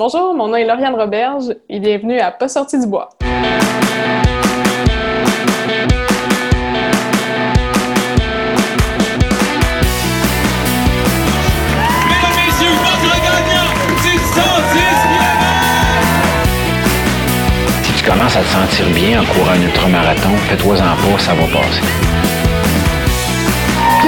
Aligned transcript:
Bonjour, 0.00 0.32
mon 0.34 0.48
nom 0.48 0.56
est 0.56 0.64
Lauriane 0.64 0.94
Roberge 0.94 1.54
et 1.68 1.78
bienvenue 1.78 2.18
à 2.20 2.30
Pas 2.30 2.48
sorti 2.48 2.78
du 2.80 2.86
bois. 2.86 3.10
Mesdames, 3.20 3.36
messieurs, 12.46 12.72
votre 12.80 13.12
gagnant 13.20 13.74
du 14.00 14.16
110 14.16 14.40
Si 17.82 17.92
tu 17.92 18.02
commences 18.02 18.36
à 18.36 18.40
te 18.40 18.46
sentir 18.46 18.86
bien 18.94 19.20
en 19.20 19.26
courant 19.26 19.52
un 19.52 19.60
ultramarathon, 19.60 20.34
fais-toi-en 20.48 20.78
pas, 20.96 21.18
ça 21.18 21.34
va 21.34 21.42
passer. 21.42 21.82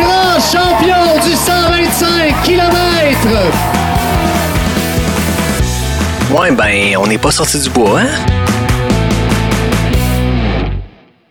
grand 0.00 0.40
champion 0.40 1.20
du 1.22 1.32
125 1.32 2.43
km. 2.45 3.82
Ouais, 6.35 6.51
ben, 6.57 6.96
on 6.96 7.07
n'est 7.07 7.19
pas 7.19 7.30
sorti 7.30 7.61
du 7.61 7.69
bois, 7.69 8.00
hein? 8.00 8.27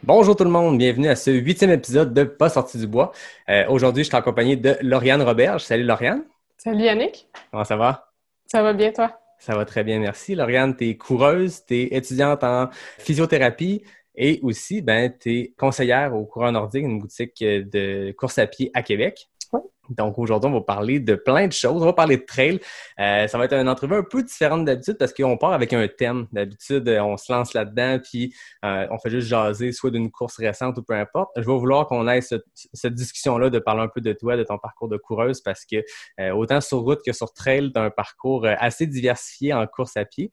Bonjour 0.04 0.36
tout 0.36 0.44
le 0.44 0.52
monde, 0.52 0.78
bienvenue 0.78 1.08
à 1.08 1.16
ce 1.16 1.32
huitième 1.32 1.72
épisode 1.72 2.14
de 2.14 2.24
Pas 2.24 2.50
sorti 2.50 2.78
du 2.78 2.86
bois. 2.86 3.12
Euh, 3.50 3.66
Aujourd'hui, 3.70 4.04
je 4.04 4.10
suis 4.10 4.16
accompagné 4.18 4.56
de 4.56 4.78
Lauriane 4.82 5.24
Roberge. 5.24 5.64
Salut 5.64 5.84
Lauriane, 5.86 6.24
Salut 6.58 6.84
Yannick, 6.84 7.28
comment 7.50 7.64
ça 7.64 7.78
va? 7.78 8.12
ça 8.46 8.62
va 8.62 8.74
bien 8.74 8.92
toi? 8.92 9.18
Ça 9.40 9.56
va 9.56 9.66
très 9.66 9.84
bien, 9.84 9.98
merci. 10.00 10.36
Lauriane, 10.36 10.76
tu 10.76 10.90
es 10.90 10.98
coureuse, 10.98 11.66
tu 11.66 11.76
es 11.76 11.88
étudiante 11.96 12.44
en 12.44 12.70
physiothérapie 13.00 13.84
et 14.16 14.40
aussi, 14.44 14.84
ben, 14.84 15.12
tu 15.20 15.36
es 15.36 15.54
conseillère 15.58 16.14
au 16.16 16.26
Coureur 16.26 16.52
Nordique, 16.52 16.84
une 16.84 17.00
boutique 17.00 17.40
de 17.40 18.12
course 18.12 18.38
à 18.38 18.46
pied 18.46 18.70
à 18.76 18.84
Québec. 18.84 19.31
Donc 19.98 20.18
aujourd'hui, 20.18 20.50
on 20.50 20.54
va 20.54 20.62
parler 20.62 21.00
de 21.00 21.16
plein 21.16 21.48
de 21.48 21.54
choses. 21.54 21.82
On 21.82 21.86
va 21.86 21.94
parler 21.94 22.18
de 22.18 22.26
trail. 22.26 22.60
Euh, 23.00 23.28
ça 23.28 23.38
va 23.38 23.46
être 23.46 23.54
une 23.54 23.70
entrevue 23.70 23.96
un 23.96 24.04
peu 24.04 24.24
différente 24.24 24.66
d'habitude 24.66 24.98
parce 24.98 25.14
qu'on 25.14 25.38
part 25.38 25.54
avec 25.54 25.74
un 25.74 25.88
thème. 25.88 26.28
D'habitude, 26.32 26.88
on 27.02 27.18
se 27.18 27.32
lance 27.32 27.54
là-dedans 27.54 28.00
puis 28.04 28.34
euh, 28.66 28.88
on 28.92 28.98
fait 28.98 29.10
juste 29.10 29.28
jaser 29.28 29.72
soit 29.72 29.92
d'une 29.92 30.12
course 30.12 30.38
récente 30.38 30.78
ou 30.78 30.84
peu 30.84 30.94
importe. 30.94 31.32
Je 31.36 31.42
vais 31.42 31.58
vouloir 31.58 31.88
qu'on 31.88 32.08
ait 32.08 32.22
ce- 32.22 32.36
cette 32.74 32.94
discussion-là 32.94 33.50
de 33.50 33.60
parler 33.60 33.82
un 33.82 33.88
peu 33.88 34.02
de 34.02 34.14
toi, 34.14 34.38
de 34.38 34.44
ton 34.44 34.58
parcours 34.58 34.88
de 34.88 34.98
coureuse 34.98 35.42
parce 35.42 35.66
que 35.66 35.78
euh, 36.20 36.32
autant 36.32 36.62
sur 36.62 36.80
route 36.80 37.02
que 37.06 37.12
sur 37.14 37.34
trail, 37.34 37.72
tu 37.74 37.80
as 37.80 37.84
un 37.84 37.90
parcours 37.90 38.46
euh, 38.46 38.56
assez 38.60 38.88
diversifié 38.88 39.54
en 39.54 39.66
course 39.68 39.98
à 39.98 40.06
pied. 40.06 40.32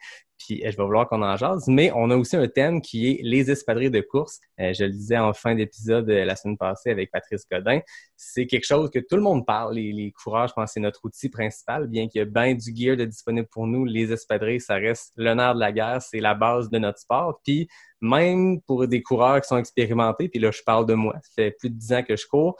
Puis 0.48 0.64
euh, 0.64 0.70
je 0.70 0.76
vais 0.78 0.82
vouloir 0.82 1.06
qu'on 1.08 1.22
en 1.22 1.36
jase, 1.36 1.68
mais 1.68 1.92
on 1.94 2.10
a 2.10 2.16
aussi 2.16 2.34
un 2.36 2.48
thème 2.48 2.80
qui 2.80 3.10
est 3.10 3.20
les 3.22 3.50
espadrilles 3.50 3.90
de 3.90 4.00
course. 4.00 4.40
Euh, 4.58 4.72
je 4.72 4.84
le 4.84 4.90
disais 4.90 5.18
en 5.18 5.34
fin 5.34 5.54
d'épisode 5.54 6.08
euh, 6.08 6.24
la 6.24 6.36
semaine 6.36 6.56
passée 6.56 6.90
avec 6.90 7.10
Patrice 7.10 7.44
Godin. 7.50 7.80
C'est 8.16 8.46
quelque 8.46 8.64
chose 8.64 8.90
que 8.90 8.98
tout 8.98 9.16
le 9.16 9.22
monde 9.22 9.44
parle. 9.44 9.74
Les, 9.74 9.92
les 9.92 10.10
coureurs, 10.10 10.48
je 10.48 10.54
pense 10.54 10.72
c'est 10.72 10.80
notre 10.80 11.04
outil 11.04 11.28
principal, 11.28 11.86
bien 11.86 12.08
qu'il 12.08 12.20
y 12.20 12.22
ait 12.22 12.26
bien 12.26 12.54
du 12.54 12.74
gear 12.74 12.96
de 12.96 13.04
disponible 13.04 13.46
pour 13.50 13.66
nous. 13.66 13.84
Les 13.84 14.10
espadrilles, 14.10 14.60
ça 14.60 14.76
reste 14.76 15.12
l'honneur 15.16 15.54
de 15.54 15.60
la 15.60 15.70
guerre, 15.70 16.00
c'est 16.00 16.20
la 16.20 16.34
base 16.34 16.70
de 16.70 16.78
notre 16.78 16.98
sport. 16.98 17.40
Puis 17.44 17.68
même 18.00 18.62
pour 18.62 18.88
des 18.88 19.02
coureurs 19.02 19.42
qui 19.42 19.48
sont 19.48 19.58
expérimentés, 19.58 20.30
puis 20.30 20.40
là, 20.40 20.50
je 20.50 20.62
parle 20.64 20.86
de 20.86 20.94
moi, 20.94 21.14
ça 21.22 21.30
fait 21.34 21.50
plus 21.50 21.68
de 21.68 21.74
dix 21.74 21.92
ans 21.92 22.02
que 22.02 22.16
je 22.16 22.26
cours. 22.26 22.56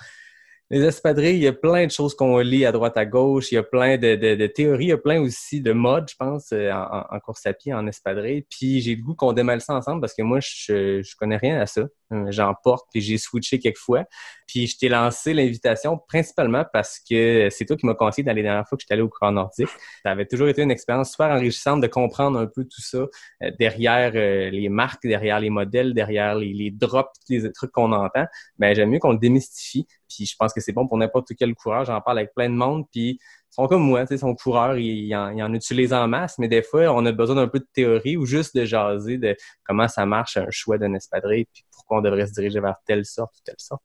Les 0.70 0.82
espadrilles, 0.84 1.36
il 1.36 1.42
y 1.42 1.46
a 1.46 1.54
plein 1.54 1.86
de 1.86 1.90
choses 1.90 2.14
qu'on 2.14 2.38
lit 2.40 2.66
à 2.66 2.72
droite 2.72 2.98
à 2.98 3.06
gauche. 3.06 3.50
Il 3.52 3.54
y 3.54 3.58
a 3.58 3.62
plein 3.62 3.96
de, 3.96 4.46
théories, 4.48 4.84
il 4.84 4.88
y 4.88 4.92
a 4.92 4.98
plein 4.98 5.18
aussi 5.18 5.62
de 5.62 5.72
modes, 5.72 6.10
je 6.10 6.14
pense, 6.16 6.52
euh, 6.52 6.70
en, 6.70 7.06
en 7.10 7.20
course 7.20 7.46
à 7.46 7.54
pied, 7.54 7.72
en 7.72 7.86
espadrille. 7.86 8.44
Puis 8.50 8.82
j'ai 8.82 8.94
le 8.94 9.02
goût 9.02 9.14
qu'on 9.14 9.32
démêle 9.32 9.62
ça 9.62 9.74
ensemble 9.74 10.02
parce 10.02 10.12
que 10.12 10.20
moi, 10.20 10.40
je, 10.40 11.00
je 11.00 11.16
connais 11.16 11.38
rien 11.38 11.58
à 11.58 11.64
ça. 11.64 11.88
Euh, 12.12 12.26
J'en 12.30 12.54
porte, 12.62 12.86
puis 12.92 13.00
j'ai 13.00 13.16
switché 13.16 13.58
quelques 13.58 13.78
fois. 13.78 14.04
Puis 14.46 14.66
je 14.66 14.76
t'ai 14.76 14.90
lancé 14.90 15.32
l'invitation 15.32 15.98
principalement 16.06 16.66
parce 16.70 17.00
que 17.00 17.48
c'est 17.50 17.64
toi 17.64 17.76
qui 17.76 17.86
m'as 17.86 17.94
conseillé 17.94 18.24
dans 18.24 18.34
les 18.34 18.42
dernières 18.42 18.68
fois 18.68 18.76
que 18.76 18.82
j'étais 18.82 18.94
allé 18.94 19.02
au 19.02 19.08
courant 19.08 19.32
nordique. 19.32 19.70
Ça 20.02 20.10
avait 20.10 20.26
toujours 20.26 20.48
été 20.48 20.60
une 20.60 20.70
expérience 20.70 21.12
super 21.12 21.28
enrichissante 21.28 21.80
de 21.80 21.86
comprendre 21.86 22.38
un 22.38 22.46
peu 22.46 22.64
tout 22.64 22.82
ça 22.82 22.98
euh, 22.98 23.50
derrière 23.58 24.12
les 24.12 24.68
marques, 24.68 25.06
derrière 25.06 25.40
les 25.40 25.50
modèles, 25.50 25.94
derrière 25.94 26.34
les, 26.34 26.52
les 26.52 26.70
drops, 26.70 27.10
les 27.30 27.50
trucs 27.52 27.72
qu'on 27.72 27.92
entend. 27.92 28.26
Ben 28.58 28.74
j'aime 28.74 28.90
mieux 28.90 28.98
qu'on 28.98 29.12
le 29.12 29.18
démystifie. 29.18 29.86
Puis 30.08 30.26
je 30.26 30.36
pense 30.36 30.52
que 30.52 30.60
c'est 30.60 30.72
bon 30.72 30.86
pour 30.86 30.98
n'importe 30.98 31.30
quel 31.38 31.54
coureur. 31.54 31.84
J'en 31.84 32.00
parle 32.00 32.18
avec 32.18 32.34
plein 32.34 32.48
de 32.48 32.54
monde. 32.54 32.84
Puis 32.90 33.18
ils 33.20 33.54
sont 33.54 33.66
comme 33.66 33.82
moi, 33.82 34.02
tu 34.02 34.08
sais, 34.08 34.18
son 34.18 34.34
coureur, 34.34 34.76
il, 34.78 35.06
il 35.06 35.14
en, 35.14 35.38
en 35.38 35.54
utilise 35.54 35.92
en 35.92 36.06
masse, 36.08 36.38
mais 36.38 36.48
des 36.48 36.62
fois, 36.62 36.92
on 36.92 37.04
a 37.06 37.12
besoin 37.12 37.36
d'un 37.36 37.48
peu 37.48 37.58
de 37.58 37.68
théorie 37.72 38.16
ou 38.16 38.26
juste 38.26 38.56
de 38.56 38.64
jaser 38.64 39.18
de 39.18 39.36
comment 39.64 39.88
ça 39.88 40.04
marche 40.06 40.36
un 40.36 40.50
choix 40.50 40.78
d'un 40.78 40.94
espadrille, 40.94 41.46
puis 41.52 41.64
pourquoi 41.72 41.98
on 41.98 42.00
devrait 42.02 42.26
se 42.26 42.32
diriger 42.32 42.60
vers 42.60 42.76
telle 42.84 43.04
sorte 43.04 43.34
ou 43.36 43.40
telle 43.44 43.56
sorte. 43.58 43.82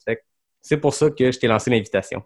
C'est 0.62 0.78
pour 0.78 0.94
ça 0.94 1.10
que 1.10 1.32
je 1.32 1.40
t'ai 1.40 1.48
lancé 1.48 1.70
l'invitation. 1.70 2.24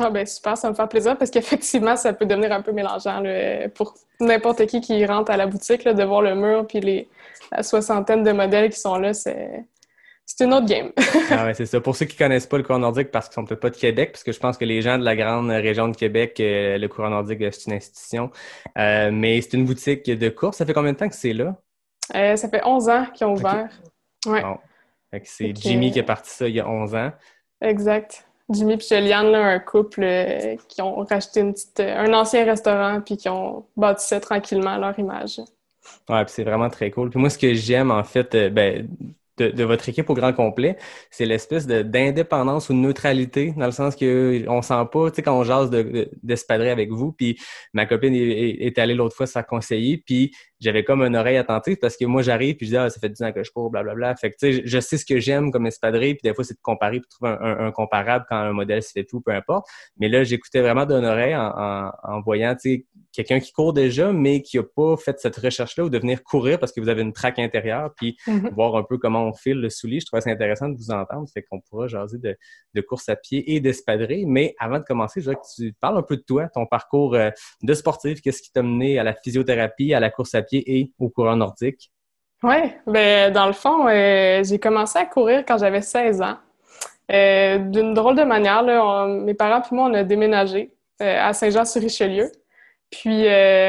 Ah 0.00 0.10
ben 0.10 0.24
super, 0.24 0.56
ça 0.56 0.70
me 0.70 0.74
fait 0.74 0.86
plaisir 0.86 1.18
parce 1.18 1.30
qu'effectivement, 1.30 1.96
ça 1.96 2.12
peut 2.12 2.24
devenir 2.24 2.52
un 2.52 2.62
peu 2.62 2.72
mélangeant 2.72 3.22
pour 3.74 3.94
n'importe 4.20 4.66
qui 4.66 4.80
qui 4.80 5.04
rentre 5.04 5.32
à 5.32 5.36
la 5.36 5.46
boutique, 5.46 5.84
là, 5.84 5.92
de 5.92 6.04
voir 6.04 6.22
le 6.22 6.34
mur 6.36 6.66
puis 6.66 6.80
les, 6.80 7.08
la 7.50 7.62
soixantaine 7.62 8.22
de 8.22 8.30
modèles 8.30 8.70
qui 8.70 8.78
sont 8.78 8.96
là, 8.96 9.12
c'est 9.12 9.64
c'est 10.30 10.44
une 10.44 10.52
autre 10.54 10.66
game. 10.66 10.92
Ah 11.30 11.44
ouais, 11.44 11.54
c'est 11.54 11.66
ça. 11.66 11.80
Pour 11.80 11.94
ceux 11.96 12.06
qui 12.06 12.16
connaissent 12.16 12.46
pas 12.46 12.56
le 12.56 12.62
courant 12.62 12.78
nordique 12.78 13.10
parce 13.10 13.28
qu'ils 13.28 13.34
sont 13.34 13.44
peut-être 13.44 13.60
pas 13.60 13.70
de 13.70 13.76
Québec, 13.76 14.12
parce 14.12 14.24
que 14.24 14.32
je 14.32 14.38
pense 14.38 14.56
que 14.56 14.64
les 14.64 14.80
gens 14.82 14.98
de 14.98 15.04
la 15.04 15.14
grande 15.16 15.50
région 15.50 15.88
de 15.88 15.96
Québec, 15.96 16.38
euh, 16.40 16.78
le 16.78 16.88
courant 16.88 17.10
nordique, 17.10 17.40
euh, 17.42 17.50
c'est 17.50 17.66
une 17.70 17.76
institution. 17.76 18.30
Euh, 18.78 19.10
mais 19.12 19.40
c'est 19.42 19.54
une 19.54 19.64
boutique 19.66 20.06
de 20.06 20.28
course. 20.28 20.56
Ça 20.58 20.64
fait 20.66 20.72
combien 20.74 20.92
de 20.92 20.98
temps 20.98 21.08
que 21.08 21.14
c'est 21.14 21.32
là? 21.34 21.56
Euh, 22.14 22.36
ça 22.36 22.48
fait 22.48 22.62
11 22.64 22.88
ans 22.88 23.06
qu'ils 23.14 23.26
ont 23.26 23.34
ouvert. 23.34 23.68
Ouais, 24.26 24.42
Bon. 24.42 24.56
Fait 25.10 25.20
que 25.20 25.28
c'est 25.28 25.54
Jimmy 25.56 25.90
qui 25.90 25.98
est 25.98 26.02
parti 26.02 26.30
ça 26.30 26.46
il 26.48 26.54
y 26.54 26.60
a 26.60 26.68
11 26.68 26.94
ans. 26.94 27.12
exact. 27.60 28.24
Jimmy 28.50 28.74
et 28.74 28.80
Juliane, 28.80 29.30
là, 29.30 29.44
un 29.44 29.58
couple 29.58 30.02
euh, 30.04 30.56
qui 30.68 30.80
ont 30.80 31.04
racheté 31.04 31.40
une 31.40 31.52
petite, 31.52 31.80
un 31.80 32.14
ancien 32.14 32.46
restaurant 32.46 33.02
puis 33.02 33.18
qui 33.18 33.28
ont 33.28 33.66
bâti 33.76 34.06
ça 34.06 34.20
tranquillement 34.20 34.70
à 34.70 34.78
leur 34.78 34.98
image. 34.98 35.40
Ouais, 36.08 36.24
puis 36.24 36.32
c'est 36.34 36.44
vraiment 36.44 36.70
très 36.70 36.90
cool. 36.90 37.10
Puis 37.10 37.20
moi, 37.20 37.28
ce 37.28 37.36
que 37.36 37.52
j'aime, 37.52 37.90
en 37.90 38.04
fait, 38.04 38.34
ben, 38.50 38.88
de, 39.38 39.64
votre 39.64 39.88
équipe 39.88 40.10
au 40.10 40.14
grand 40.14 40.32
complet, 40.32 40.76
c'est 41.10 41.26
l'espèce 41.26 41.66
d'indépendance 41.66 42.68
ou 42.70 42.72
de 42.74 42.78
neutralité, 42.78 43.54
dans 43.56 43.66
le 43.66 43.72
sens 43.72 43.96
que 43.96 44.04
euh, 44.04 44.44
on 44.48 44.62
sent 44.62 44.84
pas, 44.92 45.10
tu 45.10 45.16
sais, 45.16 45.22
quand 45.22 45.38
on 45.38 45.44
jase 45.44 45.70
de- 45.70 45.82
de- 45.82 46.10
avec 46.70 46.90
vous, 46.90 47.12
puis 47.12 47.38
ma 47.72 47.86
copine 47.86 48.14
est, 48.14 48.20
est- 48.66 48.78
allée 48.78 48.94
l'autre 48.94 49.14
fois 49.16 49.26
se 49.26 49.32
faire 49.32 49.46
conseiller, 49.46 49.98
puis 49.98 50.32
j'avais 50.60 50.84
comme 50.84 51.02
une 51.02 51.16
oreille 51.16 51.36
attentive 51.36 51.76
parce 51.80 51.96
que 51.96 52.04
moi, 52.04 52.22
j'arrive, 52.22 52.56
puis 52.56 52.66
je 52.66 52.70
dis, 52.72 52.76
ah, 52.76 52.90
ça 52.90 52.98
fait 53.00 53.08
10 53.08 53.22
ans 53.22 53.32
que 53.32 53.42
je 53.44 53.50
cours, 53.50 53.70
blablabla. 53.70 54.16
Fait 54.16 54.30
que, 54.30 54.36
tu 54.38 54.54
sais, 54.56 54.62
je 54.64 54.80
sais 54.80 54.96
ce 54.98 55.04
que 55.04 55.18
j'aime 55.20 55.50
comme 55.52 55.66
espadrille, 55.66 56.14
puis 56.14 56.28
des 56.28 56.34
fois, 56.34 56.44
c'est 56.44 56.54
de 56.54 56.60
comparer, 56.62 57.00
puis 57.00 57.08
trouver 57.08 57.30
un, 57.32 57.40
un- 57.40 57.66
un 57.66 57.72
comparable 57.72 58.24
quand 58.28 58.36
un 58.36 58.52
modèle 58.52 58.82
se 58.82 58.90
fait 58.92 59.04
tout, 59.04 59.20
peu 59.20 59.32
importe. 59.32 59.66
Mais 59.98 60.08
là, 60.08 60.24
j'écoutais 60.24 60.60
vraiment 60.60 60.86
d'une 60.86 61.04
oreille 61.04 61.36
en, 61.36 61.52
en, 61.56 61.90
en 62.02 62.20
voyant, 62.20 62.54
tu 62.54 62.60
sais, 62.76 62.86
quelqu'un 63.12 63.40
qui 63.40 63.52
court 63.52 63.72
déjà, 63.72 64.12
mais 64.12 64.42
qui 64.42 64.58
a 64.58 64.62
pas 64.62 64.96
fait 64.96 65.18
cette 65.18 65.36
recherche-là 65.36 65.84
ou 65.84 65.90
de 65.90 65.98
venir 65.98 66.22
courir 66.22 66.58
parce 66.60 66.72
que 66.72 66.80
vous 66.80 66.88
avez 66.88 67.02
une 67.02 67.12
traque 67.12 67.38
intérieure, 67.38 67.92
puis 67.96 68.16
Mhm. 68.26 68.50
voir 68.54 68.76
un 68.76 68.82
peu 68.82 68.98
comment 68.98 69.26
on 69.26 69.32
file 69.32 69.60
le 69.60 69.70
soulier. 69.70 70.00
Je 70.00 70.06
trouvais 70.06 70.20
ça 70.20 70.30
intéressant 70.30 70.68
de 70.68 70.76
vous 70.76 70.90
entendre. 70.90 71.26
Fait 71.32 71.42
qu'on 71.42 71.60
pourra 71.60 71.86
jaser 71.88 72.18
de, 72.18 72.36
de 72.74 72.80
course 72.80 73.08
à 73.08 73.16
pied 73.16 73.54
et 73.54 73.60
d'espadrille. 73.60 74.26
Mais 74.26 74.54
avant 74.58 74.78
de 74.78 74.84
commencer, 74.84 75.20
je 75.20 75.26
voudrais 75.26 75.40
que 75.40 75.54
tu 75.62 75.72
parles 75.80 75.98
un 75.98 76.02
peu 76.02 76.16
de 76.16 76.22
toi, 76.22 76.48
ton 76.52 76.66
parcours 76.66 77.14
euh, 77.14 77.30
de 77.62 77.74
sportif, 77.74 78.20
qu'est-ce 78.20 78.42
qui 78.42 78.52
t'a 78.52 78.62
mené 78.62 78.98
à 78.98 79.04
la 79.04 79.14
physiothérapie, 79.14 79.94
à 79.94 80.00
la 80.00 80.10
course 80.10 80.34
à 80.34 80.42
pied 80.42 80.47
et 80.52 80.90
au 80.98 81.08
courant 81.08 81.36
nordique. 81.36 81.90
Ouais, 82.42 82.78
ben 82.86 83.32
dans 83.32 83.46
le 83.46 83.52
fond, 83.52 83.88
euh, 83.88 84.44
j'ai 84.44 84.58
commencé 84.58 84.98
à 84.98 85.06
courir 85.06 85.44
quand 85.46 85.58
j'avais 85.58 85.82
16 85.82 86.22
ans. 86.22 86.36
Euh, 87.10 87.58
D'une 87.58 87.94
drôle 87.94 88.14
de 88.14 88.22
manière, 88.22 88.62
là, 88.62 89.06
mes 89.06 89.34
parents 89.34 89.60
puis 89.60 89.74
moi, 89.74 89.88
on 89.90 89.94
a 89.94 90.04
déménagé 90.04 90.72
euh, 91.02 91.18
à 91.20 91.32
Saint-Jean-sur-Richelieu. 91.32 92.30
Puis 92.90 93.22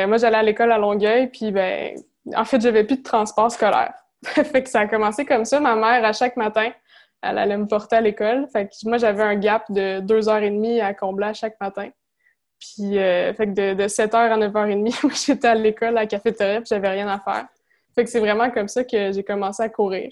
moi, 0.08 0.18
j'allais 0.18 0.38
à 0.38 0.44
l'école 0.44 0.72
à 0.72 0.78
Longueuil, 0.78 1.28
puis 1.28 1.52
ben, 1.52 1.96
en 2.36 2.46
fait, 2.46 2.62
j'avais 2.62 2.84
plus 2.84 2.98
de 2.98 3.04
transport 3.04 3.52
scolaire. 3.52 3.94
fait 4.24 4.64
que 4.64 4.70
ça 4.70 4.82
a 4.82 4.88
commencé 4.88 5.26
comme 5.26 5.46
ça. 5.46 5.60
Ma 5.60 5.76
mère, 5.76 6.06
à 6.06 6.14
chaque 6.14 6.38
matin, 6.38 6.72
elle 7.22 7.38
allait 7.38 7.58
me 7.58 7.68
porter 7.68 7.98
à 7.98 8.02
l'école. 8.02 8.48
Fait 8.54 8.68
que 8.68 8.74
moi, 8.86 8.98
j'avais 8.98 9.24
un 9.24 9.36
gap 9.36 9.64
de 9.72 10.00
deux 10.00 10.30
heures 10.30 10.44
et 10.44 10.50
demie 10.50 10.80
à 10.80 10.94
combler 10.94 11.28
à 11.28 11.34
chaque 11.34 11.60
matin. 11.60 11.90
Puis, 12.60 12.98
euh, 12.98 13.34
fait 13.34 13.48
que 13.48 13.52
de, 13.52 13.74
de 13.74 13.88
7h 13.88 14.16
à 14.16 14.38
9h30, 14.38 15.00
moi, 15.04 15.14
j'étais 15.14 15.48
à 15.48 15.56
l'école, 15.56 15.90
à 15.90 16.02
la 16.02 16.08
cafétéria, 16.08 16.60
puis 16.62 16.68
j'avais 16.70 16.90
rien 16.90 17.08
à 17.08 17.20
faire. 17.20 17.48
Fait 17.96 18.04
que 18.04 18.10
c'est 18.10 18.20
vraiment 18.20 18.50
comme 18.52 18.68
ça 18.68 18.84
que 18.84 19.12
j'ai 19.12 19.24
commencé 19.24 19.64
à 19.64 19.70
courir. 19.70 20.12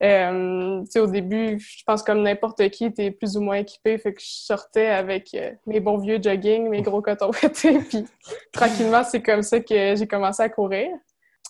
Euh, 0.00 0.84
au 0.96 1.06
début, 1.08 1.58
je 1.58 1.82
pense 1.84 2.04
comme 2.04 2.22
n'importe 2.22 2.68
qui, 2.70 2.92
t'es 2.92 3.10
plus 3.10 3.36
ou 3.36 3.40
moins 3.40 3.56
équipé. 3.56 3.98
Fait 3.98 4.14
que 4.14 4.20
je 4.20 4.26
sortais 4.28 4.86
avec 4.86 5.34
euh, 5.34 5.50
mes 5.66 5.80
bons 5.80 5.98
vieux 5.98 6.20
jogging, 6.22 6.68
mes 6.68 6.82
gros 6.82 7.02
cotons 7.02 7.30
puis 7.88 8.06
tranquillement, 8.52 9.02
c'est 9.02 9.22
comme 9.22 9.42
ça 9.42 9.58
que 9.58 9.96
j'ai 9.96 10.06
commencé 10.06 10.42
à 10.42 10.48
courir. 10.48 10.88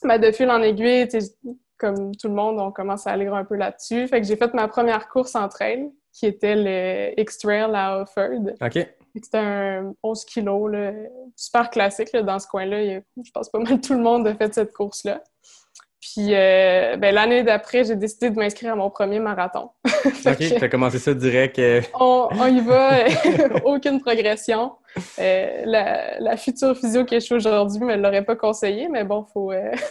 Mais 0.05 0.19
de 0.19 0.33
fil 0.33 0.51
en 0.51 0.63
aiguille, 0.63 1.09
comme 1.77 2.15
tout 2.17 2.29
le 2.29 2.35
monde, 2.35 2.59
on 2.59 2.73
commence 2.73 3.07
à 3.07 3.11
aller 3.13 3.27
un 3.27 3.45
peu 3.45 3.57
là-dessus. 3.57 4.09
Fait 4.09 4.21
que 4.21 4.27
j'ai 4.27 4.37
fait 4.37 4.55
ma 4.55 4.67
première 4.69 5.09
course 5.09 5.35
en 5.35 5.49
trail, 5.49 5.91
qui 6.13 6.27
était 6.27 6.57
le 6.57 7.21
X-Trail 7.21 7.71
à 7.75 8.01
Offord. 8.01 8.55
OK. 8.63 8.89
C'était 9.25 9.39
un 9.39 9.93
11 10.03 10.25
kilos, 10.25 10.71
là, 10.73 10.93
super 11.37 11.71
classique 11.71 12.13
là, 12.13 12.23
dans 12.23 12.39
ce 12.39 12.47
coin-là. 12.47 12.83
Il 12.83 13.03
Je 13.25 13.31
pense 13.31 13.49
pas 13.49 13.59
mal 13.59 13.81
tout 13.81 13.95
le 13.95 14.01
monde 14.01 14.27
a 14.27 14.35
fait 14.35 14.53
cette 14.55 14.73
course-là. 14.73 15.23
Puis 16.01 16.33
euh, 16.35 16.97
ben, 16.97 17.13
l'année 17.15 17.43
d'après, 17.43 17.83
j'ai 17.85 17.97
décidé 17.97 18.31
de 18.31 18.37
m'inscrire 18.39 18.73
à 18.73 18.77
mon 18.77 18.89
premier 18.89 19.19
marathon. 19.19 19.71
OK, 20.07 20.37
tu 20.39 20.55
as 20.65 20.69
commencé 20.69 20.99
ça 20.99 21.13
direct. 21.13 21.59
euh, 21.59 21.83
on, 21.99 22.29
on 22.31 22.47
y 22.47 22.61
va, 22.61 22.99
aucune 23.65 24.01
progression. 24.01 24.73
Euh, 25.19 25.63
la, 25.65 26.19
la 26.21 26.37
future 26.37 26.77
physio 26.77 27.05
que 27.05 27.17
je 27.17 27.21
suis 27.21 27.35
aujourd'hui 27.35 27.81
me 27.85 27.97
l'aurait 27.97 28.25
pas 28.25 28.37
conseillé, 28.37 28.89
mais 28.89 29.05
bon, 29.05 29.25
faut. 29.33 29.53
euh, 29.53 29.73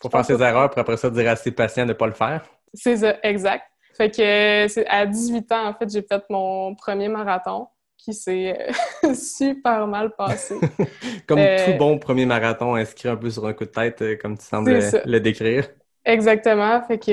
Faut 0.00 0.10
faire 0.10 0.24
ses 0.24 0.42
erreurs, 0.42 0.68
puis 0.68 0.80
après 0.80 0.96
ça, 0.96 1.08
dire 1.10 1.30
à 1.30 1.36
ses 1.36 1.52
patients 1.52 1.84
de 1.84 1.90
ne 1.90 1.92
pas 1.92 2.06
le 2.06 2.12
faire. 2.12 2.42
c'est 2.74 2.96
ça, 2.96 3.14
exact. 3.22 3.62
Fait 3.96 4.10
que 4.10 4.20
euh, 4.20 4.84
à 4.88 5.06
18 5.06 5.52
ans, 5.52 5.68
en 5.68 5.74
fait, 5.74 5.88
j'ai 5.88 6.02
fait 6.02 6.22
mon 6.28 6.74
premier 6.74 7.06
marathon 7.06 7.68
qui 8.04 8.14
s'est 8.14 8.56
euh, 9.04 9.14
super 9.14 9.86
mal 9.86 10.14
passé. 10.16 10.56
Comme 11.26 11.38
Euh, 11.38 11.72
tout 11.72 11.78
bon 11.78 11.98
premier 11.98 12.26
marathon 12.26 12.74
inscrit 12.74 13.08
un 13.08 13.16
peu 13.16 13.30
sur 13.30 13.46
un 13.46 13.52
coup 13.52 13.64
de 13.64 13.70
tête, 13.70 14.02
euh, 14.02 14.16
comme 14.20 14.36
tu 14.36 14.44
sembles 14.44 14.72
le 15.04 15.20
décrire. 15.20 15.68
Exactement. 16.04 16.82
Fait 16.82 16.98
que 16.98 17.10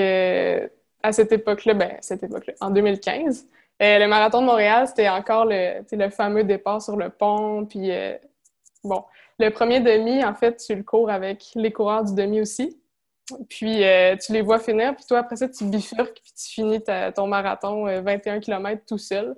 euh, 0.64 0.68
à 1.04 1.12
cette 1.12 1.32
époque-là, 1.32 1.74
ben, 1.76 1.98
cette 2.02 2.24
époque-là, 2.24 2.54
en 2.60 2.72
2015, 2.72 3.48
euh, 3.82 4.00
le 4.00 4.08
marathon 4.08 4.42
de 4.42 4.48
Montréal, 4.48 4.88
c'était 4.88 5.10
encore 5.10 5.46
le, 5.46 5.82
le 5.92 6.10
fameux 6.10 6.44
départ 6.44 6.82
sur 6.82 6.96
le 6.98 7.10
pont. 7.10 7.66
Puis, 7.66 7.92
euh, 7.92 8.14
bon, 8.84 9.04
le 9.38 9.50
premier 9.52 9.80
demi, 9.80 10.24
en 10.24 10.34
fait, 10.34 10.58
tu 10.58 10.76
le 10.76 10.84
cours 10.84 11.10
avec 11.10 11.46
les 11.56 11.72
coureurs 11.72 12.04
du 12.04 12.14
demi 12.16 12.42
aussi. 12.42 12.78
Puis, 13.48 13.84
euh, 13.86 14.16
tu 14.18 14.34
les 14.34 14.42
vois 14.42 14.60
finir. 14.60 14.96
Puis, 14.96 15.06
toi, 15.08 15.20
après 15.20 15.36
ça, 15.36 15.48
tu 15.48 15.64
bifurques. 15.66 16.20
Puis, 16.24 16.34
tu 16.36 16.50
finis 16.52 16.84
ta- 16.84 17.12
ton 17.12 17.28
marathon 17.28 17.88
euh, 17.88 18.02
21 18.02 18.40
km 18.40 18.82
tout 18.88 18.98
seul. 18.98 19.36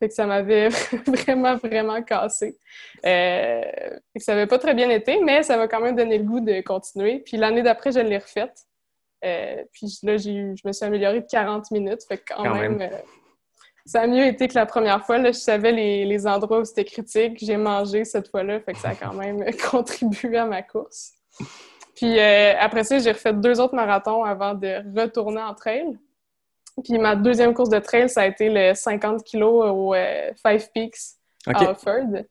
Fait 0.00 0.08
que 0.08 0.14
ça 0.14 0.26
m'avait 0.26 0.68
vraiment, 1.06 1.56
vraiment 1.56 2.02
cassé. 2.02 2.56
Euh, 3.04 3.60
fait 3.60 4.18
que 4.18 4.24
ça 4.24 4.34
n'avait 4.34 4.46
pas 4.46 4.58
très 4.58 4.72
bien 4.72 4.88
été, 4.88 5.20
mais 5.22 5.42
ça 5.42 5.58
m'a 5.58 5.68
quand 5.68 5.80
même 5.80 5.94
donné 5.94 6.16
le 6.16 6.24
goût 6.24 6.40
de 6.40 6.62
continuer. 6.62 7.20
Puis 7.20 7.36
l'année 7.36 7.62
d'après, 7.62 7.92
je 7.92 8.00
l'ai 8.00 8.16
refaite. 8.16 8.64
Euh, 9.26 9.62
puis 9.72 9.98
là, 10.02 10.16
j'ai 10.16 10.32
eu, 10.32 10.56
je 10.56 10.66
me 10.66 10.72
suis 10.72 10.86
améliorée 10.86 11.20
de 11.20 11.26
40 11.30 11.70
minutes. 11.70 12.00
Fait 12.08 12.16
que 12.16 12.32
quand, 12.34 12.44
Quand 12.44 12.54
même, 12.54 12.78
même. 12.78 12.90
euh, 12.90 12.96
ça 13.84 14.00
a 14.00 14.06
mieux 14.06 14.24
été 14.24 14.48
que 14.48 14.54
la 14.54 14.64
première 14.64 15.04
fois. 15.04 15.18
Là, 15.18 15.32
je 15.32 15.38
savais 15.38 15.72
les, 15.72 16.06
les 16.06 16.26
endroits 16.26 16.60
où 16.60 16.64
c'était 16.64 16.86
critique. 16.86 17.36
J'ai 17.38 17.58
mangé 17.58 18.06
cette 18.06 18.30
fois-là. 18.30 18.58
Fait 18.60 18.72
que 18.72 18.78
ça 18.78 18.90
a 18.90 18.94
quand 18.94 19.12
même 19.12 19.44
contribué 19.70 20.38
à 20.38 20.46
ma 20.46 20.62
course. 20.62 21.12
Puis 21.94 22.18
après 22.18 22.84
ça, 22.84 22.98
j'ai 22.98 23.12
refait 23.12 23.34
deux 23.34 23.60
autres 23.60 23.74
marathons 23.74 24.24
avant 24.24 24.54
de 24.54 24.98
retourner 24.98 25.42
en 25.42 25.52
trail. 25.54 25.98
Puis 26.82 26.98
ma 26.98 27.16
deuxième 27.16 27.54
course 27.54 27.70
de 27.70 27.78
trail, 27.78 28.08
ça 28.08 28.22
a 28.22 28.26
été 28.26 28.48
le 28.50 28.74
50 28.74 29.24
kg 29.24 29.42
au 29.42 29.94
euh, 29.94 30.30
Five 30.44 30.68
Peaks 30.72 30.96
à 31.46 31.70
Offord. 31.70 32.24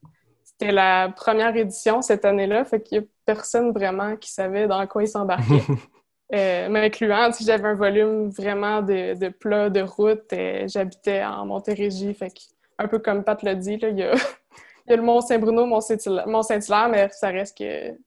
C'était 0.44 0.72
la 0.72 1.10
première 1.10 1.56
édition 1.56 2.02
cette 2.02 2.26
année-là, 2.26 2.66
fait 2.66 2.82
qu'il 2.82 2.98
y 2.98 3.02
a 3.02 3.04
personne 3.26 3.72
vraiment 3.72 4.16
qui 4.18 4.32
savait 4.32 4.68
dans 4.68 4.86
quoi 4.88 5.04
il 5.04 5.08
s'embarquait. 5.08 5.64
euh, 6.34 6.70
m'incluant, 6.70 7.32
si 7.32 7.46
j'avais 7.46 7.68
un 7.68 7.76
volume 7.76 8.30
vraiment 8.30 8.82
de, 8.82 9.14
de 9.14 9.30
plat, 9.30 9.70
de 9.70 9.82
route, 9.82 10.34
euh, 10.34 10.68
j'habitais 10.68 11.24
en 11.24 11.46
Montérégie, 11.46 12.14
fait 12.14 12.30
que, 12.30 12.42
un 12.78 12.88
peu 12.88 13.00
comme 13.00 13.24
Pat 13.24 13.42
l'a 13.44 13.56
dit, 13.56 13.78
là, 13.78 13.90
il 13.90 14.00
y 14.00 14.04
a, 14.04 14.14
il 14.88 14.90
y 14.90 14.94
a 14.94 14.96
le 14.96 15.02
Mont-Saint-Bruno, 15.02 15.66
Mont-Saint-Hilaire, 15.66 16.90
mais 16.90 17.10
ça 17.12 17.30
reste 17.30 17.58
que 17.58 17.98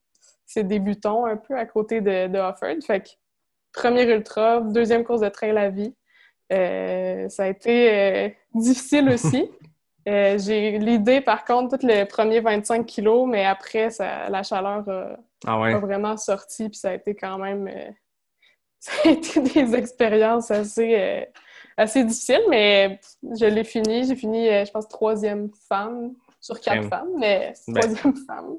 c'est 0.44 0.64
des 0.64 0.78
butons 0.78 1.24
un 1.24 1.36
peu 1.36 1.56
à 1.56 1.64
côté 1.64 2.00
de, 2.00 2.26
de 2.26 2.38
Offord. 2.38 2.82
Fait 2.86 3.00
que 3.00 3.08
premier 3.72 4.02
ultra, 4.02 4.60
deuxième 4.60 5.04
course 5.04 5.22
de 5.22 5.28
trail 5.28 5.56
à 5.56 5.70
vie. 5.70 5.94
Euh, 6.52 7.28
ça 7.28 7.44
a 7.44 7.48
été 7.48 7.92
euh, 7.92 8.28
difficile 8.54 9.08
aussi. 9.10 9.50
Euh, 10.08 10.36
j'ai 10.36 10.80
l'idée, 10.80 11.20
par 11.20 11.44
contre, 11.44 11.78
tout 11.78 11.86
le 11.86 12.02
premier 12.06 12.40
25 12.40 12.84
kilos, 12.84 13.24
mais 13.30 13.44
après, 13.44 13.90
ça, 13.90 14.28
la 14.28 14.42
chaleur 14.42 14.82
a, 14.88 15.16
Ah 15.46 15.60
ouais. 15.60 15.74
a 15.74 15.78
vraiment 15.78 16.16
sorti, 16.16 16.68
puis 16.68 16.76
ça 16.76 16.90
a 16.90 16.94
été 16.94 17.14
quand 17.14 17.38
même... 17.38 17.70
ça 18.80 18.92
a 19.04 19.10
été 19.10 19.38
des 19.38 19.76
expériences 19.76 20.50
assez, 20.50 21.24
assez 21.76 22.02
difficiles, 22.02 22.42
mais 22.50 22.98
je 23.22 23.46
l'ai 23.46 23.62
fini. 23.62 24.04
J'ai 24.04 24.16
fini, 24.16 24.48
je 24.48 24.72
pense, 24.72 24.88
troisième 24.88 25.50
femme 25.68 26.14
sur 26.40 26.58
quatre 26.60 26.88
femmes, 26.88 27.10
mais 27.20 27.52
Ben. 27.68 27.80
troisième 27.82 28.16
femme. 28.26 28.56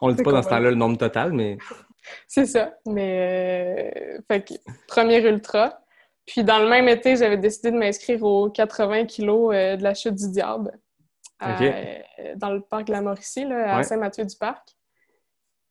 On 0.00 0.08
le 0.08 0.14
dit 0.14 0.22
pas 0.22 0.32
dans 0.32 0.42
ce 0.42 0.48
temps-là 0.48 0.70
le 0.70 0.76
nombre 0.76 0.96
total, 0.96 1.34
mais 1.34 1.58
C'est 2.26 2.46
ça. 2.46 2.74
Mais, 2.86 4.18
fait 4.28 4.42
que, 4.42 4.54
premier 4.88 5.18
ultra. 5.18 5.81
Puis, 6.26 6.44
dans 6.44 6.58
le 6.58 6.68
même 6.68 6.88
été, 6.88 7.16
j'avais 7.16 7.36
décidé 7.36 7.70
de 7.72 7.76
m'inscrire 7.76 8.22
aux 8.22 8.48
80 8.50 9.06
kilos 9.06 9.52
euh, 9.54 9.76
de 9.76 9.82
la 9.82 9.94
chute 9.94 10.14
du 10.14 10.30
diable. 10.30 10.78
à- 11.40 11.60
euh, 11.60 11.98
dans 12.36 12.50
le 12.50 12.60
parc 12.60 12.84
de 12.84 12.92
la 12.92 13.00
Mauricie, 13.00 13.44
là, 13.44 13.74
à 13.74 13.76
Ouais. 13.78 13.82
Saint-Mathieu-du-Parc. 13.82 14.62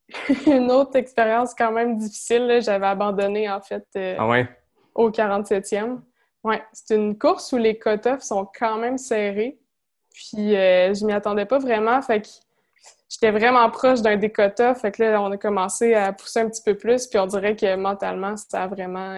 Une 0.47 0.69
autre 0.71 0.97
expérience 0.97 1.53
quand 1.55 1.71
même 1.71 1.97
difficile. 1.97 2.59
J'avais 2.61 2.87
abandonné, 2.87 3.49
en 3.49 3.61
fait, 3.61 3.85
euh, 3.95 4.15
ah 4.19 4.27
ouais? 4.27 4.49
au 4.95 5.09
47e. 5.09 6.01
Ouais, 6.43 6.61
c'est 6.73 6.95
une 6.95 7.17
course 7.17 7.53
où 7.53 7.57
les 7.57 7.77
cut-offs 7.79 8.23
sont 8.23 8.45
quand 8.59 8.77
même 8.77 8.97
serrés. 8.97 9.59
Puis 10.13 10.51
je 10.51 11.05
m'y 11.05 11.13
attendais 11.13 11.45
pas 11.45 11.59
vraiment. 11.59 12.01
Fait 12.01 12.21
que 12.21 12.27
j'étais 13.07 13.31
vraiment 13.31 13.69
proche 13.69 14.01
d'un 14.01 14.17
des 14.17 14.31
cut-offs. 14.31 14.81
Fait 14.81 14.91
que 14.91 15.03
là, 15.03 15.21
on 15.21 15.31
a 15.31 15.37
commencé 15.37 15.93
à 15.93 16.11
pousser 16.11 16.39
un 16.41 16.49
petit 16.49 16.63
peu 16.63 16.75
plus. 16.75 17.07
Puis 17.07 17.17
on 17.19 17.27
dirait 17.27 17.55
que 17.55 17.75
mentalement, 17.77 18.35
ça 18.35 18.63
a 18.63 18.67
vraiment, 18.67 19.13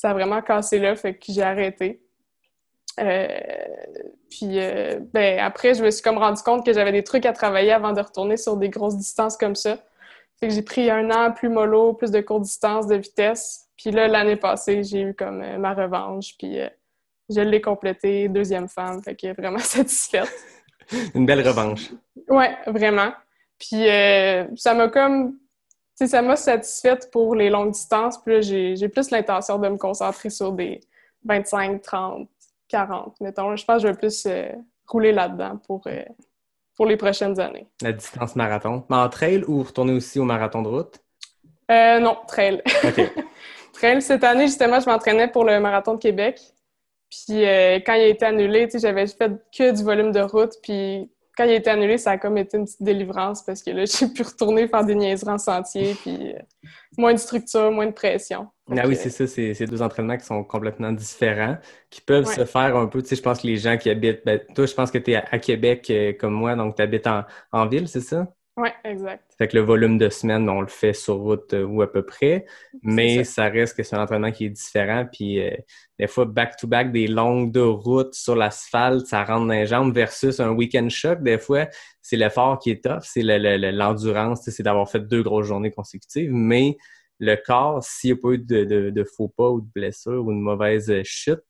ça 0.00 0.10
a 0.10 0.14
vraiment 0.14 0.40
cassé 0.40 0.78
là. 0.78 0.96
Fait 0.96 1.12
que 1.14 1.26
j'ai 1.28 1.42
arrêté. 1.42 2.00
Euh, 2.98 3.28
puis 4.30 4.58
euh, 4.58 4.98
ben, 5.12 5.38
après, 5.40 5.74
je 5.74 5.84
me 5.84 5.90
suis 5.90 6.02
comme 6.02 6.16
rendu 6.16 6.42
compte 6.42 6.64
que 6.64 6.72
j'avais 6.72 6.92
des 6.92 7.04
trucs 7.04 7.26
à 7.26 7.34
travailler 7.34 7.72
avant 7.72 7.92
de 7.92 8.00
retourner 8.00 8.38
sur 8.38 8.56
des 8.56 8.70
grosses 8.70 8.96
distances 8.96 9.36
comme 9.36 9.54
ça. 9.54 9.76
Fait 10.38 10.48
que 10.48 10.54
j'ai 10.54 10.62
pris 10.62 10.90
un 10.90 11.10
an 11.10 11.32
plus 11.32 11.50
mollo, 11.50 11.92
plus 11.92 12.10
de 12.10 12.20
courte 12.22 12.44
distance, 12.44 12.86
de 12.86 12.96
vitesse. 12.96 13.68
Puis 13.76 13.90
là, 13.90 14.08
l'année 14.08 14.36
passée, 14.36 14.82
j'ai 14.82 15.02
eu 15.02 15.14
comme 15.14 15.42
euh, 15.42 15.58
ma 15.58 15.74
revanche. 15.74 16.34
Puis 16.38 16.58
je 17.28 17.40
l'ai 17.42 17.60
complété, 17.60 18.28
deuxième 18.30 18.68
femme. 18.68 19.02
Fait 19.02 19.14
que 19.14 19.34
vraiment 19.38 19.58
satisfaite. 19.58 20.32
Une 21.14 21.26
belle 21.26 21.46
revanche. 21.46 21.90
Ouais, 22.26 22.56
vraiment. 22.66 23.12
Puis 23.58 23.86
euh, 23.86 24.46
ça 24.56 24.72
m'a 24.72 24.88
comme... 24.88 25.36
Sais, 26.00 26.06
ça 26.06 26.22
m'a 26.22 26.34
satisfaite 26.34 27.10
pour 27.10 27.34
les 27.34 27.50
longues 27.50 27.72
distances. 27.72 28.16
Puis 28.16 28.32
là, 28.32 28.40
j'ai 28.40 28.88
plus 28.88 29.10
l'intention 29.10 29.58
de 29.58 29.68
me 29.68 29.76
concentrer 29.76 30.30
sur 30.30 30.52
des 30.52 30.80
25, 31.26 31.82
30, 31.82 32.26
40, 32.68 33.20
mettons. 33.20 33.54
Je 33.54 33.62
pense 33.66 33.82
que 33.82 33.82
je 33.82 33.88
vais 33.88 33.98
plus 33.98 34.24
euh, 34.24 34.48
rouler 34.86 35.12
là-dedans 35.12 35.58
pour, 35.66 35.82
euh, 35.88 36.02
pour 36.74 36.86
les 36.86 36.96
prochaines 36.96 37.38
années. 37.38 37.68
La 37.82 37.92
distance 37.92 38.34
marathon. 38.34 38.82
Mais 38.88 38.96
en 38.96 39.10
trail 39.10 39.44
ou 39.46 39.62
retourner 39.62 39.92
aussi 39.92 40.18
au 40.18 40.24
marathon 40.24 40.62
de 40.62 40.68
route? 40.68 41.00
Euh, 41.70 41.98
non, 41.98 42.16
trail. 42.26 42.62
OK. 42.82 43.12
trail. 43.74 44.00
Cette 44.00 44.24
année, 44.24 44.46
justement, 44.46 44.80
je 44.80 44.88
m'entraînais 44.88 45.28
pour 45.28 45.44
le 45.44 45.60
marathon 45.60 45.96
de 45.96 46.00
Québec. 46.00 46.40
Puis 47.10 47.44
euh, 47.44 47.78
quand 47.84 47.92
il 47.92 48.00
a 48.00 48.06
été 48.06 48.24
annulé, 48.24 48.70
j'avais 48.72 49.06
fait 49.06 49.32
que 49.54 49.76
du 49.76 49.84
volume 49.84 50.12
de 50.12 50.20
route. 50.20 50.54
Puis 50.62 51.10
quand 51.40 51.46
il 51.46 51.52
a 51.52 51.54
été 51.56 51.70
annulé, 51.70 51.98
ça 51.98 52.12
a 52.12 52.18
comme 52.18 52.36
été 52.38 52.56
une 52.58 52.64
petite 52.66 52.82
délivrance 52.82 53.42
parce 53.44 53.62
que 53.62 53.70
là, 53.70 53.84
j'ai 53.86 54.08
pu 54.08 54.22
retourner 54.22 54.68
faire 54.68 54.84
des 54.84 54.94
niaiseries 54.94 55.30
en 55.32 55.38
sentier. 55.38 55.94
Puis 55.94 56.34
euh, 56.34 56.38
moins 56.98 57.14
de 57.14 57.18
structure, 57.18 57.70
moins 57.72 57.86
de 57.86 57.92
pression. 57.92 58.48
Ah 58.72 58.86
oui, 58.86 58.94
c'est 58.94 59.10
ça, 59.10 59.26
c'est 59.26 59.52
c'est 59.54 59.66
deux 59.66 59.82
entraînements 59.82 60.16
qui 60.16 60.24
sont 60.24 60.44
complètement 60.44 60.92
différents, 60.92 61.58
qui 61.90 62.00
peuvent 62.00 62.26
Ouais. 62.26 62.34
se 62.34 62.44
faire 62.44 62.76
un 62.76 62.86
peu, 62.86 63.02
tu 63.02 63.08
sais, 63.08 63.16
je 63.16 63.22
pense 63.22 63.40
que 63.40 63.46
les 63.48 63.56
gens 63.56 63.76
qui 63.76 63.90
habitent, 63.90 64.24
ben, 64.24 64.38
toi, 64.54 64.64
je 64.66 64.74
pense 64.74 64.92
que 64.92 64.98
tu 64.98 65.10
es 65.10 65.16
à, 65.16 65.24
à 65.32 65.38
Québec 65.40 65.90
euh, 65.90 66.12
comme 66.12 66.34
moi, 66.34 66.54
donc 66.54 66.76
tu 66.76 66.82
habites 66.82 67.06
en, 67.08 67.24
en 67.50 67.66
ville, 67.66 67.88
c'est 67.88 68.00
ça? 68.00 68.32
Ouais, 68.60 68.74
exact. 68.84 69.24
Fait 69.38 69.48
que 69.48 69.56
le 69.56 69.62
volume 69.62 69.96
de 69.96 70.08
semaine, 70.10 70.48
on 70.50 70.60
le 70.60 70.66
fait 70.66 70.92
sur 70.92 71.16
route 71.16 71.54
euh, 71.54 71.64
ou 71.64 71.80
à 71.80 71.90
peu 71.90 72.04
près, 72.04 72.44
mais 72.82 73.24
ça. 73.24 73.44
ça. 73.44 73.48
reste 73.48 73.76
que 73.76 73.82
c'est 73.82 73.96
un 73.96 74.02
entraînement 74.02 74.32
qui 74.32 74.44
est 74.46 74.50
différent, 74.50 75.06
puis 75.10 75.40
euh, 75.40 75.50
des 75.98 76.06
fois, 76.06 76.26
back-to-back, 76.26 76.92
des 76.92 77.06
longues 77.06 77.50
de 77.52 77.60
route 77.60 78.12
sur 78.14 78.36
l'asphalte, 78.36 79.06
ça 79.06 79.24
rentre 79.24 79.46
dans 79.46 79.52
les 79.54 79.66
jambes 79.66 79.94
versus 79.94 80.40
un 80.40 80.50
week-end 80.50 80.88
choc, 80.90 81.22
des 81.22 81.38
fois, 81.38 81.68
c'est 82.02 82.16
l'effort 82.16 82.58
qui 82.58 82.70
est 82.70 82.84
tough, 82.84 83.00
c'est 83.02 83.22
le- 83.22 83.38
le- 83.38 83.56
le- 83.56 83.70
l'endurance, 83.70 84.42
c'est 84.42 84.62
d'avoir 84.62 84.90
fait 84.90 85.00
deux 85.00 85.22
grosses 85.22 85.46
journées 85.46 85.70
consécutives, 85.70 86.32
mais 86.32 86.76
le 87.18 87.36
corps, 87.36 87.82
s'il 87.82 88.12
n'y 88.12 88.18
a 88.18 88.22
pas 88.22 88.28
eu 88.30 88.38
de, 88.38 88.64
de- 88.64 88.90
de 88.90 89.04
faux 89.04 89.28
pas 89.28 89.48
ou 89.48 89.60
de 89.62 89.68
blessure 89.74 90.24
ou 90.26 90.32
de 90.32 90.38
mauvaise 90.38 90.92
chute, 91.04 91.40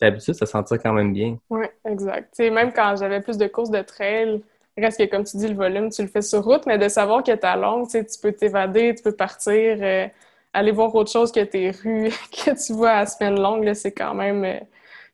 d'habitude, 0.00 0.34
ça 0.34 0.46
se 0.46 0.52
sentir 0.52 0.78
quand 0.82 0.92
même 0.92 1.12
bien. 1.12 1.38
Oui, 1.50 1.66
exact. 1.84 2.38
Même 2.40 2.72
quand 2.72 2.96
j'avais 2.98 3.20
plus 3.20 3.38
de 3.38 3.46
courses 3.46 3.70
de 3.70 3.82
trail, 3.82 4.42
reste 4.78 4.98
que, 4.98 5.04
comme 5.10 5.24
tu 5.24 5.36
dis, 5.36 5.48
le 5.48 5.54
volume, 5.54 5.90
tu 5.90 6.02
le 6.02 6.08
fais 6.08 6.22
sur 6.22 6.42
route, 6.44 6.64
mais 6.66 6.78
de 6.78 6.88
savoir 6.88 7.22
que 7.22 7.32
ta 7.32 7.56
longue, 7.56 7.88
tu 7.90 8.02
peux 8.22 8.32
t'évader, 8.32 8.94
tu 8.94 9.02
peux 9.02 9.12
partir, 9.14 9.76
euh, 9.80 10.06
aller 10.52 10.70
voir 10.72 10.94
autre 10.94 11.10
chose 11.10 11.30
que 11.32 11.40
tes 11.40 11.70
rues 11.70 12.10
que 12.32 12.66
tu 12.66 12.72
vois 12.72 12.92
à 12.92 13.06
semaine 13.06 13.38
longue, 13.40 13.64
là, 13.64 13.74
c'est 13.74 13.92
quand 13.92 14.14
même... 14.14 14.44
euh, 14.44 14.58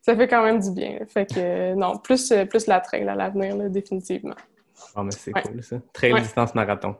ça 0.02 0.16
fait 0.16 0.28
quand 0.28 0.42
même 0.44 0.60
du 0.60 0.70
bien. 0.70 0.98
là. 1.00 1.06
Fait 1.06 1.26
que, 1.26 1.34
euh, 1.38 1.74
non, 1.74 1.98
plus, 1.98 2.32
plus 2.48 2.66
la 2.66 2.80
trail 2.80 3.06
à 3.08 3.14
l'avenir, 3.14 3.56
définitivement. 3.68 4.36
Ah, 4.94 5.02
mais 5.02 5.10
c'est 5.10 5.34
Ouais. 5.34 5.42
cool, 5.42 5.62
ça. 5.62 5.76
Trail 5.92 6.12
Ouais. 6.14 6.20
distance 6.20 6.54
marathon. 6.54 6.94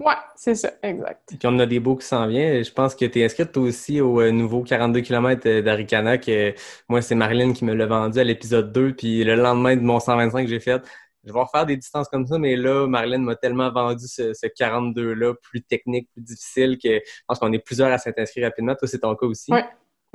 Ouais, 0.00 0.12
c'est 0.36 0.54
ça, 0.54 0.70
exact. 0.82 1.20
Puis 1.28 1.38
on 1.44 1.58
a 1.58 1.64
des 1.66 1.80
beaux 1.80 1.96
qui 1.96 2.06
s'en 2.06 2.26
viennent. 2.26 2.62
Je 2.64 2.70
pense 2.72 2.94
que 2.94 3.04
tu 3.06 3.20
es 3.20 3.24
inscrite 3.24 3.52
toi 3.52 3.62
aussi 3.62 4.00
au 4.02 4.30
nouveau 4.30 4.62
42 4.62 5.00
km 5.00 5.60
d'Aricana 5.60 6.18
que 6.18 6.54
moi, 6.88 7.00
c'est 7.00 7.14
Marilyn 7.14 7.52
qui 7.54 7.64
me 7.64 7.72
l'a 7.74 7.86
vendu 7.86 8.18
à 8.18 8.24
l'épisode 8.24 8.70
2. 8.72 8.92
Puis 8.94 9.24
le 9.24 9.34
lendemain 9.34 9.74
de 9.76 9.80
mon 9.80 9.98
125 9.98 10.42
que 10.44 10.48
j'ai 10.50 10.60
fait, 10.60 10.82
je 11.24 11.32
vais 11.32 11.40
refaire 11.40 11.66
des 11.66 11.76
distances 11.76 12.08
comme 12.08 12.26
ça, 12.26 12.38
mais 12.38 12.56
là, 12.56 12.86
Marilyn 12.86 13.18
m'a 13.18 13.36
tellement 13.36 13.70
vendu 13.70 14.06
ce, 14.08 14.32
ce 14.34 14.46
42-là, 14.46 15.34
plus 15.42 15.62
technique, 15.62 16.08
plus 16.12 16.22
difficile, 16.22 16.78
que 16.82 16.88
je 16.94 17.22
pense 17.28 17.38
qu'on 17.38 17.52
est 17.52 17.58
plusieurs 17.64 17.92
à 17.92 17.98
s'être 17.98 18.18
inscrits 18.18 18.44
rapidement. 18.44 18.74
Toi, 18.74 18.88
c'est 18.88 18.98
ton 18.98 19.14
cas 19.14 19.26
aussi. 19.26 19.52
Ouais. 19.52 19.64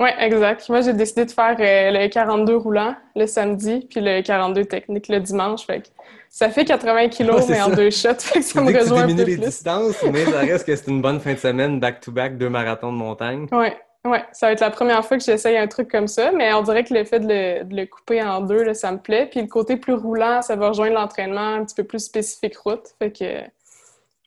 Oui, 0.00 0.10
exact. 0.20 0.68
Moi, 0.68 0.80
j'ai 0.82 0.92
décidé 0.92 1.24
de 1.24 1.30
faire 1.32 1.56
euh, 1.58 1.90
le 1.90 2.08
42 2.08 2.56
roulant 2.56 2.94
le 3.16 3.26
samedi, 3.26 3.84
puis 3.90 4.00
le 4.00 4.22
42 4.22 4.64
technique 4.66 5.08
le 5.08 5.18
dimanche. 5.18 5.66
Fait 5.66 5.80
que 5.80 5.88
ça 6.30 6.50
fait 6.50 6.64
80 6.64 7.08
kilos, 7.08 7.40
Ouais, 7.40 7.46
mais 7.48 7.60
en 7.62 7.70
deux 7.70 7.90
shots. 7.90 8.10
Fait 8.20 8.38
que 8.38 8.44
ça 8.44 8.60
me 8.62 8.70
tu 8.70 8.78
rejoint 8.78 9.02
un 9.02 9.06
peu 9.08 9.14
les 9.14 9.24
plus. 9.24 9.38
distances, 9.38 10.00
mais 10.12 10.24
ça 10.24 10.38
reste 10.38 10.66
que 10.66 10.76
c'est 10.76 10.86
une 10.86 11.02
bonne 11.02 11.18
fin 11.18 11.32
de 11.32 11.38
semaine, 11.38 11.80
back-to-back, 11.80 12.38
deux 12.38 12.48
marathons 12.48 12.92
de 12.92 12.96
montagne. 12.98 13.48
Ouais, 13.50 13.76
ouais. 14.06 14.24
Ça 14.32 14.46
va 14.46 14.52
être 14.52 14.60
la 14.60 14.70
première 14.70 15.04
fois 15.04 15.18
que 15.18 15.24
j'essaye 15.24 15.56
un 15.56 15.66
truc 15.66 15.90
comme 15.90 16.08
ça, 16.08 16.32
mais 16.32 16.52
on 16.54 16.62
dirait 16.62 16.84
que 16.84 16.94
le 16.94 17.04
fait 17.04 17.20
de 17.20 17.28
le, 17.28 17.64
de 17.64 17.76
le 17.76 17.86
couper 17.86 18.22
en 18.22 18.40
deux, 18.40 18.62
là, 18.62 18.74
ça 18.74 18.92
me 18.92 18.98
plaît. 18.98 19.26
Puis 19.30 19.40
le 19.40 19.46
côté 19.48 19.76
plus 19.76 19.94
roulant, 19.94 20.42
ça 20.42 20.56
va 20.56 20.68
rejoindre 20.68 20.94
l'entraînement 20.94 21.54
un 21.54 21.64
petit 21.64 21.74
peu 21.74 21.84
plus 21.84 22.00
spécifique 22.04 22.56
route. 22.58 22.94
Fait 22.98 23.12
que 23.12 23.42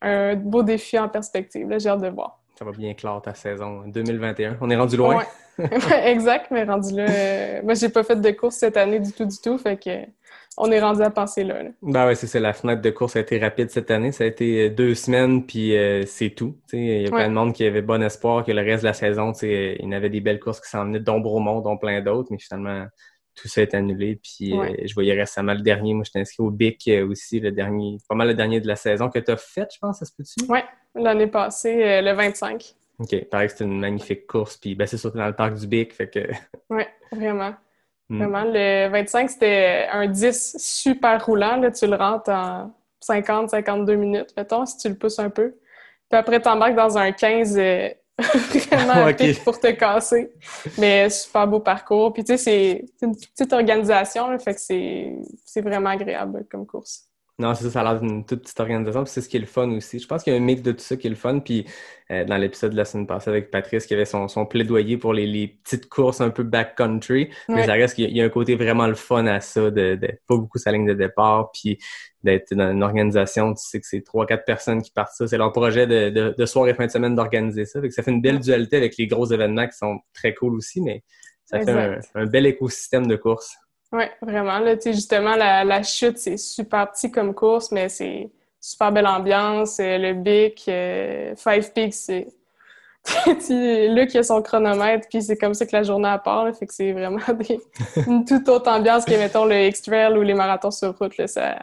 un 0.02 0.36
beau 0.36 0.64
défi 0.64 0.98
en 0.98 1.10
perspective. 1.10 1.70
Là, 1.70 1.78
j'ai 1.78 1.90
hâte 1.90 2.02
de 2.02 2.10
voir. 2.10 2.40
Ça 2.58 2.66
va 2.66 2.72
bien 2.72 2.94
clore 2.94 3.22
ta 3.22 3.34
saison 3.34 3.84
2021. 3.88 4.58
On 4.62 4.70
est 4.70 4.76
rendu 4.78 4.98
loin. 4.98 5.24
Ouais, 5.60 6.10
exact, 6.10 6.48
mais 6.50 6.64
rendu 6.64 6.96
là. 6.96 7.06
euh, 7.08 7.62
moi, 7.64 7.76
j'ai 7.76 7.90
pas 7.90 8.04
fait 8.04 8.16
de 8.16 8.32
course 8.32 8.56
cette 8.56 8.78
année 8.78 9.00
du 9.00 9.12
tout, 9.12 9.26
du 9.26 9.38
tout. 9.38 9.60
Fait 9.60 9.78
que 9.78 9.92
on 10.58 10.72
est 10.72 10.80
rendu 10.82 11.02
à 11.02 11.10
penser 11.10 11.44
là. 11.44 11.64
là. 11.64 11.70
Ben 11.82 12.06
ouais, 12.08 12.16
c'est 12.16 12.28
ça. 12.28 12.40
La 12.40 12.54
fenêtre 12.54 12.82
de 12.82 12.90
course 12.90 13.16
a 13.16 13.22
été 13.22 13.40
rapide 13.40 13.70
cette 13.70 13.90
année. 13.90 14.12
Ça 14.12 14.24
a 14.26 14.28
été 14.28 14.66
euh, 14.66 14.70
deux 14.70 14.96
semaines, 14.96 15.46
puis 15.46 15.76
euh, 15.78 16.04
c'est 16.06 16.30
tout. 16.32 16.58
Il 16.74 16.80
y 16.86 16.92
a 16.98 17.02
Ouais. 17.04 17.10
plein 17.10 17.30
de 17.30 17.34
monde 17.34 17.54
qui 17.54 17.64
avait 17.66 17.82
bon 17.82 18.02
espoir 18.04 18.44
que 18.44 18.52
le 18.52 18.62
reste 18.62 18.84
de 18.84 18.88
la 18.88 18.94
saison, 18.94 19.32
euh, 19.44 19.76
il 19.80 19.84
y 19.84 19.88
en 19.88 19.92
avait 19.94 20.10
des 20.10 20.20
belles 20.22 20.40
courses 20.40 20.60
qui 20.62 20.70
s'en 20.70 20.86
venaient, 20.86 21.00
dont 21.00 21.20
Bromont, 21.20 21.62
dont 21.62 21.78
plein 21.78 22.02
d'autres, 22.02 22.28
mais 22.32 22.38
finalement, 22.38 22.86
tout 23.34 23.48
ça 23.48 23.62
est 23.62 23.74
annulé. 23.74 24.20
Puis 24.22 24.54
Ouais. 24.58 24.72
euh, 24.74 24.88
je 24.88 24.94
voyais 24.94 25.14
récemment 25.14 25.54
le 25.54 25.62
dernier. 25.62 25.94
Moi, 25.94 26.04
j'étais 26.06 26.20
inscrit 26.20 26.44
au 26.44 26.52
BIC 26.52 26.88
euh, 26.90 27.08
aussi, 27.08 27.40
le 27.40 27.52
dernier, 27.52 27.98
pas 28.10 28.16
mal 28.16 28.28
le 28.28 28.34
dernier 28.34 28.60
de 28.60 28.68
la 28.68 28.76
saison 28.76 29.10
que 29.10 29.20
tu 29.20 29.32
as 29.32 29.38
fait, 29.38 29.70
je 29.74 29.80
pense, 29.80 30.00
ça 30.00 30.06
se 30.06 30.12
peut-tu? 30.16 30.46
Ouais. 30.52 30.64
L'année 30.96 31.28
passée, 31.28 32.02
le 32.02 32.12
25. 32.12 32.76
OK. 33.00 33.26
Pareil 33.32 33.48
que 33.48 33.54
c'était 33.54 33.64
une 33.64 33.80
magnifique 33.80 34.28
course. 34.28 34.58
Puis 34.58 34.76
ben, 34.76 34.86
c'est 34.86 35.02
que 35.02 35.18
dans 35.18 35.26
le 35.28 35.34
parc 35.34 35.54
du 35.56 35.66
BIC, 35.66 35.94
fait 35.94 36.10
que. 36.10 36.20
Ouais, 36.70 36.88
vraiment. 37.14 37.54
Hmm. 38.12 38.18
Vraiment. 38.18 38.44
Le 38.44 38.90
25, 38.90 39.30
c'était 39.30 39.88
un 39.90 40.06
10 40.06 40.58
super 40.60 41.26
roulant. 41.26 41.56
Là, 41.56 41.72
tu 41.72 41.88
le 41.88 41.96
rentres 41.96 42.30
en 42.30 42.74
50-52 43.02 43.96
minutes, 43.96 44.34
mettons, 44.36 44.66
si 44.66 44.78
tu 44.78 44.90
le 44.90 44.96
pousses 44.96 45.20
un 45.20 45.30
peu. 45.30 45.56
Puis 46.10 46.20
après, 46.20 46.42
t'embarques 46.42 46.76
dans 46.76 46.98
un 46.98 47.14
15 47.14 47.58
euh, 47.58 47.90
vraiment 48.20 49.04
Ok. 49.08 49.12
à 49.12 49.14
pic 49.14 49.44
pour 49.46 49.58
te 49.58 49.72
casser. 49.72 50.30
Mais 50.78 51.10
super 51.10 51.48
beau 51.48 51.62
parcours. 51.62 52.12
Puis 52.12 52.26
tu 52.26 52.38
sais, 52.38 52.86
c'est 53.00 53.06
une 53.06 53.16
petite 53.16 53.54
organisation, 53.54 54.30
là, 54.30 54.38
fait 54.40 54.56
que 54.56 54.60
c'est 54.60 55.16
c'est 55.46 55.62
vraiment 55.62 55.92
agréable 55.92 56.46
comme 56.52 56.68
course. 56.68 57.06
Non, 57.40 57.56
c'est 57.56 57.64
ça, 57.64 57.72
ça 57.72 57.82
a 57.82 57.84
l'air 57.94 58.00
d'une 58.02 58.24
toute 58.24 58.42
petite 58.44 58.60
organisation, 58.60 59.04
puis 59.04 59.12
c'est 59.12 59.22
ce 59.22 59.28
qui 59.28 59.38
est 59.38 59.40
le 59.40 59.48
fun 59.48 59.68
aussi. 59.72 59.98
Je 59.98 60.06
pense 60.08 60.22
qu'il 60.22 60.32
y 60.32 60.36
a 60.36 60.40
un 60.40 60.44
mix 60.44 60.62
de 60.62 60.72
tout 60.74 60.80
ça 60.82 60.96
qui 60.96 61.08
est 61.08 61.10
le 61.10 61.16
fun, 61.16 61.40
puis 61.40 61.66
euh, 62.12 62.24
dans 62.24 62.38
l'épisode 62.38 62.72
de 62.74 62.78
la 62.78 62.86
semaine 62.86 63.08
passée 63.08 63.32
avec 63.32 63.50
Patrice, 63.50 63.88
qui 63.88 63.96
avait 63.96 64.06
son, 64.06 64.28
son 64.28 64.46
plaidoyer 64.46 64.98
pour 64.98 65.12
les, 65.14 65.26
les 65.26 65.48
petites 65.48 65.90
courses 65.90 66.22
un 66.22 66.30
peu 66.30 66.44
backcountry, 66.44 67.30
mais 67.56 67.62
ça 67.64 67.74
reste 67.74 67.96
qu'il 67.96 68.04
y 68.04 68.08
a- 68.08 68.10
il 68.12 68.18
y 68.18 68.22
a 68.22 68.26
un 68.26 68.30
côté 68.30 68.56
vraiment 68.56 68.86
le 68.86 68.94
fun 68.94 69.26
à 69.26 69.40
ça, 69.40 69.72
de, 69.72 69.96
de 69.96 70.08
pas 70.28 70.38
beaucoup 70.38 70.60
sa 70.60 70.72
ligne 70.72 70.86
de 70.86 70.94
départ, 70.94 71.50
puis 71.52 71.80
d'être 72.24 72.54
dans 72.54 72.70
une 72.72 72.84
organisation, 72.84 73.56
tu 73.56 73.64
sais 73.66 73.80
que 73.80 73.88
c'est 73.88 74.02
trois, 74.04 74.28
quatre 74.28 74.46
personnes 74.46 74.84
qui 74.84 74.92
partent 74.92 75.14
ça, 75.16 75.26
c'est 75.26 75.38
leur 75.38 75.52
projet 75.52 75.88
de, 75.88 76.10
de, 76.12 76.36
de 76.38 76.46
soir 76.46 76.68
et 76.68 76.76
fin 76.76 76.86
de 76.86 76.92
semaine 76.92 77.16
d'organiser 77.16 77.66
ça, 77.66 77.82
fait 77.82 77.88
que 77.88 77.94
ça 77.96 78.04
fait 78.04 78.12
une 78.12 78.22
belle 78.22 78.40
dualité 78.40 78.78
avec 78.78 78.98
les 78.98 79.08
gros 79.08 79.26
événements 79.26 79.68
qui 79.68 79.78
sont 79.78 80.00
très 80.14 80.36
cool 80.36 80.54
aussi, 80.56 80.80
mais 80.82 81.04
ça 81.46 81.58
fait 81.66 81.72
un, 82.16 82.22
un 82.22 82.26
bel 82.28 82.46
écosystème 82.46 83.08
de 83.08 83.16
course. 83.16 83.56
Oui, 83.94 84.04
vraiment. 84.22 84.60
Là, 84.60 84.76
justement, 84.84 85.36
la, 85.36 85.64
la 85.64 85.84
chute, 85.84 86.18
c'est 86.18 86.38
super 86.38 86.90
petit 86.92 87.12
comme 87.12 87.34
course, 87.34 87.72
mais 87.72 87.90
c'est 87.90 88.30
super 88.60 88.92
belle 88.92 89.08
ambiance. 89.08 89.80
Euh, 89.80 89.98
Le 89.98 90.14
Bic, 90.14 90.66
euh, 90.68 91.36
Five 91.36 91.74
Peaks, 91.74 91.94
c'est... 91.94 92.28
Luc, 93.90 94.14
il 94.14 94.20
a 94.20 94.24
son 94.24 94.42
chronomètre, 94.44 95.08
puis 95.10 95.24
c'est 95.24 95.36
comme 95.36 95.56
ça 95.56 95.66
que 95.66 95.76
la 95.76 95.82
journée 95.82 96.08
à 96.08 96.20
part. 96.20 96.46
là, 96.46 96.54
fait 96.54 96.68
que 96.68 96.74
c'est 96.74 96.92
vraiment 96.92 97.20
des... 97.34 97.60
une 98.08 98.24
toute 98.24 98.48
autre 98.48 98.72
ambiance 98.72 99.06
que, 99.06 99.16
mettons, 99.16 99.46
le 99.46 99.68
X-Trail 99.68 100.16
ou 100.18 100.22
les 100.22 100.36
marathons 100.36 100.72
sur 100.72 100.98
route. 100.98 101.18
Là, 101.18 101.28
ça, 101.28 101.58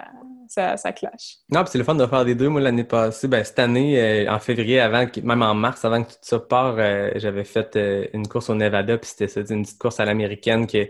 ça, 0.48 0.76
ça 0.76 0.92
clash. 0.92 1.36
Non, 1.52 1.62
puis 1.62 1.70
c'est 1.72 1.78
le 1.78 1.84
fun 1.84 1.94
de 1.94 2.06
faire 2.06 2.24
des 2.24 2.34
deux. 2.34 2.48
Moi, 2.48 2.60
l'année 2.60 2.84
passée, 2.84 3.28
ben, 3.28 3.42
cette 3.44 3.58
année, 3.58 4.00
euh, 4.00 4.30
en 4.32 4.38
février, 4.38 4.80
avant, 4.80 5.06
que- 5.06 5.20
même 5.20 5.42
en 5.42 5.54
mars, 5.54 5.84
avant 5.84 6.02
que 6.02 6.08
tout 6.10 6.16
ça 6.22 6.38
part, 6.40 6.76
euh, 6.78 7.10
j'avais 7.16 7.44
fait 7.44 7.76
euh, 7.76 8.06
une 8.14 8.26
course 8.28 8.50
au 8.50 8.54
Nevada, 8.54 8.98
puis 8.98 9.10
c'était 9.10 9.28
ça, 9.28 9.40
une 9.52 9.62
petite 9.62 9.78
course 9.78 10.00
à 10.00 10.04
l'américaine, 10.04 10.66
que 10.66 10.78
il 10.78 10.88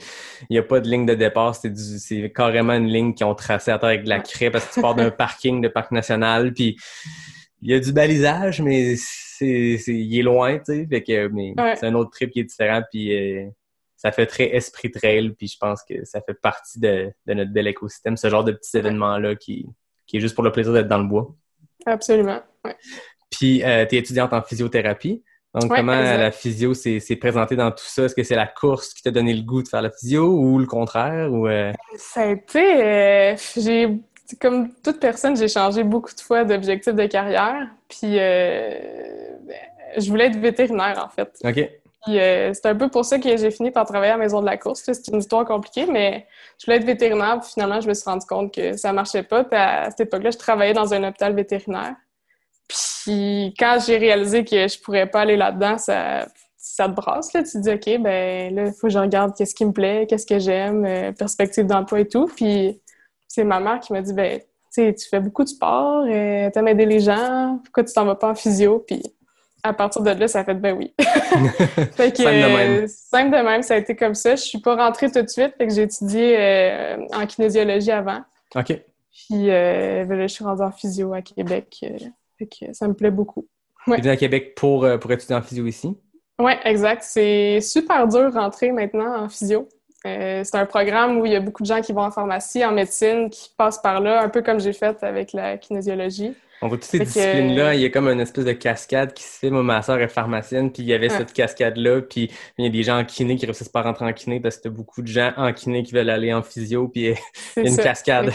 n'y 0.50 0.58
a 0.58 0.62
pas 0.62 0.80
de 0.80 0.88
ligne 0.88 1.06
de 1.06 1.14
départ, 1.14 1.54
c'est 1.54 1.70
du, 1.70 1.98
c'est 1.98 2.30
carrément 2.32 2.74
une 2.74 2.88
ligne 2.88 3.14
qu'ils 3.14 3.26
ont 3.26 3.34
tracée 3.34 3.70
à 3.70 3.78
terre 3.78 3.88
avec 3.90 4.04
de 4.04 4.08
la 4.08 4.20
craie, 4.20 4.50
parce 4.50 4.66
que 4.66 4.74
tu 4.74 4.80
pars 4.80 4.94
d'un 4.94 5.10
parking 5.10 5.60
de 5.60 5.68
parc 5.68 5.90
national, 5.92 6.52
puis 6.52 6.76
il 7.62 7.70
y 7.70 7.74
a 7.74 7.80
du 7.80 7.92
balisage, 7.92 8.60
mais 8.62 8.94
c'est, 8.96 9.78
c'est, 9.78 9.94
il 9.94 10.18
est 10.18 10.22
loin, 10.22 10.58
tu 10.58 10.64
sais, 10.66 10.86
fait 10.88 11.02
que, 11.02 11.28
mais 11.28 11.52
Ouais. 11.56 11.74
c'est 11.76 11.86
un 11.86 11.94
autre 11.94 12.10
trip 12.10 12.30
qui 12.30 12.40
est 12.40 12.44
différent, 12.44 12.82
puis 12.90 13.14
euh, 13.14 13.46
ça 13.98 14.10
fait 14.12 14.24
très 14.26 14.44
esprit 14.54 14.90
trail, 14.90 15.30
puis 15.36 15.48
je 15.48 15.58
pense 15.58 15.82
que 15.82 16.04
ça 16.04 16.20
fait 16.22 16.34
partie 16.40 16.80
de, 16.80 17.12
de 17.26 17.34
notre 17.34 17.52
bel 17.52 17.66
écosystème, 17.66 18.16
ce 18.16 18.30
genre 18.30 18.44
de 18.44 18.52
petits 18.52 18.78
événements-là 18.78 19.34
qui, 19.34 19.66
qui 20.06 20.16
est 20.16 20.20
juste 20.20 20.34
pour 20.34 20.44
le 20.44 20.52
plaisir 20.52 20.72
d'être 20.72 20.88
dans 20.88 20.98
le 20.98 21.08
bois. 21.08 21.28
Absolument. 21.84 22.40
Ouais. 22.64 22.76
Puis, 23.30 23.62
euh, 23.64 23.84
tu 23.86 23.96
es 23.96 23.98
étudiante 23.98 24.32
en 24.32 24.40
physiothérapie. 24.42 25.22
Donc, 25.54 25.70
Ouais, 25.70 25.78
comment 25.78 25.98
exact. 25.98 26.18
la 26.18 26.30
physio 26.30 26.74
s'est 26.74 27.16
présentée 27.20 27.56
dans 27.56 27.70
tout 27.70 27.84
ça? 27.84 28.04
Est-ce 28.04 28.14
que 28.14 28.22
c'est 28.22 28.36
la 28.36 28.46
course 28.46 28.94
qui 28.94 29.02
t'a 29.02 29.10
donné 29.10 29.34
le 29.34 29.42
goût 29.42 29.62
de 29.62 29.68
faire 29.68 29.82
la 29.82 29.90
physio 29.90 30.26
ou 30.38 30.58
le 30.58 30.66
contraire? 30.66 31.32
Ou, 31.32 31.46
euh, 31.48 31.72
Ça 31.96 32.22
a 32.22 32.26
été... 32.26 32.82
euh, 32.82 33.36
j'ai... 33.56 33.98
Comme 34.40 34.74
toute 34.84 35.00
personne, 35.00 35.36
j'ai 35.38 35.48
changé 35.48 35.82
beaucoup 35.84 36.14
de 36.14 36.20
fois 36.20 36.44
d'objectif 36.44 36.94
de 36.94 37.06
carrière. 37.06 37.66
Puis, 37.88 38.18
euh, 38.18 38.70
ben, 39.46 39.56
je 39.96 40.08
voulais 40.10 40.26
être 40.26 40.38
vétérinaire, 40.38 41.02
en 41.02 41.08
fait. 41.08 41.30
OK. 41.42 41.70
Euh, 42.06 42.52
c'est 42.54 42.66
un 42.66 42.76
peu 42.76 42.88
pour 42.88 43.04
ça 43.04 43.18
que 43.18 43.36
j'ai 43.36 43.50
fini 43.50 43.70
par 43.70 43.84
travailler 43.84 44.12
à 44.12 44.16
la 44.16 44.22
Maison 44.22 44.40
de 44.40 44.46
la 44.46 44.56
course. 44.56 44.82
C'est 44.84 45.08
une 45.08 45.18
histoire 45.18 45.44
compliquée, 45.44 45.86
mais 45.86 46.26
je 46.58 46.66
voulais 46.66 46.78
être 46.78 46.84
vétérinaire. 46.84 47.40
Puis 47.40 47.50
finalement, 47.54 47.80
je 47.80 47.88
me 47.88 47.94
suis 47.94 48.08
rendu 48.08 48.26
compte 48.26 48.54
que 48.54 48.76
ça 48.76 48.92
marchait 48.92 49.24
pas. 49.24 49.44
Puis 49.44 49.58
à 49.58 49.90
cette 49.90 50.00
époque-là, 50.00 50.30
je 50.30 50.38
travaillais 50.38 50.74
dans 50.74 50.94
un 50.94 51.08
hôpital 51.08 51.34
vétérinaire. 51.34 51.96
Puis 52.68 53.54
quand 53.58 53.78
j'ai 53.84 53.96
réalisé 53.96 54.44
que 54.44 54.68
je 54.68 54.80
pourrais 54.80 55.06
pas 55.06 55.22
aller 55.22 55.36
là-dedans, 55.36 55.78
ça, 55.78 56.26
ça 56.56 56.88
te 56.88 56.94
brasse. 56.94 57.32
Là. 57.32 57.42
Tu 57.42 57.60
dis, 57.60 57.70
OK, 57.70 58.02
ben 58.02 58.54
là, 58.54 58.66
il 58.66 58.72
faut 58.72 58.86
que 58.86 58.92
je 58.92 58.98
regarde 58.98 59.34
qu'est-ce 59.36 59.54
qui 59.54 59.64
me 59.64 59.72
plaît, 59.72 60.06
qu'est-ce 60.08 60.26
que 60.26 60.38
j'aime, 60.38 60.84
euh, 60.84 61.12
perspective 61.12 61.66
d'emploi 61.66 62.00
et 62.00 62.08
tout. 62.08 62.26
Puis 62.26 62.80
c'est 63.26 63.44
ma 63.44 63.60
mère 63.60 63.80
qui 63.80 63.92
m'a 63.92 64.02
dit, 64.02 64.12
ben, 64.12 64.40
tu 64.74 64.94
fais 65.10 65.20
beaucoup 65.20 65.42
de 65.42 65.48
sport, 65.48 66.04
euh, 66.06 66.50
t'aimes 66.50 66.68
aider 66.68 66.86
les 66.86 67.00
gens, 67.00 67.58
pourquoi 67.64 67.84
tu 67.84 67.92
t'en 67.92 68.04
vas 68.04 68.14
pas 68.14 68.30
en 68.30 68.34
physio? 68.34 68.84
Puis 68.86 69.02
à 69.68 69.72
partir 69.74 70.02
de 70.02 70.10
là, 70.10 70.28
ça 70.28 70.40
a 70.40 70.44
fait, 70.44 70.54
ben 70.54 70.76
oui. 70.76 70.94
Fait 71.94 72.10
que, 72.10 72.16
Simple 72.18 72.30
de 72.30 72.56
même. 72.56 72.84
euh, 72.84 72.86
simple 72.88 73.30
de 73.36 73.42
même, 73.42 73.62
ça 73.62 73.74
a 73.74 73.76
été 73.76 73.94
comme 73.94 74.14
ça. 74.14 74.34
Je 74.36 74.42
suis 74.42 74.60
pas 74.60 74.74
rentrée 74.76 75.10
tout 75.10 75.22
de 75.22 75.28
suite, 75.28 75.54
fait 75.56 75.66
que 75.66 75.72
j'ai 75.74 75.82
étudié 75.82 76.36
euh, 76.38 76.96
en 77.12 77.26
kinésiologie 77.26 77.90
avant. 77.90 78.20
OK. 78.56 78.66
Puis 78.66 79.50
euh, 79.50 80.04
ben 80.04 80.18
là, 80.18 80.26
je 80.26 80.32
suis 80.34 80.44
rendue 80.44 80.62
en 80.62 80.70
physio 80.72 81.12
à 81.12 81.22
Québec. 81.22 81.84
fait 82.38 82.46
que 82.46 82.72
ça 82.72 82.88
me 82.88 82.94
plaît 82.94 83.10
beaucoup. 83.10 83.46
Tu 83.84 83.92
es 83.94 83.96
venu 83.98 84.10
à 84.10 84.16
Québec 84.16 84.54
pour, 84.54 84.86
pour 85.00 85.12
étudier 85.12 85.34
en 85.36 85.42
physio 85.42 85.66
ici? 85.66 85.96
Oui, 86.38 86.52
exact. 86.64 87.02
C'est 87.04 87.60
super 87.60 88.06
dur 88.06 88.32
rentrer 88.32 88.70
maintenant 88.70 89.24
en 89.24 89.28
physio. 89.28 89.68
Euh, 90.06 90.42
c'est 90.44 90.56
un 90.56 90.66
programme 90.66 91.18
où 91.18 91.26
il 91.26 91.32
y 91.32 91.36
a 91.36 91.40
beaucoup 91.40 91.62
de 91.62 91.68
gens 91.68 91.80
qui 91.80 91.92
vont 91.92 92.02
en 92.02 92.10
pharmacie, 92.10 92.64
en 92.64 92.70
médecine, 92.72 93.30
qui 93.30 93.50
passent 93.56 93.80
par 93.82 94.00
là, 94.00 94.22
un 94.22 94.28
peu 94.28 94.42
comme 94.42 94.60
j'ai 94.60 94.72
fait 94.72 95.02
avec 95.02 95.32
la 95.32 95.56
kinésiologie. 95.58 96.34
On 96.62 96.68
voit 96.68 96.76
toutes 96.76 96.86
ces 96.86 96.98
que- 96.98 97.04
disciplines-là, 97.04 97.74
il 97.74 97.80
y 97.80 97.84
a 97.84 97.90
comme 97.90 98.08
une 98.08 98.20
espèce 98.20 98.44
de 98.44 98.52
cascade 98.52 99.12
qui 99.12 99.22
se 99.22 99.38
fait. 99.38 99.50
Moi, 99.50 99.62
ma 99.62 99.80
soeur 99.82 100.00
est 100.00 100.08
pharmacienne, 100.08 100.72
puis 100.72 100.82
il 100.82 100.88
y 100.88 100.94
avait 100.94 101.10
Ouais. 101.10 101.18
cette 101.18 101.32
cascade-là, 101.32 102.02
puis 102.02 102.30
il 102.58 102.64
y 102.64 102.68
a 102.68 102.70
des 102.70 102.82
gens 102.82 102.98
en 102.98 103.04
kiné 103.04 103.36
qui 103.36 103.46
réussissent 103.46 103.68
pas 103.68 103.80
à 103.80 103.82
rentrer 103.84 104.04
en 104.06 104.12
kiné 104.12 104.40
parce 104.40 104.56
que 104.56 104.62
t'as 104.64 104.70
beaucoup 104.70 105.02
de 105.02 105.06
gens 105.08 105.32
en 105.36 105.52
kiné 105.52 105.82
qui 105.82 105.92
veulent 105.94 106.10
aller 106.10 106.32
en 106.32 106.42
physio, 106.42 106.88
puis 106.88 107.14
Il 107.56 107.62
y 107.62 107.66
a 107.66 107.68
une 107.70 107.76
ça. 107.76 107.82
cascade. 107.84 108.32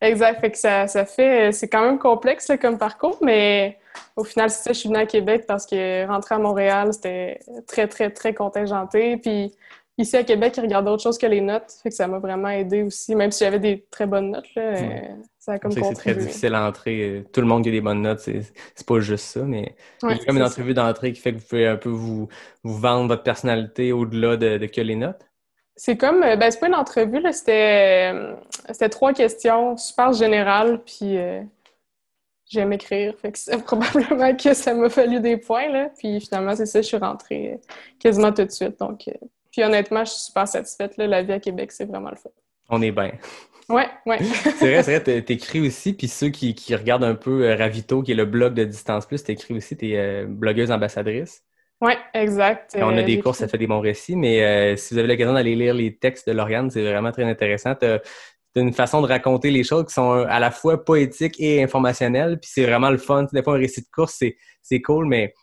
Exact. 0.00 0.40
Fait 0.40 0.50
que 0.50 0.58
ça, 0.58 0.88
ça 0.88 1.04
fait... 1.04 1.52
C'est 1.52 1.68
quand 1.68 1.84
même 1.84 1.98
complexe 1.98 2.48
là, 2.48 2.58
comme 2.58 2.76
parcours, 2.76 3.18
mais 3.22 3.78
au 4.16 4.24
final, 4.24 4.50
c'est 4.50 4.62
ça. 4.64 4.72
Je 4.72 4.78
suis 4.78 4.88
venue 4.88 4.98
à 5.00 5.06
Québec 5.06 5.44
parce 5.46 5.64
que 5.64 6.06
rentrer 6.08 6.34
à 6.34 6.38
Montréal, 6.38 6.92
c'était 6.92 7.38
très, 7.68 7.86
très, 7.86 8.10
très 8.10 8.34
contingenté. 8.34 9.16
Puis 9.16 9.52
ici 10.02 10.16
à 10.16 10.24
Québec, 10.24 10.54
ils 10.56 10.60
regardent 10.60 10.88
autre 10.88 11.02
chose 11.02 11.18
que 11.18 11.26
les 11.26 11.40
notes. 11.40 11.72
Fait 11.82 11.88
que 11.88 11.94
ça 11.94 12.06
m'a 12.06 12.18
vraiment 12.18 12.48
aidé 12.48 12.82
aussi. 12.82 13.14
Même 13.14 13.30
si 13.30 13.44
j'avais 13.44 13.58
des 13.58 13.86
très 13.90 14.06
bonnes 14.06 14.30
notes, 14.30 14.54
là, 14.54 14.62
euh, 14.62 15.00
ça 15.38 15.52
a 15.52 15.58
comme 15.58 15.72
c'est 15.72 15.94
très 15.94 16.14
difficile 16.14 16.54
à 16.54 16.66
entrer. 16.66 17.00
Euh, 17.00 17.24
Tout 17.32 17.40
le 17.40 17.46
monde 17.46 17.62
qui 17.62 17.70
a 17.70 17.72
des 17.72 17.80
bonnes 17.80 18.02
notes, 18.02 18.20
c'est 18.20 18.86
pas 18.86 19.00
juste 19.00 19.24
ça, 19.26 19.40
mais 19.40 19.74
Ouais, 20.02 20.14
il 20.14 20.18
y 20.18 20.20
a 20.20 20.24
comme 20.24 20.36
une 20.36 20.44
entrevue 20.44 20.74
d'entrée 20.74 21.12
qui 21.12 21.20
fait 21.20 21.32
que 21.32 21.38
vous 21.38 21.46
pouvez 21.46 21.66
un 21.66 21.76
peu 21.76 21.88
vous, 21.88 22.28
vous 22.62 22.78
vendre 22.78 23.08
votre 23.08 23.22
personnalité 23.22 23.92
au-delà 23.92 24.36
de, 24.36 24.58
de 24.58 24.66
que 24.66 24.80
les 24.80 24.96
notes. 24.96 25.26
C'est 25.76 25.96
comme, 25.96 26.22
euh, 26.22 26.36
ben, 26.36 26.50
c'est 26.50 26.60
pas 26.60 26.68
une 26.68 26.74
entrevue, 26.74 27.22
c'était, 27.32 28.12
euh, 28.14 28.88
trois 28.88 29.12
questions 29.12 29.76
super 29.76 30.12
générales, 30.12 30.82
puis 30.84 31.16
euh, 31.16 31.42
j'aime 32.48 32.72
écrire, 32.72 33.14
fait 33.18 33.32
que 33.32 33.38
c'est 33.38 33.56
probablement 33.64 34.36
que 34.36 34.52
ça 34.54 34.74
m'a 34.74 34.90
fallu 34.90 35.20
des 35.20 35.38
points, 35.38 35.68
là, 35.68 35.90
puis 35.98 36.20
finalement, 36.20 36.54
c'est 36.54 36.66
ça, 36.66 36.82
je 36.82 36.86
suis 36.86 36.96
rentrée 36.98 37.58
quasiment 37.98 38.32
tout 38.32 38.44
de 38.44 38.50
suite, 38.50 38.78
donc, 38.78 39.08
euh, 39.08 39.26
puis 39.52 39.62
honnêtement, 39.64 40.04
je 40.04 40.12
suis 40.12 40.22
super 40.22 40.48
satisfaite, 40.48 40.96
là, 40.98 41.06
la 41.06 41.22
vie 41.22 41.32
à 41.32 41.40
Québec, 41.40 41.72
c'est 41.72 41.84
vraiment 41.86 42.10
le 42.10 42.16
fun. 42.16 42.30
On 42.68 42.82
est 42.82 42.90
bien. 42.92 43.12
Ouais, 43.68 43.88
ouais. 44.06 44.20
C'est 44.54 44.70
vrai, 44.70 44.82
c'est 44.82 44.92
vrai, 44.96 45.02
t'é- 45.02 45.24
t'écris 45.24 45.60
aussi, 45.60 45.92
puis 45.94 46.08
ceux 46.08 46.28
qui, 46.30 46.54
qui 46.54 46.74
regardent 46.76 47.04
un 47.04 47.14
peu 47.14 47.44
euh, 47.46 47.56
Ravito, 47.56 48.02
qui 48.02 48.12
est 48.12 48.14
le 48.14 48.24
blog 48.26 48.54
de 48.54 48.64
Distance 48.64 49.06
Plus, 49.06 49.22
t'écris 49.24 49.54
aussi, 49.54 49.76
t'es 49.76 49.96
euh, 49.96 50.26
blogueuse 50.26 50.70
ambassadrice. 50.70 51.42
Oui, 51.80 51.92
exact. 52.14 52.76
On 52.80 52.96
a 52.96 53.02
Euh, 53.02 53.02
des 53.02 53.18
courses, 53.18 53.38
ça 53.38 53.48
fait 53.48 53.58
des 53.58 53.66
bons 53.66 53.80
récits, 53.80 54.16
mais 54.16 54.42
euh, 54.74 54.76
si 54.76 54.94
vous 54.94 54.98
avez 54.98 55.08
l'occasion 55.08 55.34
d'aller 55.34 55.54
lire 55.54 55.74
les 55.74 55.96
textes 55.96 56.26
de 56.28 56.32
Lauriane, 56.32 56.70
c'est 56.70 56.82
vraiment 56.82 57.12
très 57.12 57.24
intéressant. 57.24 57.74
T'as 57.74 57.98
une 58.56 58.72
façon 58.72 59.00
de 59.02 59.06
raconter 59.06 59.50
les 59.50 59.64
choses 59.64 59.86
qui 59.86 59.94
sont 59.94 60.12
à 60.12 60.38
la 60.40 60.50
fois 60.50 60.84
poétiques 60.84 61.40
et 61.40 61.62
informationnelles, 61.62 62.38
puis 62.40 62.50
c'est 62.52 62.64
vraiment 62.66 62.90
le 62.90 62.98
fun. 62.98 63.26
Des 63.32 63.42
fois, 63.42 63.54
un 63.54 63.58
récit 63.58 63.82
de 63.82 63.86
course, 63.94 64.14
c'est 64.18 64.36
c'est 64.62 64.80
cool, 64.82 65.06
mais 65.06 65.34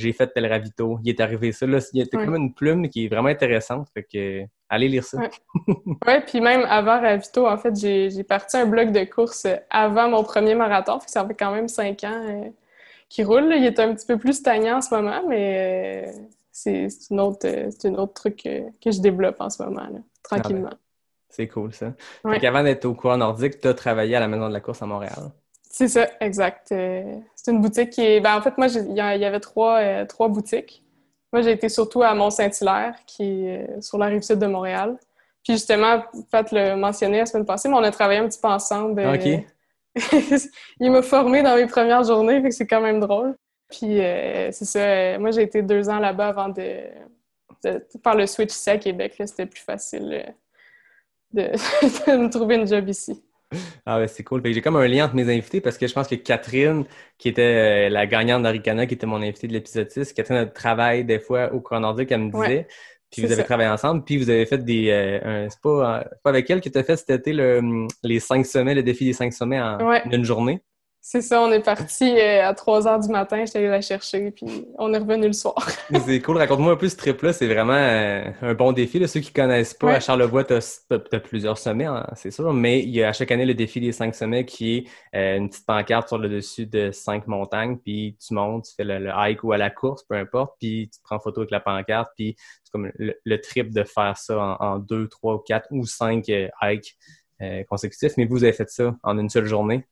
j'ai 0.00 0.12
fait 0.12 0.26
tel 0.28 0.46
ravito, 0.46 0.98
il 1.04 1.10
est 1.10 1.20
arrivé 1.20 1.52
ça. 1.52 1.66
Là, 1.66 1.78
il 1.92 1.98
y 1.98 2.02
a 2.02 2.04
Ouais. 2.16 2.24
comme 2.24 2.36
une 2.36 2.52
plume 2.54 2.88
qui 2.88 3.04
est 3.04 3.08
vraiment 3.08 3.28
intéressante. 3.28 3.88
Fait 3.94 4.02
que, 4.02 4.42
allez 4.68 4.88
lire 4.88 5.04
ça. 5.04 5.18
Ouais. 5.18 5.30
Oui, 5.66 6.14
puis 6.26 6.40
même 6.40 6.62
avant 6.68 7.00
Ravito, 7.00 7.46
en 7.46 7.56
fait, 7.58 7.74
j'ai 7.78 8.10
j'ai 8.10 8.24
parti 8.24 8.56
un 8.56 8.66
blog 8.66 8.92
de 8.92 9.04
course 9.04 9.46
avant 9.70 10.08
mon 10.08 10.22
premier 10.24 10.54
marathon. 10.54 10.98
Fait 11.00 11.06
que 11.06 11.12
ça 11.12 11.26
fait 11.26 11.34
quand 11.34 11.52
même 11.52 11.68
cinq 11.68 12.02
ans 12.04 12.22
euh, 12.28 12.48
qu'il 13.08 13.26
roule. 13.26 13.48
là. 13.48 13.56
Il 13.56 13.64
est 13.64 13.78
un 13.78 13.94
petit 13.94 14.06
peu 14.06 14.18
plus 14.18 14.34
stagnant 14.34 14.78
en 14.78 14.80
ce 14.80 14.94
moment, 14.94 15.22
mais 15.28 16.06
euh, 16.08 16.12
c'est 16.52 16.88
une 17.10 17.20
autre, 17.20 17.46
euh, 17.46 17.68
c'est 17.70 17.88
une 17.88 17.98
autre 17.98 18.14
truc 18.14 18.42
que, 18.42 18.70
que 18.82 18.90
je 18.90 19.00
développe 19.00 19.36
en 19.40 19.50
ce 19.50 19.62
moment, 19.62 19.82
là, 19.92 19.98
tranquillement. 20.22 20.70
C'est 21.28 21.46
cool, 21.46 21.72
ça. 21.72 21.92
Ouais. 22.24 22.34
Fait 22.34 22.40
qu'avant 22.40 22.62
d'être 22.64 22.84
au 22.86 22.94
coureur 22.94 23.16
nordique, 23.16 23.60
tu 23.60 23.68
as 23.68 23.74
travaillé 23.74 24.16
à 24.16 24.20
la 24.20 24.26
Maison 24.28 24.48
de 24.48 24.52
la 24.52 24.60
course 24.60 24.82
à 24.82 24.86
Montréal. 24.86 25.30
C'est 25.72 25.88
ça, 25.88 26.08
exact. 26.20 26.72
Euh, 26.72 27.16
c'est 27.36 27.52
une 27.52 27.60
boutique 27.60 27.90
qui 27.90 28.02
est. 28.02 28.20
Ben, 28.20 28.36
en 28.36 28.42
fait, 28.42 28.58
moi, 28.58 28.66
il 28.66 28.94
y, 28.94 29.00
avait 29.00 29.40
trois, 29.40 29.78
euh, 29.78 30.04
trois 30.04 30.28
boutiques. 30.28 30.84
Moi, 31.32 31.42
j'ai 31.42 31.52
été 31.52 31.68
surtout 31.68 32.02
à 32.02 32.12
Mont-Saint-Hilaire, 32.14 32.96
qui 33.06 33.46
est 33.46 33.68
euh, 33.68 33.80
sur 33.80 33.98
la 33.98 34.06
rive 34.06 34.22
sud 34.22 34.38
de 34.38 34.46
Montréal. 34.46 34.98
Puis 35.44 35.54
justement, 35.54 36.02
Pat 36.30 36.50
le 36.52 36.74
mentionnait 36.74 37.20
la 37.20 37.26
semaine 37.26 37.46
passée, 37.46 37.68
mais 37.68 37.76
on 37.76 37.82
a 37.82 37.90
travaillé 37.90 38.20
un 38.20 38.28
petit 38.28 38.40
peu 38.40 38.48
ensemble. 38.48 39.00
euh, 39.00 39.14
OK. 39.14 39.44
il 40.80 40.90
m'a 40.90 41.02
formé 41.02 41.42
dans 41.42 41.56
mes 41.56 41.66
premières 41.66 42.04
journées, 42.04 42.40
fait 42.42 42.48
que 42.48 42.54
c'est 42.54 42.66
quand 42.66 42.80
même 42.80 43.00
drôle. 43.00 43.36
Puis 43.70 44.00
euh, 44.00 44.50
c'est 44.52 44.64
ça, 44.64 45.18
moi 45.18 45.30
j'ai 45.30 45.42
été 45.42 45.62
deux 45.62 45.88
ans 45.88 45.98
là-bas 45.98 46.28
avant 46.28 46.48
de, 46.48 46.82
de 47.64 47.84
faire 48.02 48.14
le 48.14 48.26
switch 48.26 48.52
ici 48.52 48.70
à 48.70 48.78
Québec. 48.78 49.18
là, 49.18 49.26
C'était 49.26 49.46
plus 49.46 49.62
facile 49.62 50.24
de, 51.32 51.42
de 51.42 52.16
me 52.16 52.28
trouver 52.28 52.56
une 52.56 52.66
job 52.66 52.88
ici. 52.88 53.20
Ah 53.86 53.98
ouais, 53.98 54.08
c'est 54.08 54.22
cool. 54.22 54.42
J'ai 54.44 54.60
comme 54.62 54.76
un 54.76 54.86
lien 54.86 55.06
entre 55.06 55.14
mes 55.16 55.24
invités 55.32 55.60
parce 55.60 55.76
que 55.78 55.86
je 55.86 55.92
pense 55.92 56.06
que 56.08 56.14
Catherine, 56.14 56.84
qui 57.18 57.28
était 57.28 57.88
euh, 57.88 57.88
la 57.88 58.06
gagnante 58.06 58.42
d'Aricana, 58.44 58.86
qui 58.86 58.94
était 58.94 59.06
mon 59.06 59.20
invitée 59.22 59.48
de 59.48 59.52
l'épisode 59.52 59.90
6, 59.90 60.12
Catherine 60.12 60.50
travaille 60.52 61.04
des 61.04 61.18
fois 61.18 61.52
au 61.52 61.60
coureur 61.60 61.80
nordique, 61.80 62.12
elle 62.12 62.20
me 62.20 62.30
disait. 62.30 62.58
Ouais, 62.58 62.68
puis 63.10 63.22
vous 63.22 63.32
avez 63.32 63.42
ça. 63.42 63.44
travaillé 63.44 63.68
ensemble, 63.68 64.04
puis 64.04 64.18
vous 64.18 64.30
avez 64.30 64.46
fait 64.46 64.58
des... 64.58 64.88
euh, 64.90 65.48
c'est 65.50 65.60
pas, 65.60 66.00
euh, 66.00 66.04
pas 66.22 66.30
avec 66.30 66.48
elle 66.48 66.60
que 66.60 66.68
tu 66.68 66.78
as 66.78 66.84
fait 66.84 66.96
cet 66.96 67.10
été 67.10 67.32
le, 67.32 67.58
hum, 67.58 67.88
les 68.04 68.20
cinq 68.20 68.46
sommets, 68.46 68.74
le 68.74 68.84
défi 68.84 69.04
des 69.04 69.12
cinq 69.14 69.32
sommets 69.32 69.60
en 69.60 69.84
Ouais. 69.88 70.02
une 70.12 70.24
journée? 70.24 70.62
C'est 71.02 71.22
ça, 71.22 71.40
on 71.40 71.50
est 71.50 71.62
parti 71.64 72.04
euh, 72.04 72.46
à 72.46 72.52
3 72.52 72.86
heures 72.86 73.00
du 73.00 73.08
matin, 73.08 73.42
j'étais 73.46 73.58
allée 73.58 73.68
la 73.68 73.80
chercher, 73.80 74.30
puis 74.32 74.66
on 74.78 74.92
est 74.92 74.98
revenu 74.98 75.28
le 75.28 75.32
soir. 75.32 75.56
C'est 76.06 76.20
cool. 76.20 76.36
Raconte-moi 76.36 76.72
un 76.74 76.76
peu 76.76 76.90
ce 76.90 76.96
trip-là. 76.96 77.32
C'est 77.32 77.46
vraiment 77.46 77.72
euh, 77.72 78.24
un 78.42 78.52
bon 78.54 78.72
défi. 78.72 78.98
Là. 78.98 79.08
Ceux 79.08 79.20
qui 79.20 79.32
connaissent 79.32 79.72
pas, 79.72 79.86
Ouais. 79.88 79.94
à 79.94 80.00
Charlevoix, 80.00 80.44
tu 80.44 80.52
as, 80.54 81.20
plusieurs 81.20 81.56
sommets, 81.56 81.86
hein, 81.86 82.06
c'est 82.14 82.30
sûr, 82.30 82.52
mais 82.52 82.80
il 82.80 82.90
y 82.90 83.02
a 83.02 83.08
à 83.08 83.12
chaque 83.14 83.30
année 83.30 83.46
le 83.46 83.54
défi 83.54 83.80
des 83.80 83.92
cinq 83.92 84.14
sommets 84.14 84.44
qui 84.44 84.76
est 84.76 84.84
euh, 85.16 85.38
une 85.38 85.48
petite 85.48 85.64
pancarte 85.64 86.08
sur 86.08 86.18
le 86.18 86.28
dessus 86.28 86.66
de 86.66 86.90
cinq 86.92 87.26
montagnes, 87.26 87.78
puis 87.78 88.18
tu 88.24 88.34
montes, 88.34 88.66
tu 88.66 88.74
fais 88.76 88.84
le, 88.84 88.98
le 88.98 89.10
hike 89.12 89.42
ou 89.42 89.52
à 89.52 89.56
la 89.56 89.70
course, 89.70 90.04
peu 90.04 90.16
importe, 90.16 90.54
puis 90.60 90.90
tu 90.92 90.98
te 90.98 91.02
prends 91.02 91.18
photo 91.18 91.40
avec 91.40 91.50
la 91.50 91.60
pancarte, 91.60 92.10
puis 92.14 92.36
c'est 92.62 92.70
comme 92.72 92.92
le, 92.94 93.14
le 93.24 93.40
trip 93.40 93.72
de 93.72 93.84
faire 93.84 94.18
ça 94.18 94.38
en, 94.60 94.64
en 94.64 94.78
deux, 94.78 95.08
trois, 95.08 95.42
quatre 95.46 95.66
ou 95.70 95.86
cinq 95.86 96.28
euh, 96.28 96.48
hikes 96.62 96.94
euh, 97.40 97.64
consécutifs. 97.70 98.12
Mais 98.18 98.26
vous 98.26 98.44
avez 98.44 98.52
fait 98.52 98.68
ça 98.68 98.94
en 99.02 99.18
une 99.18 99.30
seule 99.30 99.46
journée? 99.46 99.86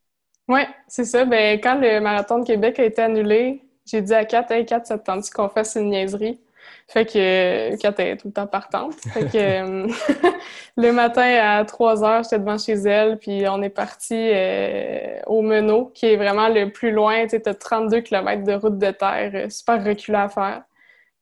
Oui, 0.49 0.61
c'est 0.87 1.05
ça. 1.05 1.25
Ben, 1.25 1.59
quand 1.61 1.75
le 1.79 1.99
marathon 2.01 2.39
de 2.39 2.45
Québec 2.45 2.79
a 2.79 2.83
été 2.83 3.03
annulé, 3.03 3.61
j'ai 3.85 4.01
dit 4.01 4.13
à 4.13 4.25
Kat, 4.25 4.47
hey 4.49 4.65
Kat, 4.65 4.83
ça 4.83 4.97
te 4.97 5.31
qu'on 5.31 5.47
fasse 5.47 5.75
une 5.75 5.91
niaiserie? 5.91 6.39
Fait 6.87 7.05
que 7.05 7.73
euh, 7.73 7.77
Kat 7.77 7.93
est 7.99 8.17
tout 8.17 8.29
le 8.29 8.33
temps 8.33 8.47
partante. 8.47 8.95
Fait 9.13 9.25
que 9.31 9.37
euh, 9.37 9.87
le 10.77 10.91
matin 10.91 11.21
à 11.21 11.63
3 11.63 12.03
heures, 12.03 12.23
j'étais 12.23 12.39
devant 12.39 12.57
chez 12.57 12.73
elle, 12.73 13.19
puis 13.19 13.47
on 13.47 13.61
est 13.61 13.69
parti 13.69 14.15
euh, 14.15 15.19
au 15.27 15.43
Menot, 15.43 15.91
qui 15.93 16.07
est 16.07 16.17
vraiment 16.17 16.49
le 16.49 16.71
plus 16.71 16.91
loin. 16.91 17.27
Tu 17.27 17.35
as 17.45 17.53
32 17.53 18.01
km 18.01 18.43
de 18.43 18.53
route 18.53 18.79
de 18.79 18.89
terre, 18.89 19.51
super 19.51 19.85
reculé 19.85 20.17
à 20.17 20.29
faire. 20.29 20.63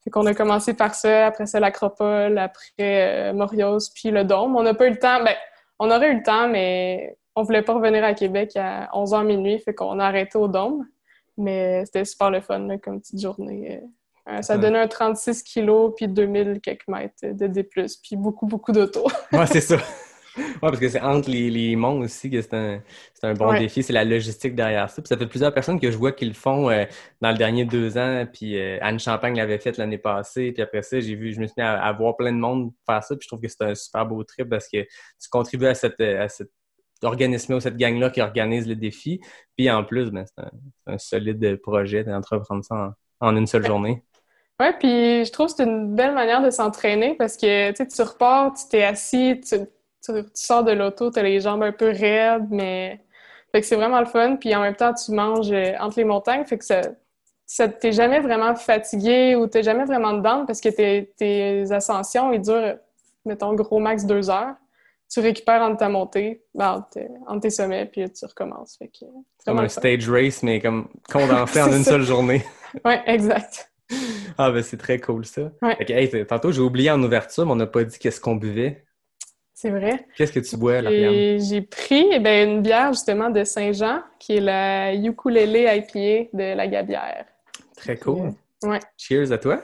Fait 0.05 0.09
qu'on 0.09 0.25
a 0.25 0.33
commencé 0.33 0.73
par 0.73 0.95
ça, 0.95 1.27
après 1.27 1.47
ça 1.47 1.59
l'Acropole, 1.59 2.37
après 2.37 2.71
euh, 2.79 3.33
Morios, 3.33 3.89
puis 3.93 4.09
le 4.09 4.23
Dôme. 4.23 4.55
On 4.55 4.63
n'a 4.63 4.73
pas 4.73 4.87
eu 4.87 4.91
le 4.91 4.99
temps, 4.99 5.21
ben, 5.21 5.35
on 5.79 5.91
aurait 5.91 6.11
eu 6.11 6.15
le 6.15 6.23
temps, 6.23 6.47
mais 6.47 7.17
on 7.37 7.43
voulait 7.43 7.61
pas 7.61 7.73
revenir 7.75 8.03
à 8.03 8.13
Québec 8.13 8.51
à 8.55 8.89
11h 8.93 9.23
minuit, 9.25 9.59
fait 9.59 9.73
qu'on 9.73 9.99
a 9.99 10.05
arrêté 10.05 10.37
au 10.37 10.47
Dôme. 10.47 10.85
Mais 11.37 11.85
c'était 11.85 12.03
super 12.03 12.31
le 12.31 12.41
fun, 12.41 12.59
là, 12.67 12.77
comme 12.79 12.99
petite 12.99 13.21
journée. 13.21 13.79
Euh, 14.27 14.41
ça 14.41 14.55
Ouais. 14.55 14.61
donnait 14.61 14.79
un 14.79 14.87
36 14.87 15.43
kilos, 15.43 15.93
puis 15.95 16.07
2000 16.07 16.59
quelques 16.61 16.87
mètres 16.87 17.13
de 17.23 17.47
D+, 17.47 17.63
puis 17.63 18.15
beaucoup, 18.15 18.47
beaucoup 18.47 18.71
d'auto. 18.71 19.05
Ouais, 19.31 19.45
c'est 19.45 19.61
ça. 19.61 19.77
Ouais, 20.37 20.43
parce 20.61 20.79
que 20.79 20.87
c'est 20.89 20.99
entre 21.01 21.31
les, 21.31 21.49
les 21.49 21.75
monts 21.75 21.99
aussi 22.01 22.29
que 22.29 22.39
c'est 22.41 22.53
un, 22.53 22.79
c'est 23.13 23.25
un 23.25 23.33
bon 23.33 23.49
Ouais. 23.51 23.59
défi. 23.59 23.81
C'est 23.81 23.93
la 23.93 24.03
logistique 24.03 24.53
derrière 24.55 24.87
ça. 24.89 25.01
Puis 25.01 25.07
ça 25.09 25.17
fait 25.17 25.25
plusieurs 25.25 25.51
personnes 25.53 25.79
que 25.79 25.89
je 25.89 25.97
vois 25.97 26.11
qui 26.11 26.25
le 26.25 26.33
font 26.33 26.69
euh, 26.69 26.85
dans 27.21 27.31
le 27.31 27.37
dernier 27.37 27.65
deux 27.65 27.97
ans. 27.97 28.23
Puis 28.31 28.59
euh, 28.59 28.77
Anne 28.81 28.99
Champagne 28.99 29.35
l'avait 29.35 29.57
fait 29.57 29.77
l'année 29.77 29.97
passée. 29.97 30.51
Puis 30.51 30.61
après 30.61 30.83
ça, 30.83 30.99
j'ai 30.99 31.15
vu, 31.15 31.33
je 31.33 31.39
me 31.39 31.47
suis 31.47 31.55
mis 31.57 31.63
à, 31.63 31.81
à 31.83 31.91
voir 31.93 32.15
plein 32.17 32.31
de 32.31 32.37
monde 32.37 32.71
faire 32.87 33.03
ça. 33.03 33.15
Puis 33.15 33.23
je 33.25 33.29
trouve 33.29 33.41
que 33.41 33.47
c'est 33.47 33.63
un 33.63 33.73
super 33.73 34.05
beau 34.05 34.23
trip 34.23 34.47
parce 34.49 34.67
que 34.67 34.81
tu 34.83 35.29
contribues 35.31 35.65
à 35.67 35.73
cette, 35.73 35.99
euh, 36.01 36.23
à 36.25 36.29
organisme 37.03 37.53
ou 37.53 37.59
cette 37.59 37.77
gang-là 37.77 38.09
qui 38.09 38.21
organise 38.21 38.67
le 38.67 38.75
défi. 38.75 39.21
Puis 39.55 39.69
en 39.69 39.83
plus, 39.83 40.11
ben, 40.11 40.25
c'est 40.25 40.43
un, 40.87 40.97
solide 40.97 41.59
projet 41.61 42.03
d'entreprendre 42.03 42.63
ça 42.63 42.95
en, 43.19 43.35
une 43.35 43.47
seule 43.47 43.65
journée. 43.65 44.03
Ouais, 44.59 44.73
puis 44.79 45.23
je 45.23 45.31
trouve 45.31 45.47
que 45.47 45.53
c'est 45.57 45.63
une 45.63 45.95
belle 45.95 46.13
manière 46.13 46.41
de 46.41 46.49
s'entraîner 46.49 47.15
parce 47.15 47.37
que 47.37 47.71
tu 47.71 48.01
repars, 48.01 48.53
tu 48.53 48.63
t'es 48.69 48.83
assis, 48.83 49.39
tu 49.41 49.55
sors 50.33 50.63
de 50.63 50.71
l'auto, 50.71 51.11
tu 51.11 51.19
as 51.19 51.23
les 51.23 51.39
jambes 51.39 51.63
un 51.63 51.71
peu 51.71 51.89
raides, 51.89 52.47
mais 52.49 52.99
fait 53.51 53.61
que 53.61 53.67
c'est 53.67 53.75
vraiment 53.75 53.99
le 53.99 54.05
fun. 54.05 54.37
Puis 54.37 54.55
en 54.55 54.61
même 54.61 54.75
temps, 54.75 54.93
tu 54.93 55.11
manges 55.11 55.51
euh, 55.51 55.73
entre 55.79 55.97
les 55.97 56.05
montagnes, 56.05 56.45
fait 56.45 56.57
que 56.57 56.65
ça, 56.65 56.81
ça 57.45 57.67
t'es 57.67 57.91
jamais 57.91 58.19
vraiment 58.19 58.55
fatigué 58.55 59.35
ou 59.35 59.47
t'es 59.47 59.63
jamais 59.63 59.85
vraiment 59.85 60.13
dedans 60.13 60.45
parce 60.45 60.61
que 60.61 60.69
tes, 60.69 61.13
tes 61.17 61.71
ascensions, 61.71 62.31
ils 62.33 62.41
durent, 62.41 62.77
mettons, 63.25 63.53
gros 63.53 63.79
max 63.79 64.05
deux 64.05 64.29
heures. 64.29 64.55
Tu 65.09 65.19
récupères 65.21 65.61
entre 65.61 65.77
ta 65.77 65.89
montée, 65.89 66.43
ben, 66.53 66.73
entre, 66.73 66.99
entre 67.27 67.41
tes 67.41 67.49
sommets, 67.49 67.85
puis 67.85 68.03
tu 68.11 68.25
recommences. 68.25 68.75
Fait 68.77 68.87
que, 68.87 69.05
c'est 69.39 69.45
Comme 69.45 69.59
un 69.59 69.69
fun. 69.69 69.69
stage 69.69 70.09
race, 70.09 70.43
mais 70.43 70.59
comme 70.59 70.89
condensé 71.11 71.61
en 71.61 71.67
une 71.71 71.83
ça. 71.83 71.91
seule 71.91 72.03
journée. 72.03 72.43
Ouais, 72.83 73.01
exact. 73.05 73.71
Ah, 74.37 74.51
ben 74.51 74.61
c'est 74.61 74.75
très 74.75 74.99
cool 74.99 75.25
ça. 75.25 75.49
Ouais. 75.61 75.75
Fait 75.77 75.85
que, 75.85 75.93
hey, 75.93 76.25
tantôt, 76.27 76.51
j'ai 76.51 76.59
oublié 76.61 76.91
en 76.91 77.01
ouverture, 77.01 77.45
mais 77.45 77.53
on 77.53 77.55
n'a 77.55 77.65
pas 77.65 77.85
dit 77.85 77.97
qu'est-ce 77.97 78.19
qu'on 78.19 78.35
buvait. 78.35 78.83
C'est 79.53 79.69
vrai. 79.69 80.05
Qu'est-ce 80.15 80.33
que 80.33 80.41
tu 80.41 80.57
bois? 80.57 80.79
Et 80.91 81.39
j'ai 81.39 81.61
pris 81.61 82.05
eh 82.11 82.19
ben, 82.19 82.47
une 82.49 82.61
bière 82.61 82.91
justement 82.91 83.29
de 83.29 83.43
Saint-Jean, 83.45 84.01
qui 84.19 84.35
est 84.37 84.41
la 84.41 84.93
Ukulele 84.93 85.55
IPA 85.77 86.29
de 86.37 86.55
la 86.55 86.67
Gabière. 86.67 87.25
Très 87.77 87.95
cool. 87.97 88.33
Ouais. 88.63 88.79
Cheers 88.97 89.31
à 89.31 89.37
toi. 89.37 89.63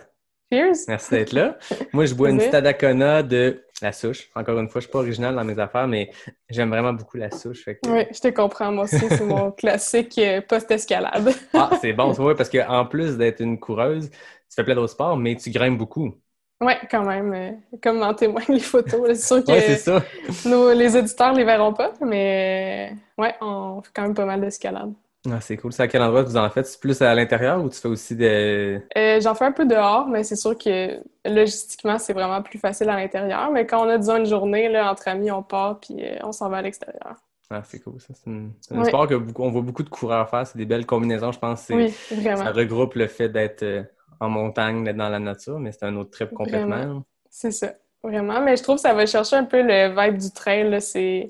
Cheers! 0.52 0.86
Merci 0.88 1.12
d'être 1.12 1.34
là. 1.34 1.58
Moi, 1.94 2.06
je 2.06 2.14
bois 2.16 2.30
une. 2.30 2.40
Stadacona 2.40 3.22
de 3.22 3.63
la 3.84 3.92
souche. 3.94 4.30
Encore 4.36 4.60
une 4.60 4.70
fois, 4.70 4.82
je 4.82 4.86
suis 4.88 4.92
pas 4.92 5.00
original 5.00 5.36
dans 5.36 5.44
mes 5.46 5.60
affaires, 5.60 5.88
mais 5.88 6.12
j'aime 6.50 6.70
vraiment 6.70 6.94
beaucoup 6.94 7.18
la 7.18 7.32
souche. 7.32 7.64
Fait 7.64 7.78
que- 7.80 7.82
Oui, 7.86 8.06
je 8.14 8.20
te 8.20 8.28
comprends, 8.30 8.72
moi 8.72 8.86
aussi. 8.86 9.10
C'est 9.10 9.24
mon 9.26 9.52
classique 9.54 10.18
euh, 10.18 10.42
post-escalade. 10.42 11.30
Ah, 11.56 11.74
c'est 11.80 11.94
bon, 11.94 12.14
tu 12.14 12.22
vois, 12.22 12.36
parce 12.36 12.50
qu'en 12.50 12.86
plus 12.86 13.18
d'être 13.18 13.40
une 13.42 13.60
coureuse, 13.60 14.10
tu 14.10 14.18
fais 14.56 14.64
plein 14.64 14.76
d'autres 14.76 14.94
sports, 14.94 15.18
mais 15.18 15.36
tu 15.36 15.52
grimpes 15.52 15.78
beaucoup. 15.78 16.16
Oui, 16.62 16.74
quand 16.90 17.04
même. 17.04 17.34
euh, 17.34 17.52
comme 17.82 18.02
en 18.04 18.14
témoignent 18.14 18.46
les 18.56 18.60
photos. 18.60 19.08
C'est 19.20 19.28
sûr 19.28 19.44
que 19.44 19.52
Ouais, 19.52 19.76
ça. 19.76 20.04
nos, 20.46 20.74
les 20.74 20.98
éditeurs 20.98 21.34
les 21.34 21.44
verront 21.44 21.74
pas, 21.74 21.94
mais 22.02 22.96
ouais, 23.18 23.36
on 23.42 23.82
fait 23.82 23.92
quand 23.94 24.04
même 24.04 24.14
pas 24.16 24.26
mal 24.26 24.42
d'escalade. 24.42 24.94
Ah, 25.32 25.40
c'est 25.40 25.56
cool. 25.56 25.72
C'est 25.72 25.84
à 25.84 25.88
quel 25.88 26.02
endroit 26.02 26.24
vous 26.24 26.36
en 26.36 26.50
faites? 26.50 26.66
C'est 26.68 26.80
plus 26.82 27.02
à 27.02 27.16
l'intérieur 27.16 27.64
ou 27.64 27.70
tu 27.70 27.80
fais 27.80 27.88
aussi 27.88 28.16
des. 28.16 28.82
Euh, 28.98 29.22
J'en 29.22 29.34
fais 29.36 29.46
un 29.46 29.54
peu 29.54 29.66
dehors, 29.66 30.08
mais 30.08 30.24
c'est 30.24 30.36
sûr 30.36 30.58
que 30.58 31.00
logistiquement, 31.26 31.98
c'est 31.98 32.12
vraiment 32.12 32.42
plus 32.42 32.60
facile 32.60 32.90
à 32.90 32.98
l'intérieur. 32.98 33.50
Mais 33.52 33.66
quand 33.66 33.86
on 33.86 33.90
a, 33.90 33.98
disons, 33.98 34.18
une 34.18 34.26
journée, 34.26 34.68
là, 34.68 34.92
entre 34.92 35.08
amis, 35.08 35.32
on 35.32 35.42
part, 35.42 35.80
puis 35.80 35.96
euh, 36.06 36.18
on 36.24 36.34
s'en 36.34 36.50
va 36.50 36.58
à 36.58 36.62
l'extérieur. 36.62 37.16
Ah, 37.50 37.62
c'est 37.64 37.80
cool, 37.80 38.02
ça. 38.02 38.14
C'est 38.14 38.30
un, 38.30 38.50
c'est 38.60 38.76
un 38.76 38.80
Ouais. 38.80 38.86
sport 38.86 39.08
que 39.08 39.16
beaucoup- 39.16 39.44
on 39.44 39.52
voit 39.52 39.62
beaucoup 39.62 39.84
de 39.84 39.90
coureurs 39.90 40.30
faire. 40.30 40.46
C'est 40.46 40.58
des 40.58 40.66
belles 40.66 40.86
combinaisons, 40.86 41.32
je 41.32 41.40
pense. 41.40 41.68
Oui, 41.70 41.90
Ça 41.92 42.16
vraiment. 42.16 42.52
regroupe 42.52 42.96
le 42.96 43.08
fait 43.08 43.30
d'être 43.30 43.64
euh, 43.64 43.84
en 44.20 44.28
montagne, 44.28 44.84
d'être 44.84 44.98
dans 44.98 45.10
la 45.10 45.20
nature, 45.20 45.58
mais 45.60 45.72
c'est 45.72 45.86
un 45.86 45.96
autre 45.96 46.12
trip 46.12 46.34
complètement. 46.34 47.04
C'est 47.30 47.52
ça, 47.52 47.74
vraiment. 48.04 48.42
Mais 48.42 48.58
je 48.58 48.64
trouve 48.64 48.76
que 48.76 48.82
ça 48.82 48.94
va 48.94 49.06
chercher 49.06 49.38
un 49.38 49.46
peu 49.46 49.62
le 49.62 49.90
vibe 49.90 50.18
du 50.18 50.32
trail. 50.32 50.70
là. 50.70 50.82
C'est 50.82 51.28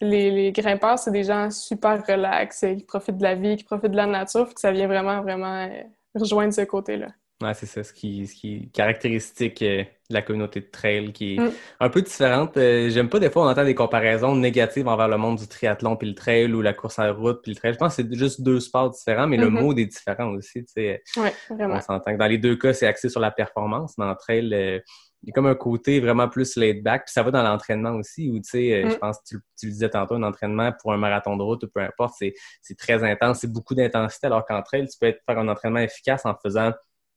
les, 0.00 0.30
les 0.30 0.52
grimpeurs, 0.52 0.98
c'est 0.98 1.10
des 1.10 1.24
gens 1.24 1.50
super 1.50 2.04
relax, 2.06 2.60
qui 2.76 2.84
profitent 2.84 3.18
de 3.18 3.22
la 3.22 3.34
vie, 3.34 3.56
qui 3.56 3.64
profitent 3.64 3.92
de 3.92 3.96
la 3.96 4.06
nature, 4.06 4.52
que 4.52 4.60
ça 4.60 4.72
vient 4.72 4.86
vraiment, 4.88 5.22
vraiment 5.22 5.64
euh, 5.66 5.82
rejoindre 6.14 6.52
ce 6.52 6.62
côté-là. 6.62 7.08
Ouais, 7.42 7.52
c'est 7.52 7.66
ça, 7.66 7.84
ce 7.84 7.92
qui, 7.92 8.26
ce 8.26 8.34
qui 8.34 8.54
est 8.56 8.66
caractéristique 8.72 9.60
euh, 9.60 9.82
de 10.08 10.14
la 10.14 10.22
communauté 10.22 10.60
de 10.60 10.66
trail 10.72 11.12
qui 11.12 11.34
est 11.34 11.38
Mm. 11.40 11.50
un 11.80 11.88
peu 11.90 12.00
différente. 12.00 12.56
Euh, 12.56 12.88
J'aime 12.88 13.10
pas 13.10 13.18
des 13.18 13.28
fois 13.28 13.44
on 13.44 13.48
entend 13.50 13.64
des 13.64 13.74
comparaisons 13.74 14.34
négatives 14.34 14.88
envers 14.88 15.08
le 15.08 15.18
monde 15.18 15.36
du 15.36 15.46
triathlon 15.46 15.96
puis 15.96 16.08
le 16.08 16.14
trail 16.14 16.50
ou 16.54 16.62
la 16.62 16.72
course 16.72 16.98
à 16.98 17.10
route 17.12 17.40
puis 17.42 17.52
le 17.52 17.56
trail. 17.58 17.74
Je 17.74 17.78
pense 17.78 17.94
que 17.94 18.02
c'est 18.02 18.14
juste 18.14 18.40
deux 18.40 18.58
sports 18.58 18.88
différents, 18.90 19.26
mais 19.26 19.36
le 19.36 19.50
Mhm. 19.50 19.60
mode 19.62 19.78
est 19.78 19.84
différent 19.84 20.28
aussi. 20.28 20.64
tu 20.64 20.72
sais. 20.74 21.02
Oui, 21.18 21.28
vraiment. 21.50 21.74
On 21.76 21.80
s'entend 21.82 22.12
que 22.14 22.18
dans 22.18 22.26
les 22.26 22.38
deux 22.38 22.56
cas, 22.56 22.72
c'est 22.72 22.86
axé 22.86 23.10
sur 23.10 23.20
la 23.20 23.30
performance, 23.30 23.98
mais 23.98 24.06
en 24.06 24.14
trail, 24.14 24.82
il 25.26 25.30
y 25.30 25.32
a 25.32 25.34
comme 25.34 25.46
un 25.46 25.56
côté 25.56 25.98
vraiment 25.98 26.28
plus 26.28 26.56
laid 26.56 26.82
back. 26.82 27.06
Puis 27.06 27.12
ça 27.12 27.24
va 27.24 27.32
dans 27.32 27.42
l'entraînement 27.42 27.90
aussi, 27.96 28.30
où 28.30 28.36
tu 28.36 28.44
sais, 28.48 28.72
euh, 28.84 28.86
Mm. 28.86 28.90
je 28.92 28.96
pense 28.98 29.18
que 29.18 29.22
tu, 29.26 29.36
tu 29.58 29.66
le 29.66 29.72
disais 29.72 29.88
tantôt, 29.90 30.14
un 30.14 30.22
entraînement 30.22 30.70
pour 30.80 30.92
un 30.92 30.96
marathon 30.96 31.36
de 31.36 31.42
route 31.42 31.64
ou 31.64 31.68
peu 31.68 31.80
importe, 31.80 32.14
c'est 32.62 32.76
très 32.78 33.02
intense, 33.02 33.40
c'est 33.40 33.52
beaucoup 33.52 33.74
d'intensité, 33.74 34.28
alors 34.28 34.44
qu'en 34.46 34.62
trail, 34.62 34.86
tu 34.86 34.96
peux 35.00 35.06
être- 35.06 35.20
faire 35.28 35.36
un 35.38 35.48
entraînement 35.48 35.80
efficace 35.80 36.24
en 36.24 36.34
faisant 36.36 36.72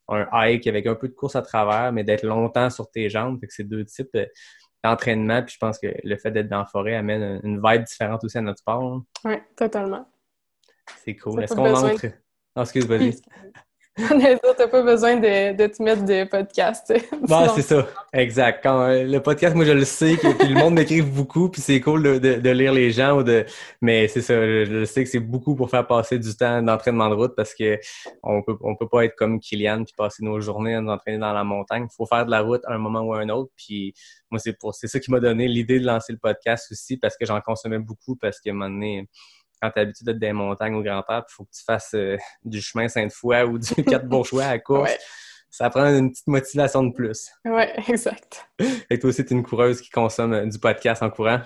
un 0.07 0.27
hike 0.33 0.65
avec 0.65 0.87
un 0.87 0.95
peu 0.95 1.07
de 1.07 1.13
course 1.13 1.35
à 1.35 1.43
travers, 1.43 1.93
mais 1.93 2.03
d'être 2.03 2.23
longtemps 2.23 2.71
sur 2.71 2.89
tes 2.89 3.09
jambes. 3.11 3.39
Fait 3.39 3.45
que 3.45 3.53
c'est 3.53 3.63
deux 3.63 3.85
types 3.85 4.17
d'entraînement. 4.83 5.43
Puis 5.43 5.53
je 5.53 5.59
pense 5.59 5.77
que 5.77 5.87
le 6.03 6.17
fait 6.17 6.31
d'être 6.31 6.49
dans 6.49 6.59
la 6.59 6.65
forêt 6.65 6.95
amène 6.95 7.39
une- 7.43 7.61
vibe 7.63 7.83
différente 7.83 8.23
aussi 8.23 8.39
à 8.39 8.41
notre 8.41 8.57
sport. 8.57 8.81
hein. 8.83 9.05
Oui, 9.25 9.35
totalement. 9.55 10.09
C'est 11.05 11.15
cool. 11.15 11.43
Est-ce 11.43 11.53
qu'on 11.53 11.71
entre... 11.75 12.07
Ah, 12.55 12.61
excuse, 12.63 12.87
vas-y. 12.87 13.15
T'as 14.57 14.67
pas 14.67 14.81
besoin 14.81 15.15
de, 15.17 15.55
de 15.55 15.67
te 15.67 15.81
mettre 15.81 16.05
de 16.05 16.23
podcast. 16.25 16.93
Bah, 17.27 17.41
Sinon, 17.43 17.53
c'est 17.55 17.61
ça. 17.61 17.87
Exact. 18.13 18.59
Quand 18.63 18.81
euh, 18.81 19.03
le 19.03 19.19
podcast, 19.21 19.55
moi, 19.55 19.65
je 19.65 19.71
le 19.71 19.85
sais, 19.85 20.15
que, 20.17 20.33
puis 20.37 20.47
le 20.47 20.55
monde 20.59 20.73
m'écrit 20.75 21.01
beaucoup, 21.01 21.49
puis 21.49 21.61
c'est 21.61 21.79
cool 21.81 22.03
de, 22.03 22.17
de- 22.17 22.35
de 22.39 22.49
lire 22.49 22.73
les 22.73 22.91
gens 22.91 23.17
ou 23.17 23.23
de. 23.23 23.45
Mais 23.81 24.07
c'est 24.07 24.21
ça. 24.21 24.33
Je, 24.45 24.65
je 24.65 24.85
sais 24.85 25.03
que 25.03 25.09
c'est 25.09 25.19
beaucoup 25.19 25.55
pour 25.55 25.69
faire 25.69 25.85
passer 25.87 26.17
du 26.19 26.35
temps 26.35 26.61
d'entraînement 26.61 27.09
de 27.09 27.15
route 27.15 27.33
parce 27.35 27.53
que 27.53 27.77
on 28.23 28.41
peut 28.41 28.55
on 28.61 28.75
peut 28.75 28.87
pas 28.87 29.05
être 29.05 29.15
comme 29.15 29.39
Kylian 29.39 29.83
puis 29.83 29.93
passer 29.97 30.23
nos 30.23 30.39
journées 30.39 30.75
à 30.75 30.81
nous 30.81 30.91
entraîner 30.91 31.17
dans 31.17 31.33
la 31.33 31.43
montagne. 31.43 31.87
Il 31.91 31.95
faut 31.95 32.05
faire 32.05 32.25
de 32.25 32.31
la 32.31 32.41
route 32.41 32.61
à 32.65 32.73
un 32.73 32.77
moment 32.77 33.01
ou 33.01 33.13
à 33.13 33.19
un 33.19 33.29
autre. 33.29 33.51
Puis 33.55 33.93
moi, 34.31 34.39
c'est 34.39 34.57
pour 34.57 34.73
c'est 34.75 34.87
ça 34.87 34.99
qui 34.99 35.11
m'a 35.11 35.19
donné 35.19 35.47
l'idée 35.47 35.79
de 35.79 35.85
lancer 35.85 36.13
le 36.13 36.19
podcast 36.19 36.67
aussi 36.71 36.97
parce 36.97 37.17
que 37.17 37.25
j'en 37.25 37.41
consommais 37.41 37.79
beaucoup 37.79 38.15
parce 38.15 38.39
qu'à 38.39 38.51
un 38.51 38.53
moment 38.53 38.69
donné 38.69 39.07
quand 39.61 39.71
tu 39.71 39.79
habitué 39.79 40.05
d'être 40.05 40.19
dans 40.19 40.27
les 40.27 40.33
montagnes 40.33 40.75
au 40.75 40.83
Grand 40.83 41.03
Air, 41.09 41.23
il 41.27 41.33
faut 41.33 41.43
que 41.43 41.51
tu 41.51 41.63
fasses 41.63 41.93
euh, 41.95 42.17
du 42.43 42.61
chemin 42.61 42.87
Sainte-Foy 42.87 43.43
ou 43.43 43.57
du 43.57 43.73
Quatre 43.83 44.07
Bourgeois 44.07 44.45
à 44.45 44.51
la 44.51 44.59
course. 44.59 44.91
Ouais. 44.91 44.97
Ça 45.51 45.69
prend 45.69 45.85
une 45.85 46.11
petite 46.11 46.27
motivation 46.27 46.83
de 46.83 46.93
plus. 46.93 47.31
Ouais, 47.45 47.73
exact. 47.87 48.47
Et 48.89 48.99
toi 48.99 49.09
aussi, 49.09 49.25
tu 49.25 49.33
es 49.33 49.37
une 49.37 49.43
coureuse 49.43 49.81
qui 49.81 49.89
consomme 49.89 50.33
euh, 50.33 50.45
du 50.45 50.59
podcast 50.59 51.01
en 51.01 51.09
courant? 51.09 51.39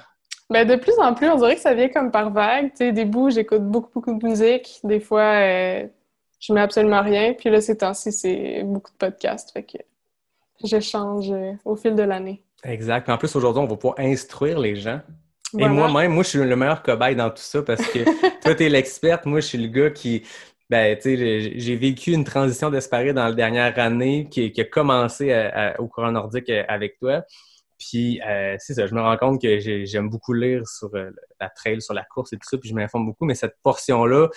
Ben, 0.49 0.67
de 0.67 0.75
plus 0.75 0.97
en 0.99 1.13
plus, 1.13 1.29
on 1.29 1.37
dirait 1.37 1.55
que 1.55 1.61
ça 1.61 1.73
vient 1.73 1.89
comme 1.89 2.11
par 2.11 2.31
vague. 2.31 2.71
Tu 2.71 2.77
sais, 2.77 2.91
des 2.91 3.05
bouts, 3.05 3.29
j'écoute 3.29 3.63
beaucoup, 3.63 3.89
beaucoup 3.93 4.17
de 4.17 4.25
musique. 4.25 4.79
Des 4.83 4.99
fois, 4.99 5.41
euh, 5.41 5.87
je 6.39 6.53
mets 6.53 6.61
absolument 6.61 7.01
rien. 7.01 7.33
Puis 7.33 7.49
là, 7.49 7.61
ces 7.61 7.77
temps-ci, 7.77 8.11
c'est 8.11 8.63
beaucoup 8.63 8.91
de 8.91 8.97
podcasts. 8.97 9.51
Fait 9.51 9.63
que 9.63 9.77
je 10.63 10.79
change 10.79 11.31
euh, 11.31 11.53
au 11.65 11.75
fil 11.75 11.95
de 11.95 12.03
l'année. 12.03 12.43
Exact. 12.63 13.03
Puis 13.03 13.13
en 13.13 13.17
plus, 13.17 13.35
aujourd'hui, 13.35 13.61
on 13.61 13.67
va 13.67 13.75
pouvoir 13.75 13.95
instruire 13.99 14.59
les 14.59 14.75
gens. 14.75 14.99
Et 15.59 15.67
moi-même, 15.67 16.13
moi, 16.13 16.23
je 16.23 16.29
suis 16.29 16.39
le 16.39 16.55
meilleur 16.55 16.81
cobaye 16.83 17.15
dans 17.15 17.29
tout 17.29 17.37
ça 17.37 17.61
parce 17.63 17.85
que 17.87 17.99
toi, 18.41 18.55
tu 18.55 18.63
es 18.63 18.69
l'experte. 18.69 19.25
Moi, 19.25 19.39
je 19.39 19.47
suis 19.47 19.57
le 19.57 19.67
gars 19.67 19.89
qui. 19.91 20.23
Ben, 20.69 20.95
tu 20.95 21.01
sais, 21.17 21.59
j'ai- 21.59 21.75
vécu 21.75 22.11
une 22.13 22.23
transition 22.23 22.69
d'Esparé 22.71 23.13
dans 23.13 23.25
la 23.25 23.33
dernière 23.33 23.77
année 23.77 24.27
qui, 24.31 24.51
qui 24.51 24.61
a 24.61 24.63
commencé 24.63 25.31
à- 25.31 25.73
à- 25.75 25.79
au 25.79 25.87
courant 25.87 26.11
nordique 26.11 26.49
euh, 26.49 26.63
avec 26.67 26.97
toi. 26.97 27.23
Puis, 27.77 28.21
euh, 28.27 28.55
c'est 28.59 28.73
ça, 28.75 28.87
je 28.87 28.95
me 28.95 29.01
rends 29.01 29.17
compte 29.17 29.41
que 29.41 29.59
j'ai- 29.59 29.85
j'aime 29.85 30.09
beaucoup 30.09 30.33
lire 30.33 30.65
sur 30.67 30.89
euh, 30.95 31.11
la 31.39 31.49
trail, 31.49 31.81
sur 31.81 31.93
la 31.93 32.03
course 32.03 32.33
et 32.33 32.37
tout 32.37 32.47
ça, 32.49 32.57
puis 32.57 32.69
je 32.69 32.73
m'informe 32.75 33.05
beaucoup, 33.05 33.25
mais 33.25 33.35
cette 33.35 33.55
portion-là, 33.61 34.29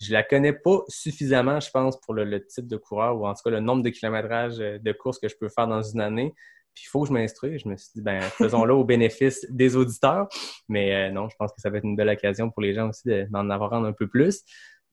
je 0.00 0.12
la 0.12 0.22
connais 0.24 0.52
pas 0.52 0.80
suffisamment, 0.88 1.60
je 1.60 1.70
pense, 1.70 1.98
pour 2.00 2.12
le, 2.14 2.24
le 2.24 2.44
type 2.44 2.66
de 2.66 2.76
coureur 2.76 3.16
ou 3.16 3.26
en 3.26 3.34
tout 3.34 3.42
cas 3.44 3.50
le 3.50 3.60
nombre 3.60 3.82
de 3.82 3.90
kilométrages 3.90 4.60
euh, 4.60 4.78
de 4.78 4.92
courses 4.92 5.18
que 5.18 5.28
je 5.28 5.36
peux 5.40 5.48
faire 5.48 5.68
dans 5.68 5.82
une 5.82 6.00
année. 6.00 6.34
Puis 6.78 6.84
il 6.86 6.90
faut 6.90 7.02
que 7.02 7.08
je 7.08 7.12
m'instruise. 7.12 7.60
Je 7.64 7.68
me 7.68 7.76
suis 7.76 7.88
dit, 7.96 8.02
ben, 8.02 8.20
faisons-le 8.20 8.72
au 8.72 8.84
bénéfice 8.84 9.44
des 9.50 9.74
auditeurs. 9.74 10.28
Mais 10.68 10.94
euh, 10.94 11.10
non, 11.10 11.28
je 11.28 11.34
pense 11.36 11.50
que 11.52 11.60
ça 11.60 11.70
va 11.70 11.78
être 11.78 11.84
une 11.84 11.96
belle 11.96 12.08
occasion 12.08 12.50
pour 12.50 12.62
les 12.62 12.72
gens 12.72 12.88
aussi 12.88 13.08
de- 13.08 13.26
d'en 13.30 13.50
avoir 13.50 13.72
un 13.74 13.92
peu 13.92 14.06
plus. 14.06 14.42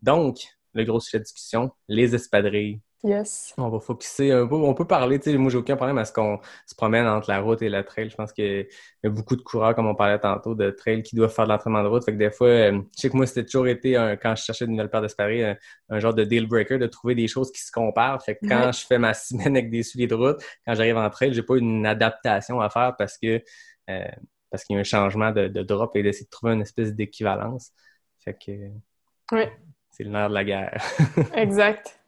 Donc, 0.01 0.37
le 0.73 0.83
gros 0.83 0.99
sujet 0.99 1.19
de 1.19 1.23
discussion, 1.23 1.71
les 1.87 2.15
espadrilles. 2.15 2.81
Yes. 3.07 3.53
On 3.59 3.69
va 3.69 3.79
focuser 3.79 4.31
un 4.31 4.47
peu. 4.47 4.55
On 4.55 4.73
peut 4.73 4.85
parler, 4.87 5.19
tu 5.19 5.29
sais, 5.31 5.37
moi, 5.37 5.51
j'ai 5.51 5.59
aucun 5.59 5.75
problème 5.75 5.99
à 5.99 6.05
ce 6.05 6.11
qu'on 6.11 6.39
se 6.65 6.73
promène 6.73 7.05
entre 7.05 7.29
la 7.29 7.39
route 7.39 7.61
et 7.61 7.69
la 7.69 7.83
trail. 7.83 8.09
Je 8.09 8.15
pense 8.15 8.33
qu'il 8.33 8.67
y 9.03 9.07
a 9.07 9.09
beaucoup 9.11 9.35
de 9.35 9.43
coureurs, 9.43 9.75
comme 9.75 9.85
on 9.85 9.93
parlait 9.93 10.17
tantôt, 10.17 10.55
de 10.55 10.71
trail 10.71 11.03
qui 11.03 11.15
doivent 11.15 11.31
faire 11.31 11.45
de 11.45 11.51
l'entraînement 11.51 11.83
de 11.83 11.87
route. 11.87 12.03
Fait 12.03 12.13
que 12.13 12.17
des 12.17 12.31
fois, 12.31 12.47
euh, 12.47 12.81
je 12.95 13.01
sais 13.01 13.09
que 13.11 13.15
moi, 13.15 13.27
c'était 13.27 13.45
toujours 13.45 13.67
été, 13.67 13.95
un- 13.95 14.15
quand 14.15 14.35
je 14.35 14.43
cherchais 14.43 14.65
une 14.65 14.71
nouvelle 14.71 14.89
paire 14.89 15.03
d'espadrilles, 15.03 15.43
un, 15.43 15.57
un 15.89 15.99
genre 15.99 16.15
de 16.15 16.23
deal 16.23 16.47
breaker 16.47 16.79
de 16.79 16.87
trouver 16.87 17.13
des 17.13 17.27
choses 17.27 17.51
qui 17.51 17.61
se 17.61 17.71
comparent. 17.71 18.23
Fait 18.23 18.37
que 18.37 18.47
quand 18.47 18.71
je 18.71 18.83
fais 18.87 18.97
ma 18.97 19.13
semaine 19.13 19.55
avec 19.55 19.69
des 19.69 19.83
souliers 19.83 20.07
de 20.07 20.15
route, 20.15 20.41
quand 20.65 20.73
j'arrive 20.73 20.97
en 20.97 21.09
trail, 21.11 21.31
j'ai 21.31 21.43
pas 21.43 21.57
une 21.57 21.85
adaptation 21.85 22.59
à 22.59 22.69
faire 22.71 22.95
parce 22.97 23.19
que 23.19 23.39
euh, 23.91 24.07
parce 24.49 24.63
qu'il 24.63 24.73
y 24.75 24.77
a 24.77 24.79
un 24.79 24.83
changement 24.83 25.31
de, 25.31 25.47
de 25.47 25.61
drop 25.61 25.95
et 25.95 26.01
d'essayer 26.01 26.25
de 26.25 26.29
trouver 26.31 26.53
une 26.53 26.61
espèce 26.61 26.91
d'équivalence. 26.93 27.71
Fait 28.23 28.33
que 28.33 28.51
Ouais. 29.31 29.51
c'est 29.91 30.03
le 30.05 30.09
nerf 30.09 30.29
de 30.29 30.33
la 30.33 30.43
guerre. 30.43 30.81
Exact. 31.35 31.99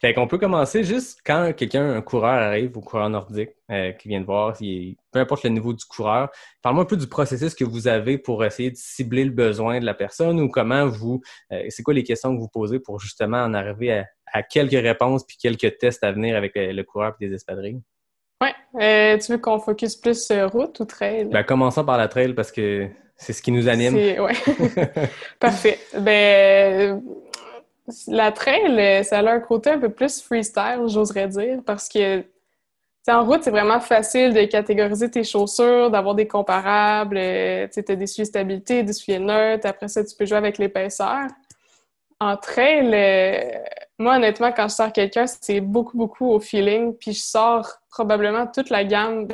Fait 0.00 0.14
qu'on 0.14 0.26
peut 0.26 0.38
commencer 0.38 0.82
juste 0.82 1.20
quand 1.24 1.52
quelqu'un, 1.54 1.94
un 1.94 2.00
coureur 2.00 2.32
arrive 2.32 2.76
au 2.76 2.80
coureur 2.80 3.10
nordique, 3.10 3.50
euh, 3.70 3.92
qui 3.92 4.08
vient 4.08 4.20
de 4.20 4.26
voir, 4.26 4.56
il 4.60 4.96
peu 5.12 5.18
importe 5.18 5.44
le 5.44 5.50
niveau 5.50 5.72
du 5.72 5.84
coureur, 5.84 6.30
parle-moi 6.62 6.84
un 6.84 6.86
peu 6.86 6.96
du 6.96 7.06
processus 7.06 7.54
que 7.54 7.64
vous 7.64 7.88
avez 7.88 8.16
pour 8.16 8.44
essayer 8.44 8.70
de 8.70 8.76
cibler 8.76 9.24
le 9.24 9.30
besoin 9.30 9.80
de 9.80 9.84
la 9.84 9.94
personne 9.94 10.40
ou 10.40 10.48
comment 10.48 10.86
vous, 10.86 11.20
euh, 11.52 11.64
c'est 11.68 11.82
quoi 11.82 11.94
les 11.94 12.04
questions 12.04 12.34
que 12.34 12.40
vous 12.40 12.48
posez 12.48 12.80
pour 12.80 13.00
justement 13.00 13.38
en 13.38 13.52
arriver 13.52 13.92
à, 13.92 14.06
à 14.32 14.42
quelques 14.42 14.72
réponses 14.72 15.24
puis 15.26 15.36
quelques 15.36 15.78
tests 15.78 16.04
à 16.04 16.12
venir 16.12 16.36
avec 16.36 16.52
le 16.54 16.82
coureur 16.82 17.14
et 17.20 17.28
des 17.28 17.34
espadrilles? 17.34 17.82
Ouais. 18.42 18.54
Euh, 18.80 19.18
tu 19.18 19.32
veux 19.32 19.38
qu'on 19.38 19.58
focus 19.58 19.96
plus 19.96 20.30
euh, 20.30 20.46
route 20.46 20.80
ou 20.80 20.84
trail? 20.84 21.26
Ben, 21.26 21.42
commençons 21.42 21.84
par 21.84 21.98
la 21.98 22.08
trail 22.08 22.32
parce 22.32 22.50
que 22.50 22.88
c'est 23.16 23.32
ce 23.32 23.42
qui 23.42 23.52
nous 23.52 23.68
anime. 23.68 23.94
Ouais. 23.94 24.32
Parfait. 25.40 25.78
Ben, 25.98 27.02
la 28.08 28.32
trail, 28.32 28.78
euh, 28.78 29.02
ça 29.02 29.18
a 29.18 29.30
un 29.30 29.40
côté 29.40 29.70
un 29.70 29.78
peu 29.78 29.88
plus 29.90 30.20
freestyle, 30.22 30.84
j'oserais 30.86 31.28
dire, 31.28 31.60
parce 31.64 31.88
que 31.88 32.24
en 33.08 33.24
route, 33.24 33.42
c'est 33.42 33.50
vraiment 33.50 33.80
facile 33.80 34.32
de 34.34 34.44
catégoriser 34.44 35.10
tes 35.10 35.24
chaussures, 35.24 35.90
d'avoir 35.90 36.14
des 36.14 36.28
comparables. 36.28 37.16
euh, 37.16 37.66
Tu 37.72 37.80
as 37.88 37.96
des 37.96 38.06
stabilité, 38.06 38.82
des 38.82 38.92
souliers 38.92 39.18
neutres. 39.18 39.66
Après 39.66 39.88
ça, 39.88 40.04
tu 40.04 40.14
peux 40.14 40.26
jouer 40.26 40.38
avec 40.38 40.58
l'épaisseur. 40.58 41.26
En 42.20 42.36
trail, 42.36 42.90
euh, 42.92 43.58
moi, 43.98 44.16
honnêtement, 44.16 44.52
quand 44.52 44.68
je 44.68 44.74
sors 44.74 44.92
quelqu'un, 44.92 45.26
c'est 45.26 45.60
beaucoup, 45.60 45.96
beaucoup 45.96 46.26
au 46.30 46.40
feeling. 46.40 46.94
Puis 46.94 47.14
je 47.14 47.22
sors 47.22 47.68
probablement 47.90 48.46
toute 48.46 48.70
la 48.70 48.84
gamme. 48.84 49.26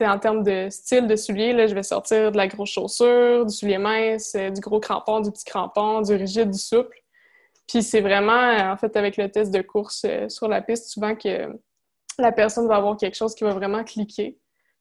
en 0.00 0.18
termes 0.18 0.42
de 0.42 0.68
style 0.70 1.06
de 1.06 1.16
soulier, 1.16 1.52
là, 1.52 1.66
je 1.66 1.74
vais 1.74 1.82
sortir 1.82 2.32
de 2.32 2.36
la 2.36 2.48
grosse 2.48 2.70
chaussure, 2.70 3.44
du 3.44 3.54
soulier 3.54 3.78
mince, 3.78 4.34
du 4.34 4.60
gros 4.60 4.80
crampon, 4.80 5.20
du 5.20 5.30
petit 5.30 5.44
crampon, 5.44 6.00
du 6.00 6.14
rigide, 6.14 6.50
du 6.50 6.58
souple. 6.58 6.99
Puis 7.70 7.84
c'est 7.84 8.00
vraiment, 8.00 8.72
en 8.72 8.76
fait, 8.76 8.96
avec 8.96 9.16
le 9.16 9.30
test 9.30 9.52
de 9.54 9.62
course 9.62 10.04
euh, 10.04 10.28
sur 10.28 10.48
la 10.48 10.60
piste, 10.60 10.88
souvent 10.88 11.14
que 11.14 11.48
la 12.18 12.32
personne 12.32 12.66
va 12.66 12.74
avoir 12.76 12.96
quelque 12.96 13.16
chose 13.16 13.32
qui 13.32 13.44
va 13.44 13.54
vraiment 13.54 13.84
cliquer. 13.84 14.36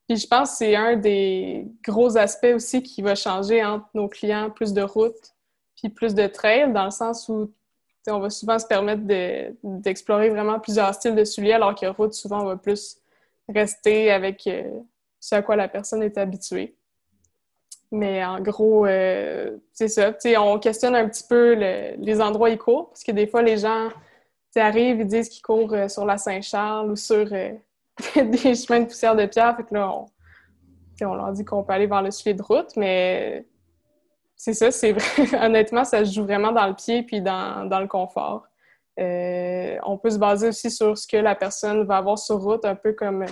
Puis 0.07 0.17
je 0.17 0.25
pense 0.25 0.51
que 0.51 0.57
c'est 0.57 0.75
un 0.75 0.95
des 0.95 1.67
gros 1.87 2.17
aspects 2.17 2.51
aussi 2.55 2.81
qui 2.81 3.03
va 3.03 3.13
changer 3.13 3.63
entre 3.63 3.85
nos 3.93 4.07
clients, 4.09 4.49
plus 4.49 4.73
de 4.73 4.81
route 4.81 5.35
puis 5.75 5.89
plus 5.89 6.15
de 6.15 6.25
trail, 6.25 6.73
dans 6.73 6.85
le 6.85 6.91
sens 6.91 7.29
où 7.29 7.53
on 8.07 8.19
va 8.19 8.31
souvent 8.31 8.57
se 8.57 8.65
permettre 8.65 9.03
de- 9.03 9.55
d'explorer 9.63 10.29
vraiment 10.29 10.59
plusieurs 10.59 10.93
styles 10.95 11.15
de 11.15 11.23
souliers, 11.23 11.53
alors 11.53 11.75
que 11.75 11.85
route, 11.85 12.13
souvent, 12.13 12.41
on 12.41 12.45
va 12.45 12.57
plus 12.57 12.97
rester 13.47 14.11
avec 14.11 14.47
euh, 14.47 14.67
ce 15.19 15.35
à 15.35 15.41
quoi 15.43 15.55
la 15.55 15.67
personne 15.67 16.01
est 16.01 16.17
habituée. 16.17 16.75
Mais 17.91 18.23
en 18.23 18.39
gros, 18.39 18.85
euh, 18.85 19.57
c'est 19.73 19.87
ça. 19.87 20.11
Tu 20.13 20.19
sais, 20.29 20.37
on 20.37 20.59
questionne 20.59 20.95
un 20.95 21.07
petit 21.09 21.23
peu 21.27 21.55
le- 21.55 21.95
les 21.97 22.21
endroits 22.21 22.49
où 22.49 22.51
ils 22.51 22.57
courent, 22.57 22.89
parce 22.89 23.03
que 23.03 23.11
des 23.11 23.25
fois, 23.27 23.41
les 23.41 23.57
gens 23.57 23.89
arrivent, 24.55 24.99
ils 24.99 25.07
disent 25.07 25.29
qu'ils 25.29 25.41
courent 25.41 25.73
euh, 25.73 25.87
sur 25.87 26.05
la 26.05 26.17
Saint-Charles 26.17 26.91
ou 26.91 26.95
sur 26.95 27.27
euh, 27.33 27.51
des 28.15 28.55
chemins 28.55 28.81
de 28.81 28.85
poussière 28.85 29.15
de 29.15 29.25
pierre. 29.25 29.55
Fait 29.57 29.63
que 29.63 29.73
là, 29.73 29.91
on, 29.91 30.05
on 31.01 31.13
leur 31.15 31.31
dit 31.31 31.45
qu'on 31.45 31.63
peut 31.63 31.73
aller 31.73 31.87
vers 31.87 32.01
le 32.01 32.11
soulier 32.11 32.35
de 32.35 32.43
route, 32.43 32.75
mais 32.75 33.45
c'est 34.35 34.53
ça, 34.53 34.71
c'est 34.71 34.91
vrai. 34.93 35.37
Honnêtement, 35.45 35.83
ça 35.83 36.05
se 36.05 36.13
joue 36.13 36.23
vraiment 36.23 36.51
dans 36.51 36.67
le 36.67 36.75
pied 36.75 37.03
puis 37.03 37.21
dans, 37.21 37.65
dans 37.67 37.79
le 37.79 37.87
confort. 37.87 38.45
Euh, 38.99 39.77
on 39.83 39.97
peut 39.97 40.09
se 40.09 40.17
baser 40.19 40.49
aussi 40.49 40.69
sur 40.69 40.97
ce 40.97 41.07
que 41.07 41.17
la 41.17 41.35
personne 41.35 41.83
va 41.83 41.97
avoir 41.97 42.19
sur 42.19 42.37
route, 42.41 42.65
un 42.65 42.75
peu 42.75 42.93
comme, 42.93 43.25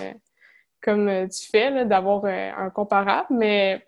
comme 0.82 1.28
tu 1.28 1.48
fais, 1.50 1.84
d'avoir 1.84 2.24
un 2.24 2.70
comparable. 2.70 3.26
Mais 3.30 3.84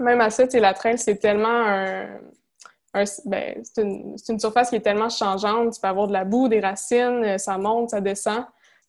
même 0.00 0.20
à 0.20 0.30
ça, 0.30 0.44
la 0.54 0.74
trail, 0.74 0.98
c'est 0.98 1.16
tellement 1.16 1.48
un. 1.48 2.06
un- 2.94 3.04
ben, 3.26 3.60
c'est 3.64 3.82
une, 3.82 4.40
surface 4.40 4.70
qui 4.70 4.76
est 4.76 4.80
tellement 4.80 5.08
changeante. 5.08 5.74
Tu 5.74 5.80
peux 5.80 5.88
avoir 5.88 6.08
de 6.08 6.12
la 6.12 6.24
boue, 6.24 6.48
des 6.48 6.60
racines, 6.60 7.24
euh, 7.24 7.38
ça 7.38 7.58
monte, 7.58 7.90
ça 7.90 8.00
descend. 8.00 8.44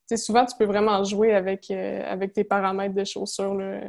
Tu 0.09 0.17
sais, 0.17 0.17
souvent, 0.17 0.45
tu 0.45 0.55
peux 0.57 0.65
vraiment 0.65 1.03
jouer 1.03 1.33
avec, 1.33 1.69
euh, 1.71 2.03
avec 2.07 2.33
tes 2.33 2.43
paramètres 2.43 2.95
de 2.95 3.03
chaussures, 3.03 3.53
là, 3.55 3.81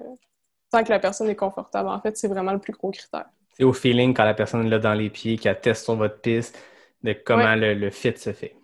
tant 0.70 0.84
que 0.84 0.90
la 0.90 0.98
personne 0.98 1.28
est 1.28 1.36
confortable. 1.36 1.88
En 1.88 2.00
fait, 2.00 2.16
c'est 2.16 2.28
vraiment 2.28 2.52
le 2.52 2.58
plus 2.60 2.72
gros 2.72 2.90
critère. 2.90 3.26
C'est 3.56 3.64
au 3.64 3.72
feeling 3.72 4.14
quand 4.14 4.24
la 4.24 4.34
personne 4.34 4.68
l'a 4.68 4.78
dans 4.78 4.94
les 4.94 5.10
pieds, 5.10 5.38
qu'elle 5.38 5.60
teste 5.60 5.84
sur 5.84 5.96
votre 5.96 6.20
piste, 6.20 6.58
de 7.02 7.12
comment 7.12 7.54
Ouais. 7.54 7.56
le, 7.56 7.74
le 7.74 7.90
fit 7.90 8.16
se 8.16 8.32
fait. 8.32 8.54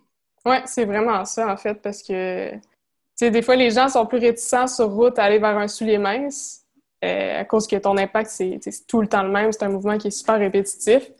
Oui, 0.45 0.55
c'est 0.65 0.85
vraiment 0.85 1.25
ça, 1.25 1.51
en 1.51 1.57
fait, 1.57 1.75
parce 1.75 2.01
que 2.01 2.51
tu 2.53 2.59
sais, 3.15 3.31
des 3.31 3.41
fois, 3.41 3.55
les 3.55 3.71
gens 3.71 3.89
sont 3.89 4.05
plus 4.05 4.19
réticents 4.19 4.67
sur 4.67 4.89
route 4.91 5.19
à 5.19 5.23
aller 5.25 5.39
vers 5.39 5.57
un 5.57 5.67
soulier 5.67 5.97
mince 5.97 6.65
euh, 7.03 7.41
à 7.41 7.45
cause 7.45 7.67
que 7.67 7.75
ton 7.75 7.97
impact, 7.97 8.29
c'est 8.29 8.59
tout 8.87 9.01
le 9.01 9.07
temps 9.07 9.23
le 9.23 9.29
même. 9.29 9.51
C'est 9.51 9.63
un 9.63 9.69
mouvement 9.69 9.97
qui 9.97 10.07
est 10.07 10.11
super 10.11 10.37
répétitif. 10.37 11.11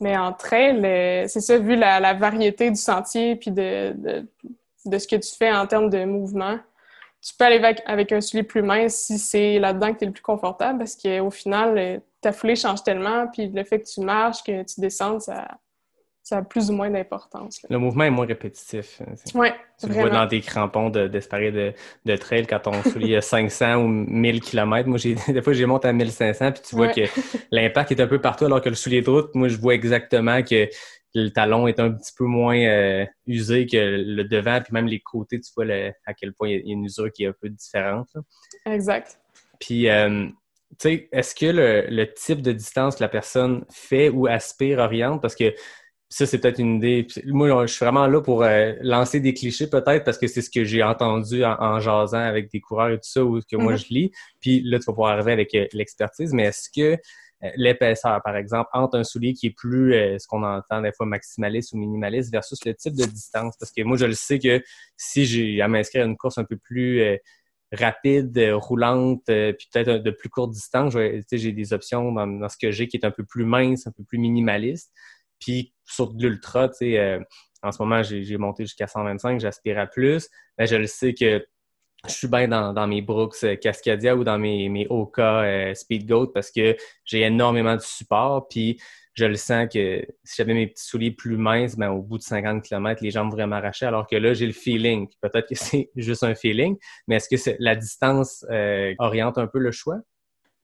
Mais 0.00 0.16
en 0.16 0.32
trail, 0.32 0.80
euh, 0.84 1.26
c'est 1.28 1.40
ça, 1.40 1.58
vu 1.58 1.76
la, 1.76 2.14
variété 2.14 2.70
du 2.70 2.76
sentier 2.76 3.36
puis 3.36 3.50
de, 3.50 3.92
de, 3.96 4.26
de 4.84 4.98
ce 4.98 5.06
que 5.06 5.16
tu 5.16 5.34
fais 5.36 5.52
en 5.52 5.66
termes 5.66 5.90
de 5.90 6.04
mouvement, 6.04 6.58
tu 7.22 7.34
peux 7.38 7.44
aller 7.44 7.56
avec, 7.56 7.82
avec 7.86 8.10
un 8.10 8.20
soulier 8.20 8.42
plus 8.42 8.62
mince 8.62 8.96
si 8.96 9.18
c'est 9.18 9.60
là-dedans 9.60 9.92
que 9.92 9.98
tu 9.98 10.04
es 10.04 10.06
le 10.08 10.12
plus 10.12 10.22
confortable 10.22 10.80
parce 10.80 10.96
qu'au 10.96 11.30
final, 11.30 11.78
euh, 11.78 11.98
ta 12.20 12.32
foulée 12.32 12.56
change 12.56 12.82
tellement, 12.82 13.28
puis 13.28 13.48
le 13.48 13.62
fait 13.64 13.80
que 13.80 13.86
tu 13.86 14.00
marches, 14.00 14.42
que 14.42 14.62
tu 14.64 14.80
descendes, 14.80 15.20
ça, 15.20 15.46
ça 16.22 16.38
a 16.38 16.42
plus 16.42 16.70
ou 16.70 16.74
moins 16.74 16.88
d'importance. 16.90 17.60
Le 17.68 17.78
mouvement 17.78 18.04
est 18.04 18.10
moins 18.10 18.26
répétitif. 18.26 19.00
hein, 19.00 19.12
Ouais, 19.38 19.52
Tu 19.80 19.88
le 19.88 19.94
vois 19.94 20.08
dans 20.10 20.26
tes 20.28 20.40
crampons 20.40 20.88
de- 20.88 21.08
d'espérer 21.08 21.50
de, 21.50 21.72
de 22.04 22.16
trail 22.16 22.46
quand 22.46 22.60
ton 22.60 22.82
soulier 22.84 23.16
a 23.16 23.20
500 23.20 23.76
ou 23.82 23.88
1000 23.88 24.40
km. 24.40 24.88
Moi, 24.88 24.98
des 25.28 25.42
fois, 25.42 25.52
j'ai 25.52 25.66
monté 25.66 25.88
à 25.88 25.92
1500 25.92 26.52
puis 26.52 26.62
tu 26.62 26.76
vois 26.76 26.86
Ouais. 26.86 26.92
que 26.94 27.00
l'impact 27.50 27.90
est 27.92 28.00
un 28.00 28.06
peu 28.06 28.20
partout 28.20 28.44
alors 28.44 28.60
que 28.60 28.68
le 28.68 28.74
soulier 28.76 29.02
de 29.02 29.10
route, 29.10 29.34
moi, 29.34 29.48
je 29.48 29.56
vois 29.56 29.74
exactement 29.74 30.42
que 30.42 30.68
le 31.14 31.28
talon 31.30 31.66
est 31.66 31.78
un 31.80 31.90
petit 31.90 32.12
peu 32.16 32.24
moins 32.24 32.56
euh, 32.56 33.04
usé 33.26 33.66
que 33.66 33.76
le 33.76 34.24
devant 34.24 34.60
puis 34.62 34.72
même 34.72 34.86
les 34.86 35.00
côtés, 35.00 35.40
tu 35.40 35.50
vois 35.56 35.64
le- 35.66 35.92
à 36.06 36.14
quel 36.14 36.32
point 36.32 36.48
il 36.48 36.52
y 36.54 36.70
a- 36.70 36.72
une 36.72 36.84
usure 36.84 37.10
qui 37.12 37.24
est 37.24 37.28
un 37.28 37.34
peu 37.38 37.48
différente. 37.48 38.08
là. 38.14 38.20
Exact. 38.72 39.18
Puis, 39.60 39.88
euh, 39.90 40.26
tu 40.78 40.88
sais, 40.88 41.08
est-ce 41.12 41.34
que 41.34 41.46
le, 41.46 41.84
le 41.90 42.14
type 42.14 42.40
de 42.40 42.52
distance 42.52 42.96
que 42.96 43.02
la 43.02 43.08
personne 43.08 43.64
fait 43.70 44.08
ou 44.08 44.26
aspire 44.26 44.78
oriente? 44.78 45.20
Parce 45.20 45.34
que 45.36 45.52
ça, 46.12 46.26
c'est 46.26 46.38
peut-être 46.38 46.58
une 46.58 46.76
idée. 46.76 47.06
Moi, 47.24 47.66
je 47.66 47.72
suis 47.72 47.84
vraiment 47.84 48.06
là 48.06 48.20
pour 48.20 48.42
euh, 48.42 48.74
lancer 48.82 49.18
des 49.18 49.32
clichés 49.32 49.66
peut-être 49.66 50.04
parce 50.04 50.18
que 50.18 50.26
c'est 50.26 50.42
ce 50.42 50.50
que 50.50 50.62
j'ai 50.62 50.82
entendu 50.82 51.42
en, 51.42 51.56
en 51.58 51.80
jasant 51.80 52.18
avec 52.18 52.50
des 52.52 52.60
coureurs 52.60 52.90
et 52.90 52.96
tout 52.96 53.08
ça 53.08 53.24
ou 53.24 53.40
que 53.40 53.56
moi 53.56 53.72
Mhm. 53.72 53.78
je 53.78 53.86
lis. 53.88 54.12
Puis 54.38 54.60
là, 54.62 54.78
tu 54.78 54.84
vas 54.84 54.92
pouvoir 54.92 55.12
arriver 55.12 55.32
avec 55.32 55.54
euh, 55.54 55.66
l'expertise. 55.72 56.34
Mais 56.34 56.44
est-ce 56.44 56.68
que 56.68 56.98
euh, 57.44 57.50
l'épaisseur, 57.56 58.20
par 58.22 58.36
exemple, 58.36 58.68
entre 58.74 58.98
un 58.98 59.04
soulier 59.04 59.32
qui 59.32 59.46
est 59.46 59.56
plus, 59.56 59.92
ce 60.18 60.26
qu'on 60.28 60.42
entend 60.42 60.82
des 60.82 60.92
fois, 60.92 61.06
maximaliste 61.06 61.72
ou 61.72 61.78
minimaliste 61.78 62.30
versus 62.30 62.58
le 62.66 62.74
type 62.74 62.94
de 62.94 63.04
distance? 63.06 63.56
Parce 63.58 63.72
que 63.72 63.82
moi, 63.82 63.96
je 63.96 64.04
le 64.04 64.14
sais 64.14 64.38
que 64.38 64.62
si 64.98 65.24
j'ai 65.24 65.62
à 65.62 65.68
m'inscrire 65.68 66.02
à 66.04 66.06
une 66.06 66.18
course 66.18 66.36
un 66.36 66.44
peu 66.44 66.58
plus 66.58 67.18
rapide, 67.72 68.38
roulante, 68.52 69.22
puis 69.24 69.68
peut-être 69.72 70.02
de 70.02 70.10
plus 70.10 70.28
courte 70.28 70.50
distance. 70.52 70.94
J'ai 71.32 71.52
des 71.52 71.72
options 71.72 72.12
dans, 72.12 72.26
dans 72.26 72.48
ce 72.50 72.58
que 72.58 72.70
j'ai 72.70 72.86
qui 72.86 72.98
est 72.98 73.06
un 73.06 73.10
peu 73.10 73.24
plus 73.24 73.44
mince, 73.46 73.86
un 73.86 73.92
peu 73.92 74.04
plus 74.04 74.18
minimaliste. 74.18 74.92
Puis 75.42 75.74
sur 75.84 76.14
de 76.14 76.28
l'ultra, 76.28 76.68
tu 76.68 76.76
sais, 76.76 76.98
euh, 76.98 77.20
en 77.62 77.72
ce 77.72 77.82
moment, 77.82 78.02
j'ai 78.02 78.36
monté 78.38 78.64
jusqu'à 78.64 78.86
125, 78.86 79.40
j'aspire 79.40 79.78
à 79.78 79.86
plus. 79.86 80.28
Mais 80.58 80.66
je 80.66 80.76
le 80.76 80.86
sais 80.86 81.14
que 81.14 81.44
je 82.08 82.12
suis 82.12 82.28
bien 82.28 82.48
dans, 82.48 82.86
mes 82.88 83.00
Brooks 83.00 83.44
euh, 83.44 83.56
Cascadia 83.56 84.16
ou 84.16 84.24
dans 84.24 84.38
mes, 84.38 84.86
Oka 84.90 85.42
euh, 85.42 85.74
Speed 85.74 86.08
Goat 86.08 86.28
parce 86.28 86.50
que 86.50 86.76
j'ai 87.04 87.20
énormément 87.20 87.76
de 87.76 87.80
support. 87.80 88.48
Puis 88.48 88.80
je 89.14 89.24
le 89.26 89.36
sens 89.36 89.68
que 89.72 90.04
si 90.24 90.36
j'avais 90.36 90.54
mes 90.54 90.66
petits 90.66 90.84
souliers 90.84 91.12
plus 91.12 91.36
minces, 91.36 91.76
ben, 91.76 91.90
au 91.90 92.02
bout 92.02 92.18
de 92.18 92.24
50 92.24 92.62
km, 92.64 93.02
les 93.02 93.12
jambes 93.12 93.30
vraiment 93.30 93.56
arrachées. 93.56 93.86
Alors 93.86 94.08
que 94.08 94.16
là, 94.16 94.34
j'ai 94.34 94.46
le 94.46 94.52
feeling. 94.52 95.08
Peut-être 95.20 95.48
que 95.48 95.54
c'est 95.54 95.90
juste 95.94 96.24
un 96.24 96.34
feeling, 96.34 96.76
mais 97.06 97.16
est-ce 97.16 97.28
que 97.28 97.56
la 97.60 97.76
distance 97.76 98.44
euh, 98.50 98.94
oriente 98.98 99.38
un 99.38 99.46
peu 99.46 99.60
le 99.60 99.70
choix? 99.70 99.98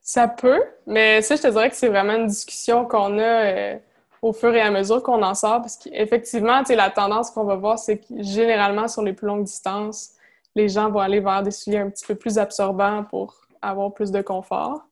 Ça 0.00 0.26
peut, 0.26 0.62
mais 0.86 1.22
ça, 1.22 1.36
je 1.36 1.42
te 1.42 1.48
dirais 1.48 1.68
que 1.68 1.76
c'est 1.76 1.88
vraiment 1.88 2.14
une 2.14 2.28
discussion 2.28 2.86
qu'on 2.86 3.18
a 3.18 3.78
au 4.22 4.32
fur 4.32 4.54
et 4.54 4.60
à 4.60 4.70
mesure 4.70 5.02
qu'on 5.02 5.22
en 5.22 5.34
sort, 5.34 5.60
parce 5.60 5.76
qu'effectivement, 5.76 6.58
tu 6.60 6.66
sais, 6.66 6.76
la 6.76 6.90
tendance 6.90 7.30
qu'on 7.30 7.44
va 7.44 7.56
voir, 7.56 7.78
c'est 7.78 7.98
que 7.98 8.04
généralement, 8.22 8.88
sur 8.88 9.02
les 9.02 9.12
plus 9.12 9.26
longues 9.26 9.44
distances, 9.44 10.10
les 10.54 10.68
gens 10.68 10.90
vont 10.90 10.98
aller 11.00 11.20
vers 11.20 11.42
des 11.42 11.50
souliers 11.52 11.78
un 11.78 11.90
petit 11.90 12.04
peu 12.06 12.14
plus 12.14 12.38
absorbants 12.38 13.04
pour 13.04 13.34
avoir 13.62 13.92
plus 13.92 14.10
de 14.10 14.20
confort. 14.22 14.82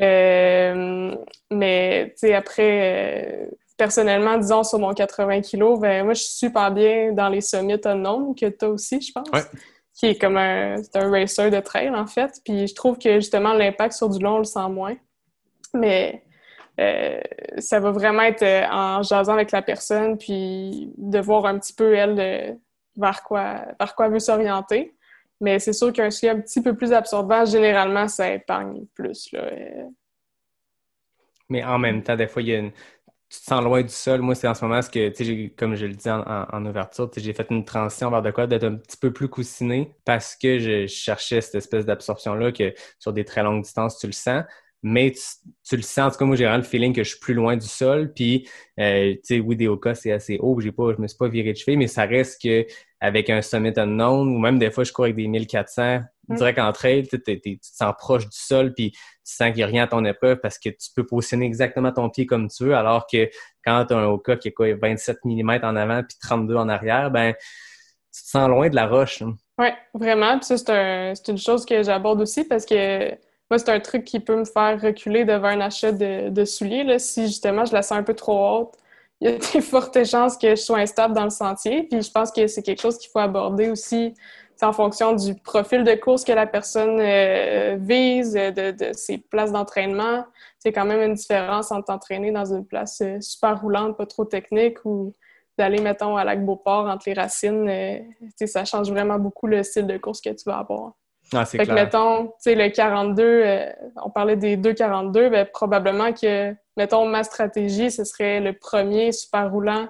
Euh, 0.00 1.14
mais, 1.50 2.06
tu 2.18 2.26
sais, 2.28 2.34
après, 2.34 3.44
euh, 3.44 3.46
personnellement, 3.76 4.36
disons, 4.38 4.64
sur 4.64 4.78
mon 4.78 4.92
80 4.92 5.40
kg, 5.42 5.78
ben, 5.80 6.04
moi, 6.04 6.14
je 6.14 6.22
suis 6.22 6.32
super 6.34 6.70
bien 6.70 7.12
dans 7.12 7.28
les 7.28 7.40
summits 7.40 7.80
unknown 7.84 8.34
que 8.34 8.46
tu 8.46 8.64
as 8.64 8.68
aussi, 8.68 9.00
je 9.00 9.12
pense 9.12 9.28
Ouais. 9.32 9.42
qui 9.94 10.06
est 10.06 10.20
comme 10.20 10.36
un, 10.36 10.76
c'est 10.82 10.96
un 10.96 11.10
racer 11.10 11.50
de 11.50 11.60
trail, 11.60 11.90
en 11.90 12.06
fait. 12.06 12.40
Puis 12.44 12.66
je 12.66 12.74
trouve 12.74 12.98
que 12.98 13.14
justement, 13.16 13.52
l'impact 13.52 13.94
sur 13.94 14.08
du 14.08 14.18
long, 14.22 14.36
on 14.36 14.38
le 14.38 14.44
sent 14.44 14.68
moins. 14.68 14.96
Mais 15.74 16.22
euh, 16.80 17.20
ça 17.58 17.80
va 17.80 17.90
vraiment 17.92 18.22
être 18.22 18.42
euh, 18.42 18.64
en 18.70 19.02
jasant 19.02 19.34
avec 19.34 19.52
la 19.52 19.62
personne, 19.62 20.18
puis 20.18 20.92
de 20.96 21.18
voir 21.20 21.46
un 21.46 21.58
petit 21.58 21.72
peu, 21.72 21.94
elle, 21.94 22.18
euh, 22.20 22.52
vers 22.96 23.22
quoi, 23.22 23.64
vers 23.78 23.94
quoi 23.94 24.06
elle 24.06 24.12
veut 24.12 24.18
s'orienter. 24.18 24.94
Mais 25.40 25.58
c'est 25.58 25.72
sûr 25.72 25.92
qu'un 25.92 26.10
soulier 26.10 26.32
un 26.32 26.40
petit 26.40 26.62
peu 26.62 26.74
plus 26.76 26.92
absorbant, 26.92 27.44
généralement, 27.44 28.08
ça 28.08 28.32
épargne 28.32 28.86
plus. 28.94 29.30
Mais 31.48 31.62
en 31.64 31.78
même 31.78 32.02
temps, 32.02 32.16
des 32.16 32.26
fois, 32.28 32.42
il 32.42 32.48
y 32.48 32.54
a 32.56 32.62
tu 33.30 33.40
te 33.40 33.44
sens 33.46 33.64
loin 33.64 33.82
du 33.82 33.88
sol. 33.88 34.20
Moi, 34.20 34.34
c'est 34.34 34.46
en 34.46 34.54
ce 34.54 34.64
moment 34.64 34.80
ce 34.80 34.90
que, 34.90 35.48
comme 35.56 35.74
je 35.74 35.86
le 35.86 35.94
dis 35.94 36.08
en, 36.08 36.22
en- 36.22 36.66
ouverture, 36.66 37.10
j'ai 37.16 37.32
fait 37.32 37.46
une 37.50 37.64
transition 37.64 38.10
vers 38.10 38.22
de 38.22 38.30
quoi 38.30 38.46
d'être 38.46 38.64
un 38.64 38.76
petit 38.76 38.96
peu 38.96 39.12
plus 39.12 39.28
coussiné 39.28 39.96
parce 40.04 40.36
que 40.36 40.58
je 40.58 40.86
cherchais 40.86 41.40
cette 41.40 41.56
espèce 41.56 41.84
d'absorption-là 41.84 42.52
que 42.52 42.74
sur 42.98 43.12
des 43.12 43.24
très 43.24 43.42
longues 43.42 43.62
distances, 43.62 43.98
tu 43.98 44.06
le 44.06 44.12
sens. 44.12 44.44
Mais 44.86 45.12
tu, 45.12 45.20
tu 45.66 45.76
le 45.76 45.82
sens, 45.82 45.98
en 45.98 46.10
tout 46.10 46.18
cas, 46.18 46.24
moi, 46.26 46.36
j'ai 46.36 46.44
vraiment 46.44 46.58
le 46.58 46.62
feeling 46.62 46.92
que 46.94 47.02
je 47.02 47.08
suis 47.08 47.18
plus 47.18 47.32
loin 47.32 47.56
du 47.56 47.66
sol. 47.66 48.12
Puis, 48.12 48.46
euh, 48.78 49.14
tu 49.14 49.20
sais, 49.22 49.40
oui, 49.40 49.56
des 49.56 49.66
Oka, 49.66 49.94
c'est 49.94 50.12
assez 50.12 50.36
haut. 50.40 50.60
J'ai 50.60 50.72
pas, 50.72 50.92
je 50.94 51.00
me 51.00 51.08
suis 51.08 51.16
pas 51.16 51.28
viré 51.28 51.52
de 51.52 51.56
cheville, 51.56 51.78
mais 51.78 51.86
ça 51.86 52.04
reste 52.04 52.42
que 52.42 52.66
avec 53.00 53.30
un 53.30 53.40
Summit 53.40 53.72
Unknown, 53.76 54.28
ou 54.28 54.38
même 54.38 54.58
des 54.58 54.70
fois, 54.70 54.84
je 54.84 54.92
cours 54.92 55.04
avec 55.06 55.16
des 55.16 55.26
1400, 55.26 56.00
Mm. 56.28 56.36
direct 56.36 56.58
en 56.58 56.72
trail, 56.72 57.06
tu 57.06 57.20
te 57.20 57.32
sens 57.60 57.92
proche 57.98 58.24
du 58.24 58.36
sol, 58.38 58.72
puis 58.74 58.92
tu 58.92 58.98
sens 59.24 59.48
qu'il 59.48 59.56
n'y 59.56 59.62
a 59.62 59.66
rien 59.66 59.84
à 59.84 59.86
ton 59.86 60.02
épreuve 60.06 60.38
parce 60.40 60.58
que 60.58 60.70
tu 60.70 60.88
peux 60.96 61.04
positionner 61.04 61.44
exactement 61.44 61.92
ton 61.92 62.08
pied 62.08 62.24
comme 62.24 62.48
tu 62.48 62.64
veux, 62.64 62.74
alors 62.74 63.06
que 63.06 63.28
quand 63.62 63.84
tu 63.86 63.92
as 63.92 63.98
un 63.98 64.06
Oka 64.06 64.36
qui 64.36 64.48
est 64.48 64.52
quoi, 64.52 64.72
27 64.74 65.18
mm 65.24 65.50
en 65.64 65.76
avant 65.76 66.02
puis 66.02 66.16
32 66.22 66.56
en 66.56 66.68
arrière, 66.70 67.10
ben 67.10 67.34
tu 67.34 68.22
te 68.22 68.28
sens 68.28 68.48
loin 68.48 68.70
de 68.70 68.74
la 68.74 68.86
roche. 68.86 69.20
hein. 69.20 69.34
Oui, 69.58 69.66
vraiment. 69.92 70.38
Puis 70.38 70.46
ça, 70.46 70.56
c'est 70.56 70.70
un- 70.70 71.14
c'est 71.14 71.28
une 71.30 71.36
chose 71.38 71.66
que 71.66 71.82
j'aborde 71.82 72.22
aussi 72.22 72.44
parce 72.44 72.64
que 72.64 73.10
moi, 73.50 73.58
c'est 73.58 73.68
un 73.70 73.80
truc 73.80 74.04
qui 74.04 74.20
peut 74.20 74.36
me 74.36 74.44
faire 74.44 74.80
reculer 74.80 75.24
devant 75.24 75.48
un 75.48 75.60
achat 75.60 75.92
de, 75.92 76.44
souliers. 76.44 76.98
Si 76.98 77.26
justement 77.26 77.64
je 77.64 77.72
la 77.72 77.82
sens 77.82 77.98
un 77.98 78.02
peu 78.02 78.14
trop 78.14 78.58
haute, 78.58 78.74
il 79.20 79.30
y 79.30 79.34
a 79.34 79.38
des 79.38 79.60
fortes 79.60 80.04
chances 80.04 80.36
que 80.36 80.50
je 80.50 80.60
sois 80.60 80.78
instable 80.78 81.14
dans 81.14 81.24
le 81.24 81.30
sentier. 81.30 81.84
Puis 81.84 82.02
je 82.02 82.10
pense 82.10 82.30
que 82.32 82.46
c'est 82.46 82.62
quelque 82.62 82.80
chose 82.80 82.98
qu'il 82.98 83.10
faut 83.10 83.20
aborder 83.20 83.70
aussi 83.70 84.14
c'est 84.56 84.66
en 84.66 84.72
fonction 84.72 85.14
du 85.14 85.34
profil 85.34 85.84
de 85.84 85.94
course 85.94 86.24
que 86.24 86.32
la 86.32 86.46
personne 86.46 87.00
euh, 87.00 87.76
vise, 87.78 88.34
de, 88.34 88.92
ses 88.92 89.18
places 89.18 89.52
d'entraînement. 89.52 90.24
C'est 90.58 90.72
quand 90.72 90.84
même 90.84 91.02
une 91.02 91.14
différence 91.14 91.72
entre 91.72 91.86
t'entraîner 91.86 92.30
dans 92.30 92.44
une 92.44 92.64
place 92.64 93.00
euh, 93.00 93.20
super 93.20 93.60
roulante, 93.60 93.96
pas 93.96 94.06
trop 94.06 94.24
technique, 94.24 94.78
ou 94.84 95.14
d'aller, 95.58 95.80
mettons, 95.80 96.16
à 96.16 96.24
Lac-Beauport 96.24 96.86
entre 96.86 97.04
les 97.08 97.14
racines. 97.14 97.68
euh, 97.68 98.46
ça 98.46 98.64
change 98.64 98.90
vraiment 98.90 99.18
beaucoup 99.18 99.46
le 99.46 99.62
style 99.62 99.86
de 99.86 99.98
course 99.98 100.20
que 100.20 100.30
tu 100.30 100.44
vas 100.46 100.58
avoir. 100.58 100.92
Ah, 101.34 101.44
c'est 101.44 101.58
Fait 101.58 101.66
que, 101.66 101.72
mettons, 101.72 102.26
tu 102.26 102.32
sais, 102.38 102.54
le 102.54 102.68
42, 102.68 103.22
euh, 103.22 103.66
on 104.02 104.10
parlait 104.10 104.36
des 104.36 104.56
2,42, 104.56 105.30
ben, 105.30 105.46
probablement 105.52 106.12
que, 106.12 106.54
mettons, 106.76 107.06
ma 107.06 107.24
stratégie, 107.24 107.90
ce 107.90 108.04
serait 108.04 108.40
le 108.40 108.52
premier 108.52 109.12
super 109.12 109.50
roulant 109.50 109.88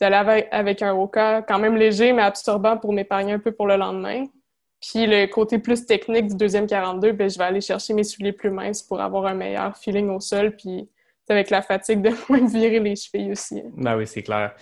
d'aller 0.00 0.16
avec, 0.16 0.48
avec 0.50 0.82
un 0.82 0.94
Oka 0.94 1.42
quand 1.42 1.58
même 1.58 1.76
léger, 1.76 2.12
mais 2.12 2.22
absorbant 2.22 2.76
pour 2.76 2.92
m'épargner 2.92 3.34
un 3.34 3.38
peu 3.38 3.52
pour 3.52 3.66
le 3.66 3.76
lendemain. 3.76 4.24
Puis 4.80 5.06
le 5.06 5.26
côté 5.26 5.58
plus 5.58 5.84
technique 5.84 6.28
du 6.28 6.36
deuxième 6.36 6.66
42, 6.66 7.12
ben, 7.12 7.28
je 7.28 7.38
vais 7.38 7.44
aller 7.44 7.60
chercher 7.60 7.92
mes 7.92 8.04
souliers 8.04 8.32
plus 8.32 8.50
minces 8.50 8.82
pour 8.82 9.00
avoir 9.00 9.26
un 9.26 9.34
meilleur 9.34 9.76
feeling 9.76 10.08
au 10.10 10.20
sol, 10.20 10.56
puis 10.56 10.88
avec 11.28 11.50
la 11.50 11.62
fatigue 11.62 12.02
de 12.02 12.10
moins 12.28 12.46
virer 12.46 12.80
les 12.80 12.96
chevilles 12.96 13.32
aussi. 13.32 13.62
Ben 13.76 13.96
oui, 13.96 14.06
c'est 14.06 14.22
clair. 14.22 14.54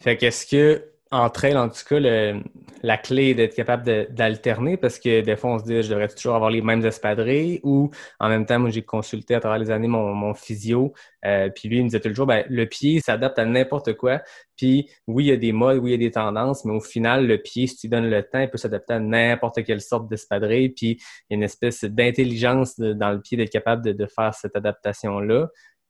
Fait 0.00 0.16
qu'est-ce 0.16 0.46
que, 0.46 0.82
en 1.12 1.30
trail, 1.30 1.56
en 1.56 1.68
tout 1.68 1.84
cas, 1.88 2.00
le- 2.00 2.42
la 2.82 2.98
clé 2.98 3.34
d'être 3.34 3.54
capable 3.54 3.84
d'alterner 4.12 4.76
parce 4.76 4.98
que 4.98 5.20
des 5.20 5.36
fois, 5.36 5.50
on 5.54 5.58
se 5.58 5.64
dit, 5.64 5.82
je 5.82 5.88
devrais 5.90 6.08
toujours 6.08 6.34
avoir 6.34 6.50
les 6.50 6.62
mêmes 6.62 6.84
espadrilles 6.84 7.60
ou 7.62 7.90
en 8.18 8.28
même 8.28 8.44
temps, 8.44 8.58
moi, 8.58 8.70
j'ai 8.70 8.82
consulté 8.82 9.34
à 9.34 9.40
travers 9.40 9.58
les 9.58 9.70
années 9.70 9.86
mon, 9.88 10.14
mon 10.14 10.34
physio. 10.34 10.92
euh, 11.24 11.48
puis 11.48 11.68
lui, 11.68 11.78
il 11.78 11.84
me 11.84 11.88
disait 11.88 12.00
toujours, 12.00 12.26
ben, 12.26 12.44
le 12.48 12.66
pied 12.66 13.00
s'adapte 13.00 13.38
à 13.38 13.44
n'importe 13.44 13.94
quoi. 13.94 14.20
Puis 14.56 14.90
oui, 15.06 15.24
il 15.26 15.28
y 15.28 15.32
a 15.32 15.36
des 15.36 15.52
modes, 15.52 15.78
oui, 15.78 15.90
il 15.90 15.92
y 15.92 15.94
a 15.94 16.08
des 16.08 16.10
tendances, 16.12 16.64
mais 16.64 16.72
au 16.74 16.80
final, 16.80 17.26
le 17.26 17.38
pied, 17.38 17.66
si 17.68 17.76
tu 17.76 17.88
donnes 17.88 18.10
le 18.10 18.22
temps, 18.22 18.40
il 18.40 18.50
peut 18.50 18.58
s'adapter 18.58 18.94
à 18.94 18.98
n'importe 19.00 19.64
quelle 19.64 19.80
sorte 19.80 20.08
d'espadrille. 20.08 20.70
Puis 20.70 20.90
il 20.90 20.98
y 21.30 21.34
a 21.34 21.36
une 21.36 21.42
espèce 21.44 21.84
d'intelligence 21.84 22.78
dans 22.78 23.12
le 23.12 23.20
pied 23.20 23.36
d'être 23.36 23.50
capable 23.50 23.84
de, 23.84 23.92
de 23.92 24.06
faire 24.06 24.34
cette 24.34 24.56
adaptation-là. 24.56 25.48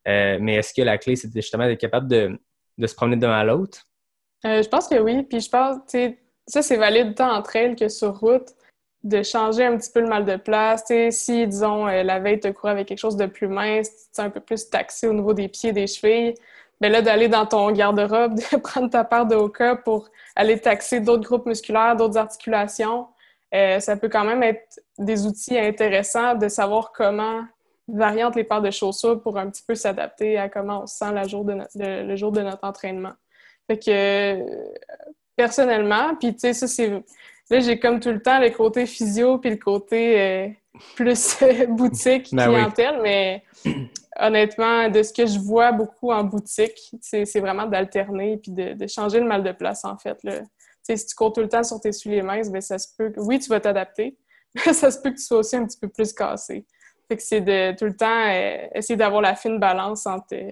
Euh, 0.09 0.39
mais 0.41 0.57
est-ce 0.57 0.73
que 0.75 0.83
la 0.83 0.99
clé, 0.99 1.17
c'est 1.17 1.33
justement 1.35 1.67
d'être 1.67 1.81
capable 1.81 2.07
de, 2.09 2.39
de 2.79 2.87
se 2.87 2.95
promener 2.95 3.17
d'un 3.17 3.33
à 3.33 3.45
l'autre? 3.45 3.87
Euh, 4.47 4.63
je 4.63 4.69
pense 4.69 4.89
que 4.89 4.99
oui. 4.99 5.23
Puis 5.25 5.41
je 5.41 5.51
pense, 5.51 5.77
tu 5.89 5.99
sais, 5.99 6.19
ça, 6.47 6.63
c'est 6.63 6.77
valide 6.77 7.15
tant 7.15 7.33
en 7.33 7.43
trail 7.43 7.77
que 7.77 7.89
sur 7.89 8.19
route, 8.19 8.55
de 9.03 9.23
changer 9.23 9.65
un 9.65 9.77
petit 9.77 9.91
peu 9.93 10.01
le 10.01 10.09
mal 10.09 10.25
de 10.25 10.37
place. 10.37 10.85
Tu 10.85 10.95
sais, 10.95 11.11
si, 11.11 11.47
disons, 11.47 11.87
euh, 11.89 12.03
la 12.03 12.19
veille, 12.21 12.41
tu 12.41 12.53
couru 12.53 12.71
avec 12.71 12.89
quelque 12.89 12.99
chose 12.99 13.17
de 13.17 13.27
plus 13.27 13.49
mince, 13.49 13.91
tu 14.15 14.21
un 14.21 14.31
peu 14.31 14.41
plus 14.41 14.69
taxé 14.71 15.07
au 15.09 15.13
niveau 15.13 15.35
des 15.35 15.49
pieds, 15.49 15.73
des 15.73 15.87
chevilles, 15.87 16.35
ben 16.81 16.93
là, 16.93 17.03
d'aller 17.03 17.29
dans 17.29 17.47
ton 17.47 17.71
garde-robe, 17.73 18.35
de 18.53 18.57
prendre 18.59 18.91
ta 18.91 19.05
paire 19.05 19.27
de 19.27 19.35
Oka 19.37 19.77
pour 19.77 20.09
aller 20.37 20.59
taxer 20.61 21.01
d'autres 21.01 21.25
groupes 21.25 21.47
musculaires, 21.47 21.97
d'autres 21.97 22.19
articulations, 22.19 23.09
euh, 23.55 23.81
ça 23.81 23.97
peut 23.97 24.09
quand 24.09 24.25
même 24.25 24.43
être 24.43 24.81
des 24.99 25.27
outils 25.27 25.59
intéressants 25.59 26.35
de 26.35 26.49
savoir 26.49 26.93
comment 26.93 27.45
varier 27.89 28.25
entre 28.25 28.39
les 28.39 28.45
paires 28.45 28.63
de 28.63 28.71
chaussures 28.71 29.23
pour 29.23 29.39
un 29.39 29.49
petit 29.49 29.63
peu 29.67 29.75
s'adapter 29.77 30.37
à 30.37 30.49
comment 30.49 30.83
on 30.83 30.87
se 30.87 30.97
sent 30.97 31.13
le 31.13 32.17
jour 32.17 32.33
de 32.33 32.43
notre 32.43 32.65
entraînement. 32.65 33.13
Fait 33.67 33.79
que 33.79 34.45
personnellement, 35.37 36.15
puis 36.17 36.33
tu 36.35 36.41
sais, 36.41 36.53
ça 36.53 36.67
c'est. 36.67 36.91
Là, 37.49 37.61
j'ai 37.61 37.79
comme 37.79 38.01
tout 38.01 38.11
le 38.11 38.21
temps 38.21 38.41
le 38.41 38.51
côté 38.51 38.87
physio 38.87 39.39
puis 39.39 39.51
le 39.51 39.57
côté 39.57 40.21
euh, 40.21 40.49
plus 40.97 41.39
boutique, 41.69 42.35
Ben 42.35 42.49
oui. 42.49 42.55
clientèle, 42.57 43.01
mais 43.03 43.45
honnêtement, 44.19 44.89
de 44.89 45.03
ce 45.03 45.13
que 45.13 45.27
je 45.27 45.39
vois 45.39 45.71
beaucoup 45.73 46.11
en 46.11 46.25
boutique, 46.25 46.93
c'est 47.01 47.25
c'est 47.25 47.41
vraiment 47.41 47.67
d'alterner 47.67 48.39
puis 48.39 48.51
de, 48.51 48.73
de 48.73 48.87
changer 48.87 49.21
le 49.21 49.27
mal 49.27 49.45
de 49.45 49.53
place, 49.53 49.85
en 49.85 49.97
fait. 49.97 50.19
Là. 50.25 50.41
Tu 50.41 50.47
sais, 50.83 50.97
si 50.97 51.07
tu 51.07 51.15
cours 51.15 51.33
tout 51.33 51.41
le 51.41 51.49
temps 51.49 51.63
sur 51.63 51.81
tes 51.81 51.93
souliers 51.93 52.23
minces, 52.23 52.51
ben, 52.51 52.61
ça 52.61 52.79
se 52.79 52.89
peut 52.97 53.11
que, 53.11 53.21
oui, 53.21 53.39
tu 53.39 53.49
vas 53.49 53.61
t'adapter, 53.61 54.17
mais 54.55 54.73
ça 54.73 54.91
se 54.91 55.01
peut 55.01 55.11
que 55.11 55.17
tu 55.17 55.25
sois 55.25 55.39
aussi 55.39 55.57
un 55.57 55.67
petit 55.67 55.79
peu 55.79 55.89
plus 55.89 56.13
cassé. 56.13 56.65
Fait 57.09 57.17
que 57.17 57.23
c'est 57.23 57.41
de 57.41 57.77
tout 57.77 57.85
le 57.85 57.95
temps 57.95 58.27
euh, 58.29 58.67
essayer 58.75 58.97
d'avoir 58.97 59.23
la 59.23 59.37
fine 59.37 59.59
balance 59.61 60.07
entre 60.07 60.35
euh, 60.35 60.51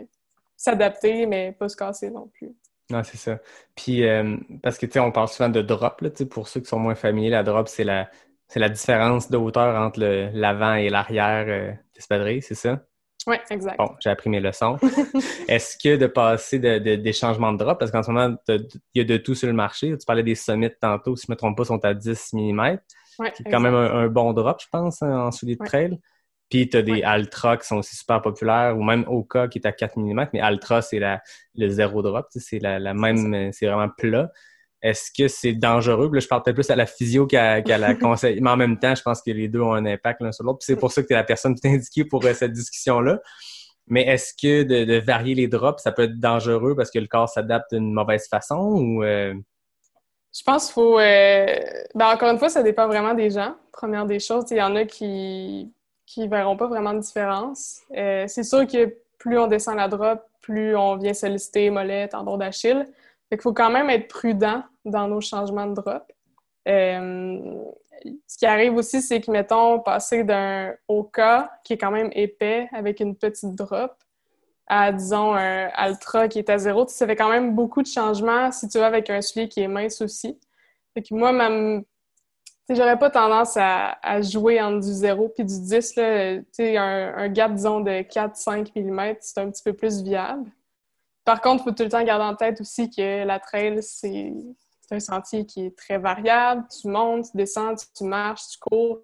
s'adapter, 0.57 1.27
mais 1.27 1.53
pas 1.53 1.69
se 1.69 1.77
casser 1.77 2.11
non 2.11 2.29
plus. 2.29 2.55
Non, 2.91 3.03
c'est 3.03 3.17
ça. 3.17 3.39
Puis, 3.75 4.07
euh, 4.07 4.37
parce 4.63 4.77
que, 4.79 4.87
tu 4.87 4.93
sais, 4.93 5.01
on 5.01 5.11
parle 5.11 5.29
souvent 5.29 5.49
de 5.49 5.63
drop, 5.63 6.01
là, 6.03 6.11
pour 6.31 6.49
ceux 6.49 6.61
qui 6.61 6.67
sont 6.67 6.79
moins 6.79 6.95
familiers, 6.95 7.31
la 7.31 7.43
drop, 7.43 7.67
c'est 7.69 7.85
la, 7.85 8.11
c'est 8.47 8.61
la 8.61 8.69
différence 8.69 9.31
de 9.31 9.37
hauteur 9.39 9.75
entre 9.81 10.01
le- 10.01 10.31
l'avant 10.35 10.75
et 10.75 10.91
l'arrière 10.91 11.47
euh, 11.49 11.73
d'espadrille, 11.95 12.43
c'est 12.43 12.55
ça? 12.55 12.85
Oui, 13.27 13.37
exact. 13.51 13.79
Bon, 13.79 13.91
j'ai 14.01 14.11
appris 14.11 14.29
mes 14.29 14.39
leçons. 14.41 14.77
Est-ce 15.49 15.79
que 15.79 15.97
de 15.97 16.07
passer 16.07 16.59
de, 16.59 16.79
de- 16.79 16.97
des 16.97 17.13
changements 17.15 17.53
de 17.55 17.59
drop, 17.59 17.79
parce 17.79 17.91
qu'en 17.91 18.03
ce 18.03 18.11
moment, 18.11 18.37
il 18.49 18.69
y 18.95 19.01
a 19.01 19.05
de 19.05 19.17
tout 19.17 19.35
sur 19.35 19.47
le 19.47 19.55
marché. 19.55 19.97
Tu 19.97 20.05
parlais 20.07 20.23
des 20.23 20.35
summits 20.35 20.69
tantôt, 20.79 21.17
si 21.17 21.25
je 21.27 21.33
ne 21.33 21.35
me 21.35 21.39
trompe 21.39 21.57
pas, 21.57 21.65
sont 21.65 21.83
à 21.87 21.95
10 21.95 22.33
mm. 22.35 22.79
Ouais, 23.19 23.33
C'est 23.35 23.45
quand 23.45 23.61
même 23.61 23.75
un, 23.75 23.91
un 23.95 24.09
bon 24.09 24.33
drop, 24.35 24.61
je 24.61 24.67
pense, 24.71 25.01
hein, 25.03 25.27
en 25.27 25.31
souliers 25.31 25.55
de 25.57 25.61
Ouais. 25.63 25.67
trail. 25.69 25.99
Puis 26.51 26.69
tu 26.69 26.77
as 26.77 26.83
des 26.83 26.93
Ouais. 26.93 27.03
Altra 27.03 27.57
qui 27.57 27.67
sont 27.67 27.77
aussi 27.79 27.97
super 27.97 28.21
populaires, 28.23 28.77
ou 28.77 28.83
même 28.83 29.05
Oka 29.09 29.49
qui 29.49 29.59
est 29.59 29.67
à 29.67 29.73
4 29.73 29.99
mm, 29.99 30.29
mais 30.33 30.41
Altra, 30.41 30.83
c'est 30.83 31.01
le 31.55 31.69
zéro 31.69 32.03
drop, 32.03 32.27
c'est 32.31 32.59
la, 32.59 32.79
la 32.79 32.95
même, 32.95 33.53
c'est 33.53 33.67
vraiment 33.67 33.89
plat. 33.89 34.31
Est-ce 34.83 35.11
que 35.17 35.29
c'est 35.29 35.55
dangereux? 35.55 36.11
Là, 36.13 36.21
je 36.21 36.29
parle 36.29 36.43
peut-être 36.43 36.57
plus 36.57 36.69
à 36.71 36.77
la 36.77 36.85
physio 36.85 37.27
qu'à 37.27 37.61
la 37.63 37.95
conseil. 38.01 38.39
Mais 38.43 38.51
en 38.51 38.57
même 38.59 38.79
temps, 38.79 38.95
je 38.95 39.01
pense 39.03 39.23
que 39.23 39.31
les 39.31 39.49
deux 39.49 39.63
ont 39.63 39.73
un 39.73 39.87
impact 39.87 40.21
l'un 40.21 40.31
sur 40.31 40.45
l'autre. 40.45 40.59
Puis 40.59 40.67
c'est 40.67 40.77
pour 40.77 40.93
ça 40.93 41.01
que 41.03 41.07
tu 41.07 41.15
es 41.15 41.17
la 41.17 41.25
personne 41.25 41.59
plus 41.59 41.71
indiquée 41.75 42.05
pour 42.05 42.23
euh, 42.27 42.35
cette 42.35 42.53
discussion-là. 42.53 43.19
Mais 43.87 44.03
est-ce 44.07 44.35
que 44.35 44.63
de, 44.63 44.85
de 44.85 44.99
varier 44.99 45.35
les 45.35 45.49
drops, 45.49 45.83
ça 45.83 45.91
peut 45.91 46.03
être 46.03 46.21
dangereux 46.21 46.77
parce 46.77 46.91
que 46.91 46.99
le 46.99 47.07
corps 47.07 47.29
s'adapte 47.31 47.75
d'une 47.75 47.93
mauvaise 47.95 48.29
façon 48.29 48.57
ou 48.57 49.03
euh, 49.03 49.33
Je 50.37 50.43
pense 50.45 50.67
qu'il 50.67 50.75
faut. 50.75 50.99
euh, 50.99 51.47
ben, 51.95 52.09
encore 52.09 52.31
une 52.31 52.39
fois, 52.39 52.51
ça 52.51 52.63
dépend 52.63 52.87
vraiment 52.87 53.15
des 53.15 53.31
gens. 53.31 53.57
Première 53.73 54.05
des 54.05 54.21
choses, 54.21 54.45
il 54.51 54.59
y 54.59 54.63
en 54.63 54.77
a 54.77 54.85
qui 54.85 55.73
qui 56.07 56.29
verront 56.29 56.57
pas 56.57 56.67
vraiment 56.67 56.95
de 56.95 57.01
différence. 57.01 57.81
Euh, 57.97 58.25
c'est 58.29 58.43
sûr 58.43 58.67
que 58.67 58.97
plus 59.19 59.39
on 59.39 59.47
descend 59.47 59.77
la 59.77 59.89
drop, 59.89 60.23
plus 60.41 60.77
on 60.77 60.97
vient 60.97 61.15
solliciter 61.15 61.71
mollets, 61.71 62.09
tendons 62.09 62.37
d'Achille. 62.37 62.87
Fait 63.29 63.37
qu'il 63.37 63.43
faut 63.43 63.55
quand 63.55 63.71
même 63.71 63.89
être 63.91 64.09
prudent 64.09 64.63
dans 64.85 65.09
nos 65.09 65.21
changements 65.21 65.67
de 65.67 65.75
drop. 65.75 66.13
Euh, 66.69 67.65
ce 68.27 68.39
qui 68.39 68.47
arrive 68.47 68.77
aussi, 68.77 69.01
c'est 69.01 69.21
que, 69.21 69.31
mettons, 69.31 69.81
passer 69.81 70.25
d'un 70.25 70.75
Oka, 70.89 71.51
qui 71.65 71.75
est 71.75 71.79
quand 71.79 71.91
même 71.91 72.11
épais, 72.13 72.69
avec 72.73 73.01
une 73.01 73.17
petite 73.17 73.55
drop, 73.55 73.93
à, 74.67 74.93
disons, 74.93 75.35
un 75.35 75.69
Altra 75.75 76.29
qui 76.29 76.39
est 76.39 76.51
à 76.51 76.59
zéro, 76.59 76.87
ça 76.89 77.07
fait 77.07 77.17
quand 77.17 77.29
même 77.29 77.55
beaucoup 77.55 77.83
de 77.83 77.87
changements 77.87 78.51
si 78.51 78.69
tu 78.69 78.79
vas 78.79 78.87
avec 78.87 79.11
un 79.11 79.21
soulier 79.21 79.49
qui 79.49 79.61
est 79.61 79.69
mince 79.69 80.01
aussi. 80.01 80.39
Fait 80.95 81.11
moi, 81.11 81.33
ma, 81.33 81.81
j'aurais 82.69 82.99
pas 82.99 83.11
tendance 83.11 83.57
à, 83.57 84.21
jouer 84.23 84.61
entre 84.61 84.81
du 84.81 84.93
0 84.93 85.29
puis 85.29 85.45
du 85.45 85.61
10. 85.61 85.97
Là. 85.97 86.39
Un, 86.59 87.15
un 87.17 87.29
gap, 87.29 87.55
disons, 87.55 87.81
de 87.81 88.03
4-5 88.03 88.73
mm, 88.75 89.17
c'est 89.21 89.41
un 89.41 89.51
petit 89.51 89.63
peu 89.63 89.73
plus 89.73 90.03
viable. 90.03 90.51
Par 91.25 91.41
contre, 91.41 91.63
il 91.63 91.65
faut 91.65 91.73
tout 91.73 91.85
le 91.85 91.89
temps 91.89 92.03
garder 92.05 92.25
en 92.25 92.35
tête 92.35 92.61
aussi 92.61 92.91
que 92.91 93.25
la 93.25 93.39
trail, 93.39 93.83
c'est 93.83 94.33
un 94.91 95.01
sentier 95.01 95.47
qui 95.47 95.67
est 95.67 95.77
très 95.77 95.99
variable. 95.99 96.67
Tu 96.69 96.89
montes, 96.89 97.31
tu 97.31 97.37
descends, 97.37 97.75
tu, 97.97 98.05
marches, 98.05 98.49
tu 98.53 98.59
cours. 98.59 99.01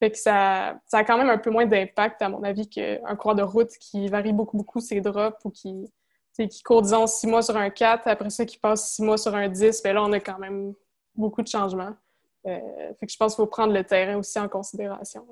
Fait 0.00 0.10
que 0.10 0.18
ça, 0.18 0.78
ça 0.86 0.98
a 0.98 1.04
quand 1.04 1.18
même 1.18 1.30
un 1.30 1.38
peu 1.38 1.50
moins 1.50 1.66
d'impact, 1.66 2.22
à 2.22 2.28
mon 2.28 2.42
avis, 2.42 2.68
qu'un 2.68 3.16
coureur 3.16 3.36
de 3.36 3.42
route 3.42 3.70
qui 3.80 4.08
varie 4.08 4.32
beaucoup, 4.32 4.56
beaucoup 4.56 4.80
ses 4.80 5.00
drops 5.00 5.44
ou 5.44 5.50
qui, 5.50 5.90
qui 6.36 6.62
court, 6.62 6.82
disons, 6.82 7.06
6 7.06 7.26
mois 7.26 7.42
sur 7.42 7.56
un 7.56 7.70
4, 7.70 8.06
après 8.06 8.30
ça, 8.30 8.44
qui 8.44 8.58
passe 8.58 8.92
6 8.94 9.02
mois 9.02 9.18
sur 9.18 9.34
un 9.34 9.48
10. 9.48 9.82
Ben 9.82 9.94
là, 9.94 10.02
on 10.02 10.12
a 10.12 10.20
quand 10.20 10.38
même 10.38 10.74
beaucoup 11.14 11.42
de 11.42 11.48
changements. 11.48 11.94
Euh, 12.48 12.94
fait 12.98 13.06
que 13.06 13.12
je 13.12 13.16
pense 13.16 13.34
qu'il 13.34 13.42
faut 13.42 13.50
prendre 13.50 13.72
le 13.72 13.84
terrain 13.84 14.16
aussi 14.16 14.38
en 14.38 14.48
considération. 14.48 15.24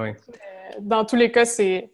oui. 0.00 0.10
Euh, 0.10 0.12
Dans 0.80 1.04
tous 1.04 1.16
les 1.16 1.30
cas, 1.30 1.44
c'est 1.44 1.90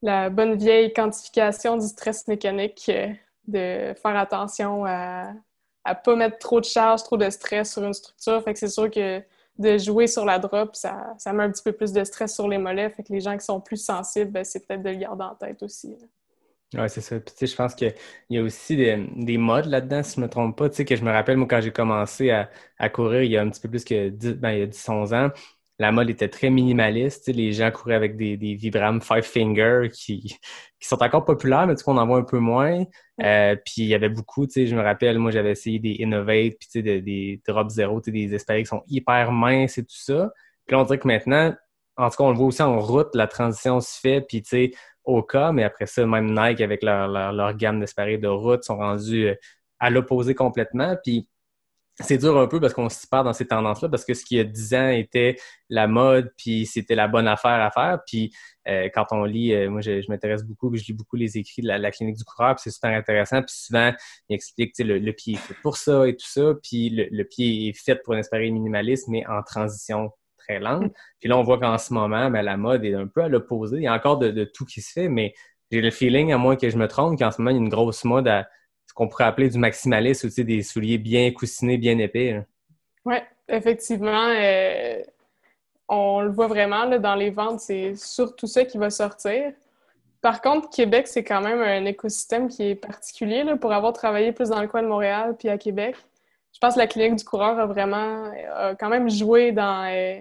la 0.00 0.30
bonne 0.30 0.56
vieille 0.56 0.92
quantification 0.92 1.76
du 1.76 1.86
stress 1.86 2.26
mécanique, 2.26 2.86
euh, 2.88 3.08
de 3.46 3.94
faire 3.94 4.16
attention 4.16 4.84
à 4.84 5.32
ne 5.86 5.94
pas 6.04 6.16
mettre 6.16 6.38
trop 6.38 6.60
de 6.60 6.64
charge, 6.64 7.02
trop 7.02 7.16
de 7.16 7.28
stress 7.30 7.72
sur 7.72 7.84
une 7.84 7.92
structure. 7.92 8.42
Fait 8.42 8.52
que 8.52 8.58
c'est 8.58 8.68
sûr 8.68 8.90
que 8.90 9.22
de 9.58 9.78
jouer 9.78 10.06
sur 10.06 10.24
la 10.24 10.38
drop, 10.38 10.74
ça, 10.74 11.14
ça 11.18 11.32
met 11.32 11.44
un 11.44 11.50
petit 11.50 11.62
peu 11.62 11.72
plus 11.72 11.92
de 11.92 12.02
stress 12.04 12.34
sur 12.34 12.48
les 12.48 12.58
mollets. 12.58 12.90
Fait 12.90 13.02
que 13.02 13.12
les 13.12 13.20
gens 13.20 13.36
qui 13.36 13.44
sont 13.44 13.60
plus 13.60 13.82
sensibles, 13.84 14.30
ben, 14.30 14.44
c'est 14.44 14.66
peut-être 14.66 14.82
de 14.82 14.90
le 14.90 14.96
garder 14.96 15.24
en 15.24 15.34
tête 15.34 15.62
aussi. 15.62 15.96
Oui, 16.74 16.88
c'est 16.88 17.02
ça. 17.02 17.20
Puis, 17.20 17.34
tu 17.34 17.40
sais, 17.40 17.46
je 17.52 17.56
pense 17.56 17.74
qu'il 17.74 17.94
y 18.30 18.38
a 18.38 18.42
aussi 18.42 18.76
des, 18.76 19.06
des 19.16 19.36
modes 19.36 19.66
là-dedans, 19.66 20.02
si 20.02 20.14
je 20.16 20.20
ne 20.20 20.24
me 20.26 20.30
trompe 20.30 20.56
pas. 20.56 20.70
Tu 20.70 20.76
sais, 20.76 20.84
que 20.86 20.96
je 20.96 21.04
me 21.04 21.10
rappelle, 21.12 21.36
moi, 21.36 21.46
quand 21.48 21.60
j'ai 21.60 21.70
commencé 21.72 22.30
à, 22.30 22.50
à 22.78 22.88
courir 22.88 23.22
il 23.22 23.30
y 23.30 23.36
a 23.36 23.42
un 23.42 23.50
petit 23.50 23.60
peu 23.60 23.68
plus 23.68 23.84
que 23.84 24.08
10, 24.08 24.34
ben, 24.34 24.52
il 24.52 24.58
y 24.60 24.62
a 24.62 24.66
10-11 24.66 25.12
ans, 25.12 25.30
la 25.78 25.92
mode 25.92 26.08
était 26.08 26.28
très 26.30 26.48
minimaliste. 26.48 27.24
Tu 27.26 27.32
sais, 27.32 27.36
les 27.36 27.52
gens 27.52 27.70
couraient 27.70 27.94
avec 27.94 28.16
des, 28.16 28.38
des 28.38 28.54
Vibram 28.54 29.02
Five 29.02 29.22
Finger 29.22 29.90
qui, 29.92 30.38
qui 30.80 30.88
sont 30.88 31.02
encore 31.02 31.26
populaires, 31.26 31.66
mais 31.66 31.74
tu 31.74 31.84
qu'on 31.84 31.98
en 31.98 32.06
voit 32.06 32.18
un 32.18 32.22
peu 32.24 32.38
moins. 32.38 32.84
Euh, 33.22 33.54
puis 33.56 33.82
il 33.82 33.86
y 33.88 33.94
avait 33.94 34.08
beaucoup, 34.08 34.46
tu 34.46 34.52
sais, 34.52 34.66
je 34.66 34.74
me 34.74 34.80
rappelle, 34.82 35.18
moi, 35.18 35.30
j'avais 35.30 35.50
essayé 35.50 35.78
des 35.78 35.90
Innovate, 36.00 36.54
puis 36.58 36.68
tu 36.68 36.70
sais, 36.70 36.82
des, 36.82 37.02
des 37.02 37.42
Drop 37.46 37.68
Zero, 37.68 38.00
tu 38.00 38.06
sais, 38.06 38.12
des 38.12 38.34
espérés 38.34 38.62
qui 38.62 38.68
sont 38.68 38.82
hyper 38.88 39.30
minces 39.32 39.76
et 39.76 39.82
tout 39.84 39.94
ça. 39.94 40.32
Puis 40.66 40.74
là, 40.74 40.80
on 40.80 40.84
dirait 40.84 40.98
que 40.98 41.06
maintenant, 41.08 41.54
en 41.96 42.08
tout 42.08 42.16
cas, 42.16 42.24
on 42.24 42.30
le 42.30 42.36
voit 42.36 42.46
aussi 42.46 42.62
en 42.62 42.78
route, 42.80 43.14
la 43.14 43.26
transition 43.26 43.80
se 43.80 43.98
fait, 44.00 44.22
puis 44.22 44.42
tu 44.42 44.48
sais, 44.48 44.72
au 45.04 45.22
cas, 45.22 45.52
mais 45.52 45.64
après 45.64 45.86
ça, 45.86 46.06
même 46.06 46.34
Nike, 46.34 46.60
avec 46.60 46.82
leur, 46.82 47.08
leur, 47.08 47.32
leur 47.32 47.56
gamme 47.56 47.80
d'espérés 47.80 48.18
de 48.18 48.28
route, 48.28 48.64
sont 48.64 48.76
rendus 48.76 49.28
euh, 49.28 49.34
à 49.80 49.90
l'opposé 49.90 50.34
complètement. 50.34 50.96
Puis 51.02 51.28
c'est 52.00 52.18
dur 52.18 52.38
un 52.38 52.46
peu 52.46 52.60
parce 52.60 52.72
qu'on 52.72 52.88
s'y 52.88 53.06
perd 53.06 53.26
dans 53.26 53.32
ces 53.32 53.46
tendances-là, 53.46 53.88
parce 53.88 54.04
que 54.04 54.14
ce 54.14 54.24
qui 54.24 54.36
y 54.36 54.40
a 54.40 54.44
10 54.44 54.74
ans 54.74 54.88
était 54.88 55.36
la 55.68 55.86
mode, 55.86 56.32
puis 56.38 56.66
c'était 56.66 56.94
la 56.94 57.06
bonne 57.08 57.28
affaire 57.28 57.60
à 57.60 57.70
faire. 57.70 58.00
Puis 58.06 58.32
euh, 58.68 58.88
quand 58.94 59.06
on 59.10 59.24
lit, 59.24 59.52
euh, 59.54 59.70
moi 59.70 59.80
je, 59.82 60.00
je 60.00 60.08
m'intéresse 60.08 60.42
beaucoup, 60.44 60.74
je 60.74 60.84
lis 60.84 60.94
beaucoup 60.94 61.16
les 61.16 61.36
écrits 61.36 61.62
de 61.62 61.68
la, 61.68 61.78
la 61.78 61.90
clinique 61.90 62.16
du 62.16 62.24
coureur, 62.24 62.54
puis 62.54 62.62
c'est 62.64 62.70
super 62.70 62.90
intéressant. 62.96 63.42
Puis 63.42 63.54
souvent, 63.54 63.92
il 64.28 64.34
explique 64.34 64.72
le, 64.78 64.98
le 64.98 65.12
pied 65.12 65.34
est 65.34 65.38
fait 65.38 65.54
pour 65.62 65.76
ça 65.76 66.08
et 66.08 66.16
tout 66.16 66.26
ça, 66.26 66.54
puis 66.62 66.90
le, 66.90 67.08
le 67.10 67.24
pied 67.24 67.68
est 67.68 67.78
fait 67.78 67.96
pour 67.96 68.14
un 68.14 68.18
espéré 68.18 68.50
minimaliste, 68.50 69.08
mais 69.08 69.26
en 69.26 69.42
transition 69.42 70.10
très 70.46 70.58
lente. 70.58 70.92
Puis 71.20 71.28
là, 71.28 71.36
on 71.36 71.42
voit 71.42 71.58
qu'en 71.58 71.78
ce 71.78 71.92
moment, 71.92 72.30
ben, 72.30 72.42
la 72.42 72.56
mode 72.56 72.84
est 72.84 72.94
un 72.94 73.06
peu 73.06 73.22
à 73.22 73.28
l'opposé. 73.28 73.76
Il 73.78 73.82
y 73.82 73.86
a 73.86 73.94
encore 73.94 74.18
de, 74.18 74.44
tout 74.44 74.64
qui 74.64 74.80
se 74.80 74.92
fait, 74.92 75.08
mais 75.08 75.34
j'ai 75.70 75.80
le 75.80 75.90
feeling, 75.90 76.32
à 76.32 76.38
moins 76.38 76.56
que 76.56 76.68
je 76.68 76.76
me 76.76 76.88
trompe, 76.88 77.18
qu'en 77.18 77.30
ce 77.30 77.40
moment, 77.40 77.50
il 77.50 77.56
y 77.56 77.60
a 77.60 77.62
une 77.62 77.68
grosse 77.68 78.04
mode 78.04 78.28
à 78.28 78.48
ce 78.86 78.94
qu'on 78.94 79.08
pourrait 79.08 79.24
appeler 79.24 79.48
du 79.48 79.58
maximaliste, 79.58 80.24
ou 80.24 80.42
des 80.42 80.62
souliers 80.62 80.98
bien 80.98 81.30
coussinés, 81.32 81.78
bien 81.78 81.98
épais. 81.98 82.44
Oui, 83.04 83.16
effectivement. 83.48 84.28
euh, 84.28 85.02
on 85.88 86.22
le 86.22 86.30
voit 86.30 86.46
vraiment 86.46 86.84
là, 86.84 86.98
dans 86.98 87.14
les 87.14 87.30
ventes, 87.30 87.60
c'est 87.60 87.94
surtout 87.96 88.46
ça 88.46 88.64
qui 88.64 88.78
va 88.78 88.88
sortir. 88.88 89.52
Par 90.22 90.40
contre, 90.40 90.70
Québec, 90.70 91.08
c'est 91.08 91.24
quand 91.24 91.40
même 91.40 91.60
un 91.60 91.84
écosystème 91.84 92.48
qui 92.48 92.62
est 92.62 92.74
particulier 92.76 93.42
là, 93.42 93.56
pour 93.56 93.72
avoir 93.72 93.92
travaillé 93.92 94.32
plus 94.32 94.48
dans 94.48 94.62
le 94.62 94.68
coin 94.68 94.82
de 94.82 94.88
Montréal 94.88 95.36
puis 95.38 95.48
à 95.48 95.58
Québec. 95.58 95.96
Je 96.54 96.58
pense 96.60 96.74
que 96.74 96.78
la 96.78 96.86
clinique 96.86 97.16
du 97.16 97.24
coureur 97.24 97.58
a 97.58 97.66
vraiment 97.66 98.30
a 98.54 98.74
quand 98.74 98.88
même 98.88 99.10
joué 99.10 99.52
dans, 99.52 99.84
euh, 99.84 100.20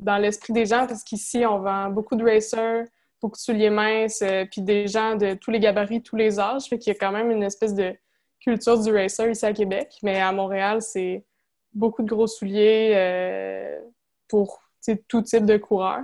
dans 0.00 0.18
l'esprit 0.18 0.52
des 0.52 0.66
gens 0.66 0.86
parce 0.86 1.02
qu'ici, 1.04 1.44
on 1.46 1.58
vend 1.58 1.90
beaucoup 1.90 2.16
de 2.16 2.24
racers, 2.24 2.84
beaucoup 3.20 3.36
de 3.36 3.40
souliers 3.40 3.70
minces, 3.70 4.22
euh, 4.22 4.44
puis 4.50 4.62
des 4.62 4.86
gens 4.86 5.16
de 5.16 5.34
tous 5.34 5.50
les 5.50 5.60
gabarits, 5.60 6.02
tous 6.02 6.16
les 6.16 6.38
âges. 6.38 6.64
Fait 6.64 6.78
qu'il 6.78 6.92
y 6.92 6.96
a 6.96 6.98
quand 6.98 7.12
même 7.12 7.30
une 7.30 7.42
espèce 7.42 7.74
de 7.74 7.94
culture 8.40 8.80
du 8.80 8.92
racer 8.92 9.28
ici 9.28 9.44
à 9.44 9.52
Québec. 9.52 9.98
Mais 10.02 10.20
à 10.20 10.32
Montréal, 10.32 10.82
c'est 10.82 11.24
beaucoup 11.72 12.02
de 12.02 12.08
gros 12.08 12.26
souliers 12.26 12.92
euh, 12.94 13.80
pour 14.28 14.60
tout 15.08 15.22
type 15.22 15.44
de 15.44 15.56
coureur. 15.56 16.00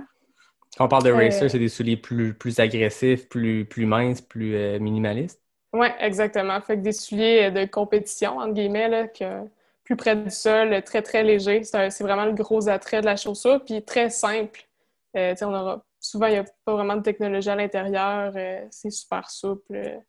Quand 0.77 0.85
on 0.85 0.87
parle 0.89 1.03
de 1.03 1.11
Euh, 1.11 1.15
racer, 1.15 1.49
c'est 1.49 1.59
des 1.59 1.69
souliers 1.69 1.95
plus, 1.95 2.33
plus 2.33 2.59
agressifs, 2.59 3.29
plus, 3.29 3.65
plus 3.65 3.85
minces, 3.85 4.19
plus 4.19 4.79
minimalistes? 4.79 5.41
Oui, 5.71 5.87
exactement. 5.99 6.59
Fait 6.61 6.75
que 6.75 6.81
des 6.81 6.91
souliers 6.91 7.49
de 7.49 7.65
compétition, 7.65 8.37
entre 8.37 8.53
guillemets, 8.53 8.89
là, 8.89 9.07
que 9.07 9.47
plus 9.85 9.95
près 9.95 10.15
du 10.15 10.31
sol, 10.31 10.81
très, 10.83 11.01
très 11.01 11.23
léger. 11.23 11.63
C'est 11.63 12.01
vraiment 12.01 12.25
le 12.25 12.33
gros 12.33 12.67
attrait 12.67 12.99
de 13.01 13.05
la 13.05 13.15
chaussure, 13.15 13.63
puis 13.63 13.83
très 13.85 14.09
simple. 14.09 14.67
Euh, 15.15 15.33
on 15.43 15.53
aura, 15.53 15.85
souvent, 15.99 16.25
il 16.25 16.33
n'y 16.33 16.39
a 16.39 16.45
pas 16.65 16.73
vraiment 16.73 16.95
de 16.97 17.01
technologie 17.03 17.49
à 17.49 17.55
l'intérieur. 17.55 18.33
euh, 18.35 18.65
c'est 18.71 18.89
super 18.89 19.29
souple. 19.29 20.01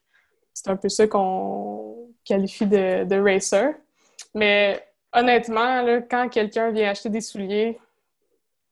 C'est 0.52 0.70
un 0.70 0.76
peu 0.76 0.88
ça 0.88 1.06
qu'on 1.06 2.08
qualifie 2.24 2.66
de, 2.66 3.04
de 3.04 3.16
racer. 3.20 3.74
Mais 4.34 4.82
honnêtement, 5.12 5.84
quand 6.10 6.28
quelqu'un 6.30 6.70
vient 6.70 6.90
acheter 6.90 7.10
des 7.10 7.20
souliers, 7.20 7.78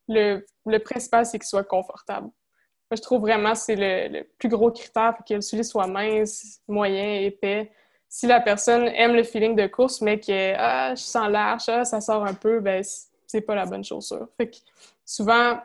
le, 0.07 0.45
le 0.65 0.79
principal, 0.79 1.25
c'est 1.25 1.37
qu'ils 1.37 1.47
soient 1.47 1.63
confortables. 1.63 2.27
Moi, 2.27 2.97
je 2.97 3.01
trouve 3.01 3.21
vraiment 3.21 3.51
que 3.53 3.57
c'est 3.59 3.75
le, 3.75 4.19
le 4.19 4.23
plus 4.39 4.49
gros 4.49 4.71
critère 4.71 5.15
pour 5.15 5.25
que 5.25 5.35
le 5.35 5.41
soulier 5.41 5.63
soit 5.63 5.87
mince, 5.87 6.61
moyen, 6.67 7.21
épais. 7.21 7.71
Si 8.15 8.27
la 8.27 8.39
personne 8.39 8.87
aime 8.95 9.13
le 9.13 9.23
feeling 9.23 9.57
de 9.57 9.67
course, 9.67 9.99
mais 9.99 10.21
que 10.21 10.53
ah, 10.55 10.95
je 10.95 11.01
sens 11.01 11.29
large, 11.29 11.63
ah, 11.67 11.83
ça 11.83 11.99
sort 11.99 12.25
un 12.25 12.33
peu, 12.33 12.61
ben 12.61 12.81
c'est 13.27 13.41
pas 13.41 13.55
la 13.55 13.65
bonne 13.65 13.83
chaussure. 13.83 14.29
Fait 14.37 14.51
que 14.51 14.55
souvent, 15.03 15.59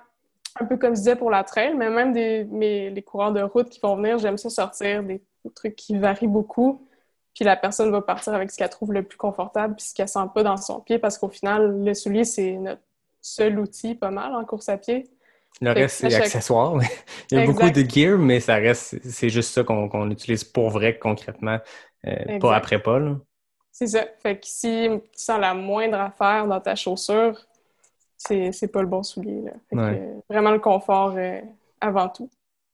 un 0.61 0.65
peu 0.65 0.77
comme 0.77 0.97
je 0.97 0.99
disais 0.99 1.15
pour 1.15 1.31
la 1.31 1.45
trail, 1.45 1.77
mais 1.77 1.89
même 1.91 2.13
des, 2.13 2.43
mes, 2.47 2.91
les 2.91 3.03
coureurs 3.03 3.31
de 3.31 3.41
route 3.41 3.69
qui 3.69 3.79
vont 3.79 3.95
venir, 3.95 4.19
j'aime 4.19 4.37
ça 4.37 4.51
sortir 4.51 5.05
des, 5.05 5.23
trucs 5.55 5.77
qui 5.77 5.97
varient 5.97 6.27
beaucoup. 6.27 6.85
Puis 7.37 7.45
la 7.45 7.55
personne 7.55 7.93
va 7.93 8.03
partir 8.03 8.35
avec 8.35 8.51
ce 8.51 8.57
qu'elle 8.57 8.69
trouve 8.69 8.93
le 8.93 9.05
plus 9.05 9.17
confortable 9.17 9.77
puis 9.77 9.87
ce 9.87 9.95
qu'elle 9.95 10.09
sent 10.09 10.19
pas 10.35 10.43
dans 10.43 10.57
son 10.57 10.81
pied 10.81 10.99
parce 10.99 11.19
qu'au 11.19 11.29
final, 11.29 11.85
le 11.85 11.95
soulier, 11.95 12.25
c'est 12.25 12.55
notre 12.55 12.83
seul 13.21 13.61
outil 13.61 13.95
pas 13.95 14.11
mal 14.11 14.35
en 14.35 14.45
course 14.45 14.69
à 14.69 14.77
pied. 14.77 15.09
Le 15.61 15.73
reste, 15.73 16.01
c'est 16.01 16.11
chaque... 16.11 16.23
accessoire. 16.23 16.81
Il 17.31 17.39
y 17.39 17.43
a 17.43 17.47
beaucoup 17.47 17.71
de 17.71 17.89
gear, 17.89 18.19
mais 18.19 18.41
ça 18.41 18.57
reste, 18.57 18.97
c'est 19.09 19.29
juste 19.29 19.53
ça 19.53 19.63
qu'on 19.63 19.89
qu 19.89 20.13
utilise 20.13 20.43
pour 20.43 20.71
vrai 20.71 20.99
concrètement, 20.99 21.59
euh, 22.07 22.39
pas 22.39 22.57
après 22.57 22.81
pas. 22.81 23.01
C'est 23.73 23.89
ça. 23.89 24.05
Fait 24.23 24.37
que 24.37 24.47
si 24.47 24.89
tu 25.13 25.21
sens 25.21 25.41
la 25.41 25.55
moindre 25.55 25.99
affaire 25.99 26.47
dans 26.47 26.61
ta 26.61 26.75
chaussure, 26.75 27.39
c'est 28.17 28.73
pas 28.73 28.83
le 28.83 28.89
bon 28.89 29.03
soulier. 29.03 29.43
Là. 29.43 29.53
Ouais. 29.73 29.99
Que, 29.99 30.33
vraiment 30.33 30.51
le 30.51 30.59
confort 30.59 31.15
euh, 31.17 31.41
avant 31.81 32.09
tout. 32.09 32.31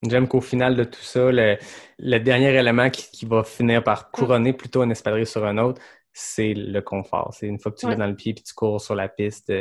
J'aime 0.07 0.29
qu'au 0.29 0.41
final 0.41 0.77
de 0.77 0.85
tout 0.85 1.01
ça, 1.01 1.31
le, 1.33 1.57
le 1.99 2.19
dernier 2.19 2.55
élément 2.55 2.91
qui, 2.91 3.11
qui, 3.11 3.27
va 3.27 3.43
finir 3.45 3.83
par 3.83 4.11
couronner 4.11 4.53
plutôt 4.53 4.83
un 4.83 4.91
espadrille 4.91 5.27
sur 5.27 5.45
un 5.45 5.59
autre, 5.59 5.81
c'est 6.13 6.55
le 6.55 6.81
confort. 6.81 7.33
C'est 7.35 7.47
une 7.47 7.59
fois 7.59 7.73
que 7.73 7.79
tu 7.79 7.87
ouais. 7.87 7.93
l'as 7.93 7.99
dans 7.99 8.07
le 8.07 8.17
pied 8.17 8.35
puis 8.35 8.43
tu 8.43 8.55
cours 8.55 8.81
sur 8.81 8.95
la 8.95 9.09
piste, 9.09 9.53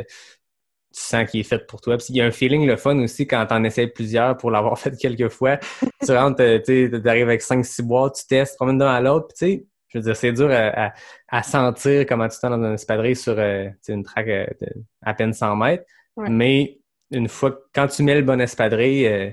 tu 0.96 1.02
sens 1.02 1.30
qu'il 1.30 1.42
est 1.42 1.44
fait 1.44 1.68
pour 1.68 1.82
toi. 1.82 1.98
Puis 1.98 2.08
il 2.10 2.16
y 2.18 2.22
a 2.22 2.26
un 2.26 2.32
feeling 2.32 2.66
le 2.66 2.78
fun 2.78 2.98
aussi 3.00 3.28
quand 3.28 3.46
t'en 3.46 3.64
essaies 3.64 3.88
plusieurs 3.88 4.38
pour 4.38 4.50
l'avoir 4.50 4.80
fait 4.80 4.96
quelques 4.96 5.30
fois. 5.30 5.58
tu 6.04 6.12
rentres, 6.12 6.44
tu 6.66 7.02
arrives 7.06 7.28
avec 7.28 7.42
5-6 7.42 7.82
boîtes, 7.82 8.16
tu 8.16 8.28
testes, 8.28 8.54
tu 8.54 8.58
promènes 8.58 8.78
d'un 8.78 8.88
à 8.88 9.02
l'autre, 9.02 9.28
puis 9.28 9.38
tu 9.38 9.58
sais, 9.58 9.66
je 9.90 10.00
veux 10.00 10.04
dire, 10.04 10.16
c'est 10.16 10.32
dur 10.32 10.50
à, 10.52 10.88
à, 10.88 10.94
à, 11.30 11.44
sentir 11.44 12.06
comment 12.06 12.28
tu 12.28 12.38
t'es 12.40 12.50
dans 12.50 12.62
un 12.62 12.74
espadrille 12.74 13.16
sur 13.16 13.38
euh, 13.38 13.70
une 13.88 14.04
traque 14.04 14.28
euh, 14.28 14.46
de 14.62 14.68
à 15.02 15.14
peine 15.14 15.34
100 15.34 15.56
mètres. 15.56 15.86
Ouais. 16.18 16.30
Mais 16.30 16.80
une 17.12 17.30
fois, 17.30 17.58
quand 17.74 17.88
tu 17.88 18.04
mets 18.04 18.16
le 18.16 18.22
bon 18.22 18.42
espadrille, 18.42 19.08
euh, 19.08 19.30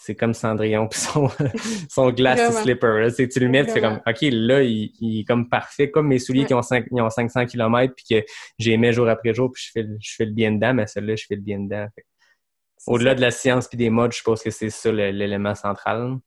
c'est 0.00 0.14
comme 0.14 0.32
Cendrillon 0.32 0.86
puis 0.86 1.00
son, 1.00 1.28
son 1.90 2.10
glass 2.10 2.62
slipper. 2.62 3.00
Là. 3.00 3.10
Tu 3.10 3.40
le 3.40 3.48
mets, 3.48 3.66
tu 3.66 3.72
fais 3.72 3.80
comme, 3.80 4.00
OK, 4.06 4.18
là, 4.22 4.62
il, 4.62 4.92
il, 5.00 5.20
est 5.20 5.24
comme 5.24 5.48
parfait, 5.48 5.90
comme 5.90 6.06
mes 6.06 6.20
souliers 6.20 6.42
ouais. 6.42 6.46
qui 6.46 6.54
ont, 6.54 6.62
5, 6.62 6.86
ils 6.92 7.02
ont 7.02 7.10
500 7.10 7.46
km 7.46 7.92
puis 7.96 8.04
que 8.08 8.26
j'aimais 8.58 8.92
jour 8.92 9.08
après 9.08 9.34
jour 9.34 9.50
puis 9.52 9.64
je 9.66 9.72
fais, 9.72 9.86
je 10.00 10.14
fais 10.14 10.24
le 10.24 10.30
bien 10.30 10.52
dedans, 10.52 10.72
mais 10.72 10.86
celle-là, 10.86 11.16
je 11.16 11.26
fais 11.26 11.34
le 11.34 11.40
bien 11.40 11.58
dedans. 11.58 11.88
Au-delà 12.86 13.16
de 13.16 13.20
la 13.20 13.32
science 13.32 13.66
puis 13.66 13.76
des 13.76 13.90
modes, 13.90 14.12
je 14.12 14.22
pense 14.22 14.40
que 14.40 14.50
c'est 14.50 14.70
ça 14.70 14.92
l'élément 14.92 15.56
central. 15.56 16.18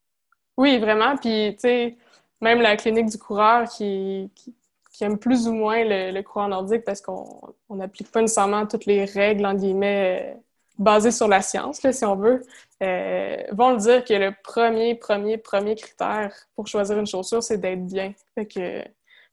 Oui, 0.58 0.78
vraiment. 0.78 1.16
Puis, 1.16 1.54
tu 1.54 1.62
sais, 1.62 1.98
même 2.42 2.62
la 2.62 2.76
clinique 2.76 3.06
du 3.06 3.18
coureur 3.18 3.70
qui, 3.70 4.30
qui, 4.36 4.54
qui 4.92 5.04
aime 5.06 5.18
plus 5.18 5.48
ou 5.48 5.54
moins 5.54 5.84
le, 5.86 6.12
le 6.12 6.22
coureur 6.24 6.50
nordique 6.50 6.84
parce 6.84 7.00
qu'on 7.00 7.56
n'applique 7.70 8.12
pas 8.12 8.22
nécessairement 8.22 8.68
toutes 8.68 8.86
les 8.86 9.06
règles, 9.06 9.46
en 9.46 9.56
guillemets, 9.56 10.36
basées 10.82 11.12
sur 11.12 11.28
la 11.28 11.42
science, 11.42 11.80
si 11.92 12.06
on 12.06 12.16
veut, 12.16 12.42
euh, 12.82 13.38
vont 13.52 13.72
le 13.72 13.78
dire 13.78 14.04
que 14.04 14.14
le 14.14 14.32
premier, 14.44 14.96
premier, 14.96 15.38
premier 15.38 15.76
critère 15.76 16.34
pour 16.56 16.68
choisir 16.68 16.98
une 16.98 17.06
chaussure, 17.06 17.44
c'est 17.44 17.58
d'être 17.58 17.86
bien. 17.86 18.14
Fait 18.36 18.46
que 18.48 18.84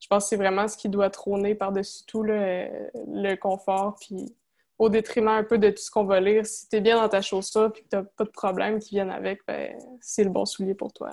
je 0.00 0.06
pense 0.08 0.24
que 0.24 0.28
c'est 0.28 0.36
vraiment 0.36 0.68
ce 0.68 0.76
qui 0.76 0.88
doit 0.88 1.10
trôner 1.10 1.54
par-dessus 1.54 2.04
tout, 2.06 2.22
là, 2.22 2.68
le 2.94 3.34
confort, 3.36 3.96
puis 4.00 4.34
au 4.78 4.88
détriment 4.88 5.28
un 5.28 5.42
peu 5.42 5.58
de 5.58 5.70
tout 5.70 5.82
ce 5.82 5.90
qu'on 5.90 6.04
va 6.04 6.20
lire. 6.20 6.46
Si 6.46 6.68
tu 6.68 6.76
es 6.76 6.80
bien 6.80 6.96
dans 6.96 7.08
ta 7.08 7.20
chaussure 7.20 7.72
et 7.74 7.80
que 7.80 7.88
tu 7.88 7.96
n'as 7.96 8.04
pas 8.04 8.24
de 8.24 8.30
problème 8.30 8.78
qui 8.78 8.90
viennent 8.94 9.10
avec, 9.10 9.40
ben, 9.46 9.72
c'est 10.00 10.22
le 10.22 10.30
bon 10.30 10.44
soulier 10.44 10.74
pour 10.74 10.92
toi. 10.92 11.10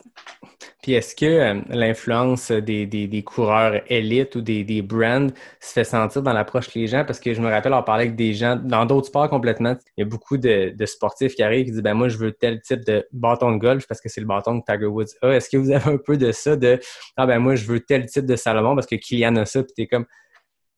Puis 0.83 0.93
est-ce 0.93 1.15
que 1.15 1.25
euh, 1.25 1.61
l'influence 1.69 2.51
des, 2.51 2.85
des, 2.85 3.07
des, 3.07 3.23
coureurs 3.23 3.81
élites 3.87 4.35
ou 4.35 4.41
des, 4.41 4.63
des 4.63 4.83
brands 4.83 5.29
se 5.59 5.73
fait 5.73 5.83
sentir 5.83 6.21
dans 6.21 6.33
l'approche 6.33 6.75
les 6.75 6.85
gens? 6.85 7.03
Parce 7.05 7.19
que 7.19 7.33
je 7.33 7.41
me 7.41 7.49
rappelle 7.49 7.73
en 7.73 7.81
parler 7.81 8.03
avec 8.03 8.15
des 8.15 8.35
gens 8.35 8.55
dans 8.55 8.85
d'autres 8.85 9.07
sports 9.07 9.29
complètement. 9.29 9.75
Il 9.97 10.01
y 10.01 10.03
a 10.03 10.07
beaucoup 10.07 10.37
de, 10.37 10.69
de, 10.75 10.85
sportifs 10.85 11.33
qui 11.33 11.41
arrivent 11.41 11.65
qui 11.65 11.71
disent 11.71 11.81
ben 11.81 11.95
moi 11.95 12.07
je 12.07 12.17
veux 12.17 12.33
tel 12.33 12.61
type 12.61 12.85
de 12.85 13.07
bâton 13.11 13.51
de 13.51 13.57
golf 13.57 13.87
parce 13.87 13.99
que 13.99 14.09
c'est 14.09 14.21
le 14.21 14.27
bâton 14.27 14.61
que 14.61 14.71
Tiger 14.71 14.85
Woods 14.85 15.15
a. 15.23 15.29
Est-ce 15.29 15.49
que 15.49 15.57
vous 15.57 15.71
avez 15.71 15.89
un 15.89 15.97
peu 15.97 16.17
de 16.17 16.31
ça 16.31 16.55
de 16.55 16.79
ah 17.17 17.25
ben 17.25 17.39
moi 17.39 17.55
je 17.55 17.65
veux 17.65 17.79
tel 17.79 18.05
type 18.05 18.27
de 18.27 18.35
Salomon 18.35 18.75
parce 18.75 18.85
que 18.87 18.95
Kylian 18.95 19.35
a 19.37 19.45
ça 19.45 19.63
puis 19.63 19.73
t'es 19.75 19.87
comme 19.87 20.05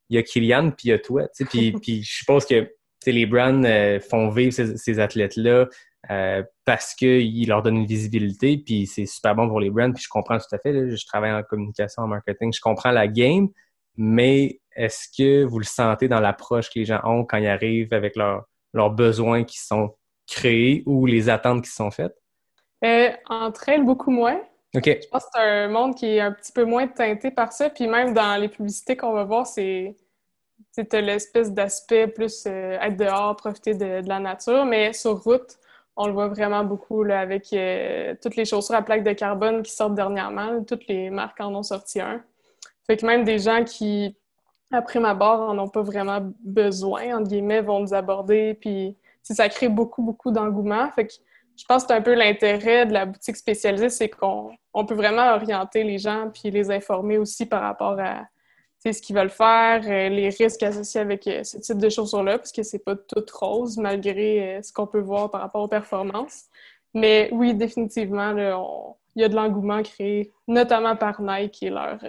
il 0.10 0.16
y 0.16 0.20
a 0.20 0.24
Kylian 0.24 0.72
puis 0.72 0.88
il 0.88 0.90
y 0.92 0.94
a 0.94 1.00
toi. 1.00 1.28
Puis, 1.50 1.74
puis 1.74 2.04
je 2.04 2.18
suppose 2.20 2.46
que 2.46 2.77
les 3.12 3.26
brands 3.26 3.64
euh, 3.64 4.00
font 4.00 4.30
vivre 4.30 4.54
ces, 4.54 4.78
ces 4.78 5.00
athlètes-là 5.00 5.68
euh, 6.10 6.44
parce 6.66 6.94
qu'ils 6.94 7.48
leur 7.48 7.64
donnent 7.64 7.78
une 7.78 7.86
visibilité, 7.86 8.58
puis 8.58 8.88
c'est 8.88 9.06
super 9.06 9.36
bon 9.36 9.48
pour 9.48 9.60
les 9.60 9.70
brands, 9.70 9.92
puis 9.92 10.04
je 10.04 10.10
comprends 10.10 10.38
tout 10.38 10.54
à 10.56 10.58
fait. 10.60 10.72
Là, 10.72 10.96
je 10.96 11.06
travaille 11.06 11.32
en 11.32 11.44
communication, 11.44 12.04
en 12.04 12.08
marketing, 12.08 12.54
je 12.54 12.62
comprends 12.62 12.92
la 12.92 13.08
game, 13.08 13.50
mais 13.98 14.60
est-ce 14.76 15.08
que 15.16 15.44
vous 15.44 15.60
le 15.60 15.66
sentez 15.66 16.08
dans 16.08 16.20
l'approche 16.20 16.70
que 16.70 16.80
les 16.80 16.86
gens 16.86 17.02
ont 17.04 17.26
quand 17.26 17.38
ils 17.38 17.48
arrivent 17.48 17.94
avec 17.94 18.16
leurs 18.16 18.46
leurs 18.74 18.92
besoins 18.92 19.44
qui 19.44 19.60
sont 19.60 19.96
créés 20.28 20.84
ou 20.86 21.06
les 21.06 21.30
attentes 21.30 21.64
qui 21.64 21.72
sont 21.72 21.92
faites? 21.92 22.16
Euh, 22.86 23.10
entre 23.28 23.70
elles, 23.70 23.84
beaucoup 23.84 24.12
moins. 24.12 24.40
Okay. 24.76 25.00
Je 25.02 25.08
pense 25.08 25.24
que 25.24 25.30
c'est 25.34 25.42
un 25.42 25.68
monde 25.70 25.96
qui 25.96 26.06
est 26.06 26.20
un 26.20 26.32
petit 26.32 26.52
peu 26.52 26.64
moins 26.64 26.88
teinté 26.88 27.32
par 27.32 27.54
ça. 27.54 27.70
Puis 27.70 27.88
même 27.88 28.14
dans 28.14 28.40
les 28.40 28.50
publicités 28.50 28.96
qu'on 28.96 29.14
va 29.14 29.24
voir, 29.24 29.48
c'est 29.48 29.96
tu 30.86 31.02
l'espèce 31.02 31.52
d'aspect 31.52 32.08
plus 32.08 32.46
euh, 32.46 32.78
être 32.80 32.98
dehors, 32.98 33.36
profiter 33.36 33.74
de, 33.74 34.08
la 34.08 34.20
nature. 34.20 34.66
Mais 34.66 34.94
sur 34.94 35.24
route, 35.24 35.58
on 35.96 36.08
le 36.08 36.14
voit 36.14 36.28
vraiment 36.28 36.64
beaucoup 36.64 37.04
là, 37.04 37.20
avec 37.20 37.52
euh, 37.54 38.16
toutes 38.22 38.36
les 38.36 38.46
chaussures 38.46 38.76
à 38.76 38.82
plaque 38.82 39.04
de 39.04 39.14
carbone 39.14 39.64
qui 39.64 39.72
sortent 39.72 39.96
dernièrement. 39.96 40.64
Toutes 40.64 40.88
les 40.88 41.10
marques 41.10 41.40
en 41.42 41.54
ont 41.56 41.64
sorti 41.64 42.00
un. 42.00 42.24
Fait 42.86 42.98
que 42.98 43.06
même 43.06 43.24
des 43.24 43.40
gens 43.40 43.64
qui, 43.64 44.16
après 44.72 45.00
ma 45.00 45.14
barre, 45.14 45.42
en 45.42 45.58
ont 45.58 45.68
pas 45.70 45.82
vraiment 45.82 46.20
besoin, 46.44 47.18
entre 47.18 47.30
guillemets, 47.30 47.62
vont 47.62 47.80
nous 47.80 47.94
aborder. 47.94 48.54
Puis 48.54 48.96
ça 49.24 49.50
crée 49.50 49.70
beaucoup, 49.70 50.04
beaucoup 50.04 50.32
d'engouement. 50.32 50.90
Fait 50.92 51.08
que 51.08 51.14
je 51.58 51.66
pense 51.66 51.84
que 51.84 51.88
c'est 51.90 51.96
un 51.96 52.02
peu 52.02 52.14
l'intérêt 52.14 52.86
de 52.86 52.94
la 52.94 53.06
boutique 53.06 53.36
spécialisée, 53.36 53.90
c'est 53.90 54.10
qu'on 54.10 54.52
on 54.74 54.86
peut 54.86 54.94
vraiment 54.94 55.34
orienter 55.34 55.84
les 55.84 55.98
gens 55.98 56.30
puis 56.32 56.52
les 56.52 56.70
informer 56.70 57.18
aussi 57.18 57.48
par 57.48 57.62
rapport 57.62 58.00
à 58.00 58.28
ce 58.94 59.02
qu'ils 59.02 59.16
veulent 59.16 59.30
faire, 59.30 59.82
euh, 59.86 60.10
les 60.10 60.30
risques 60.30 60.64
associés 60.64 61.02
avec 61.02 61.28
euh, 61.28 61.44
ce 61.44 61.58
type 61.58 61.78
de 61.78 61.90
chaussures-là, 61.90 62.38
parce 62.38 62.52
que 62.52 62.64
c'est 62.64 62.84
pas 62.84 62.96
tout 62.96 63.24
rose 63.34 63.78
malgré 63.78 64.58
euh, 64.58 64.62
ce 64.62 64.72
qu'on 64.72 64.88
peut 64.88 65.00
voir 65.00 65.32
par 65.32 65.42
rapport 65.42 65.64
aux 65.64 65.68
performances. 65.68 66.46
Mais 66.94 67.30
oui, 67.32 67.54
définitivement, 67.54 68.32
là, 68.32 68.60
on... 68.60 68.96
il 69.16 69.22
y 69.22 69.26
a 69.26 69.30
de 69.30 69.36
l'engouement 69.36 69.82
créé, 69.84 70.32
notamment 70.48 70.96
par 70.96 71.22
Nike 71.22 71.64
et 71.64 71.70
leur, 71.70 72.00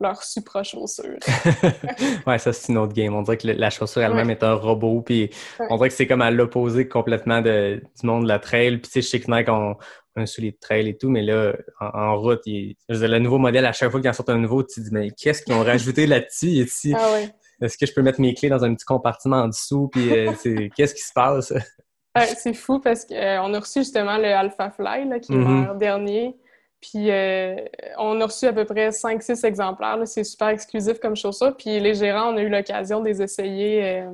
leur 0.00 0.22
supra 0.22 0.62
chaussure. 0.62 1.18
ouais, 2.26 2.38
ça 2.38 2.52
c'est 2.52 2.72
une 2.72 2.78
autre 2.78 2.92
game. 2.92 3.14
On 3.14 3.22
dirait 3.22 3.36
que 3.36 3.48
la 3.48 3.70
chaussure 3.70 4.02
elle-même 4.02 4.26
ouais. 4.28 4.32
est 4.34 4.42
un 4.42 4.54
robot, 4.54 5.02
puis 5.02 5.30
ouais. 5.60 5.66
on 5.70 5.76
dirait 5.76 5.88
que 5.88 5.94
c'est 5.94 6.06
comme 6.06 6.22
à 6.22 6.30
l'opposé 6.30 6.88
complètement 6.88 7.40
de, 7.40 7.82
du 8.00 8.06
monde 8.06 8.24
de 8.24 8.28
la 8.28 8.38
trail. 8.38 8.78
Puis 8.78 8.90
tu 8.90 9.02
sais, 9.02 9.20
que 9.20 9.30
Nike 9.30 9.48
ont 9.48 9.76
un 10.16 10.24
de 10.24 10.58
trail 10.60 10.88
et 10.88 10.96
tout, 10.96 11.08
mais 11.08 11.22
là, 11.22 11.54
en, 11.80 11.86
en 11.86 12.18
route, 12.18 12.40
il, 12.46 12.76
je 12.88 12.98
dire, 12.98 13.08
le 13.08 13.18
nouveau 13.18 13.38
modèle, 13.38 13.66
à 13.66 13.72
chaque 13.72 13.90
fois 13.90 14.00
qu'il 14.00 14.08
en 14.08 14.12
sort 14.12 14.28
un 14.28 14.38
nouveau, 14.38 14.62
tu 14.62 14.76
te 14.76 14.80
dis, 14.80 14.90
mais 14.92 15.10
qu'est-ce 15.10 15.42
qu'ils 15.42 15.54
ont 15.54 15.62
rajouté 15.62 16.06
là-dessus? 16.06 16.46
Ici? 16.46 16.94
Ah 16.96 17.12
ouais. 17.12 17.30
Est-ce 17.60 17.78
que 17.78 17.86
je 17.86 17.92
peux 17.92 18.02
mettre 18.02 18.20
mes 18.20 18.34
clés 18.34 18.48
dans 18.48 18.64
un 18.64 18.74
petit 18.74 18.84
compartiment 18.84 19.36
en 19.36 19.48
dessous? 19.48 19.88
Puis 19.88 20.12
euh, 20.12 20.32
qu'est-ce 20.76 20.94
qui 20.94 21.02
se 21.02 21.12
passe? 21.14 21.50
ouais, 21.50 22.26
c'est 22.36 22.54
fou 22.54 22.80
parce 22.80 23.04
qu'on 23.04 23.14
euh, 23.14 23.54
a 23.54 23.60
reçu 23.60 23.80
justement 23.80 24.18
le 24.18 24.26
Alpha 24.26 24.70
Fly, 24.70 25.08
là, 25.08 25.18
qui 25.20 25.32
est 25.32 25.36
mm 25.36 25.64
-hmm. 25.64 25.78
dernier. 25.78 26.36
Puis 26.80 27.10
euh, 27.10 27.56
on 27.98 28.20
a 28.20 28.26
reçu 28.26 28.46
à 28.46 28.52
peu 28.52 28.64
près 28.64 28.90
5-6 28.90 29.46
exemplaires. 29.46 29.98
C'est 30.04 30.24
super 30.24 30.48
exclusif 30.48 30.98
comme 30.98 31.16
chaussure. 31.16 31.56
Puis 31.56 31.80
les 31.80 31.94
gérants, 31.94 32.32
on 32.32 32.36
a 32.36 32.42
eu 32.42 32.48
l'occasion 32.50 33.00
de 33.00 33.08
les 33.08 33.22
essayer 33.22 34.04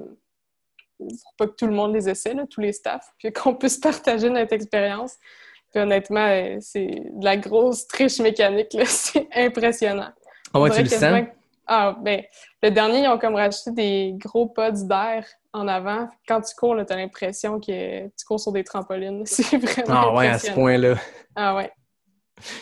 pour 1.09 1.35
pas 1.37 1.47
que 1.47 1.57
tout 1.57 1.67
le 1.67 1.73
monde 1.73 1.95
les 1.95 2.09
essaie, 2.09 2.35
là, 2.35 2.47
tous 2.49 2.61
les 2.61 2.73
staffs, 2.73 3.13
puis 3.19 3.33
qu'on 3.33 3.55
puisse 3.55 3.79
partager 3.79 4.31
notre 4.31 4.53
expérience. 4.53 5.17
Puis 5.73 5.83
honnêtement, 5.83 6.27
euh, 6.27 6.57
c'est 6.61 6.87
de 6.87 7.25
la 7.25 7.37
grosse 7.37 7.87
triche 7.87 8.19
mécanique. 8.21 8.77
C'est 8.87 9.27
impressionnant. 9.35 10.11
Ah 10.53 10.61
ouais, 10.61 10.71
tu 10.71 10.83
le 10.83 10.89
sens? 10.89 11.25
Ah, 11.67 11.97
ben, 12.03 12.23
le 12.63 12.71
dernier, 12.71 13.05
ils 13.05 13.09
ont 13.09 13.19
comme 13.19 13.37
rajouté 13.37 13.71
des 13.71 14.15
gros 14.19 14.47
pods 14.49 14.85
d'air 14.85 15.25
en 15.55 15.67
avant. 15.69 16.09
Quand 16.29 16.41
tu 16.43 16.55
cours, 16.55 16.77
tu 16.87 16.93
as 16.93 16.97
l'impression 16.97 17.59
que 17.61 18.05
tu 18.07 18.25
cours 18.27 18.41
sur 18.41 18.53
des 18.53 18.65
trampolines. 18.65 19.23
C'est 19.27 19.57
vraiment 19.57 19.89
Ah 19.89 20.15
ouais, 20.15 20.29
à 20.29 20.39
ce 20.39 20.51
point-là. 20.53 20.97
Ah 21.35 21.55
ouais. 21.57 21.71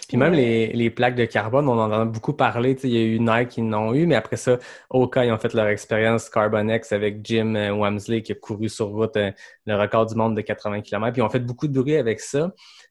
Puis 0.09 0.17
même 0.19 0.33
Ouais. 0.33 0.37
les, 0.37 0.67
les 0.75 0.91
plaques 0.91 1.15
de 1.15 1.25
carbone, 1.25 1.67
on 1.69 1.79
en 1.79 1.91
a 1.91 2.05
beaucoup 2.05 2.35
parlé. 2.35 2.77
Il 2.85 2.91
y 2.91 2.99
a 2.99 3.01
eu 3.01 3.19
Nike 3.19 3.49
qui 3.49 3.63
n'ont 3.63 3.95
eu, 3.95 4.07
mais 4.07 4.15
après 4.17 4.37
ça, 4.37 4.59
Oka, 4.91 5.25
ils 5.25 5.33
ont 5.33 5.39
fait 5.39 5.55
leur 5.55 5.67
expérience 5.69 6.29
Carbonex 6.29 6.93
avec 6.93 7.25
Jim 7.25 7.55
euh, 7.55 7.71
Wamsley 7.71 8.23
qui 8.23 8.33
a 8.33 8.35
couru 8.35 8.69
sur 8.69 8.89
route 8.89 9.17
euh, 9.17 9.31
le 9.67 9.77
record 9.77 10.07
du 10.07 10.15
monde 10.15 10.37
de 10.37 10.43
80 10.43 10.83
km. 10.83 11.13
Puis 11.13 11.23
ils 11.23 11.25
ont 11.25 11.31
fait 11.31 11.39
beaucoup 11.41 11.67
de 11.67 11.81
bruit 11.81 11.97
avec 11.97 12.21
ça. 12.21 12.51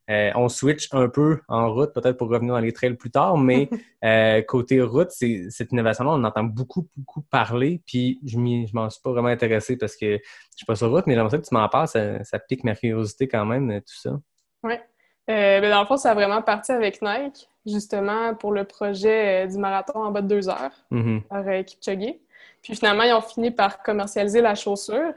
Euh, 0.09 0.31
on 0.35 0.49
switch 0.49 0.89
un 0.91 1.07
peu 1.07 1.39
en 1.47 1.71
route, 1.71 1.93
peut-être 1.93 2.17
pour 2.17 2.29
revenir 2.29 2.55
dans 2.55 2.59
les 2.59 2.73
trails 2.73 2.95
plus 2.95 3.11
tard, 3.11 3.37
mais 3.37 3.69
euh, 4.03 4.41
côté 4.41 4.81
route, 4.81 5.11
c'est, 5.11 5.45
cette 5.49 5.71
innovation-là, 5.71 6.11
on 6.11 6.13
en 6.15 6.23
entend 6.23 6.43
beaucoup, 6.43 6.87
beaucoup 6.97 7.21
parler. 7.21 7.81
Puis 7.85 8.19
je 8.25 8.31
je 8.39 8.75
m'en 8.75 8.89
suis 8.89 9.01
pas 9.01 9.11
vraiment 9.11 9.27
intéressé 9.27 9.77
parce 9.77 9.95
que 9.95 10.17
je 10.17 10.57
suis 10.57 10.65
pas 10.65 10.75
sur 10.75 10.89
route, 10.89 11.05
mais 11.05 11.13
j'aimerais 11.13 11.39
que 11.39 11.47
tu 11.47 11.53
m'en 11.53 11.69
parles. 11.69 11.87
Ça, 11.87 12.23
ça 12.23 12.39
pique 12.39 12.63
ma 12.63 12.75
curiosité 12.75 13.27
quand 13.27 13.45
même, 13.45 13.69
euh, 13.69 13.79
tout 13.79 13.95
ça. 13.95 14.19
Euh, 14.65 15.61
ben, 15.61 15.69
dans 15.69 15.81
le 15.81 15.85
fond, 15.85 15.97
ça 15.97 16.11
a 16.11 16.13
vraiment 16.15 16.41
parti 16.41 16.71
avec 16.71 17.03
Nike, 17.03 17.47
justement, 17.65 18.33
pour 18.33 18.51
le 18.51 18.63
projet 18.63 19.47
du 19.47 19.59
marathon 19.59 20.03
en 20.03 20.11
bas 20.11 20.21
de 20.23 20.27
deux 20.27 20.49
heures 20.49 20.71
Mhm. 20.89 21.21
par 21.29 21.47
euh, 21.47 21.61
Kipchoge. 21.61 22.15
Puis 22.63 22.75
finalement, 22.75 23.03
ils 23.03 23.13
ont 23.13 23.21
fini 23.21 23.51
par 23.51 23.83
commercialiser 23.83 24.41
la 24.41 24.55
chaussure. 24.55 25.13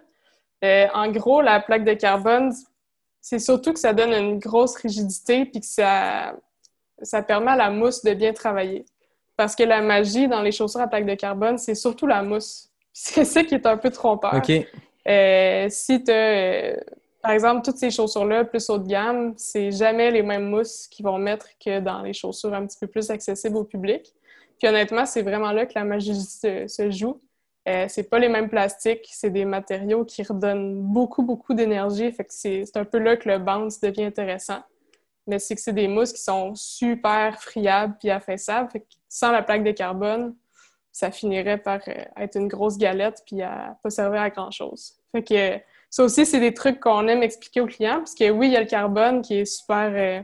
En 0.63 1.11
gros, 1.11 1.43
la 1.43 1.59
plaque 1.59 1.83
de 1.85 1.95
carbone, 1.95 2.53
c'est 3.23 3.39
surtout 3.39 3.73
que 3.73 3.79
ça 3.79 3.95
donne 3.95 4.13
une 4.13 4.39
grosse 4.39 4.75
rigidité 4.75 5.47
puis 5.47 5.61
que 5.61 5.67
ça, 5.67 6.35
ça 7.01 7.23
permet 7.23 7.53
à 7.53 7.57
la 7.57 7.71
mousse 7.71 8.03
de 8.03 8.13
bien 8.13 8.33
travailler. 8.33 8.85
Parce 9.37 9.55
que 9.55 9.63
la 9.63 9.81
magie 9.81 10.29
dans 10.29 10.43
les 10.43 10.53
chaussures 10.53 10.81
à 10.81 10.89
plaque 10.89 11.07
de 11.07 11.15
carbone, 11.15 11.57
c'est 11.57 11.77
surtout 11.77 12.07
la 12.07 12.23
mousse. 12.23 12.69
C'est 12.93 13.25
ça 13.25 13.43
qui 13.43 13.55
est 13.55 13.65
un 13.65 13.79
peu 13.79 13.89
trompeur. 13.89 14.35
OK. 14.35 14.51
Euh, 15.09 15.67
si 15.71 16.05
tu 16.05 16.13
as, 16.13 16.77
par 17.23 17.31
exemple, 17.31 17.63
toutes 17.65 17.79
ces 17.79 17.91
chaussures-là, 17.91 18.45
plus 18.45 18.69
haut 18.69 18.79
de 18.79 18.87
gamme, 18.87 19.33
c'est 19.37 19.71
jamais 19.71 20.11
les 20.11 20.23
mêmes 20.23 20.51
mousses 20.51 20.89
qu'ils 20.89 21.07
vont 21.07 21.17
mettre 21.17 21.47
que 21.65 21.81
dans 21.81 22.03
les 22.03 22.13
chaussures 22.13 22.53
un 22.53 22.67
petit 22.67 22.77
peu 22.79 22.89
plus 22.89 23.11
accessibles 23.11 23.57
au 23.57 23.65
public. 23.65 24.13
Puis 24.59 24.69
honnêtement, 24.69 25.07
c'est 25.07 25.23
vraiment 25.23 25.53
là 25.53 25.65
que 25.65 25.73
la 25.75 25.85
magie 25.85 26.15
se, 26.15 26.67
se 26.67 26.91
joue. 26.91 27.21
Euh, 27.69 27.87
c'est 27.89 28.11
pas 28.11 28.19
les 28.19 28.29
mêmes 28.29 28.49
plastiques, 28.49 29.09
c'est 29.13 29.31
des 29.31 29.45
matériaux 29.45 30.05
qui 30.05 30.23
redonnent 30.23 30.81
beaucoup, 30.83 31.23
beaucoup 31.23 31.55
d'énergie. 31.55 32.11
Fait 32.11 32.25
que 32.25 32.33
c'est 32.33 32.77
un 32.77 32.85
peu 32.85 32.99
là 32.99 33.17
que 33.17 33.29
le 33.29 33.39
bounce 33.39 33.81
devient 33.81 34.05
intéressant. 34.05 34.63
Mais 35.29 35.39
c'est 35.39 35.55
que 35.55 35.61
c'est 35.61 35.73
des 35.73 35.87
mousses 35.87 36.13
qui 36.13 36.23
sont 36.23 36.55
super 36.57 37.41
friables 37.41 37.97
puis 38.01 38.11
affaissables. 38.11 38.71
Fait 38.71 38.81
que 38.81 38.87
sans 39.09 39.31
la 39.31 39.43
plaque 39.43 39.63
de 39.63 39.71
carbone, 39.71 40.35
ça 40.91 41.11
finirait 41.11 41.59
par 41.59 41.81
euh, 41.89 42.05
être 42.17 42.37
une 42.37 42.49
grosse 42.49 42.77
galette 42.77 43.23
puis 43.27 43.43
à 43.43 43.79
pas 43.83 43.91
servir 43.91 44.21
à 44.21 44.31
grand 44.31 44.51
chose. 44.51 44.95
Fait 45.13 45.23
que 45.23 45.63
ça 45.93 46.05
aussi, 46.05 46.25
c'est 46.25 46.41
des 46.41 46.55
trucs 46.55 46.81
qu'on 46.81 47.07
aime 47.07 47.23
expliquer 47.23 47.61
aux 47.61 47.67
clients, 47.67 47.99
parce 47.99 48.15
que 48.15 48.31
oui, 48.31 48.47
il 48.47 48.53
y 48.53 48.57
a 48.57 48.61
le 48.61 48.67
carbone 48.67 49.21
qui 49.21 49.41
est 49.41 49.45
super, 49.45 49.93
euh, 49.95 50.23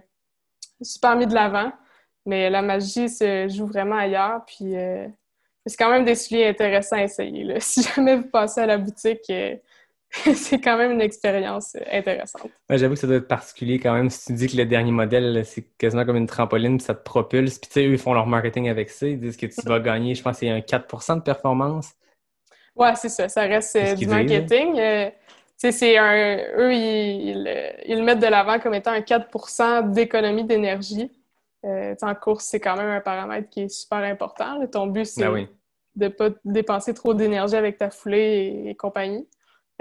super 0.83 1.15
mis 1.15 1.27
de 1.27 1.35
l'avant, 1.35 1.71
mais 2.25 2.49
la 2.51 2.63
magie 2.63 3.09
se 3.09 3.49
joue 3.49 3.67
vraiment 3.67 3.97
ailleurs. 3.97 4.45
Puis 4.47 4.77
euh, 4.77 5.07
c'est 5.69 5.77
quand 5.77 5.91
même 5.91 6.05
des 6.05 6.15
souliers 6.15 6.47
intéressants 6.47 6.97
à 6.97 7.05
essayer. 7.05 7.45
là. 7.45 7.55
Si 7.61 7.83
jamais 7.83 8.17
vous 8.17 8.29
passez 8.29 8.61
à 8.61 8.67
la 8.67 8.79
boutique, 8.79 9.31
euh, 9.31 9.55
c'est 10.35 10.61
quand 10.61 10.79
même 10.79 10.93
une 10.93 11.01
expérience 11.01 11.75
euh, 11.75 11.81
intéressante. 11.93 12.51
Ouais, 12.71 12.79
J'avoue 12.79 12.95
que 12.95 13.01
ça 13.01 13.07
doit 13.07 13.17
être 13.17 13.29
particulier 13.29 13.79
quand 13.79 13.93
même. 13.93 14.09
Si 14.11 14.27
tu 14.27 14.33
dis 14.33 14.47
que 14.49 14.57
le 14.57 14.65
dernier 14.65 14.91
modèle, 14.91 15.45
c'est 15.45 15.63
quasiment 15.77 16.05
comme 16.05 16.17
une 16.17 16.27
trampoline, 16.27 16.79
puis 16.79 16.87
ça 16.87 16.95
te 16.95 17.03
propulse. 17.03 17.59
Puis 17.59 17.69
tu 17.69 17.75
sais, 17.75 17.87
eux, 17.87 17.93
ils 17.93 17.99
font 17.99 18.15
leur 18.15 18.27
marketing 18.27 18.69
avec 18.69 18.91
ça. 18.91 19.07
Ils 19.07 19.21
disent 19.21 19.37
que 19.37 19.47
tu 19.47 19.61
vas 19.67 19.81
gagner, 19.81 20.15
je 20.15 20.23
pense, 20.23 20.39
c'est 20.39 20.49
un 20.49 20.61
4% 20.61 21.17
de 21.17 21.23
performance. 21.23 21.93
Ouais, 22.75 22.95
c'est 22.95 23.09
ça. 23.09 23.29
Ça 23.29 23.43
reste 23.43 23.77
euh, 23.77 23.87
C'est 23.87 23.95
du 23.95 24.07
disent, 24.07 24.15
marketing. 24.15 24.79
Euh, 24.79 25.11
c'est 25.57 25.99
un. 25.99 26.37
Eux, 26.57 26.73
ils, 26.73 27.31
ils, 27.31 27.73
ils 27.87 27.99
le 27.99 28.05
mettent 28.05 28.21
de 28.21 28.27
l'avant 28.29 28.59
comme 28.61 28.75
étant 28.75 28.93
un 28.93 29.01
4% 29.01 29.91
d'économie 29.91 30.45
d'énergie. 30.45 31.11
Euh, 31.65 31.95
en 32.03 32.15
course, 32.15 32.45
c'est 32.45 32.61
quand 32.61 32.77
même 32.77 32.89
un 32.89 33.01
paramètre 33.01 33.51
qui 33.51 33.63
est 33.63 33.69
super 33.69 33.99
important. 33.99 34.65
Ton 34.69 34.87
but, 34.87 35.07
c'est 35.07 35.23
Ben 35.23 35.33
oui. 35.33 35.49
De 35.99 36.05
ne 36.05 36.09
pas 36.11 36.31
dépenser 36.45 36.95
trop 36.95 37.13
d'énergie 37.15 37.57
avec 37.57 37.77
ta 37.79 37.91
foulée 37.91 38.63
et, 38.67 38.71
et 38.71 38.75
compagnie. 38.75 39.29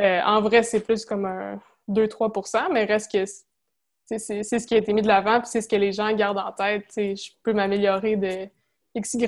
Euh, 0.01 0.19
en 0.25 0.41
vrai, 0.41 0.63
c'est 0.63 0.81
plus 0.81 1.05
comme 1.05 1.25
un 1.25 1.59
2-3% 1.89 2.71
mais 2.73 2.83
reste 2.85 3.11
que 3.11 3.23
c'est- 3.25 4.43
ce 4.43 4.65
qui 4.67 4.73
a 4.75 4.77
été 4.77 4.93
mis 4.93 5.01
de 5.01 5.07
l'avant, 5.07 5.39
puis 5.39 5.49
c'est 5.51 5.61
ce 5.61 5.67
que 5.67 5.75
les 5.75 5.91
gens 5.91 6.11
gardent 6.13 6.37
en 6.39 6.51
tête. 6.51 6.85
Je 6.95 7.29
peux 7.43 7.53
m'améliorer 7.53 8.15
de 8.15 8.49
XY 8.99 9.27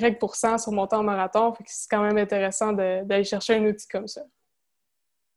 sur 0.58 0.72
mon 0.72 0.86
temps 0.86 1.00
en 1.00 1.02
marathon, 1.04 1.52
fait 1.54 1.64
que 1.64 1.70
c'est 1.72 1.88
quand 1.90 2.02
même 2.02 2.18
intéressant 2.18 2.72
d'aller 2.72 3.24
chercher 3.24 3.54
un 3.56 3.64
outil 3.66 3.86
comme 3.88 4.08
ça. 4.08 4.22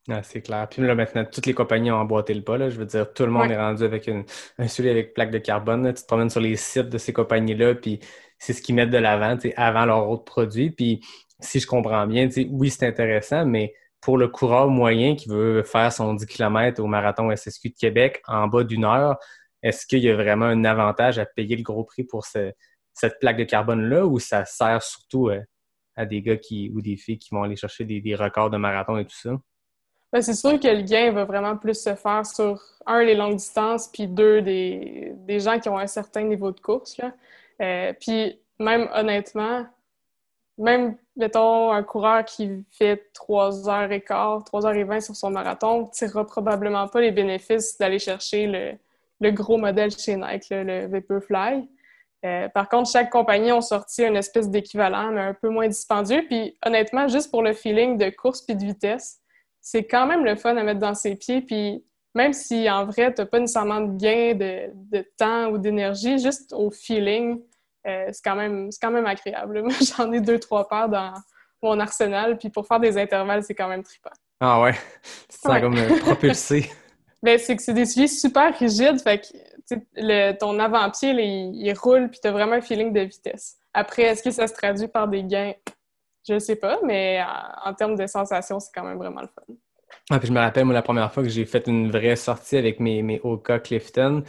Ah, 0.10 0.22
c'est 0.22 0.41
clair. 0.41 0.68
Puis 0.70 0.82
là, 0.82 0.95
maintenant, 0.95 1.24
toutes 1.24 1.45
les 1.45 1.54
compagnies 1.54 1.89
ont 1.89 1.95
emboîté 1.95 2.34
le 2.34 2.41
pas. 2.43 2.58
Là. 2.58 2.70
Je 2.70 2.78
veux 2.78 2.86
dire, 2.86 3.14
tout 3.14 3.24
le 3.24 3.32
monde 3.32 3.47
Ouais. 3.47 3.54
est 3.54 3.58
rendu 3.58 3.84
avec 3.86 4.08
une, 4.08 4.26
un 4.58 4.68
soulier 4.68 4.89
avec 4.89 5.14
plaque 5.14 5.32
de 5.32 5.38
carbone. 5.38 5.84
là. 5.86 5.93
Tu 5.93 6.01
te 6.01 6.08
promènes 6.08 6.30
sur 6.30 6.41
les 6.41 6.58
sites 6.58 6.89
de 6.89 6.97
ces 6.97 7.14
compagnies-là, 7.14 7.76
puis 7.76 8.01
c'est 8.38 8.51
ce 8.51 8.62
qu'ils 8.62 8.76
mettent 8.76 8.89
de 8.89 8.97
l'avant, 8.97 9.38
avant 9.56 9.86
leurs 9.86 10.10
autres 10.10 10.26
produits. 10.26 10.72
Puis 10.72 10.99
si 11.43 11.59
je 11.59 11.67
comprends 11.67 12.07
bien, 12.07 12.29
oui, 12.49 12.69
c'est 12.69 12.87
intéressant, 12.87 13.45
mais 13.45 13.73
pour 14.01 14.17
le 14.17 14.27
coureur 14.27 14.67
moyen 14.67 15.15
qui 15.15 15.29
veut 15.29 15.63
faire 15.63 15.91
son 15.91 16.13
10 16.13 16.25
km 16.25 16.81
au 16.81 16.87
marathon 16.87 17.31
SSQ 17.31 17.69
de 17.69 17.75
Québec 17.75 18.21
en 18.27 18.47
bas 18.47 18.63
d'une 18.63 18.83
heure, 18.85 19.17
est-ce 19.61 19.85
qu'il 19.85 19.99
y 19.99 20.09
a 20.09 20.15
vraiment 20.15 20.45
un 20.45 20.65
avantage 20.65 21.19
à 21.19 21.25
payer 21.25 21.55
le 21.55 21.63
gros 21.63 21.85
prix 21.85 22.03
pour 22.03 22.25
ce- 22.25 22.51
cette 22.93 23.17
plaque 23.19 23.37
de 23.37 23.45
carbone-là 23.45 24.05
ou 24.05 24.19
ça 24.19 24.45
sert 24.45 24.83
surtout 24.83 25.29
euh, 25.29 25.41
à 25.95 26.05
des 26.05 26.21
gars 26.21 26.37
ou 26.73 26.81
des 26.81 26.97
filles 26.97 27.17
qui 27.17 27.29
vont 27.33 27.43
aller 27.43 27.55
chercher 27.55 27.85
des, 27.85 28.15
records 28.15 28.49
de 28.49 28.57
marathon 28.57 28.97
et 28.97 29.05
tout 29.05 29.15
ça? 29.15 29.31
Ben, 30.11 30.21
c'est 30.21 30.33
sûr 30.33 30.59
que 30.59 30.67
le 30.67 30.81
gain 30.81 31.11
va 31.11 31.25
vraiment 31.25 31.57
plus 31.57 31.81
se 31.81 31.95
faire 31.95 32.25
sur, 32.25 32.61
un, 32.85 33.03
les 33.03 33.15
longues 33.15 33.37
distances, 33.37 33.87
puis 33.87 34.07
deux, 34.07 34.41
des, 34.41 35.39
gens 35.39 35.59
qui 35.59 35.69
ont 35.69 35.77
un 35.77 35.87
certain 35.87 36.23
niveau 36.23 36.51
de 36.51 36.59
course. 36.59 36.99
Euh, 37.61 37.93
puis 37.99 38.39
même 38.59 38.89
honnêtement, 38.93 39.65
même, 40.58 40.95
mettons, 41.16 41.72
un 41.72 41.84
coureur 41.84 42.26
qui 42.26 42.66
fait 42.72 43.12
3h15, 43.16 44.45
3h20 44.45 45.01
sur 45.01 45.16
son 45.16 45.32
marathon 45.32 45.84
ne 45.84 45.88
tirera 45.91 46.26
probablement 46.26 46.88
pas 46.88 47.01
les 47.01 47.12
bénéfices 47.12 47.78
d'aller 47.78 47.99
chercher 47.99 48.78
le, 49.20 49.32
gros 49.32 49.58
modèle 49.58 49.91
chez 49.91 50.16
Nike, 50.16 50.47
le 50.51 50.88
Vaporfly. 50.88 51.68
Euh, 52.26 52.47
par 52.49 52.70
contre, 52.70 52.89
chaque 52.89 53.10
compagnie 53.10 53.51
a 53.51 53.62
sorti 53.62 54.04
une 54.04 54.16
espèce 54.16 54.49
d'équivalent, 54.49 55.12
mais 55.12 55.22
un 55.22 55.34
peu 55.34 55.49
moins 55.49 55.68
dispendieux. 55.68 56.24
Puis 56.28 56.58
honnêtement, 56.66 57.08
juste 57.08 57.32
pour 57.32 57.41
le 57.41 57.54
feeling 57.54 57.97
de 57.97 58.10
course 58.10 58.41
puis 58.41 58.56
de 58.56 58.64
vitesse, 58.64 59.20
c'est 59.60 59.86
quand 59.86 60.06
même 60.06 60.24
le 60.24 60.36
fun 60.36 60.56
à 60.56 60.64
mettre 60.64 60.80
dans 60.80 60.93
ses 60.93 61.16
pieds. 61.16 61.41
Puis 61.41 61.84
même 62.16 62.32
si 62.32 62.70
en 62.70 62.86
vrai, 62.86 63.14
tu 63.14 63.22
n'as 63.22 63.26
pas 63.26 63.39
nécessairement 63.39 63.82
de 63.82 63.97
gain 63.97 64.36
de 64.36 65.06
temps 65.18 65.49
ou 65.49 65.58
d'énergie, 65.58 66.20
juste 66.20 66.54
au 66.54 66.72
feeling, 66.72 67.41
euh, 67.88 68.07
c'est 68.11 68.21
quand, 68.23 68.36
même- 68.36 68.69
quand 68.81 68.91
même 68.91 69.05
agréable. 69.05 69.61
Moi, 69.63 69.73
j'en 69.97 70.11
ai 70.11 70.21
deux, 70.21 70.39
trois 70.39 70.67
paires 70.67 70.89
dans 70.89 71.13
mon 71.61 71.79
arsenal. 71.79 72.38
Puis 72.38 72.49
pour 72.49 72.67
faire 72.67 72.79
des 72.79 72.97
intervalles, 72.97 73.43
c'est 73.43 73.55
quand 73.55 73.67
même 73.67 73.84
trippant. 73.84 74.09
Ah 74.39 74.61
ouais, 74.61 74.73
tu 75.29 75.38
te 75.38 75.41
sens 75.41 75.53
Ouais. 75.53 75.61
comme 75.61 75.77
euh, 75.77 75.99
propulsé. 75.99 76.69
Ben, 77.23 77.39
c'est 77.39 77.55
que 77.55 77.61
c'est 77.63 77.73
des 77.73 77.86
souliers 77.86 78.09
super 78.09 78.53
rigides. 78.59 78.99
Fait 79.01 79.21
que 79.21 79.75
le, 79.95 80.34
ton 80.34 80.59
avant-pied, 80.59 81.11
il, 81.11 81.55
il 81.55 81.73
roule, 81.73 82.09
puis 82.09 82.19
tu 82.21 82.27
as 82.27 82.34
vraiment 82.34 82.51
un 82.55 82.59
feeling 82.61 82.91
de 82.91 82.99
vitesse. 82.99 83.55
Après, 83.73 84.01
est-ce 84.01 84.21
que 84.21 84.29
ça 84.31 84.45
se 84.45 84.53
traduit 84.53 84.89
par 84.89 85.07
des 85.07 85.23
gains? 85.23 85.53
Je 86.27 86.34
ne 86.34 86.39
sais 86.39 86.57
pas, 86.57 86.79
mais 86.84 87.23
en, 87.23 87.69
en 87.69 87.73
termes 87.73 87.95
de 87.95 88.05
sensations, 88.07 88.59
c'est 88.59 88.71
quand 88.75 88.84
même 88.84 88.97
vraiment 88.97 89.21
le 89.21 89.27
fun. 89.27 89.53
Ah, 90.11 90.19
puis 90.19 90.27
je 90.27 90.34
me 90.34 90.39
rappelle, 90.39 90.65
moi, 90.65 90.73
la 90.73 90.81
première 90.81 91.13
fois 91.13 91.23
que 91.23 91.29
j'ai 91.29 91.45
fait 91.45 91.65
une 91.67 91.91
vraie 91.91 92.17
sortie 92.17 92.57
avec 92.57 92.81
mes, 92.81 93.01
mes 93.03 93.21
Oka 93.23 93.59
Clifton, 93.59 94.23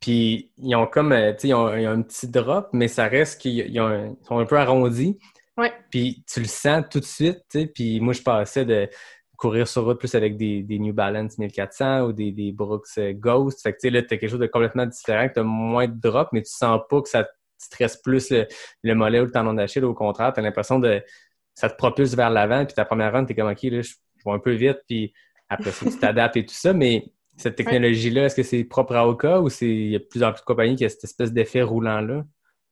puis 0.00 0.52
ils 0.58 0.74
ont 0.76 0.86
comme, 0.86 1.12
euh, 1.12 1.32
tu 1.32 1.40
sais, 1.40 1.48
ils 1.48 1.54
ont, 1.54 1.74
ils 1.76 1.86
ont 1.86 1.92
un 1.92 2.02
petit 2.02 2.28
drop, 2.28 2.68
mais 2.72 2.88
ça 2.88 3.08
reste 3.08 3.40
qu'ils 3.40 3.74
sont 4.22 4.38
un 4.38 4.44
peu 4.44 4.56
arrondis. 4.56 5.18
Ouais. 5.56 5.72
Puis 5.90 6.24
tu 6.32 6.40
le 6.40 6.46
sens 6.46 6.84
tout 6.90 7.00
de 7.00 7.04
suite, 7.04 7.40
tu 7.50 7.60
sais. 7.60 7.66
Puis 7.66 8.00
moi, 8.00 8.12
je 8.12 8.22
passais 8.22 8.64
de 8.64 8.88
courir 9.36 9.66
sur 9.66 9.84
route 9.84 9.98
plus 9.98 10.14
avec 10.14 10.36
des, 10.36 10.62
des 10.62 10.78
New 10.78 10.92
Balance 10.92 11.38
1400 11.38 12.02
ou 12.02 12.12
des, 12.12 12.32
des 12.32 12.52
Brooks 12.52 12.86
euh, 12.98 13.12
Ghost. 13.12 13.62
Fait 13.62 13.72
que, 13.72 13.78
tu 13.78 13.88
sais, 13.88 13.90
là, 13.90 14.02
t'as 14.02 14.16
quelque 14.16 14.30
chose 14.30 14.38
de 14.38 14.46
complètement 14.46 14.86
différent, 14.86 15.28
que 15.28 15.34
t'as 15.34 15.42
moins 15.42 15.88
de 15.88 15.98
drop, 15.98 16.28
mais 16.32 16.42
tu 16.42 16.50
sens 16.50 16.80
pas 16.88 17.02
que 17.02 17.08
ça 17.08 17.24
te 17.24 17.30
stresse 17.56 17.96
plus 17.96 18.30
le, 18.30 18.46
le 18.82 18.94
mollet 18.94 19.20
ou 19.20 19.24
le 19.24 19.30
tendon 19.30 19.54
d'Achille. 19.54 19.84
Au 19.84 19.94
contraire, 19.94 20.32
t'as 20.32 20.42
l'impression 20.42 20.78
de... 20.78 21.02
Ça 21.54 21.68
te 21.68 21.76
propulse 21.76 22.14
vers 22.14 22.30
l'avant, 22.30 22.64
puis 22.64 22.74
ta 22.74 22.84
première 22.84 23.12
run, 23.12 23.24
t'es 23.24 23.34
comme, 23.34 23.50
OK, 23.50 23.62
là, 23.64 23.82
je, 23.82 23.90
je 23.90 24.24
vais 24.24 24.30
un 24.30 24.38
peu 24.38 24.52
vite, 24.52 24.78
puis 24.86 25.12
après 25.48 25.72
ça, 25.72 25.90
tu 25.90 25.98
t'adaptes 25.98 26.36
et 26.36 26.46
tout 26.46 26.54
ça, 26.54 26.72
mais 26.72 27.04
cette 27.38 27.56
technologie-là, 27.56 28.24
est-ce 28.24 28.34
que 28.36 28.42
c'est 28.42 28.64
propre 28.64 28.94
à 28.96 29.06
Oka 29.08 29.40
ou 29.40 29.48
c'est 29.48 29.66
il 29.66 29.90
y 29.90 29.96
a 29.96 29.98
de 29.98 30.04
plus 30.04 30.22
en 30.22 30.32
plus 30.32 30.40
de 30.40 30.44
compagnies 30.44 30.76
qui 30.76 30.84
ont 30.84 30.88
cette 30.88 31.04
espèce 31.04 31.32
d'effet 31.32 31.62
roulant-là? 31.62 32.24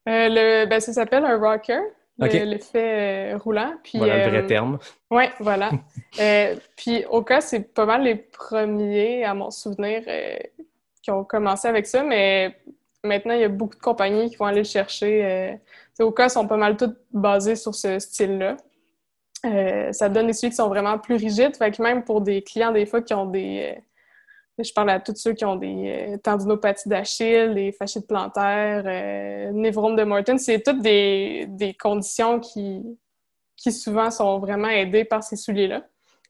Euh, 0.09 0.29
le, 0.29 0.65
ben, 0.67 0.79
ça 0.79 0.93
s'appelle 0.93 1.25
un 1.25 1.37
rocker, 1.37 1.79
le- 2.19 2.25
Ok. 2.25 2.33
l'effet 2.33 3.33
euh, 3.33 3.37
roulant. 3.37 3.73
Puis, 3.83 3.97
Voilà 3.97 4.17
le 4.25 4.29
vrai 4.29 4.43
euh, 4.43 4.47
terme. 4.47 4.79
Oui, 5.11 5.23
voilà. 5.39 5.71
Puis 6.77 7.03
Oka, 7.09 7.41
c'est 7.41 7.73
pas 7.73 7.85
mal 7.85 8.03
les 8.03 8.15
premiers, 8.15 9.23
à 9.23 9.33
mon 9.33 9.51
souvenir, 9.51 10.03
qui 11.01 11.11
ont 11.11 11.23
commencé 11.23 11.67
avec 11.67 11.85
ça, 11.85 12.03
mais 12.03 12.55
maintenant, 13.03 13.33
il 13.33 13.41
y 13.41 13.45
a 13.45 13.49
beaucoup 13.49 13.75
de 13.75 13.81
compagnies 13.81 14.29
qui 14.29 14.35
vont 14.37 14.45
aller 14.45 14.59
le 14.59 14.63
chercher. 14.65 15.57
Oka 15.99 16.29
sont 16.29 16.47
pas 16.47 16.57
mal 16.57 16.77
toutes 16.77 16.97
basées 17.11 17.55
sur 17.55 17.73
ce 17.73 17.99
style-là. 17.99 18.57
Euh, 19.45 19.91
ça 19.93 20.09
donne 20.09 20.27
des 20.27 20.33
souliers 20.33 20.49
qui 20.49 20.55
sont 20.55 20.67
vraiment 20.67 20.97
plus 20.97 21.15
rigides. 21.15 21.55
Fait 21.55 21.71
que 21.71 21.81
même 21.81 22.03
pour 22.03 22.21
des 22.21 22.41
clients, 22.41 22.71
des 22.71 22.85
fois, 22.85 23.01
qui 23.01 23.13
ont 23.13 23.25
des, 23.25 23.75
euh, 23.77 23.81
Je 24.59 24.73
parle 24.73 24.89
à 24.89 24.99
tous 24.99 25.15
ceux 25.15 25.33
qui 25.33 25.45
ont 25.45 25.55
des 25.55 26.13
euh, 26.13 26.17
tendinopathies 26.17 26.89
d'Achille, 26.89 27.53
des 27.53 27.71
fasciites 27.71 28.07
plantaires, 28.07 28.83
euh, 28.85 29.51
névrome 29.51 29.95
de 29.95 30.03
Morton. 30.03 30.37
C'est 30.37 30.63
toutes 30.63 30.81
des, 30.81 31.45
des 31.49 31.73
conditions 31.75 32.39
qui, 32.39 32.81
qui 33.55 33.71
souvent 33.71 34.09
sont 34.09 34.39
vraiment 34.39 34.69
aidées 34.69 35.05
par 35.05 35.23
ces 35.23 35.35
souliers-là. 35.35 35.85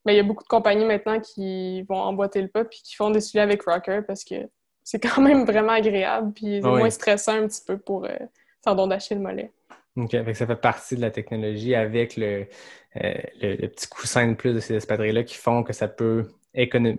Mais 0.05 0.13
il 0.13 0.17
y 0.17 0.19
a 0.19 0.23
beaucoup 0.23 0.43
de 0.43 0.47
compagnies 0.47 0.85
maintenant 0.85 1.19
qui 1.19 1.83
vont 1.83 1.97
emboîter 1.97 2.41
le 2.41 2.47
pas 2.47 2.63
puis 2.65 2.79
qui 2.83 2.95
font 2.95 3.09
des 3.11 3.21
souliers 3.21 3.43
avec 3.43 3.63
rocker 3.63 4.01
parce 4.07 4.23
que 4.23 4.35
c'est 4.83 4.99
quand 4.99 5.21
même 5.21 5.45
vraiment 5.45 5.73
agréable 5.73 6.31
puis 6.33 6.61
c'est 6.61 6.61
Ah 6.63 6.71
oui. 6.73 6.79
moins 6.79 6.89
stressant 6.89 7.33
un 7.33 7.47
petit 7.47 7.61
peu 7.65 7.77
pour 7.77 8.05
euh, 8.05 8.15
tendon 8.63 8.87
d'Achille 8.87 9.19
mollet. 9.19 9.51
OK, 9.97 10.11
fait 10.11 10.23
que 10.23 10.33
ça 10.33 10.45
fait 10.47 10.55
partie 10.55 10.95
de 10.95 11.01
la 11.01 11.11
technologie 11.11 11.75
avec 11.75 12.15
le, 12.15 12.47
euh, 12.97 13.13
le, 13.41 13.55
le 13.55 13.67
petit 13.67 13.87
coussin 13.87 14.27
de 14.27 14.35
plus 14.35 14.53
de 14.53 14.59
ces 14.59 14.75
espadrilles-là 14.75 15.23
qui 15.23 15.35
font 15.35 15.63
que 15.63 15.73
ça 15.73 15.87
peut, 15.87 16.29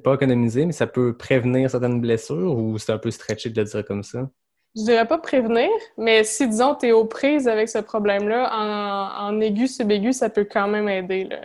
pas 0.02 0.14
économiser, 0.14 0.66
mais 0.66 0.72
ça 0.72 0.86
peut 0.86 1.16
prévenir 1.16 1.70
certaines 1.70 2.00
blessures 2.00 2.56
ou 2.56 2.78
c'est 2.78 2.92
un 2.92 2.98
peu 2.98 3.11
stretché 3.11 3.50
de 3.50 3.61
le 3.61 3.66
dire 3.66 3.84
comme 3.84 4.02
ça? 4.02 4.28
Je 4.76 4.82
dirais 4.82 5.06
pas 5.06 5.18
prévenir, 5.18 5.68
mais 5.96 6.24
si, 6.24 6.46
disons, 6.46 6.74
tu 6.74 6.86
es 6.86 6.92
aux 6.92 7.06
prises 7.06 7.48
avec 7.48 7.68
ce 7.68 7.78
problème-là, 7.78 8.50
en, 8.52 9.28
en 9.28 9.40
aigu, 9.40 9.66
subaigu, 9.66 10.12
ça 10.12 10.30
peut 10.30 10.46
quand 10.50 10.68
même 10.68 10.88
aider. 10.88 11.24
là. 11.24 11.38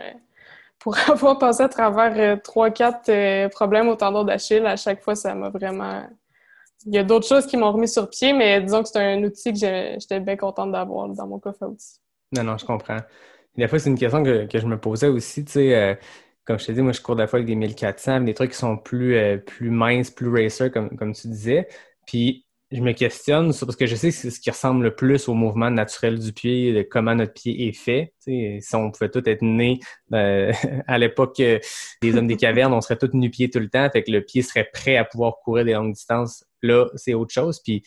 Pour 0.78 0.96
avoir 1.10 1.38
passé 1.38 1.62
à 1.62 1.68
travers 1.68 2.36
3-4 2.38 3.48
problèmes 3.48 3.88
au 3.88 3.96
tendon 3.96 4.22
d'Achille, 4.22 4.66
à 4.66 4.76
chaque 4.76 5.02
fois, 5.02 5.14
ça 5.14 5.34
m'a 5.34 5.48
vraiment... 5.48 6.06
Il 6.86 6.94
y 6.94 6.98
a 6.98 7.02
d'autres 7.02 7.26
choses 7.26 7.46
qui 7.46 7.56
m'ont 7.56 7.72
remis 7.72 7.88
sur 7.88 8.10
pied, 8.10 8.34
mais 8.34 8.60
disons 8.60 8.82
que 8.82 8.90
c'est 8.90 8.98
un 8.98 9.22
outil 9.24 9.52
que 9.52 9.58
j'étais 9.58 10.20
bien 10.20 10.36
contente 10.36 10.70
d'avoir 10.70 11.08
dans 11.08 11.26
mon 11.26 11.38
coffre 11.38 11.62
à 11.62 11.68
outils. 11.68 11.98
Non, 12.30 12.44
non, 12.44 12.58
je 12.58 12.66
comprends. 12.66 12.98
Des 13.56 13.68
fois, 13.68 13.78
c'est 13.78 13.88
une 13.88 13.98
question 13.98 14.22
que, 14.22 14.46
que 14.46 14.58
je 14.58 14.66
me 14.66 14.78
posais 14.78 15.08
aussi, 15.08 15.44
tu 15.44 15.52
sais, 15.52 15.74
euh, 15.74 15.94
comme 16.44 16.58
je 16.58 16.66
te 16.66 16.72
dis, 16.72 16.82
moi, 16.82 16.92
je 16.92 17.00
cours 17.00 17.16
des 17.16 17.26
fois 17.26 17.38
avec 17.38 17.46
des 17.46 17.54
1400, 17.54 18.20
des 18.20 18.34
trucs 18.34 18.52
qui 18.52 18.58
sont 18.58 18.76
plus, 18.76 19.16
euh, 19.16 19.38
plus 19.38 19.70
minces, 19.70 20.10
plus 20.10 20.28
racer, 20.28 20.70
comme, 20.70 20.96
comme 20.96 21.12
tu 21.14 21.28
disais. 21.28 21.68
Puis, 22.06 22.44
je 22.70 22.80
me 22.80 22.92
questionne 22.92 23.52
parce 23.52 23.76
que 23.76 23.86
je 23.86 23.94
sais 23.94 24.08
que 24.08 24.14
c'est 24.14 24.30
ce 24.30 24.40
qui 24.40 24.50
ressemble 24.50 24.84
le 24.84 24.94
plus 24.94 25.28
au 25.28 25.34
mouvement 25.34 25.70
naturel 25.70 26.18
du 26.18 26.32
pied, 26.32 26.72
de 26.72 26.82
comment 26.82 27.14
notre 27.14 27.32
pied 27.32 27.68
est 27.68 27.72
fait. 27.72 28.12
Si 28.18 28.60
on 28.74 28.90
pouvait 28.90 29.10
tous 29.10 29.22
être 29.26 29.42
nés 29.42 29.78
euh, 30.12 30.52
à 30.88 30.98
l'époque 30.98 31.38
euh, 31.40 31.60
des 32.02 32.16
hommes 32.16 32.26
des 32.26 32.36
cavernes, 32.36 32.72
on 32.72 32.80
serait 32.80 32.96
tous 32.96 33.10
nu-pieds 33.12 33.48
tout 33.48 33.60
le 33.60 33.68
temps, 33.68 33.88
fait 33.90 34.02
que 34.02 34.10
le 34.10 34.22
pied 34.22 34.42
serait 34.42 34.68
prêt 34.72 34.96
à 34.96 35.04
pouvoir 35.04 35.34
courir 35.44 35.64
des 35.64 35.74
longues 35.74 35.94
distances. 35.94 36.44
Là, 36.62 36.88
c'est 36.96 37.14
autre 37.14 37.32
chose. 37.32 37.60
Puis, 37.62 37.84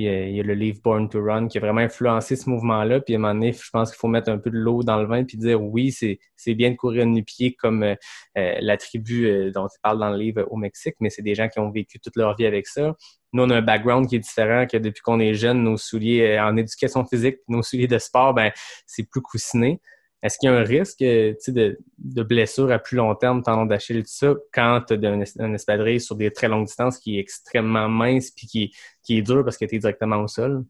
il 0.00 0.02
y 0.04 0.08
a- 0.08 0.26
il 0.28 0.34
y 0.36 0.40
a 0.40 0.42
le 0.42 0.54
livre 0.54 0.78
Born 0.82 1.08
to 1.08 1.22
Run 1.22 1.48
qui 1.48 1.58
a 1.58 1.60
vraiment 1.60 1.80
influencé 1.80 2.36
ce 2.36 2.48
mouvement-là. 2.50 3.00
Puis 3.00 3.14
à 3.14 3.18
un 3.18 3.20
moment 3.20 3.34
donné, 3.34 3.52
je 3.52 3.70
pense 3.72 3.90
qu'il 3.90 3.98
faut 3.98 4.08
mettre 4.08 4.30
un 4.30 4.38
peu 4.38 4.50
de 4.50 4.56
l'eau 4.56 4.82
dans 4.82 4.98
le 5.00 5.06
vin 5.06 5.24
puis 5.24 5.36
dire 5.38 5.62
oui, 5.62 5.92
c'est 5.92 6.54
bien 6.54 6.70
de 6.70 6.76
courir 6.76 7.06
nu-pied 7.06 7.54
comme 7.54 7.82
euh, 7.82 7.94
euh, 8.38 8.54
la 8.60 8.76
tribu 8.76 9.26
euh, 9.26 9.50
dont 9.50 9.66
il 9.68 9.78
parle 9.82 9.98
dans 10.00 10.10
le 10.10 10.18
livre 10.18 10.46
au 10.50 10.56
Mexique, 10.56 10.94
mais 11.00 11.10
c'est 11.10 11.22
des 11.22 11.34
gens 11.34 11.48
qui 11.48 11.58
ont 11.60 11.70
vécu 11.70 11.98
toute 12.00 12.16
leur 12.16 12.36
vie 12.36 12.46
avec 12.46 12.66
ça. 12.66 12.94
Nous, 13.32 13.42
on 13.42 13.50
a 13.50 13.56
un 13.56 13.62
background 13.62 14.08
qui 14.08 14.16
est 14.16 14.20
différent, 14.20 14.66
que 14.66 14.76
depuis 14.76 15.00
qu'on 15.02 15.18
est 15.18 15.34
jeune, 15.34 15.62
nos 15.64 15.76
souliers 15.76 16.36
euh, 16.38 16.44
en 16.44 16.56
éducation 16.56 17.04
physique, 17.04 17.38
nos 17.48 17.62
souliers 17.62 17.88
de 17.88 17.98
sport, 17.98 18.32
ben 18.34 18.52
c'est 18.86 19.08
plus 19.08 19.22
coussiné. 19.22 19.80
Est-ce 20.24 20.38
qu'il 20.38 20.48
y 20.48 20.52
a 20.52 20.56
un 20.56 20.64
risque 20.64 21.02
euh, 21.02 21.34
de, 21.48 21.78
de 21.98 22.22
blessure 22.22 22.72
à 22.72 22.78
plus 22.78 22.96
long 22.96 23.14
terme, 23.14 23.42
tendon 23.42 23.66
d'Achille 23.66 24.02
tout 24.02 24.08
ça, 24.08 24.32
quand 24.54 24.80
tu 24.88 24.94
as 24.94 25.10
un, 25.10 25.22
un 25.40 25.52
espadrille 25.52 26.00
sur 26.00 26.16
des 26.16 26.32
très 26.32 26.48
longues 26.48 26.64
distances 26.64 26.98
qui 26.98 27.18
est 27.18 27.20
extrêmement 27.20 27.90
mince 27.90 28.30
puis 28.30 28.46
qui, 28.46 28.74
qui 29.02 29.18
est 29.18 29.22
dur 29.22 29.44
parce 29.44 29.58
que 29.58 29.66
tu 29.66 29.76
es 29.76 29.78
directement 29.78 30.16
au 30.16 30.26
sol? 30.26 30.64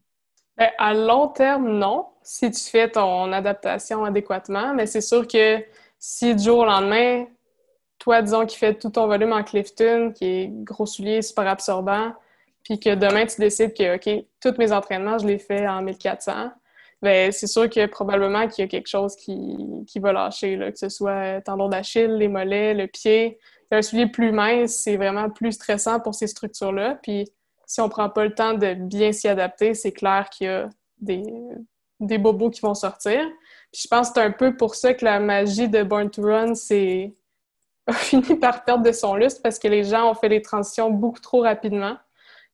Ben, 0.57 0.69
à 0.77 0.93
long 0.93 1.29
terme, 1.29 1.77
non, 1.77 2.05
si 2.21 2.51
tu 2.51 2.63
fais 2.69 2.91
ton 2.91 3.31
adaptation 3.31 4.03
adéquatement, 4.03 4.73
mais 4.73 4.87
c'est 4.87 5.01
sûr 5.01 5.25
que 5.25 5.63
si 5.97 6.35
du 6.35 6.43
jour 6.43 6.59
au 6.59 6.65
lendemain, 6.65 7.25
toi, 7.97 8.21
disons, 8.21 8.45
qui 8.45 8.57
fais 8.57 8.73
tout 8.73 8.89
ton 8.89 9.07
volume 9.07 9.31
en 9.31 9.43
Clifton, 9.43 10.11
qui 10.13 10.25
est 10.25 10.49
gros 10.51 10.85
soulier, 10.85 11.21
super 11.21 11.47
absorbant, 11.47 12.13
puis 12.63 12.77
que 12.77 12.93
demain, 12.93 13.25
tu 13.25 13.39
décides 13.39 13.73
que, 13.73 13.95
OK, 13.95 14.25
tous 14.41 14.57
mes 14.57 14.73
entraînements, 14.73 15.17
je 15.17 15.27
les 15.27 15.39
fais 15.39 15.65
en 15.65 15.81
1400, 15.81 16.51
ben 17.05 17.31
c'est 17.31 17.47
sûr 17.47 17.69
que 17.69 17.85
probablement 17.85 18.47
qu'il 18.47 18.63
y 18.63 18.65
a 18.65 18.67
quelque 18.67 18.87
chose 18.87 19.15
qui, 19.15 19.85
qui 19.87 19.99
va 19.99 20.11
lâcher, 20.11 20.55
là, 20.55 20.71
que 20.71 20.79
ce 20.79 20.89
soit 20.89 21.39
tendon 21.41 21.69
d'Achille, 21.69 22.17
les 22.17 22.27
mollets, 22.27 22.73
le 22.73 22.87
pied. 22.87 23.37
Un 23.71 23.81
soulier 23.81 24.07
plus 24.07 24.31
mince, 24.31 24.75
c'est 24.75 24.97
vraiment 24.97 25.29
plus 25.29 25.51
stressant 25.51 25.99
pour 25.99 26.15
ces 26.15 26.27
structures-là, 26.27 26.97
puis 27.03 27.25
si 27.67 27.81
on 27.81 27.89
prend 27.89 28.09
pas 28.09 28.25
le 28.25 28.33
temps 28.33 28.53
de 28.53 28.73
bien 28.73 29.11
s'y 29.11 29.27
adapter, 29.27 29.73
c'est 29.73 29.91
clair 29.91 30.29
qu'il 30.29 30.47
y 30.47 30.49
a 30.49 30.69
des, 30.99 31.23
des 31.99 32.17
bobos 32.17 32.49
qui 32.49 32.61
vont 32.61 32.73
sortir. 32.73 33.21
Puis 33.71 33.83
je 33.83 33.87
pense 33.87 34.09
que 34.09 34.15
c'est 34.15 34.21
un 34.21 34.31
peu 34.31 34.55
pour 34.55 34.75
ça 34.75 34.93
que 34.93 35.05
la 35.05 35.19
magie 35.19 35.67
de 35.67 35.83
Born 35.83 36.09
to 36.09 36.21
Run 36.23 36.55
c'est 36.55 37.13
a 37.87 37.93
fini 37.93 38.35
par 38.35 38.63
perdre 38.63 38.83
de 38.83 38.91
son 38.91 39.15
lustre 39.15 39.41
parce 39.43 39.59
que 39.59 39.67
les 39.67 39.83
gens 39.83 40.09
ont 40.09 40.15
fait 40.15 40.29
les 40.29 40.41
transitions 40.41 40.89
beaucoup 40.89 41.19
trop 41.19 41.41
rapidement. 41.41 41.97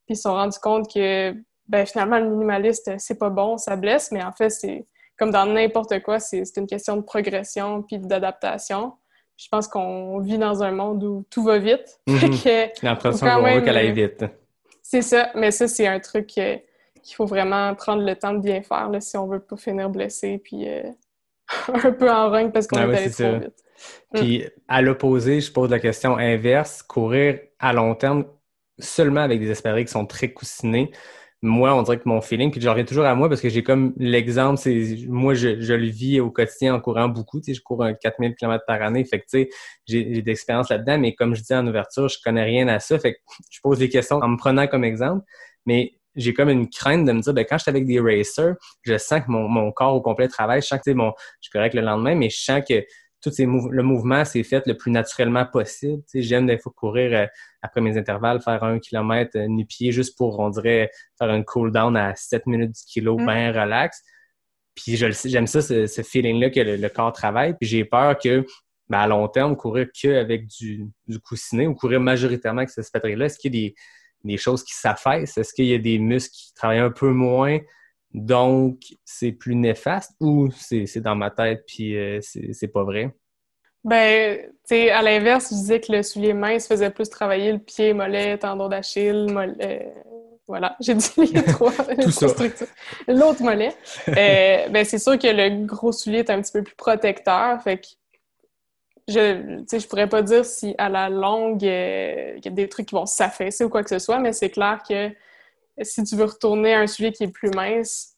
Puis 0.06 0.14
ils 0.14 0.16
se 0.16 0.24
sont 0.24 0.34
rendus 0.34 0.60
compte 0.60 0.92
que 0.94 1.34
ben, 1.72 1.86
finalement, 1.86 2.20
le 2.20 2.30
minimaliste, 2.30 2.92
c'est 2.98 3.18
pas 3.18 3.30
bon, 3.30 3.58
ça 3.58 3.78
blesse, 3.78 4.12
mais 4.12 4.22
en 4.22 4.34
fait, 4.34 4.50
c'est 4.50 4.86
comme 5.18 5.32
dans 5.32 5.46
n'importe 5.46 6.02
quoi, 6.02 6.20
c'est 6.20 6.44
une 6.58 6.68
question 6.68 6.98
de 6.98 7.02
progression 7.02 7.82
puis 7.82 7.98
d'adaptation. 7.98 8.94
Je 9.38 9.48
pense 9.50 9.70
qu'on 9.70 10.20
vit 10.20 10.38
dans 10.38 10.64
un 10.64 10.72
monde 10.72 11.02
où 11.04 11.26
tout 11.30 11.44
va 11.44 11.60
vite. 11.60 12.02
Que, 12.08 12.86
L'impression 12.86 13.26
qu'on 13.26 13.42
veut 13.56 13.62
qu'elle 13.62 13.78
aille 13.78 13.92
euh, 13.92 14.08
vite. 14.08 14.26
c'est 14.82 15.02
ça, 15.02 15.32
mais 15.34 15.52
ça, 15.52 15.70
c'est 15.70 15.88
un 15.88 16.02
truc 16.02 16.38
euh, 16.38 16.58
qu'il 17.02 17.16
faut 17.16 17.26
vraiment 17.26 17.74
prendre 17.76 18.04
le 18.04 18.16
temps 18.18 18.34
de 18.34 18.40
bien 18.40 18.62
faire 18.62 18.90
là, 18.90 19.00
si 19.00 19.16
on 19.16 19.28
veut 19.28 19.40
pas 19.40 19.56
finir 19.56 19.90
blessé 19.90 20.42
puis 20.44 20.68
euh, 20.68 20.84
un 21.74 21.92
peu 21.94 22.12
en 22.12 22.30
rogne 22.30 22.52
parce 22.52 22.68
qu'on 22.68 22.80
Ah 22.80 22.88
est 22.88 22.98
allé 22.98 23.12
trop 23.12 23.24
ça. 23.24 23.38
vite. 23.38 23.64
Puis 24.14 24.46
à 24.68 24.82
l'opposé, 24.82 25.40
je 25.40 25.52
pose 25.54 25.70
la 25.70 25.80
question 25.80 26.18
inverse, 26.18 26.84
courir 26.84 27.40
à 27.60 27.72
long 27.72 27.96
terme 27.96 28.26
seulement 28.78 29.22
avec 29.22 29.40
des 29.40 29.50
espadrilles 29.50 29.86
qui 29.86 29.92
sont 29.92 30.06
très 30.06 30.34
coussinés. 30.34 30.92
Moi, 31.44 31.74
on 31.74 31.82
dirait 31.82 31.98
que 31.98 32.08
mon 32.08 32.22
feeling, 32.22 32.52
puis 32.52 32.62
je 32.62 32.70
reviens 32.70 32.86
toujours 32.86 33.06
à 33.06 33.16
moi 33.16 33.28
parce 33.28 33.42
que 33.42 33.50
j'ai 33.50 33.64
comme 33.64 33.94
l'exemple, 33.98 34.60
c'est 34.60 34.96
moi, 35.08 35.34
je, 35.34 35.60
je 35.60 35.74
le 35.74 35.88
vis 35.88 36.20
au 36.20 36.30
quotidien 36.30 36.76
en 36.76 36.80
courant 36.80 37.08
beaucoup. 37.10 37.40
Tu 37.40 37.46
sais, 37.46 37.54
je 37.56 37.64
cours 37.64 37.84
un 37.84 37.94
4000 37.96 38.36
km 38.36 38.64
par 38.68 38.82
année. 38.84 39.04
Fait 39.06 39.20
que, 39.20 39.24
tu 39.24 39.44
sais, 39.46 39.50
j'ai 39.88 40.14
j'ai 40.14 40.22
de 40.22 40.28
l'expérience 40.28 40.70
là-dedans, 40.70 41.00
mais 41.00 41.16
comme 41.16 41.34
je 41.34 41.42
dis 41.42 41.54
en 41.56 41.66
ouverture, 41.66 42.08
je 42.10 42.18
connais 42.24 42.44
rien 42.44 42.68
à 42.68 42.80
ça. 42.80 43.00
Fait 43.00 43.14
que 43.16 43.20
je 43.50 43.60
pose 43.62 43.80
des 43.80 43.90
questions 43.90 44.18
en 44.18 44.28
me 44.28 44.38
prenant 44.38 44.68
comme 44.68 44.84
exemple. 44.84 45.26
Mais 45.66 45.94
j'ai 46.16 46.34
comme 46.34 46.50
une 46.50 46.70
crainte 46.70 47.06
de 47.06 47.12
me 47.12 47.22
dire, 47.22 47.34
ben, 47.34 47.46
quand 47.48 47.58
je 47.58 47.64
suis 47.64 47.70
avec 47.70 47.86
des 47.88 48.00
racers, 48.00 48.56
je 48.84 48.98
sens 48.98 49.22
que 49.22 49.32
mon, 49.32 49.48
mon 49.48 49.72
corps 49.72 49.96
au 49.96 50.02
complet 50.02 50.28
travaille. 50.28 50.62
Je 50.62 50.68
sens 50.68 50.78
que, 50.80 50.84
tu 50.84 50.92
sais, 50.92 50.96
bon, 50.96 51.12
je 51.40 51.48
suis 51.48 51.52
correct 51.52 51.74
le 51.74 51.82
lendemain, 51.82 52.14
mais 52.14 52.30
je 52.30 52.40
sens 52.40 52.62
que 52.68 52.84
tout 53.22 53.32
ces 53.32 53.46
mou- 53.46 53.70
le 53.70 53.84
mouvement 53.84 54.26
s'est 54.26 54.44
fait 54.44 54.66
le 54.68 54.76
plus 54.76 54.92
naturellement 54.92 55.46
possible. 55.46 56.02
Tu 56.04 56.04
sais, 56.08 56.22
j'aime 56.22 56.48
des 56.48 56.58
fois 56.58 56.72
courir 56.76 57.14
euh, 57.18 57.26
après 57.62 57.82
mes 57.82 57.98
intervalles, 57.98 58.42
faire 58.42 58.64
un 58.64 58.80
kilomètre 58.80 59.38
euh, 59.38 59.48
nu-pied 59.48 59.92
juste 59.92 60.18
pour, 60.18 60.40
on 60.40 60.50
dirait, 60.50 60.90
faire 61.20 61.30
un 61.30 61.44
cool 61.44 61.72
down 61.72 61.96
à 61.98 62.16
7 62.16 62.46
minutes 62.48 62.72
du 62.72 62.82
kilo, 62.88 63.18
Mm. 63.18 63.26
bien 63.26 63.52
relax. 63.52 64.02
Puis 64.76 64.96
j'aime 64.96 65.48
ça, 65.48 65.62
ce, 65.62 65.86
ce 65.86 66.02
feeling-là 66.02 66.50
que 66.50 66.60
le, 66.62 66.78
le 66.78 66.90
corps 66.90 67.12
travaille. 67.14 67.56
Puis 67.60 67.68
j'ai 67.70 67.86
peur 67.86 68.18
que, 68.18 68.46
ben, 68.90 69.00
à 69.00 69.08
long 69.08 69.28
terme, 69.28 69.56
courir 69.56 69.88
qu'avec 69.94 70.48
du, 70.48 70.86
du 71.08 71.20
coussinet 71.20 71.68
ou 71.68 71.76
courir 71.76 72.00
majoritairement 72.00 72.60
avec 72.60 72.70
cette 72.70 72.86
spatrie-là, 72.86 73.26
est-ce 73.26 73.38
qu'il 73.38 73.54
y 73.54 73.58
a 73.58 73.70
des, 73.70 73.76
des 74.24 74.38
choses 74.38 74.64
qui 74.64 74.74
s'affaissent? 74.74 75.38
Est-ce 75.38 75.54
qu'il 75.54 75.66
y 75.66 75.74
a 75.74 75.78
des 75.78 76.00
muscles 76.00 76.34
qui 76.34 76.54
travaillent 76.54 76.80
un 76.80 76.92
peu 76.92 77.10
moins? 77.12 77.60
Donc, 78.14 78.80
c'est 79.06 79.32
plus 79.32 79.56
néfaste 79.56 80.14
ou 80.20 80.50
c'est 80.52 81.00
dans 81.00 81.16
ma 81.16 81.32
tête 81.32 81.64
puis 81.66 81.98
euh, 81.98 82.20
c'est 82.22 82.68
pas 82.68 82.84
vrai? 82.84 83.14
Ben, 83.84 84.38
tu 84.38 84.52
sais, 84.66 84.92
à 84.92 85.02
l'inverse, 85.02 85.50
je 85.50 85.56
disais 85.56 85.80
que 85.80 85.92
le 85.92 86.04
soulier 86.04 86.34
mince 86.34 86.68
faisait 86.68 86.92
plus 86.92 87.10
travailler 87.10 87.52
le 87.52 87.60
pied, 87.60 87.94
mollet, 87.94 88.38
tendon 88.38 88.70
d'Achille, 88.70 89.28
mollet. 89.32 89.94
Voilà, 90.48 90.76
j'ai 90.82 90.94
dit 90.94 91.10
les 91.18 91.44
trois. 91.54 91.72
L'autre 93.08 93.42
mollet. 93.42 93.74
Euh, 94.10 94.68
ben, 94.70 94.84
c'est 94.84 95.00
sûr 95.00 95.18
que 95.18 95.28
le 95.28 95.66
gros 95.66 95.92
soulier 95.92 96.20
est 96.20 96.30
un 96.30 96.42
petit 96.42 96.52
peu 96.52 96.64
plus 96.64 96.76
protecteur. 96.76 97.62
Fait 97.62 97.78
que 97.78 97.88
je, 99.08 99.58
tu 99.60 99.66
sais, 99.68 99.80
je 99.80 99.88
pourrais 99.88 100.10
pas 100.10 100.22
dire 100.22 100.46
si 100.46 100.76
à 100.78 100.90
la 100.90 101.10
longue, 101.10 101.64
euh, 101.64 102.34
il 102.38 102.46
y 102.46 102.48
a 102.48 102.52
des 102.52 102.68
trucs 102.68 102.88
qui 102.88 102.96
vont 102.96 103.06
s'affaisser 103.06 103.64
ou 103.64 103.70
quoi 103.70 103.84
que 103.84 103.90
ce 103.90 104.00
soit, 104.00 104.20
mais 104.20 104.34
c'est 104.34 104.50
clair 104.50 104.82
que 104.88 105.10
si 105.84 106.04
tu 106.04 106.16
veux 106.16 106.26
retourner 106.26 106.74
à 106.74 106.80
un 106.80 106.88
soulier 106.88 107.12
qui 107.12 107.24
est 107.24 107.32
plus 107.32 107.52
mince, 107.52 108.16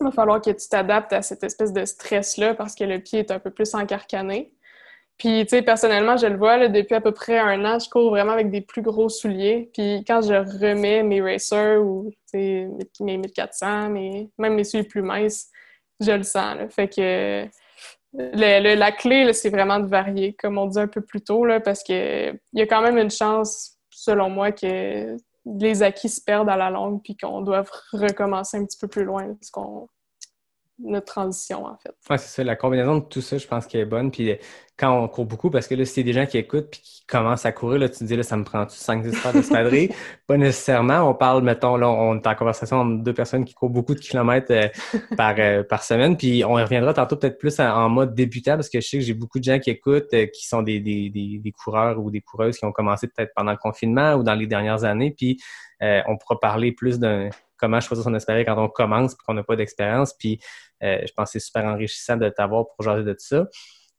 il 0.00 0.04
va 0.04 0.10
falloir 0.12 0.40
que 0.40 0.50
tu 0.50 0.68
t'adaptes 0.68 1.12
à 1.12 1.22
cette 1.22 1.44
espèce 1.44 1.72
de 1.72 1.84
stress-là 1.84 2.54
parce 2.54 2.74
que 2.74 2.84
le 2.84 3.00
pied 3.00 3.20
est 3.20 3.30
un 3.30 3.38
peu 3.38 3.50
plus 3.50 3.74
encarcané. 3.74 4.54
Puis, 5.18 5.42
tu 5.44 5.50
sais, 5.50 5.62
personnellement, 5.62 6.16
je 6.16 6.26
le 6.26 6.38
vois, 6.38 6.66
depuis 6.68 6.94
à 6.94 7.00
peu 7.02 7.12
près 7.12 7.38
un 7.38 7.62
an, 7.66 7.78
je 7.78 7.90
cours 7.90 8.08
vraiment 8.10 8.32
avec 8.32 8.50
des 8.50 8.62
plus 8.62 8.80
gros 8.80 9.10
souliers. 9.10 9.70
Puis, 9.74 10.02
quand 10.06 10.22
je 10.22 10.32
remets 10.32 11.02
mes 11.02 11.20
racers 11.20 11.78
ou, 11.82 12.10
mes 12.32 12.66
1400, 13.00 13.90
mes, 13.90 14.30
même 14.38 14.54
mes 14.54 14.64
souliers 14.64 14.84
plus 14.84 15.02
minces, 15.02 15.48
je 16.00 16.12
le 16.12 16.22
sens. 16.22 16.56
Fait 16.70 16.88
que 16.88 17.44
le- 18.14 18.74
la 18.76 18.92
clé, 18.92 19.30
c'est 19.34 19.50
vraiment 19.50 19.78
de 19.78 19.86
varier, 19.86 20.32
comme 20.34 20.56
on 20.58 20.66
dit 20.66 20.80
un 20.80 20.88
peu 20.88 21.02
plus 21.02 21.20
tôt, 21.20 21.46
parce 21.64 21.82
que 21.84 22.30
il 22.32 22.58
y 22.58 22.62
a 22.62 22.66
quand 22.66 22.80
même 22.80 22.96
une 22.98 23.10
chance, 23.10 23.76
selon 23.90 24.30
moi, 24.30 24.52
que 24.52 25.16
les 25.44 25.82
acquis 25.82 26.08
se 26.08 26.20
perdent 26.20 26.50
à 26.50 26.56
la 26.56 26.70
longue 26.70 27.02
puis 27.02 27.16
qu'on 27.16 27.40
doive 27.40 27.70
recommencer 27.92 28.56
un 28.56 28.64
petit 28.64 28.78
peu 28.78 28.88
plus 28.88 29.04
loin, 29.04 29.34
parce 29.34 29.50
qu'on 29.50 29.88
notre 30.82 31.12
transition, 31.12 31.66
en 31.66 31.76
fait. 31.76 31.94
Ouais, 32.08 32.16
c'est 32.16 32.28
ça. 32.28 32.44
La 32.44 32.56
combinaison 32.56 32.96
de 32.98 33.04
tout 33.04 33.20
ça, 33.20 33.36
je 33.36 33.46
pense 33.46 33.66
qu'elle 33.66 33.82
est 33.82 33.86
bonne. 33.86 34.10
Puis 34.10 34.38
quand 34.80 34.98
on 34.98 35.08
court 35.08 35.26
beaucoup, 35.26 35.50
parce 35.50 35.68
que 35.68 35.74
là, 35.74 35.84
si 35.84 36.00
y 36.00 36.04
des 36.04 36.14
gens 36.14 36.24
qui 36.24 36.38
écoutent 36.38 36.70
puis 36.70 36.80
qui 36.80 37.06
commencent 37.06 37.44
à 37.44 37.52
courir, 37.52 37.80
là, 37.80 37.88
tu 37.90 37.98
te 37.98 38.04
dis, 38.04 38.16
là, 38.16 38.22
ça 38.22 38.38
me 38.38 38.44
prend 38.44 38.64
5-10 38.64 39.22
pas 39.22 39.30
d'espadrille? 39.30 39.90
pas 40.26 40.38
nécessairement. 40.38 41.02
On 41.02 41.12
parle, 41.12 41.42
mettons, 41.42 41.76
là, 41.76 41.90
on 41.90 42.16
est 42.16 42.26
en 42.26 42.34
conversation 42.34 42.78
entre 42.78 43.04
deux 43.04 43.12
personnes 43.12 43.44
qui 43.44 43.52
courent 43.52 43.68
beaucoup 43.68 43.94
de 43.94 44.00
kilomètres 44.00 44.50
euh, 44.52 44.68
par, 45.18 45.34
euh, 45.38 45.62
par 45.62 45.82
semaine. 45.82 46.16
Puis 46.16 46.44
on 46.46 46.54
reviendra 46.54 46.94
tantôt 46.94 47.16
peut-être 47.16 47.36
plus 47.36 47.60
en, 47.60 47.90
mode 47.90 48.14
débutant, 48.14 48.54
parce 48.54 48.70
que 48.70 48.80
je 48.80 48.88
sais 48.88 48.98
que 48.98 49.04
j'ai 49.04 49.12
beaucoup 49.12 49.38
de 49.38 49.44
gens 49.44 49.58
qui 49.58 49.68
écoutent, 49.68 50.14
euh, 50.14 50.26
qui 50.26 50.46
sont 50.46 50.62
des, 50.62 50.80
des, 50.80 51.10
des, 51.10 51.38
des, 51.44 51.52
coureurs 51.52 51.98
ou 51.98 52.10
des 52.10 52.22
coureuses 52.22 52.56
qui 52.56 52.64
ont 52.64 52.72
commencé 52.72 53.06
peut-être 53.06 53.32
pendant 53.36 53.52
le 53.52 53.58
confinement 53.58 54.14
ou 54.14 54.22
dans 54.22 54.34
les 54.34 54.46
dernières 54.46 54.84
années. 54.84 55.14
Puis 55.14 55.38
on 55.82 56.16
pourra 56.16 56.38
parler 56.40 56.72
plus 56.72 56.98
d'un 56.98 57.28
comment 57.58 57.80
choisir 57.80 58.04
son 58.04 58.14
espérance 58.14 58.44
quand 58.46 58.62
on 58.62 58.68
commence 58.68 59.12
et 59.12 59.16
qu'on 59.26 59.34
n'a 59.34 59.42
pas 59.42 59.56
d'expérience. 59.56 60.14
Puis 60.14 60.40
je 60.80 61.12
pense 61.14 61.32
que 61.32 61.38
c'est 61.38 61.46
super 61.46 61.64
enrichissant 61.64 62.16
de 62.16 62.28
t'avoir 62.30 62.66
pour 62.68 62.84
jaser 62.84 63.02
de 63.02 63.12
tout 63.12 63.18
ça. 63.20 63.46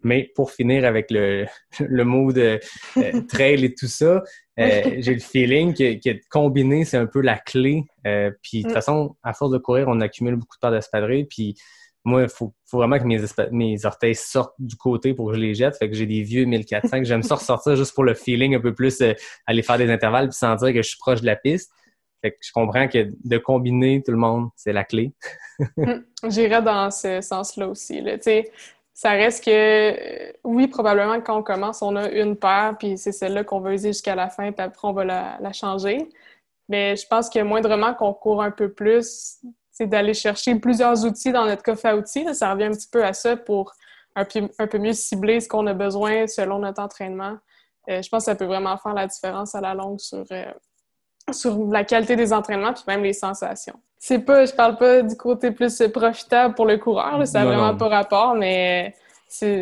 Mais 0.04 0.32
pour 0.36 0.52
finir 0.52 0.86
avec 0.86 1.12
le, 1.12 1.46
le 1.80 2.04
mot 2.04 2.32
de 2.32 2.60
euh, 2.98 3.22
trail 3.30 3.66
et 3.66 3.74
tout 3.74 3.88
ça, 3.88 4.24
euh, 4.60 4.96
j'ai 4.98 5.14
le 5.14 5.20
feeling 5.20 5.74
que, 5.74 5.96
que 6.00 6.20
combiner, 6.30 6.86
c'est 6.86 6.98
un 6.98 7.06
peu 7.06 7.22
la 7.22 7.38
clé. 7.38 7.84
Euh, 8.06 8.32
puis 8.42 8.60
de 8.60 8.64
toute 8.64 8.72
mm. 8.72 8.76
façon, 8.76 9.16
à 9.24 9.34
force 9.34 9.52
de 9.52 9.58
courir, 9.58 9.88
on 9.88 10.00
accumule 10.02 10.36
beaucoup 10.36 10.56
de 10.58 10.60
temps 10.60 10.72
d'espadrille. 10.72 11.26
Puis 11.26 11.56
moi, 12.04 12.24
il 12.24 12.30
faut, 12.30 12.54
faut, 12.66 12.78
vraiment 12.78 12.98
que 12.98 13.04
mes, 13.04 13.20
mes 13.52 13.86
orteils 13.86 14.16
sortent 14.16 14.56
du 14.58 14.76
côté 14.76 15.14
pour 15.14 15.30
que 15.30 15.36
je 15.36 15.40
les 15.40 15.54
jette. 15.54 15.78
Fait 15.78 15.90
que 15.90 15.96
j'ai 15.96 16.08
des 16.08 16.24
vieux 16.24 16.46
1400 16.46 17.04
j'aime 17.04 17.24
ça 17.24 17.36
ressortir 17.36 17.76
juste 17.76 17.94
pour 17.94 18.04
le 18.04 18.16
feeling 18.16 18.56
un 18.56 18.60
peu 18.60 18.74
plus, 18.74 19.04
aller 19.46 19.62
faire 19.62 19.78
des 19.78 19.90
intervalles 19.90 20.30
puis 20.30 20.38
sentir 20.38 20.70
que 20.74 20.82
je 20.82 20.90
suis 20.90 20.98
proche 20.98 21.22
de 21.22 21.28
la 21.28 21.36
piste. 21.36 21.72
Fait 22.22 22.32
que 22.32 22.38
je 22.42 22.52
comprends 22.52 22.88
que 22.88 23.08
de 23.24 23.38
combiner 23.38 24.04
tout 24.04 24.12
le 24.12 24.18
monde, 24.18 24.50
c'est 24.56 24.74
la 24.74 24.84
clé. 24.84 25.14
Mm. 25.78 25.94
J'irais 26.30 26.62
dans 26.62 26.90
ce 26.92 27.22
sens-là 27.22 27.68
aussi. 27.68 28.02
Là. 28.02 28.18
Ça 29.02 29.14
reste 29.14 29.46
que, 29.46 29.50
euh, 29.50 30.32
oui, 30.44 30.68
probablement 30.68 31.20
quand 31.22 31.40
on 31.40 31.42
commence, 31.42 31.82
on 31.82 31.96
a 31.96 32.08
une 32.12 32.36
paire, 32.36 32.76
puis 32.78 33.00
c'est 33.00 33.12
celle-là 33.12 33.44
qu'on 33.44 33.60
va 33.60 33.74
user 33.74 33.88
jusqu'à 33.94 34.14
la 34.14 34.30
fin, 34.30 34.52
puis 34.52 34.64
après 34.64 34.88
on 34.88 34.94
va 34.94 35.04
la, 35.04 35.54
changer. 35.54 36.08
Mais 36.70 36.96
je 36.96 37.08
pense 37.08 37.28
que 37.28 37.40
moindrement 37.40 37.96
qu'on 37.96 38.14
court 38.14 38.44
un 38.44 38.52
peu 38.52 38.72
plus, 38.72 39.40
c'est 39.72 39.88
d'aller 39.88 40.14
chercher 40.14 40.54
plusieurs 40.54 41.04
outils 41.04 41.32
dans 41.32 41.46
notre 41.48 41.64
coffre 41.64 41.88
à 41.88 41.96
outils. 41.96 42.28
ça 42.36 42.52
revient 42.52 42.66
un 42.66 42.74
petit 42.74 42.90
peu 42.92 43.04
à 43.04 43.14
ça 43.14 43.36
pour 43.36 43.74
un 44.16 44.24
peu, 44.24 44.78
mieux 44.78 44.94
cibler 44.94 45.40
ce 45.40 45.50
qu'on 45.50 45.66
a 45.66 45.74
besoin 45.74 46.28
selon 46.28 46.60
notre 46.60 46.84
entraînement. 46.84 47.40
Euh, 47.90 48.04
je 48.04 48.10
pense 48.10 48.26
que 48.26 48.32
ça 48.32 48.36
peut 48.36 48.46
vraiment 48.46 48.78
faire 48.78 48.94
la 48.94 49.08
différence 49.08 49.56
à 49.56 49.62
la 49.62 49.74
longue 49.74 50.00
sur, 50.00 50.26
euh, 50.32 50.46
sur 51.32 51.58
la 51.72 51.84
qualité 51.86 52.16
des 52.16 52.32
entraînements, 52.32 52.74
puis 52.74 52.84
même 52.86 53.02
les 53.02 53.14
sensations 53.14 53.82
c'est 54.04 54.18
pas, 54.18 54.46
je 54.46 54.52
parle 54.52 54.78
pas 54.78 55.04
du 55.04 55.16
côté 55.16 55.52
plus 55.52 55.84
profitable 55.94 56.56
pour 56.56 56.66
le 56.66 56.78
coureur, 56.78 57.26
ça 57.28 57.42
n'a 57.42 57.46
vraiment 57.46 57.78
pas 57.78 57.88
rapport, 57.88 58.34
mais 58.34 58.96
c'est, 59.28 59.62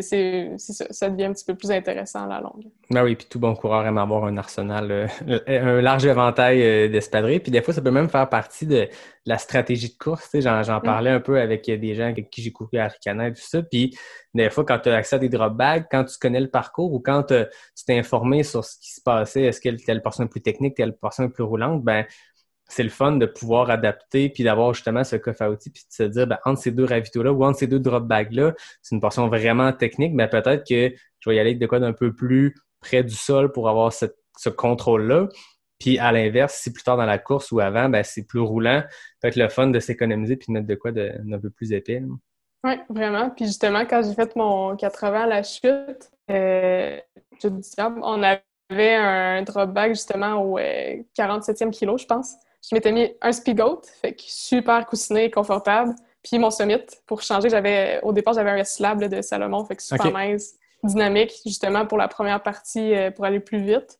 ça, 0.56 0.86
ça, 0.90 1.10
devient 1.10 1.26
un 1.26 1.32
petit 1.32 1.44
peu 1.44 1.54
plus 1.54 1.70
intéressant 1.70 2.24
à 2.24 2.26
la 2.26 2.40
longue. 2.40 2.64
Ben 2.90 3.04
oui, 3.04 3.16
puis 3.16 3.26
tout 3.30 3.38
bon 3.38 3.54
coureur 3.54 3.86
aime 3.86 3.98
avoir 3.98 4.24
un 4.24 4.38
arsenal, 4.38 4.90
euh, 4.90 5.06
un 5.46 5.82
large 5.82 6.06
éventail 6.06 6.62
euh, 6.62 6.88
d'espadrilles. 6.88 7.38
Puis 7.38 7.52
des 7.52 7.60
fois, 7.60 7.74
ça 7.74 7.82
peut 7.82 7.90
même 7.90 8.08
faire 8.08 8.28
partie 8.28 8.66
de 8.66 8.88
la 9.26 9.38
stratégie 9.38 9.90
de 9.90 9.96
course. 9.96 10.28
J'en, 10.34 10.60
mm. 10.62 10.82
parlais 10.82 11.10
un 11.10 11.20
peu 11.20 11.38
avec 11.38 11.66
des 11.66 11.94
gens 11.94 12.08
avec 12.08 12.30
qui 12.30 12.42
j'ai 12.42 12.50
couru 12.50 12.78
à 12.78 12.88
Ricana 12.88 13.28
et 13.28 13.32
tout 13.32 13.42
ça. 13.42 13.62
Puis 13.62 13.96
des 14.34 14.50
fois, 14.50 14.64
quand 14.64 14.78
tu 14.80 14.88
as 14.88 14.96
accès 14.96 15.16
à 15.16 15.18
des 15.20 15.28
drop 15.28 15.54
bags, 15.54 15.84
quand 15.88 16.04
tu 16.04 16.18
connais 16.18 16.40
le 16.40 16.50
parcours 16.50 16.92
ou 16.92 16.98
quand 16.98 17.24
tu 17.24 17.34
t'es 17.86 17.96
informé 17.96 18.42
sur 18.42 18.64
ce 18.64 18.76
qui 18.80 18.90
se 18.90 19.02
passait, 19.02 19.42
est-ce 19.42 19.60
que 19.60 19.68
telle 19.84 20.02
personne 20.02 20.26
est 20.26 20.30
plus 20.30 20.42
technique, 20.42 20.74
telle 20.74 20.96
personne 20.96 21.26
est 21.26 21.32
plus 21.32 21.44
roulante, 21.44 21.84
ben 21.84 22.06
c'est 22.70 22.82
le 22.82 22.88
fun 22.88 23.12
de 23.12 23.26
pouvoir 23.26 23.68
adapter 23.68 24.28
puis 24.28 24.44
d'avoir 24.44 24.72
justement 24.74 25.04
ce 25.04 25.16
coffre 25.16 25.42
à 25.42 25.50
outils 25.50 25.70
puis 25.70 25.82
de 25.88 25.92
se 25.92 26.02
dire 26.04 26.26
ben, 26.26 26.38
entre 26.44 26.62
ces 26.62 26.70
deux 26.70 26.84
ravitaux-là 26.84 27.32
ou 27.32 27.44
entre 27.44 27.58
ces 27.58 27.66
deux 27.66 27.80
drop 27.80 28.04
bags-là, 28.04 28.54
c'est 28.80 28.94
une 28.94 29.00
portion 29.00 29.28
vraiment 29.28 29.72
technique, 29.72 30.14
mais 30.14 30.28
peut-être 30.28 30.66
que 30.66 30.94
je 31.18 31.30
vais 31.30 31.36
y 31.36 31.40
aller 31.40 31.50
avec 31.50 31.58
de 31.58 31.66
quoi 31.66 31.80
d'un 31.80 31.92
peu 31.92 32.14
plus 32.14 32.54
près 32.80 33.02
du 33.02 33.14
sol 33.14 33.52
pour 33.52 33.68
avoir 33.68 33.92
ce 33.92 34.48
contrôle-là. 34.48 35.28
Puis 35.80 35.98
à 35.98 36.12
l'inverse, 36.12 36.54
si 36.54 36.72
plus 36.72 36.82
tard 36.82 36.96
dans 36.96 37.06
la 37.06 37.18
course 37.18 37.50
ou 37.52 37.60
avant, 37.60 37.88
ben, 37.88 38.04
c'est 38.04 38.26
plus 38.26 38.40
roulant, 38.40 38.84
peut-être 39.20 39.36
le 39.36 39.48
fun 39.48 39.68
de 39.68 39.80
s'économiser 39.80 40.36
puis 40.36 40.46
de 40.48 40.52
mettre 40.52 40.66
de 40.66 40.74
quoi 40.74 40.92
d'un 40.92 41.38
peu 41.40 41.50
plus 41.50 41.72
épais. 41.72 42.02
Oui, 42.62 42.74
vraiment. 42.90 43.30
Puis 43.30 43.46
justement, 43.46 43.84
quand 43.86 44.02
j'ai 44.02 44.14
fait 44.14 44.36
mon 44.36 44.76
80 44.76 45.22
à 45.22 45.26
la 45.26 45.42
chute, 45.42 46.10
euh, 46.30 47.00
on 48.02 48.22
avait 48.22 48.94
un 48.94 49.42
drop 49.42 49.72
bag 49.72 49.92
justement 49.92 50.34
au 50.42 50.58
47e 50.58 51.66
euh, 51.66 51.70
kilo, 51.70 51.96
je 51.96 52.04
pense. 52.04 52.34
Je 52.62 52.74
m'étais 52.74 52.92
mis 52.92 53.12
un 53.20 53.32
Spigot, 53.32 53.82
fait 54.00 54.14
que 54.14 54.22
super 54.26 54.86
coussiné 54.86 55.24
et 55.24 55.30
confortable. 55.30 55.94
Puis 56.22 56.38
mon 56.38 56.50
Summit, 56.50 56.84
pour 57.06 57.22
changer, 57.22 57.48
j'avais 57.48 58.00
au 58.02 58.12
départ, 58.12 58.34
j'avais 58.34 58.50
un 58.50 58.64
slab 58.64 59.02
de 59.02 59.22
Salomon, 59.22 59.64
fait 59.64 59.76
que 59.76 59.82
super 59.82 60.12
mince, 60.12 60.54
dynamique, 60.84 61.32
justement 61.46 61.86
pour 61.86 61.98
la 61.98 62.08
première 62.08 62.42
partie, 62.42 62.94
euh, 62.94 63.10
pour 63.10 63.24
aller 63.24 63.40
plus 63.40 63.62
vite. 63.62 63.98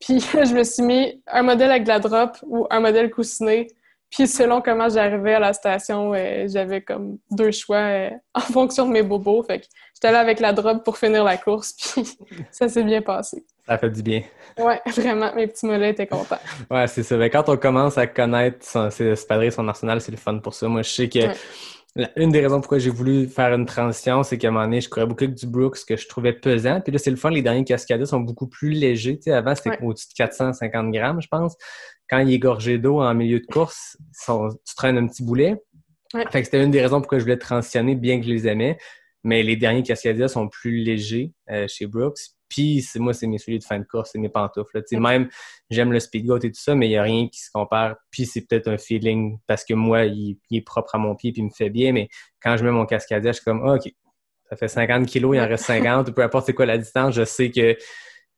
Puis 0.00 0.20
je 0.32 0.54
me 0.54 0.64
suis 0.64 0.82
mis 0.82 1.22
un 1.26 1.42
modèle 1.42 1.70
avec 1.70 1.84
de 1.84 1.88
la 1.88 1.98
drop 1.98 2.36
ou 2.42 2.66
un 2.70 2.80
modèle 2.80 3.10
coussiné. 3.10 3.68
Puis 4.10 4.26
selon 4.26 4.60
comment 4.62 4.88
j'arrivais 4.88 5.34
à 5.34 5.38
la 5.38 5.52
station, 5.52 6.14
euh, 6.14 6.46
j'avais 6.48 6.80
comme 6.80 7.18
deux 7.30 7.50
choix 7.50 7.76
euh, 7.76 8.10
en 8.34 8.40
fonction 8.40 8.86
de 8.86 8.92
mes 8.92 9.02
bobos. 9.02 9.42
Fait 9.42 9.60
que 9.60 9.66
j'étais 9.94 10.12
là 10.12 10.20
avec 10.20 10.40
la 10.40 10.52
drop 10.52 10.84
pour 10.84 10.96
finir 10.96 11.24
la 11.24 11.36
course, 11.36 11.72
puis 11.94 12.04
ça 12.50 12.68
s'est 12.68 12.84
bien 12.84 13.02
passé. 13.02 13.44
Ça 13.66 13.76
fait 13.76 13.90
du 13.90 14.02
bien. 14.02 14.22
Oui, 14.58 14.74
vraiment, 14.86 15.34
mes 15.34 15.46
petits 15.46 15.66
mollets 15.66 15.90
étaient 15.90 16.06
contents. 16.06 16.38
ouais, 16.70 16.86
c'est 16.86 17.02
ça. 17.02 17.16
Mais 17.16 17.28
quand 17.28 17.48
on 17.50 17.56
commence 17.58 17.98
à 17.98 18.06
connaître 18.06 18.64
son, 18.64 18.90
ses 18.90 19.14
son 19.14 19.68
arsenal, 19.68 20.00
c'est 20.00 20.10
le 20.10 20.16
fun 20.16 20.38
pour 20.38 20.54
ça. 20.54 20.68
Moi, 20.68 20.80
je 20.82 20.90
sais 20.90 21.08
que 21.08 21.18
une 22.16 22.30
des 22.30 22.40
raisons 22.40 22.60
pourquoi 22.60 22.78
j'ai 22.78 22.90
voulu 22.90 23.26
faire 23.26 23.52
une 23.52 23.66
transition, 23.66 24.22
c'est 24.22 24.38
qu'à 24.38 24.48
un 24.48 24.50
moment 24.52 24.64
donné, 24.64 24.80
je 24.80 24.88
courais 24.88 25.06
beaucoup 25.06 25.24
avec 25.24 25.36
du 25.36 25.46
Brooks 25.46 25.84
que 25.86 25.96
je 25.96 26.06
trouvais 26.06 26.32
pesant. 26.32 26.80
Puis 26.80 26.92
là, 26.92 26.98
c'est 26.98 27.10
le 27.10 27.16
fun, 27.16 27.30
les 27.30 27.42
derniers 27.42 27.64
cascades 27.64 28.04
sont 28.04 28.20
beaucoup 28.20 28.46
plus 28.46 28.70
légers. 28.70 29.18
Tu 29.18 29.32
avant, 29.32 29.54
c'était 29.54 29.78
au-dessus 29.82 30.08
de 30.08 30.14
450 30.14 30.92
grammes, 30.92 31.20
je 31.20 31.28
pense. 31.28 31.56
Quand 32.08 32.18
il 32.18 32.32
est 32.32 32.38
gorgé 32.38 32.78
d'eau 32.78 33.00
en 33.00 33.14
milieu 33.14 33.40
de 33.40 33.46
course, 33.46 33.96
tu 34.24 34.74
traînes 34.76 34.98
un 34.98 35.06
petit 35.06 35.22
boulet. 35.22 35.56
Fait 36.12 36.40
que 36.40 36.44
c'était 36.44 36.62
une 36.64 36.70
des 36.70 36.80
raisons 36.80 37.00
pourquoi 37.00 37.18
je 37.18 37.24
voulais 37.24 37.36
transitionner, 37.36 37.94
bien 37.94 38.18
que 38.18 38.26
je 38.26 38.30
les 38.30 38.48
aimais. 38.48 38.78
Mais 39.24 39.42
les 39.42 39.56
derniers 39.56 39.82
Cascadia 39.82 40.28
sont 40.28 40.48
plus 40.48 40.78
légers 40.78 41.32
euh, 41.50 41.66
chez 41.68 41.86
Brooks. 41.86 42.18
Puis 42.48 42.86
moi, 42.96 43.12
c'est 43.12 43.26
mes 43.26 43.36
souliers 43.36 43.58
de 43.58 43.64
fin 43.64 43.78
de 43.78 43.84
course, 43.84 44.10
c'est 44.12 44.18
mes 44.18 44.30
pantoufles. 44.30 44.78
Là. 44.78 44.98
Même, 44.98 45.28
j'aime 45.68 45.92
le 45.92 46.00
speedgoat 46.00 46.38
et 46.38 46.50
tout 46.50 46.60
ça, 46.60 46.74
mais 46.74 46.86
il 46.86 46.90
n'y 46.90 46.96
a 46.96 47.02
rien 47.02 47.28
qui 47.28 47.40
se 47.40 47.50
compare. 47.50 47.96
Puis 48.10 48.24
c'est 48.24 48.46
peut-être 48.46 48.68
un 48.68 48.78
feeling 48.78 49.38
parce 49.46 49.64
que 49.64 49.74
moi, 49.74 50.04
il, 50.04 50.38
est 50.50 50.62
propre 50.62 50.94
à 50.94 50.98
mon 50.98 51.14
pied 51.14 51.32
puis 51.32 51.42
il 51.42 51.46
me 51.46 51.50
fait 51.50 51.68
bien. 51.68 51.92
Mais 51.92 52.08
quand 52.42 52.56
je 52.56 52.64
mets 52.64 52.70
mon 52.70 52.86
cascadier, 52.86 53.32
je 53.32 53.36
suis 53.36 53.44
comme, 53.44 53.68
OK, 53.68 53.92
ça 54.48 54.56
fait 54.56 54.68
50 54.68 55.06
kilos, 55.06 55.36
il 55.36 55.40
en 55.40 55.46
reste 55.46 55.64
50. 55.64 56.14
peu 56.14 56.22
importe 56.22 56.46
c'est 56.46 56.54
quoi 56.54 56.64
la 56.64 56.78
distance, 56.78 57.14
je 57.14 57.24
sais 57.24 57.50
que 57.50 57.76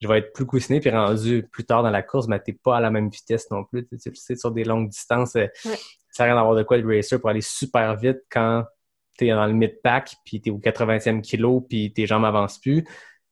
je 0.00 0.08
vais 0.08 0.18
être 0.18 0.32
plus 0.32 0.46
coussiné 0.46 0.80
puis 0.80 0.90
rendu 0.90 1.46
plus 1.50 1.64
tard 1.64 1.82
dans 1.82 1.90
la 1.90 2.02
course, 2.02 2.26
mais 2.28 2.40
t'es 2.40 2.52
pas 2.52 2.78
à 2.78 2.80
la 2.80 2.90
même 2.90 3.08
vitesse 3.08 3.50
non 3.50 3.64
plus. 3.64 3.86
Tu 3.86 3.98
sais, 4.14 4.36
sur 4.36 4.50
des 4.50 4.64
longues 4.64 4.88
distances, 4.88 5.36
euh, 5.36 5.46
ça 6.10 6.24
n'a 6.24 6.32
rien 6.32 6.40
à 6.40 6.42
voir 6.42 6.56
de 6.56 6.62
quoi 6.62 6.78
le 6.78 6.96
racer 6.96 7.20
pour 7.20 7.30
aller 7.30 7.40
super 7.40 7.96
vite 7.96 8.18
quand 8.30 8.64
t'es 9.18 9.28
dans 9.28 9.46
le 9.46 9.52
mid-pack 9.52 10.14
puis 10.24 10.40
t'es 10.40 10.50
au 10.50 10.58
80e 10.58 11.20
kilo 11.20 11.60
puis 11.60 11.92
tes 11.92 12.06
jambes 12.06 12.24
avancent 12.24 12.58
plus 12.58 12.84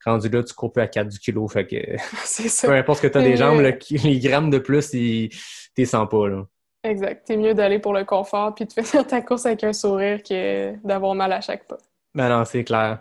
rendu 0.09 0.29
là, 0.29 0.43
tu 0.43 0.55
cours 0.55 0.73
plus 0.73 0.83
à 0.83 0.89
4 0.89 1.09
du 1.09 1.19
kilo. 1.19 1.47
Fait 1.49 1.67
que 1.67 1.77
peu 2.67 2.73
importe 2.73 3.01
que 3.01 3.07
tu 3.07 3.19
as 3.19 3.23
des 3.23 3.37
jambes, 3.37 3.61
les 3.61 4.19
grammes 4.19 4.51
de 4.51 4.59
plus, 4.59 4.91
t'es 4.91 5.85
sens 5.85 6.09
pas. 6.09 6.29
Là. 6.29 6.45
Exact. 6.85 7.27
T'es 7.27 7.37
mieux 7.37 7.55
d'aller 7.55 7.79
pour 7.79 7.93
le 7.93 8.05
confort 8.05 8.55
puis 8.55 8.65
de 8.65 8.73
faire 8.83 9.07
ta 9.07 9.21
course 9.21 9.47
avec 9.47 9.65
un 9.65 9.73
sourire 9.73 10.23
que 10.23 10.75
d'avoir 10.87 11.15
mal 11.15 11.33
à 11.33 11.41
chaque 11.41 11.67
pas. 11.67 11.79
Ben 12.15 12.29
non, 12.29 12.45
c'est 12.45 12.65
clair. 12.65 13.01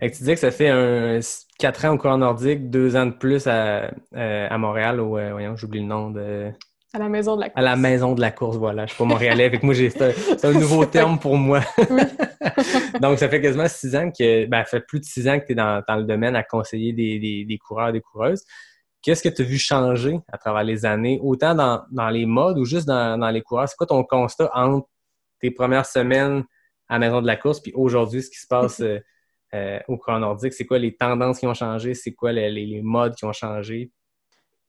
Tu 0.00 0.08
disais 0.08 0.34
que 0.34 0.40
ça 0.40 0.50
fait 0.50 0.68
un 0.68 1.20
4 1.58 1.84
ans 1.86 1.94
au 1.94 1.98
courant 1.98 2.18
nordique, 2.18 2.70
2 2.70 2.96
ans 2.96 3.06
de 3.06 3.12
plus 3.12 3.46
à, 3.46 3.90
euh, 4.14 4.46
à 4.48 4.58
Montréal, 4.58 5.00
ou 5.00 5.18
euh, 5.18 5.32
voyons, 5.32 5.56
j'oublie 5.56 5.80
le 5.80 5.86
nom 5.86 6.10
de. 6.10 6.50
À 6.94 6.98
la 6.98 7.08
maison 7.08 7.36
de 7.36 7.40
la 7.42 7.50
course. 7.50 7.58
À 7.58 7.62
la 7.62 7.76
maison 7.76 8.14
de 8.14 8.20
la 8.20 8.30
course, 8.30 8.56
voilà. 8.56 8.86
Je 8.86 8.94
suis 8.94 8.98
pas 8.98 9.04
montréalais. 9.04 9.44
Avec 9.44 9.62
moi, 9.62 9.74
j'ai 9.74 9.90
c'est 9.90 10.44
un 10.44 10.52
nouveau 10.52 10.84
terme 10.86 11.18
pour 11.18 11.36
moi. 11.36 11.60
Donc, 13.02 13.18
ça 13.18 13.28
fait 13.28 13.42
quasiment 13.42 13.68
six 13.68 13.94
ans 13.94 14.10
que, 14.10 14.46
ben, 14.46 14.64
ça 14.64 14.78
fait 14.78 14.86
plus 14.86 15.00
de 15.00 15.04
six 15.04 15.28
ans 15.28 15.38
que 15.38 15.44
tu 15.44 15.52
es 15.52 15.54
dans, 15.54 15.82
le 15.86 16.04
domaine 16.04 16.34
à 16.34 16.42
conseiller 16.42 16.92
des, 16.92 17.18
des, 17.18 17.44
des 17.44 17.58
coureurs, 17.58 17.92
des 17.92 18.00
coureuses. 18.00 18.42
Qu'est-ce 19.02 19.22
que 19.22 19.28
tu 19.28 19.42
as 19.42 19.44
vu 19.44 19.58
changer 19.58 20.18
à 20.32 20.38
travers 20.38 20.64
les 20.64 20.86
années, 20.86 21.20
autant 21.22 21.54
dans, 21.54 21.82
dans 21.90 22.08
les 22.08 22.24
modes 22.24 22.58
ou 22.58 22.64
juste 22.64 22.86
dans, 22.86 23.18
dans 23.18 23.30
les 23.30 23.42
coureurs? 23.42 23.68
C'est 23.68 23.76
quoi 23.76 23.86
ton 23.86 24.02
constat 24.02 24.50
entre 24.54 24.88
tes 25.40 25.50
premières 25.50 25.86
semaines 25.86 26.44
à 26.88 26.94
la 26.94 26.98
maison 27.00 27.20
de 27.20 27.26
la 27.26 27.36
course 27.36 27.60
puis 27.60 27.72
aujourd'hui, 27.74 28.22
ce 28.22 28.30
qui 28.30 28.38
se 28.38 28.46
passe 28.46 28.82
euh, 29.54 29.78
au 29.88 29.96
courant 29.96 30.18
nordique? 30.18 30.52
C'est 30.52 30.66
quoi 30.66 30.78
les 30.78 30.94
tendances 30.94 31.38
qui 31.38 31.46
ont 31.46 31.54
changé? 31.54 31.94
C'est 31.94 32.12
quoi 32.12 32.32
les, 32.32 32.80
modes 32.82 33.14
qui 33.14 33.24
ont 33.24 33.32
changé? 33.32 33.90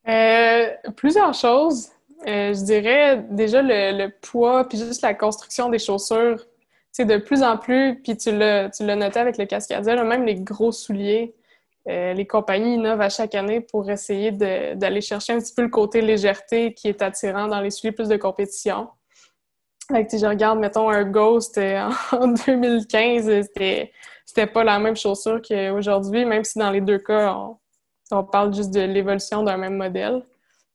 Euh, 0.07 0.69
plusieurs 0.95 1.33
choses. 1.33 1.89
Euh, 2.27 2.53
je 2.53 2.63
dirais 2.63 3.25
déjà 3.29 3.61
le, 3.61 4.07
poids, 4.21 4.67
puis 4.67 4.77
juste 4.77 5.01
la 5.01 5.13
construction 5.13 5.69
des 5.69 5.79
chaussures. 5.79 6.45
C'est 6.91 7.05
de 7.05 7.17
plus 7.17 7.43
en 7.43 7.57
plus, 7.57 8.01
puis 8.01 8.15
tu 8.15 8.31
l'as, 8.35 8.69
noté 8.79 9.19
avec 9.19 9.37
le 9.37 9.45
cascadier, 9.45 9.95
même 9.95 10.25
les 10.25 10.35
gros 10.35 10.71
souliers, 10.71 11.35
les 11.85 12.27
compagnies 12.27 12.75
innovent 12.75 13.01
à 13.01 13.09
chaque 13.09 13.35
année 13.35 13.61
pour 13.61 13.89
essayer 13.89 14.31
d'aller 14.31 15.01
chercher 15.01 15.33
un 15.33 15.39
petit 15.39 15.53
peu 15.53 15.61
le 15.61 15.69
côté 15.69 16.01
légèreté 16.01 16.73
qui 16.73 16.87
est 16.87 17.01
attirant 17.01 17.47
dans 17.47 17.61
les 17.61 17.69
souliers 17.69 17.93
plus 17.93 18.09
de 18.09 18.17
compétition. 18.17 18.89
Fait 19.91 20.07
je 20.11 20.25
regarde, 20.25 20.59
mettons, 20.59 20.89
un 20.89 21.03
Ghost 21.03 21.57
en 22.11 22.27
2015, 22.27 23.25
c'était 23.25 23.91
c'était 24.29 24.45
pas 24.45 24.63
la 24.63 24.77
même 24.77 24.95
chaussure 24.95 25.41
qu'aujourd'hui, 25.41 26.23
même 26.23 26.43
si 26.43 26.59
dans 26.59 26.69
les 26.69 26.81
deux 26.81 26.99
cas, 26.99 27.33
on, 27.33 27.57
on 28.11 28.23
parle 28.23 28.53
juste 28.53 28.69
de 28.69 28.81
l'évolution 28.81 29.41
d'un 29.41 29.57
même 29.57 29.75
modèle. 29.75 30.23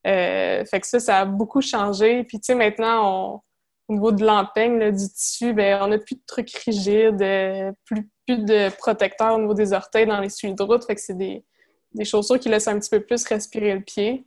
Euh, 0.09 0.65
fait 0.65 0.81
que 0.81 0.87
ça, 0.89 0.99
ça 0.99 1.21
a 1.21 1.25
beaucoup 1.25 1.61
changé. 1.61 2.25
Puis, 2.25 2.41
tu 2.41 2.47
sais, 2.47 2.57
maintenant, 2.57 3.37
on, 3.37 3.41
au 3.87 3.95
niveau 3.95 4.11
de 4.11 4.25
l'empeigne, 4.25 4.91
du 4.91 5.09
tissu, 5.09 5.53
ben, 5.53 5.81
on 5.83 5.87
n'a 5.87 5.99
plus 5.99 6.17
de 6.17 6.23
trucs 6.27 6.51
rigides, 6.51 7.23
euh, 7.23 7.71
plus, 7.85 8.11
plus 8.27 8.39
de 8.39 8.71
protecteurs 8.77 9.37
au 9.37 9.39
niveau 9.39 9.55
des 9.55 9.73
orteils 9.73 10.07
dans 10.07 10.19
les 10.19 10.31
suies 10.31 10.53
de 10.53 10.63
route. 10.65 10.85
Fait 10.85 10.97
que 10.97 11.01
c'est 11.01 11.17
des, 11.17 11.45
des, 11.93 12.05
chaussures 12.05 12.41
qui 12.41 12.49
laissent 12.49 12.67
un 12.67 12.81
petit 12.81 12.91
peu 12.91 13.01
plus 13.01 13.25
respirer 13.25 13.73
le 13.73 13.83
pied. 13.83 14.27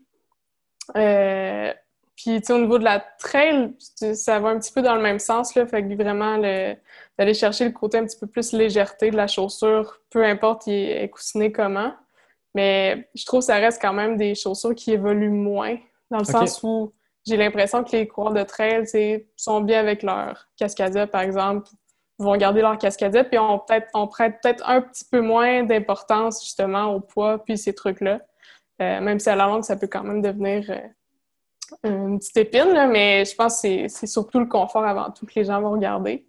Euh, 0.96 1.74
puis, 2.16 2.40
tu 2.40 2.48
sais, 2.48 2.54
au 2.54 2.60
niveau 2.60 2.80
de 2.80 2.86
la 2.86 3.02
trail, 3.20 3.76
ça 3.78 4.40
va 4.40 4.50
un 4.50 4.60
petit 4.60 4.72
peu 4.72 4.82
dans 4.82 4.96
le 4.96 5.02
même 5.02 5.20
sens, 5.20 5.54
là. 5.54 5.68
Fait 5.68 5.84
que 5.84 5.94
vraiment, 6.02 6.38
d'aller 7.18 7.34
chercher 7.34 7.66
le 7.66 7.72
côté 7.72 7.98
un 7.98 8.06
petit 8.06 8.18
peu 8.20 8.28
plus 8.28 8.54
légèreté 8.54 9.12
de 9.12 9.18
la 9.18 9.28
chaussure, 9.28 10.00
peu 10.10 10.24
importe 10.24 10.68
il 10.68 10.74
est 10.74 11.10
coussiné 11.10 11.52
comment. 11.52 11.94
Mais 12.54 13.10
je 13.14 13.26
trouve 13.26 13.40
que 13.40 13.46
ça 13.46 13.56
reste 13.56 13.82
quand 13.82 13.94
même 13.94 14.18
des 14.18 14.36
chaussures 14.36 14.76
qui 14.76 14.92
évoluent 14.92 15.30
moins, 15.30 15.78
dans 16.10 16.20
le 16.20 16.26
sens 16.26 16.62
où 16.64 16.94
j'ai 17.26 17.38
l'impression 17.38 17.84
que 17.84 17.92
les 17.92 18.08
coureurs 18.08 18.34
de 18.34 18.44
trail 18.44 18.86
sont 19.36 19.62
bien 19.62 19.80
avec 19.80 20.02
leur 20.02 20.48
cascadette, 20.56 21.12
par 21.12 21.22
exemple, 21.22 21.68
vont 22.20 22.36
garder 22.36 22.62
leur 22.62 22.78
cascadette, 22.78 23.30
puis 23.30 23.38
on, 23.38 23.60
peut 23.60 23.82
on 23.94 24.08
prête 24.08 24.40
peut-être 24.42 24.68
un 24.68 24.82
petit 24.82 25.06
peu 25.06 25.22
moins 25.22 25.64
d'importance 25.64 26.44
justement 26.44 26.94
au 26.94 27.00
poids, 27.00 27.44
puis 27.44 27.58
ces 27.58 27.74
trucs-là. 27.74 28.22
Euh, 28.82 29.02
même 29.02 29.20
si 29.20 29.30
à 29.30 29.36
la 29.36 29.46
longue, 29.46 29.64
ça 29.64 29.76
peut 29.76 29.88
quand 29.88 30.04
même 30.04 30.22
devenir 30.22 30.70
euh, 30.70 30.88
une 31.84 32.20
petite 32.20 32.38
épine, 32.38 32.90
mais 32.92 33.26
je 33.26 33.36
pense 33.36 33.62
que 33.62 33.88
c'est 33.88 34.08
surtout 34.08 34.40
le 34.40 34.46
confort 34.46 34.86
avant 34.86 35.12
tout 35.12 35.26
que 35.26 35.34
les 35.36 35.46
gens 35.46 35.62
vont 35.62 35.72
regarder. 35.72 36.27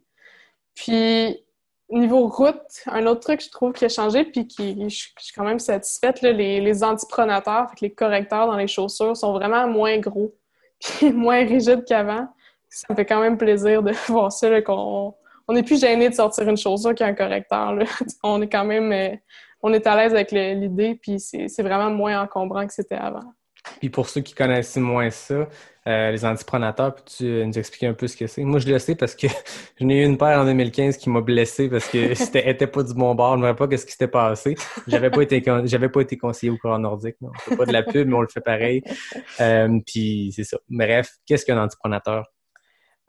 Puis, 0.78 1.44
Niveau 1.90 2.28
route, 2.28 2.84
un 2.86 3.06
autre 3.06 3.20
truc, 3.20 3.42
je 3.42 3.48
trouve, 3.48 3.72
qui 3.72 3.86
a 3.86 3.88
changé, 3.88 4.24
puis 4.24 4.46
qui, 4.46 4.76
je, 4.90 4.94
suis 4.94 5.32
quand 5.34 5.44
même 5.44 5.58
satisfaite, 5.58 6.20
les, 6.20 6.84
antipronateurs, 6.84 7.68
les 7.80 7.90
correcteurs 7.90 8.46
dans 8.46 8.58
les 8.58 8.66
chaussures 8.66 9.16
sont 9.16 9.32
vraiment 9.32 9.66
moins 9.66 9.96
gros, 9.96 10.34
puis 10.80 11.12
moins 11.12 11.46
rigides 11.46 11.86
qu'avant. 11.86 12.28
Ça 12.68 12.86
me 12.90 12.94
fait 12.94 13.06
quand 13.06 13.22
même 13.22 13.38
plaisir 13.38 13.82
de 13.82 13.92
voir 14.08 14.30
ça, 14.30 14.60
qu'on 14.60 15.14
on 15.48 15.54
n'est 15.54 15.62
plus 15.62 15.80
gêné 15.80 16.10
de 16.10 16.14
sortir 16.14 16.46
une 16.46 16.58
chaussure 16.58 16.94
qui 16.94 17.02
a 17.02 17.06
un 17.06 17.14
correcteur. 17.14 17.74
On 18.22 18.42
est 18.42 18.50
quand 18.50 18.66
même, 18.66 18.92
euh, 18.92 19.16
on 19.62 19.72
est 19.72 19.86
à 19.86 19.96
l'aise 19.96 20.12
avec 20.12 20.30
l'idée, 20.30 20.94
puis 20.94 21.18
c'est 21.18 21.62
vraiment 21.62 21.90
moins 21.90 22.22
encombrant 22.22 22.66
que 22.66 22.72
c'était 22.72 22.96
avant. 22.96 23.32
Puis 23.80 23.88
pour 23.88 24.08
ceux 24.08 24.20
qui 24.20 24.34
connaissent 24.34 24.76
moins 24.76 25.10
ça, 25.10 25.48
euh, 25.88 26.10
les 26.10 26.24
antipronateurs, 26.24 26.94
peux-tu 26.94 27.46
nous 27.46 27.58
expliquer 27.58 27.86
un 27.86 27.94
peu 27.94 28.06
ce 28.06 28.16
que 28.16 28.26
c'est? 28.26 28.44
Moi, 28.44 28.58
je 28.58 28.68
le 28.68 28.78
sais 28.78 28.94
parce 28.94 29.14
que 29.14 29.26
je 29.80 29.84
n'ai 29.84 30.02
eu 30.02 30.04
une 30.04 30.18
paire 30.18 30.38
en 30.38 30.44
2015 30.44 30.98
qui 30.98 31.08
m'a 31.08 31.22
blessé 31.22 31.70
parce 31.70 31.88
que 31.88 32.14
c'était 32.14 32.48
était 32.50 32.66
pas 32.66 32.82
du 32.82 32.92
bon 32.92 33.14
bord. 33.14 33.38
Je 33.38 33.42
ne 33.42 33.46
savais 33.46 33.56
pas 33.56 33.76
ce 33.76 33.86
qui 33.86 33.92
s'était 33.92 34.08
passé. 34.08 34.54
J'avais 34.86 35.10
pas 35.10 35.22
été 35.22 35.42
j'avais 35.64 35.88
pas 35.88 36.02
été 36.02 36.18
conseillé 36.18 36.52
au 36.52 36.58
courant 36.58 36.78
nordique. 36.78 37.16
Non. 37.22 37.30
On 37.34 37.38
fait 37.38 37.56
pas 37.56 37.64
de 37.64 37.72
la 37.72 37.82
pub, 37.82 38.06
mais 38.06 38.14
on 38.14 38.20
le 38.20 38.28
fait 38.28 38.42
pareil. 38.42 38.82
Euh, 39.40 39.80
puis 39.86 40.32
c'est 40.36 40.44
ça. 40.44 40.58
Bref, 40.68 41.10
qu'est-ce 41.26 41.46
qu'un 41.46 41.62
antipronateur? 41.62 42.26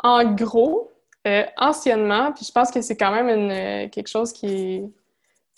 En 0.02 0.34
gros, 0.34 0.94
euh, 1.28 1.44
anciennement, 1.58 2.32
puis 2.32 2.46
je 2.46 2.52
pense 2.54 2.72
que 2.72 2.82
c'est 2.82 2.96
quand 2.96 3.12
même 3.12 3.28
une, 3.28 3.90
quelque 3.90 4.08
chose 4.08 4.32
qui 4.32 4.48
est 4.48 4.90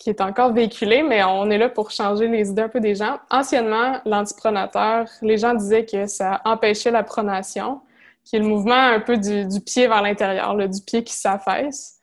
qui 0.02 0.10
est 0.10 0.20
encore 0.20 0.52
véhiculé, 0.52 1.04
mais 1.04 1.22
on 1.22 1.48
est 1.48 1.58
là 1.58 1.68
pour 1.68 1.92
changer 1.92 2.26
les 2.26 2.50
idées 2.50 2.62
un 2.62 2.68
peu 2.68 2.80
des 2.80 2.96
gens. 2.96 3.18
Anciennement, 3.30 4.00
l'antipronateur, 4.04 5.06
les 5.22 5.38
gens 5.38 5.54
disaient 5.54 5.84
que 5.84 6.06
ça 6.06 6.40
empêchait 6.44 6.90
la 6.90 7.04
pronation, 7.04 7.80
qui 8.24 8.34
est 8.34 8.40
le 8.40 8.46
mouvement 8.46 8.74
un 8.74 8.98
peu 8.98 9.16
du, 9.16 9.60
pied 9.60 9.86
vers 9.86 10.02
l'intérieur, 10.02 10.56
du 10.56 10.80
pied 10.84 11.04
qui 11.04 11.14
s'affaisse. 11.14 12.00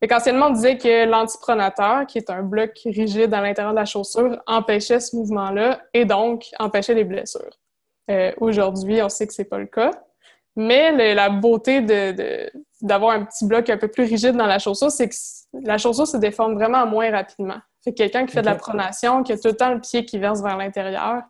Fait 0.00 0.08
qu'anciennement, 0.08 0.46
on 0.46 0.50
disait 0.52 0.78
que 0.78 1.04
l'antipronateur, 1.04 2.06
qui 2.06 2.16
est 2.16 2.30
un 2.30 2.42
bloc 2.42 2.70
rigide 2.86 3.34
à 3.34 3.42
l'intérieur 3.42 3.74
de 3.74 3.78
la 3.78 3.84
chaussure, 3.84 4.40
empêchait 4.46 5.00
ce 5.00 5.14
mouvement-là 5.14 5.82
et 5.92 6.06
donc 6.06 6.46
empêchait 6.58 6.94
les 6.94 7.04
blessures. 7.04 7.58
Euh, 8.10 8.32
aujourd'hui, 8.40 9.02
on 9.02 9.10
sait 9.10 9.26
que 9.26 9.34
c'est 9.34 9.44
pas 9.44 9.58
le 9.58 9.66
cas. 9.66 9.90
Mais 10.56 11.14
la 11.14 11.28
beauté 11.28 11.82
de, 11.82 12.50
d'avoir 12.80 13.12
un 13.12 13.24
petit 13.24 13.46
bloc 13.46 13.68
un 13.68 13.76
peu 13.76 13.88
plus 13.88 14.04
rigide 14.04 14.36
dans 14.36 14.46
la 14.46 14.58
chaussure, 14.58 14.90
c'est 14.90 15.08
que 15.08 15.14
la 15.52 15.78
chaussure 15.78 16.06
se 16.06 16.16
déforme 16.16 16.54
vraiment 16.54 16.86
moins 16.86 17.10
rapidement. 17.10 17.58
Fait 17.84 17.92
quelqu'un 17.92 18.26
qui 18.26 18.32
fait 18.32 18.42
de 18.42 18.46
la 18.46 18.54
pronation, 18.54 19.22
qui 19.22 19.32
a 19.32 19.36
tout 19.36 19.48
le 19.48 19.56
temps 19.56 19.72
le 19.72 19.80
pied 19.80 20.04
qui 20.04 20.18
verse 20.18 20.42
vers 20.42 20.56
l'intérieur, 20.56 21.22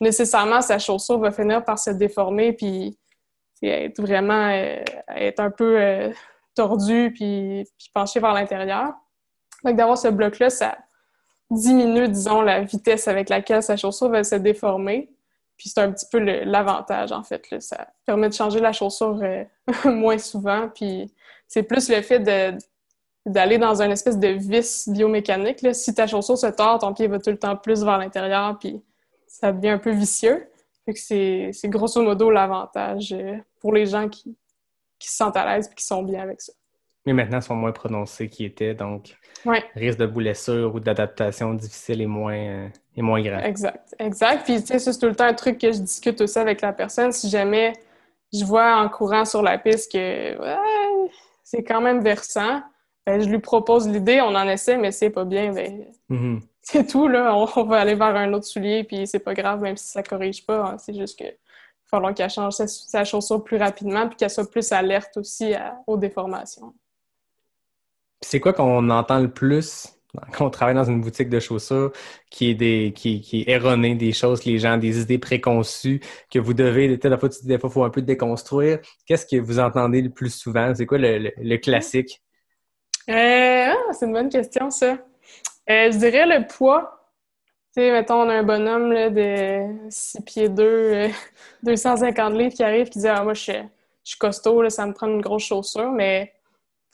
nécessairement, 0.00 0.60
sa 0.60 0.78
chaussure 0.78 1.18
va 1.18 1.30
finir 1.30 1.64
par 1.64 1.78
se 1.78 1.90
déformer 1.90 2.52
puis 2.52 2.98
être 3.62 4.00
vraiment 4.00 4.50
euh, 4.50 4.82
être 5.08 5.40
un 5.40 5.50
peu 5.50 5.80
euh, 5.80 6.12
tordu 6.54 7.12
puis, 7.14 7.64
puis 7.78 7.90
penché 7.94 8.20
vers 8.20 8.34
l'intérieur. 8.34 8.92
Donc, 9.64 9.76
d'avoir 9.76 9.96
ce 9.96 10.08
bloc-là, 10.08 10.50
ça 10.50 10.76
diminue, 11.50 12.08
disons, 12.08 12.42
la 12.42 12.62
vitesse 12.62 13.08
avec 13.08 13.28
laquelle 13.28 13.62
sa 13.62 13.76
chaussure 13.76 14.10
va 14.10 14.24
se 14.24 14.34
déformer. 14.34 15.10
Puis 15.56 15.68
c'est 15.68 15.80
un 15.80 15.92
petit 15.92 16.06
peu 16.10 16.18
l'avantage, 16.18 17.12
en 17.12 17.22
fait. 17.22 17.42
Ça 17.60 17.86
permet 18.04 18.28
de 18.28 18.34
changer 18.34 18.60
la 18.60 18.72
chaussure 18.72 19.20
euh, 19.22 19.44
moins 19.84 20.18
souvent. 20.18 20.68
Puis 20.68 21.12
c'est 21.46 21.62
plus 21.62 21.88
le 21.88 22.02
fait 22.02 22.18
d'aller 23.26 23.58
dans 23.58 23.80
une 23.82 23.90
espèce 23.90 24.18
de 24.18 24.28
vis 24.28 24.88
biomécanique. 24.88 25.62
Là. 25.62 25.72
Si 25.72 25.94
ta 25.94 26.06
chaussure 26.06 26.36
se 26.36 26.46
tord, 26.46 26.78
ton 26.78 26.92
pied 26.92 27.06
va 27.06 27.18
tout 27.18 27.30
le 27.30 27.38
temps 27.38 27.56
plus 27.56 27.82
vers 27.82 27.98
l'intérieur, 27.98 28.58
puis 28.58 28.82
ça 29.26 29.52
devient 29.52 29.70
un 29.70 29.78
peu 29.78 29.90
vicieux. 29.90 30.48
Fait 30.84 30.92
que 30.92 30.98
c'est 31.00 31.68
grosso 31.68 32.02
modo 32.02 32.30
l'avantage 32.30 33.12
euh, 33.12 33.36
pour 33.60 33.72
les 33.72 33.86
gens 33.86 34.08
qui, 34.08 34.36
qui 34.98 35.08
se 35.08 35.16
sentent 35.16 35.36
à 35.36 35.54
l'aise 35.54 35.70
et 35.70 35.74
qui 35.74 35.84
sont 35.84 36.02
bien 36.02 36.20
avec 36.20 36.42
ça 36.42 36.52
mais 37.06 37.12
maintenant 37.12 37.40
sont 37.40 37.54
moins 37.54 37.72
prononcés 37.72 38.28
qu'ils 38.28 38.46
étaient, 38.46 38.74
donc 38.74 39.16
risque 39.74 39.98
de 39.98 40.06
blessure 40.06 40.74
ou 40.74 40.80
d'adaptation 40.80 41.52
difficile 41.52 42.00
est 42.00 42.06
moins, 42.06 42.36
euh, 42.36 42.68
est 42.96 43.02
moins 43.02 43.20
grave. 43.20 43.44
Exact, 43.44 43.94
exact. 43.98 44.44
Puis 44.44 44.60
tu 44.62 44.68
sais, 44.68 44.78
c'est 44.78 44.98
tout 44.98 45.06
le 45.06 45.14
temps 45.14 45.24
un 45.24 45.34
truc 45.34 45.58
que 45.58 45.70
je 45.70 45.80
discute 45.80 46.20
aussi 46.22 46.38
avec 46.38 46.62
la 46.62 46.72
personne. 46.72 47.12
Si 47.12 47.28
jamais 47.28 47.74
je 48.32 48.44
vois 48.44 48.76
en 48.76 48.88
courant 48.88 49.26
sur 49.26 49.42
la 49.42 49.58
piste 49.58 49.92
que 49.92 50.36
c'est 51.42 51.62
quand 51.62 51.82
même 51.82 52.02
versant, 52.02 52.62
ben, 53.06 53.20
je 53.20 53.28
lui 53.28 53.38
propose 53.38 53.88
l'idée, 53.88 54.20
on 54.20 54.34
en 54.34 54.48
essaie, 54.48 54.76
mais 54.76 54.92
c'est 54.92 55.10
pas 55.10 55.24
bien, 55.24 55.52
ben, 55.52 55.86
mm-hmm. 56.10 56.40
c'est 56.62 56.86
tout, 56.86 57.08
là. 57.08 57.34
On, 57.36 57.64
va 57.64 57.80
aller 57.80 57.94
vers 57.94 58.16
un 58.16 58.32
autre 58.32 58.46
soulier, 58.46 58.84
puis 58.84 59.06
c'est 59.06 59.18
pas 59.18 59.34
grave, 59.34 59.60
même 59.60 59.76
si 59.76 59.88
ça 59.88 60.02
corrige 60.02 60.44
pas. 60.46 60.64
Hein. 60.64 60.78
C'est 60.78 60.94
juste 60.94 61.18
que 61.18 61.24
il 61.24 61.90
falloir 61.96 62.14
qu'elle 62.14 62.30
change 62.30 62.54
sa, 62.54 63.04
chaussure 63.04 63.44
plus 63.44 63.58
rapidement, 63.58 64.08
puis 64.08 64.16
qu'elle 64.16 64.30
soit 64.30 64.50
plus 64.50 64.72
alerte 64.72 65.16
aussi 65.16 65.52
aux 65.86 65.96
déformations. 65.96 66.74
C'est 68.20 68.40
quoi 68.40 68.52
qu'on 68.52 68.88
entend 68.90 69.20
le 69.20 69.30
plus 69.30 69.94
quand 70.32 70.46
on 70.46 70.50
travaille 70.50 70.74
dans 70.74 70.84
une 70.84 71.00
boutique 71.00 71.28
de 71.28 71.40
chaussures 71.40 71.92
qui 72.30 72.50
est 72.50 72.54
des 72.54 72.92
qui, 72.94 73.20
qui 73.20 73.42
est 73.42 73.50
erroné 73.50 73.94
des 73.94 74.12
choses 74.12 74.44
les 74.44 74.58
gens 74.58 74.76
des 74.76 75.00
idées 75.00 75.18
préconçues 75.18 76.00
que 76.30 76.38
vous 76.38 76.54
devez 76.54 76.96
des 76.96 77.18
fois 77.18 77.28
des 77.42 77.58
fois 77.58 77.70
faut 77.70 77.84
un 77.84 77.90
peu 77.90 78.02
déconstruire 78.02 78.78
qu'est-ce 79.06 79.26
que 79.26 79.40
vous 79.40 79.58
entendez 79.58 80.02
le 80.02 80.10
plus 80.10 80.34
souvent? 80.34 80.72
C'est 80.74 80.86
quoi 80.86 80.98
le, 80.98 81.56
classique? 81.56 82.22
Euh, 83.08 83.72
ah, 83.72 83.92
c'est 83.92 84.06
une 84.06 84.12
bonne 84.12 84.28
question 84.28 84.70
ça 84.70 84.92
euh, 84.92 85.90
je 85.90 85.98
dirais 85.98 86.26
le 86.26 86.46
poids 86.46 87.10
tu 87.74 87.82
sais 87.82 87.90
mettons 87.90 88.22
on 88.22 88.28
a 88.28 88.34
un 88.34 88.42
bonhomme 88.42 88.92
là, 88.92 89.10
de 89.10 89.90
6 89.90 90.20
pieds 90.22 90.48
2 90.48 91.08
250 91.62 92.32
euh, 92.32 92.36
livres 92.38 92.54
qui 92.54 92.62
arrive 92.62 92.88
qui 92.88 92.98
dit 92.98 93.08
ah 93.08 93.22
moi 93.22 93.34
je 93.34 93.52
suis 94.02 94.18
costaud 94.18 94.62
là, 94.62 94.70
ça 94.70 94.86
me 94.86 94.92
prend 94.92 95.06
une 95.06 95.20
grosse 95.20 95.44
chaussure 95.44 95.90
mais 95.90 96.34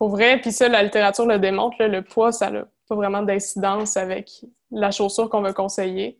pour 0.00 0.08
vrai, 0.08 0.40
puis 0.40 0.50
ça, 0.50 0.66
la 0.66 0.82
littérature 0.82 1.26
le 1.26 1.38
démontre, 1.38 1.76
le 1.84 2.00
poids, 2.00 2.32
ça 2.32 2.50
n'a 2.50 2.64
pas 2.88 2.94
vraiment 2.94 3.20
d'incidence 3.20 3.98
avec 3.98 4.30
la 4.70 4.90
chaussure 4.90 5.28
qu'on 5.28 5.42
veut 5.42 5.52
conseiller. 5.52 6.18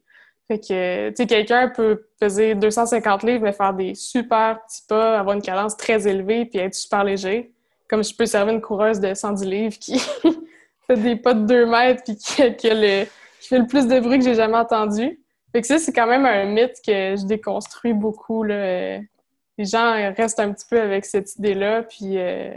Fait 0.49 0.59
que, 0.59 1.09
tu 1.09 1.17
sais, 1.17 1.27
quelqu'un 1.27 1.71
peut 1.71 2.07
peser 2.21 2.55
250 2.55 3.23
livres, 3.23 3.45
mais 3.45 3.55
faire 3.55 3.73
des 3.73 3.95
super 3.95 4.63
petits 4.67 4.83
pas, 4.87 5.19
avoir 5.19 5.35
une 5.35 5.41
cadence 5.41 5.79
très 5.79 6.07
élevée, 6.07 6.45
puis 6.45 6.59
être 6.59 6.75
super 6.75 7.05
léger. 7.05 7.55
Comme 7.91 8.05
je 8.05 8.15
peux 8.15 8.25
servir 8.25 8.55
une 8.55 8.61
coureuse 8.61 9.01
de 9.01 9.13
110 9.13 9.45
livres 9.45 9.79
qui 9.79 9.99
fait 10.87 10.97
des 10.97 11.17
pas 11.17 11.35
de 11.35 11.45
2 11.45 11.67
mètres, 11.67 12.05
puis 12.05 12.17
qui, 12.17 12.41
le, 12.41 13.05
qui, 13.41 13.49
fait 13.49 13.59
le 13.59 13.67
plus 13.67 13.89
de 13.89 13.99
bruit 13.99 14.19
que 14.21 14.25
j'ai 14.25 14.37
jamais 14.37 14.57
entendu. 14.57 15.21
Fait 15.51 15.61
que 15.61 15.67
ça, 15.67 15.79
c'est 15.79 15.93
quand 15.93 16.07
même 16.07 16.25
un 16.25 16.45
mythe 16.45 16.77
que 16.87 17.17
je 17.17 17.27
déconstruis 17.27 17.93
beaucoup. 17.93 18.45
Là. 18.45 18.99
Les 19.59 19.65
gens 19.65 19.93
restent 20.17 20.39
un 20.39 20.53
petit 20.53 20.67
peu 20.71 20.81
avec 20.81 21.05
cette 21.05 21.35
idée-là, 21.35 21.83
puis 21.83 22.17
euh, 22.17 22.55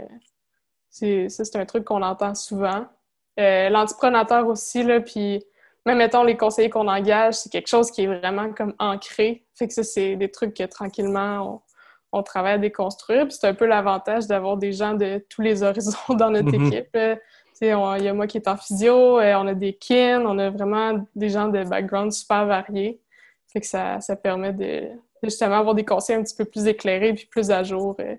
ça, 0.90 1.44
c'est 1.44 1.56
un 1.56 1.66
truc 1.66 1.84
qu'on 1.84 2.02
entend 2.02 2.36
souvent. 2.36 2.86
Euh, 3.40 3.68
aussi, 4.46 4.84
là, 4.84 5.00
puis 5.00 5.44
même, 5.86 5.98
mettons, 5.98 6.22
les 6.22 6.36
conseillers 6.36 6.70
qu'on 6.70 6.88
engage, 6.88 7.34
c'est 7.34 7.50
quelque 7.50 7.68
chose 7.68 7.90
qui 7.90 8.04
est 8.04 8.06
vraiment 8.06 8.52
comme 8.52 8.74
ancré. 8.78 9.44
Fait 9.54 9.66
que 9.66 9.74
ça, 9.74 9.82
c'est 9.82 10.16
des 10.16 10.30
trucs 10.30 10.54
que 10.54 10.64
tranquillement, 10.64 11.62
travaille 12.22 12.54
à 12.54 12.58
déconstruire. 12.58 13.26
C'est 13.30 13.46
un 13.46 13.54
peu 13.54 13.66
l'avantage 13.66 14.26
d'avoir 14.26 14.56
des 14.56 14.72
gens 14.72 14.94
de 14.94 15.24
tous 15.28 15.42
les 15.42 15.62
horizons 15.62 15.98
dans 16.10 16.30
notre 16.30 16.50
mm-hmm. 16.50 16.66
équipe. 16.68 16.98
Il 17.60 17.68
y 17.68 18.08
a 18.08 18.14
moi 18.14 18.26
qui 18.26 18.36
est 18.36 18.48
en 18.48 18.56
physio, 18.56 19.18
euh, 19.18 19.34
on 19.36 19.46
a 19.46 19.54
des 19.54 19.74
kin, 19.74 20.24
on 20.26 20.38
a 20.38 20.50
vraiment 20.50 21.06
des 21.14 21.30
gens 21.30 21.48
de 21.48 21.64
background 21.64 22.12
super 22.12 22.46
variés. 22.46 23.00
Fait 23.52 23.60
que 23.60 23.66
ça, 23.66 24.00
ça 24.00 24.16
permet 24.16 24.52
de, 24.52 24.88
justement 25.22 25.56
avoir 25.56 25.74
des 25.74 25.84
conseils 25.84 26.16
un 26.16 26.22
petit 26.22 26.34
peu 26.34 26.44
plus 26.44 26.66
éclairés 26.66 27.14
puis 27.14 27.26
plus 27.26 27.50
à 27.50 27.62
jour 27.62 27.96
euh, 28.00 28.16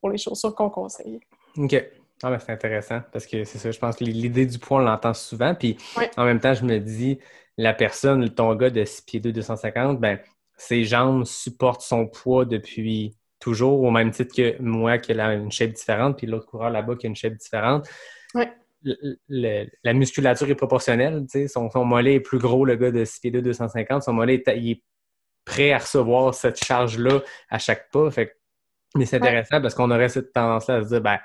pour 0.00 0.10
les 0.10 0.18
chaussures 0.18 0.54
qu'on 0.54 0.70
conseille. 0.70 1.20
OK. 1.56 1.84
Ah, 2.22 2.30
mais 2.30 2.38
c'est 2.38 2.52
intéressant 2.52 3.00
parce 3.12 3.26
que 3.26 3.44
c'est 3.44 3.58
ça, 3.58 3.70
je 3.70 3.78
pense 3.78 3.96
que 3.96 4.04
l'idée 4.04 4.46
du 4.46 4.58
poids, 4.58 4.78
on 4.78 4.80
l'entend 4.80 5.12
souvent. 5.12 5.54
Puis 5.54 5.76
en 6.16 6.24
même 6.24 6.40
temps, 6.40 6.54
je 6.54 6.64
me 6.64 6.78
dis, 6.78 7.18
la 7.58 7.74
personne, 7.74 8.28
ton 8.30 8.54
gars 8.54 8.70
de 8.70 8.84
6 8.84 9.02
pieds 9.02 9.20
2, 9.20 9.32
250, 9.32 10.00
ben, 10.00 10.18
ses 10.56 10.84
jambes 10.84 11.24
supportent 11.24 11.82
son 11.82 12.06
poids 12.06 12.44
depuis 12.44 13.16
toujours, 13.40 13.82
au 13.82 13.90
même 13.90 14.10
titre 14.10 14.34
que 14.34 14.60
moi 14.62 14.98
qui 14.98 15.12
a 15.12 15.34
une 15.34 15.50
shape 15.52 15.72
différente, 15.72 16.16
puis 16.16 16.26
l'autre 16.26 16.46
coureur 16.46 16.70
là-bas 16.70 16.96
qui 16.96 17.06
a 17.06 17.08
une 17.10 17.16
shape 17.16 17.34
différente. 17.34 17.86
Ouais. 18.34 18.50
Le- 18.82 19.18
le- 19.28 19.66
la 19.82 19.92
musculature 19.94 20.48
est 20.48 20.54
proportionnelle. 20.54 21.24
Son, 21.48 21.70
son 21.70 21.84
mollet 21.84 22.14
est 22.14 22.20
plus 22.20 22.38
gros, 22.38 22.64
le 22.64 22.76
gars 22.76 22.90
de 22.90 23.04
6 23.04 23.20
pieds 23.20 23.30
2, 23.30 23.42
250. 23.42 24.02
Son 24.02 24.12
mollet 24.12 24.42
est, 24.46 24.56
il 24.56 24.70
est 24.72 24.82
prêt 25.44 25.72
à 25.72 25.78
recevoir 25.78 26.34
cette 26.34 26.62
charge-là 26.62 27.22
à 27.50 27.58
chaque 27.58 27.90
pas. 27.90 28.10
Fait 28.10 28.36
mais 28.96 29.06
c'est 29.06 29.20
Ouais. 29.20 29.28
intéressant 29.28 29.60
parce 29.60 29.74
qu'on 29.74 29.90
aurait 29.90 30.08
cette 30.08 30.32
tendance-là 30.32 30.76
à 30.76 30.82
se 30.82 30.88
dire, 30.88 31.00
ben, 31.00 31.18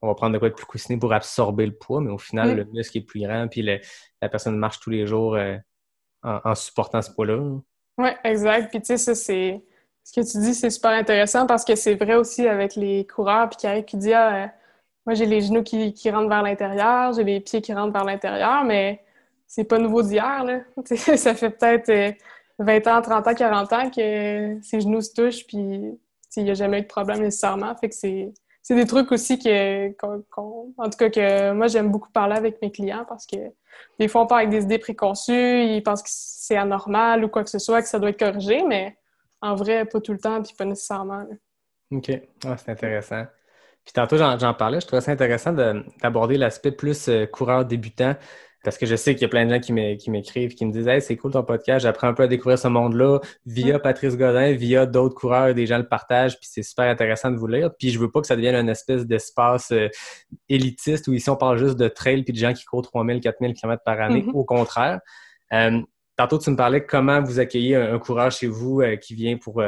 on 0.00 0.06
va 0.08 0.14
prendre 0.14 0.32
de 0.34 0.38
quoi 0.38 0.48
de 0.48 0.54
plus 0.54 0.64
coussiné 0.66 0.98
pour 0.98 1.12
absorber 1.12 1.66
le 1.66 1.72
poids, 1.76 2.00
mais 2.00 2.10
au 2.10 2.18
final, 2.18 2.52
Mm. 2.52 2.56
le 2.56 2.64
muscle 2.66 2.98
est 2.98 3.02
plus 3.02 3.20
grand, 3.20 3.46
puis 3.48 3.62
le- 3.62 3.80
la 4.22 4.28
personne 4.28 4.56
marche 4.56 4.78
tous 4.80 4.90
les 4.90 5.06
jours 5.06 5.34
euh, 5.34 5.56
en, 6.22 6.40
en 6.44 6.54
supportant 6.54 7.02
ce 7.02 7.10
poids-là. 7.12 7.58
Oui, 7.98 8.08
exact. 8.24 8.70
Puis 8.70 8.80
tu 8.80 8.86
sais, 8.86 8.96
ça, 8.98 9.14
c'est. 9.14 9.62
Ce 10.04 10.12
que 10.12 10.20
tu 10.30 10.38
dis, 10.38 10.54
c'est 10.54 10.70
super 10.70 10.92
intéressant 10.92 11.46
parce 11.46 11.64
que 11.64 11.74
c'est 11.74 11.94
vrai 11.94 12.14
aussi 12.14 12.46
avec 12.46 12.76
les 12.76 13.06
coureurs, 13.06 13.48
puis 13.50 13.58
qui 13.58 13.66
arrivent, 13.66 13.84
qui 13.84 14.12
Ah, 14.14 14.44
euh, 14.44 14.48
moi, 15.06 15.14
j'ai 15.14 15.26
les 15.26 15.42
genoux 15.42 15.62
qui, 15.62 15.92
qui 15.92 16.10
rentrent 16.10 16.28
vers 16.28 16.42
l'intérieur, 16.42 17.12
j'ai 17.12 17.24
les 17.24 17.40
pieds 17.40 17.60
qui 17.60 17.72
rentrent 17.74 17.92
vers 17.92 18.04
l'intérieur, 18.04 18.64
mais 18.64 19.04
c'est 19.46 19.64
pas 19.64 19.78
nouveau 19.78 20.02
d'hier, 20.02 20.44
là. 20.44 20.60
Ça 21.16 21.34
fait 21.34 21.50
peut-être 21.50 21.88
euh, 21.90 22.12
20 22.58 22.86
ans, 22.86 23.02
30 23.02 23.26
ans, 23.28 23.34
40 23.34 23.72
ans 23.72 23.90
que 23.90 24.58
ces 24.62 24.80
genoux 24.80 25.00
se 25.02 25.12
touchent, 25.12 25.46
puis 25.46 25.58
il 26.36 26.44
n'y 26.44 26.50
a 26.50 26.54
jamais 26.54 26.78
eu 26.80 26.82
de 26.82 26.86
problème 26.86 27.20
nécessairement. 27.20 27.74
Fait 27.76 27.88
que 27.90 27.94
c'est. 27.94 28.32
C'est 28.68 28.74
des 28.74 28.84
trucs 28.86 29.10
aussi 29.12 29.38
que, 29.38 29.88
en 30.04 30.90
tout 30.90 30.98
cas, 30.98 31.08
que 31.08 31.52
moi, 31.52 31.68
j'aime 31.68 31.90
beaucoup 31.90 32.10
parler 32.10 32.36
avec 32.36 32.60
mes 32.60 32.70
clients 32.70 33.06
parce 33.08 33.24
que 33.24 33.36
des 33.98 34.08
fois, 34.08 34.20
on 34.24 34.26
part 34.26 34.38
avec 34.38 34.50
des 34.50 34.64
idées 34.64 34.78
préconçues, 34.78 35.62
ils 35.64 35.82
pensent 35.82 36.02
que 36.02 36.10
c'est 36.12 36.58
anormal 36.58 37.24
ou 37.24 37.28
quoi 37.28 37.44
que 37.44 37.48
ce 37.48 37.58
soit, 37.58 37.80
que 37.80 37.88
ça 37.88 37.98
doit 37.98 38.10
être 38.10 38.18
corrigé, 38.18 38.62
mais 38.64 38.98
en 39.40 39.54
vrai, 39.54 39.86
pas 39.86 40.02
tout 40.02 40.12
le 40.12 40.18
temps, 40.18 40.42
puis 40.42 40.52
pas 40.52 40.66
nécessairement. 40.66 41.24
OK. 41.92 42.10
Ah, 42.44 42.58
c'est 42.58 42.70
intéressant. 42.72 43.24
Puis 43.86 43.94
tantôt, 43.94 44.18
j'en 44.18 44.52
parlais, 44.52 44.80
je 44.82 44.86
trouvais 44.86 45.00
ça 45.00 45.12
intéressant 45.12 45.54
de- 45.54 45.82
d'aborder 46.02 46.36
l'aspect 46.36 46.72
plus 46.72 47.08
euh, 47.08 47.24
coureur 47.24 47.64
débutant. 47.64 48.16
Parce 48.68 48.76
que 48.76 48.84
je 48.84 48.96
sais 48.96 49.14
qu'il 49.14 49.22
y 49.22 49.24
a 49.24 49.28
plein 49.28 49.46
de 49.46 49.50
gens 49.54 49.60
qui 49.60 49.72
m'é- 49.72 49.96
qui 49.96 50.10
m'écrivent, 50.10 50.54
qui 50.54 50.66
me 50.66 50.72
disent 50.72 50.86
Hey, 50.86 51.00
c'est 51.00 51.16
cool 51.16 51.32
ton 51.32 51.42
podcast, 51.42 51.84
j'apprends 51.84 52.08
un 52.08 52.12
peu 52.12 52.24
à 52.24 52.26
découvrir 52.26 52.58
ce 52.58 52.68
monde-là 52.68 53.18
via 53.46 53.78
Patrice 53.78 54.14
Godin, 54.18 54.52
via 54.52 54.84
d'autres 54.84 55.14
coureurs, 55.14 55.54
des 55.54 55.64
gens 55.64 55.78
le 55.78 55.88
partagent, 55.88 56.38
puis 56.38 56.46
c'est 56.52 56.62
super 56.62 56.84
intéressant 56.84 57.30
de 57.30 57.36
vous 57.38 57.46
lire. 57.46 57.70
Puis 57.78 57.88
je 57.88 57.98
veux 57.98 58.10
pas 58.10 58.20
que 58.20 58.26
ça 58.26 58.36
devienne 58.36 58.54
une 58.56 58.68
espèce 58.68 59.06
d'espace 59.06 59.72
euh, 59.72 59.88
élitiste 60.50 61.08
où 61.08 61.14
ici 61.14 61.30
on 61.30 61.36
parle 61.36 61.56
juste 61.56 61.76
de 61.76 61.88
trail 61.88 62.24
puis 62.24 62.34
de 62.34 62.38
gens 62.38 62.52
qui 62.52 62.66
courent 62.66 62.82
3000, 62.82 63.20
4000 63.20 63.54
km 63.54 63.82
par 63.82 63.98
année. 64.02 64.22
Mhm. 64.22 64.34
Au 64.34 64.44
contraire. 64.44 65.00
Euh, 65.54 65.80
tantôt, 66.16 66.38
tu 66.38 66.50
me 66.50 66.56
parlais 66.56 66.84
comment 66.84 67.22
vous 67.22 67.40
accueillez 67.40 67.74
un, 67.74 67.94
un 67.94 67.98
coureur 67.98 68.30
chez 68.30 68.48
vous 68.48 68.82
euh, 68.82 68.96
qui 68.96 69.14
vient 69.14 69.38
pour 69.38 69.62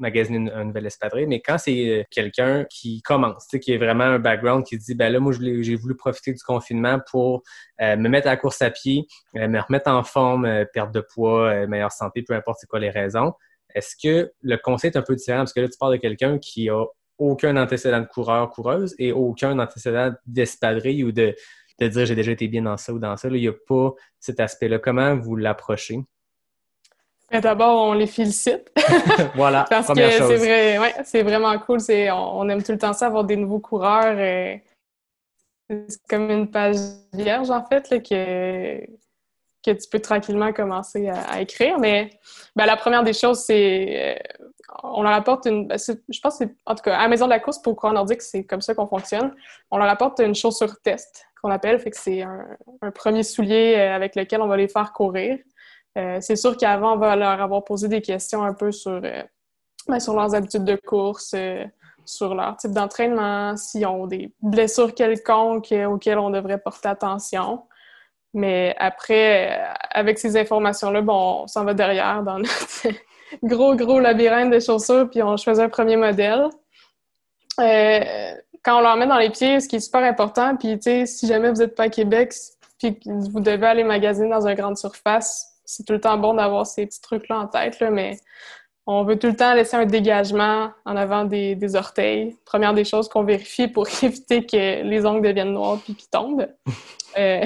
magasiner 0.00 0.38
une, 0.38 0.50
un 0.50 0.64
nouvel 0.64 0.86
espadrille, 0.86 1.26
mais 1.26 1.40
quand 1.40 1.58
c'est 1.58 1.88
euh, 1.88 2.02
quelqu'un 2.10 2.64
qui 2.64 3.02
commence, 3.02 3.46
qui 3.46 3.72
est 3.72 3.78
vraiment 3.78 4.04
un 4.04 4.18
background, 4.18 4.64
qui 4.64 4.76
dit, 4.78 4.94
ben 4.94 5.12
là, 5.12 5.20
moi, 5.20 5.32
j'ai 5.32 5.76
voulu 5.76 5.94
profiter 5.94 6.32
du 6.32 6.42
confinement 6.42 7.00
pour 7.10 7.42
euh, 7.80 7.96
me 7.96 8.08
mettre 8.08 8.26
à 8.26 8.30
la 8.30 8.36
course 8.36 8.62
à 8.62 8.70
pied, 8.70 9.06
euh, 9.36 9.46
me 9.46 9.60
remettre 9.60 9.90
en 9.90 10.02
forme, 10.02 10.64
perte 10.72 10.92
de 10.92 11.00
poids, 11.00 11.66
meilleure 11.66 11.92
santé, 11.92 12.22
peu 12.22 12.34
importe 12.34 12.58
c'est 12.60 12.66
quoi 12.66 12.80
les 12.80 12.90
raisons. 12.90 13.32
Est-ce 13.74 13.94
que 14.02 14.32
le 14.42 14.56
conseil 14.56 14.90
est 14.90 14.96
un 14.96 15.02
peu 15.02 15.14
différent? 15.14 15.40
Parce 15.40 15.52
que 15.52 15.60
là, 15.60 15.68
tu 15.68 15.78
parles 15.78 15.92
de 15.92 16.00
quelqu'un 16.00 16.38
qui 16.38 16.68
a 16.68 16.84
aucun 17.18 17.56
antécédent 17.56 18.00
de 18.00 18.06
coureur, 18.06 18.50
coureuse 18.50 18.94
et 18.98 19.12
aucun 19.12 19.58
antécédent 19.58 20.12
d'espadrille 20.26 21.04
ou 21.04 21.12
de, 21.12 21.34
de 21.78 21.88
dire 21.88 22.06
j'ai 22.06 22.14
déjà 22.14 22.32
été 22.32 22.48
bien 22.48 22.62
dans 22.62 22.76
ça 22.76 22.92
ou 22.92 22.98
dans 22.98 23.16
ça. 23.16 23.28
Il 23.28 23.34
n'y 23.34 23.48
a 23.48 23.52
pas 23.52 23.92
cet 24.18 24.40
aspect-là. 24.40 24.78
Comment 24.78 25.16
vous 25.16 25.36
l'approchez? 25.36 26.00
D'abord, 27.32 27.88
on 27.88 27.92
les 27.92 28.08
félicite 28.08 28.72
voilà, 29.36 29.64
parce 29.70 29.86
que 29.88 29.94
c'est 29.94 30.36
vrai, 30.36 30.78
ouais, 30.78 30.94
c'est 31.04 31.22
vraiment 31.22 31.56
cool. 31.60 31.80
C'est, 31.80 32.10
on, 32.10 32.40
on 32.40 32.48
aime 32.48 32.62
tout 32.62 32.72
le 32.72 32.78
temps 32.78 32.92
ça, 32.92 33.06
avoir 33.06 33.24
des 33.24 33.36
nouveaux 33.36 33.60
coureurs. 33.60 34.16
euh, 34.18 34.56
c'est 35.88 36.06
comme 36.08 36.28
une 36.30 36.50
page 36.50 36.76
vierge, 37.12 37.50
en 37.50 37.64
fait, 37.64 37.88
là, 37.90 38.00
que, 38.00 38.80
que 39.64 39.70
tu 39.70 39.88
peux 39.90 40.00
tranquillement 40.00 40.52
commencer 40.52 41.08
à, 41.08 41.20
à 41.20 41.40
écrire. 41.40 41.78
Mais 41.78 42.10
ben, 42.56 42.66
la 42.66 42.76
première 42.76 43.04
des 43.04 43.12
choses, 43.12 43.38
c'est 43.44 44.16
euh, 44.18 44.38
on 44.82 45.02
leur 45.02 45.12
apporte 45.12 45.46
une. 45.46 45.68
ben, 45.68 45.78
je 45.78 46.20
pense 46.20 46.38
que 46.38 46.44
c'est. 46.46 46.54
En 46.66 46.74
tout 46.74 46.82
cas, 46.82 46.96
à 46.96 47.02
la 47.02 47.08
maison 47.08 47.26
de 47.26 47.30
la 47.30 47.38
course 47.40 47.60
pour 47.62 47.76
coureur 47.76 47.94
nordique, 47.94 48.22
c'est 48.22 48.44
comme 48.44 48.60
ça 48.60 48.74
qu'on 48.74 48.86
fonctionne. 48.86 49.34
On 49.70 49.78
leur 49.78 49.88
apporte 49.88 50.18
une 50.20 50.34
chaussure 50.34 50.80
test 50.82 51.26
qu'on 51.40 51.50
appelle. 51.50 51.78
Fait 51.78 51.90
que 51.90 51.98
c'est 51.98 52.22
un, 52.22 52.44
un 52.82 52.90
premier 52.90 53.22
soulier 53.22 53.76
euh, 53.76 53.94
avec 53.94 54.16
lequel 54.16 54.40
on 54.42 54.48
va 54.48 54.56
les 54.56 54.68
faire 54.68 54.92
courir. 54.92 55.38
Euh, 55.98 56.18
c'est 56.20 56.36
sûr 56.36 56.56
qu'avant, 56.56 56.94
on 56.94 56.96
va 56.96 57.16
leur 57.16 57.40
avoir 57.40 57.64
posé 57.64 57.88
des 57.88 58.00
questions 58.00 58.42
un 58.42 58.54
peu 58.54 58.72
sur, 58.72 58.92
euh, 58.92 59.22
ben, 59.88 60.00
sur 60.00 60.14
leurs 60.14 60.34
habitudes 60.34 60.64
de 60.64 60.76
course, 60.76 61.32
euh, 61.34 61.64
sur 62.04 62.34
leur 62.34 62.56
type 62.56 62.72
d'entraînement, 62.72 63.56
s'ils 63.56 63.86
ont 63.86 64.06
des 64.06 64.32
blessures 64.40 64.94
quelconques 64.94 65.74
auxquelles 65.88 66.18
on 66.18 66.30
devrait 66.30 66.58
porter 66.58 66.88
attention. 66.88 67.64
Mais 68.32 68.76
après, 68.78 69.60
avec 69.90 70.18
ces 70.18 70.36
informations-là, 70.36 71.02
bon, 71.02 71.42
on 71.42 71.46
s'en 71.48 71.64
va 71.64 71.74
derrière 71.74 72.22
dans 72.22 72.38
notre 72.38 72.86
gros, 73.42 73.74
gros 73.74 73.98
labyrinthe 73.98 74.52
de 74.52 74.60
chaussures, 74.60 75.10
puis 75.10 75.22
on 75.22 75.36
choisit 75.36 75.64
un 75.64 75.68
premier 75.68 75.96
modèle. 75.96 76.48
Quand 77.58 78.78
on 78.78 78.80
leur 78.80 78.96
met 78.96 79.06
dans 79.06 79.18
les 79.18 79.30
pieds, 79.30 79.60
ce 79.60 79.68
qui 79.68 79.76
est 79.76 79.80
super 79.80 80.02
important, 80.02 80.56
puis 80.56 80.78
si 81.06 81.26
jamais 81.26 81.50
vous 81.50 81.56
n'êtes 81.56 81.74
pas 81.74 81.84
à 81.84 81.88
Québec, 81.88 82.32
puis 82.78 82.98
vous 83.04 83.40
devez 83.40 83.66
aller 83.66 83.84
magasiner 83.84 84.28
dans 84.28 84.46
une 84.46 84.54
grande 84.54 84.78
surface, 84.78 85.49
c'est 85.70 85.84
tout 85.84 85.92
le 85.92 86.00
temps 86.00 86.18
bon 86.18 86.34
d'avoir 86.34 86.66
ces 86.66 86.86
petits 86.86 87.00
trucs-là 87.00 87.38
en 87.38 87.46
tête, 87.46 87.78
là, 87.80 87.90
mais 87.90 88.16
on 88.86 89.04
veut 89.04 89.18
tout 89.18 89.28
le 89.28 89.36
temps 89.36 89.54
laisser 89.54 89.76
un 89.76 89.86
dégagement 89.86 90.72
en 90.84 90.96
avant 90.96 91.24
des, 91.24 91.54
des 91.54 91.76
orteils. 91.76 92.36
Première 92.44 92.74
des 92.74 92.84
choses 92.84 93.08
qu'on 93.08 93.22
vérifie 93.22 93.68
pour 93.68 93.86
éviter 94.02 94.44
que 94.44 94.82
les 94.82 95.06
ongles 95.06 95.26
deviennent 95.26 95.52
noirs 95.52 95.78
puis 95.82 95.94
qu'ils 95.94 96.10
tombent. 96.10 96.48
Euh, 97.18 97.44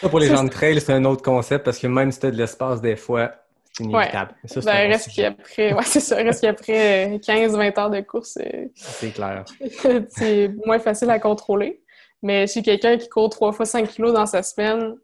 Ça, 0.00 0.08
pour 0.08 0.20
les 0.20 0.28
gens 0.28 0.44
de 0.44 0.48
trail, 0.48 0.80
c'est 0.80 0.92
un 0.92 1.04
autre 1.06 1.20
concept 1.20 1.64
parce 1.64 1.76
que 1.76 1.88
même 1.88 2.12
si 2.12 2.20
tu 2.20 2.26
as 2.26 2.30
de 2.30 2.36
l'espace, 2.36 2.80
des 2.80 2.94
fois, 2.94 3.32
c'est 3.72 3.82
inévitable. 3.82 4.36
Ça, 4.44 4.60
ben, 4.60 4.92
reste 4.92 5.10
qu'après, 5.12 5.72
ouais, 5.72 5.82
c'est 5.82 5.98
ça, 5.98 6.14
reste 6.14 6.42
qu'après 6.42 7.18
15-20 7.18 7.80
heures 7.80 7.90
de 7.90 8.00
course, 8.02 8.38
euh, 8.40 8.66
C'est 8.76 9.10
clair. 9.10 9.44
c'est 10.08 10.52
moins 10.64 10.78
facile 10.78 11.10
à 11.10 11.18
contrôler. 11.18 11.82
Mais 12.22 12.46
chez 12.46 12.62
quelqu'un 12.62 12.96
qui 12.96 13.08
court 13.08 13.28
3 13.28 13.50
fois 13.50 13.66
5 13.66 13.88
kilos 13.88 14.14
dans 14.14 14.26
sa 14.26 14.44
semaine, 14.44 14.94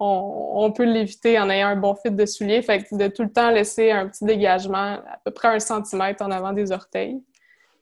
on, 0.00 0.64
on 0.64 0.72
peut 0.72 0.84
l'éviter 0.84 1.38
en 1.38 1.48
ayant 1.50 1.68
un 1.68 1.76
bon 1.76 1.94
fit 1.94 2.10
de 2.10 2.26
soulier. 2.26 2.62
Fait 2.62 2.82
que 2.82 2.96
de 2.96 3.06
tout 3.08 3.22
le 3.22 3.32
temps 3.32 3.50
laisser 3.50 3.90
un 3.90 4.08
petit 4.08 4.24
dégagement, 4.24 4.94
à 4.94 5.18
peu 5.24 5.30
près 5.30 5.48
un 5.48 5.60
centimètre 5.60 6.24
en 6.24 6.30
avant 6.30 6.52
des 6.52 6.72
orteils. 6.72 7.22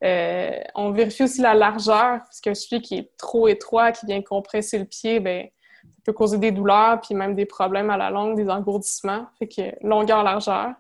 Euh, 0.05 0.61
on 0.75 0.91
vérifie 0.91 1.25
aussi 1.25 1.41
la 1.41 1.55
largeur, 1.55 2.19
parce 2.21 2.41
qu'un 2.41 2.55
soulier 2.55 2.83
qui 2.83 2.99
est 2.99 3.11
trop 3.17 3.49
étroit, 3.49 3.93
qui 3.93 4.07
vient 4.07 4.23
compresser 4.23 4.79
le 4.79 4.85
pied, 4.85 5.21
ben, 5.21 5.49
ça 5.83 6.03
peut 6.05 6.13
causer 6.13 6.39
des 6.39 6.53
douleurs, 6.53 7.01
puis 7.01 7.15
même 7.15 7.35
des 7.35 7.47
problèmes 7.47 7.91
à 7.91 7.97
la 7.97 8.11
longue, 8.11 8.37
des 8.37 8.49
engourdissements. 8.49 9.27
Fait 9.39 9.49
que 9.49 9.87
longueur, 9.87 10.23
largeur. 10.23 10.75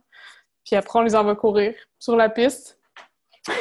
Puis 0.64 0.76
après, 0.76 0.98
on 0.98 1.02
les 1.02 1.16
envoie 1.16 1.34
courir 1.34 1.74
sur 1.98 2.16
la 2.16 2.28
piste. 2.28 2.78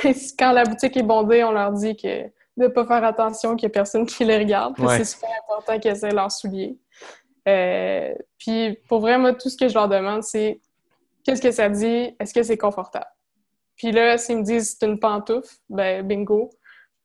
Et 0.03 0.13
quand 0.39 0.51
la 0.51 0.63
boutique 0.63 0.97
est 0.97 1.03
bondée, 1.03 1.43
on 1.43 1.51
leur 1.51 1.71
dit 1.71 1.95
que 1.95 2.23
de 2.57 2.63
ne 2.63 2.67
pas 2.67 2.85
faire 2.85 3.03
attention, 3.03 3.55
qu'il 3.55 3.67
n'y 3.67 3.71
a 3.71 3.73
personne 3.73 4.05
qui 4.05 4.25
les 4.25 4.37
regarde. 4.37 4.79
Ouais. 4.79 4.97
C'est 4.97 5.05
super 5.05 5.29
important 5.47 5.79
qu'ils 5.79 5.91
essaient 5.91 6.11
leurs 6.11 6.31
souliers. 6.31 6.77
Euh, 7.47 8.13
puis 8.37 8.77
pour 8.87 8.99
vrai, 8.99 9.17
moi, 9.17 9.33
tout 9.33 9.49
ce 9.49 9.57
que 9.57 9.67
je 9.67 9.73
leur 9.73 9.87
demande, 9.87 10.23
c'est 10.23 10.59
qu'est-ce 11.23 11.41
que 11.41 11.51
ça 11.51 11.69
dit? 11.69 12.15
Est-ce 12.19 12.33
que 12.33 12.43
c'est 12.43 12.57
confortable? 12.57 13.07
Puis 13.75 13.91
là, 13.91 14.17
s'ils 14.17 14.37
me 14.37 14.43
disent 14.43 14.77
c'est 14.77 14.85
une 14.85 14.99
pantoufle, 14.99 15.55
ben 15.69 16.05
bingo, 16.05 16.49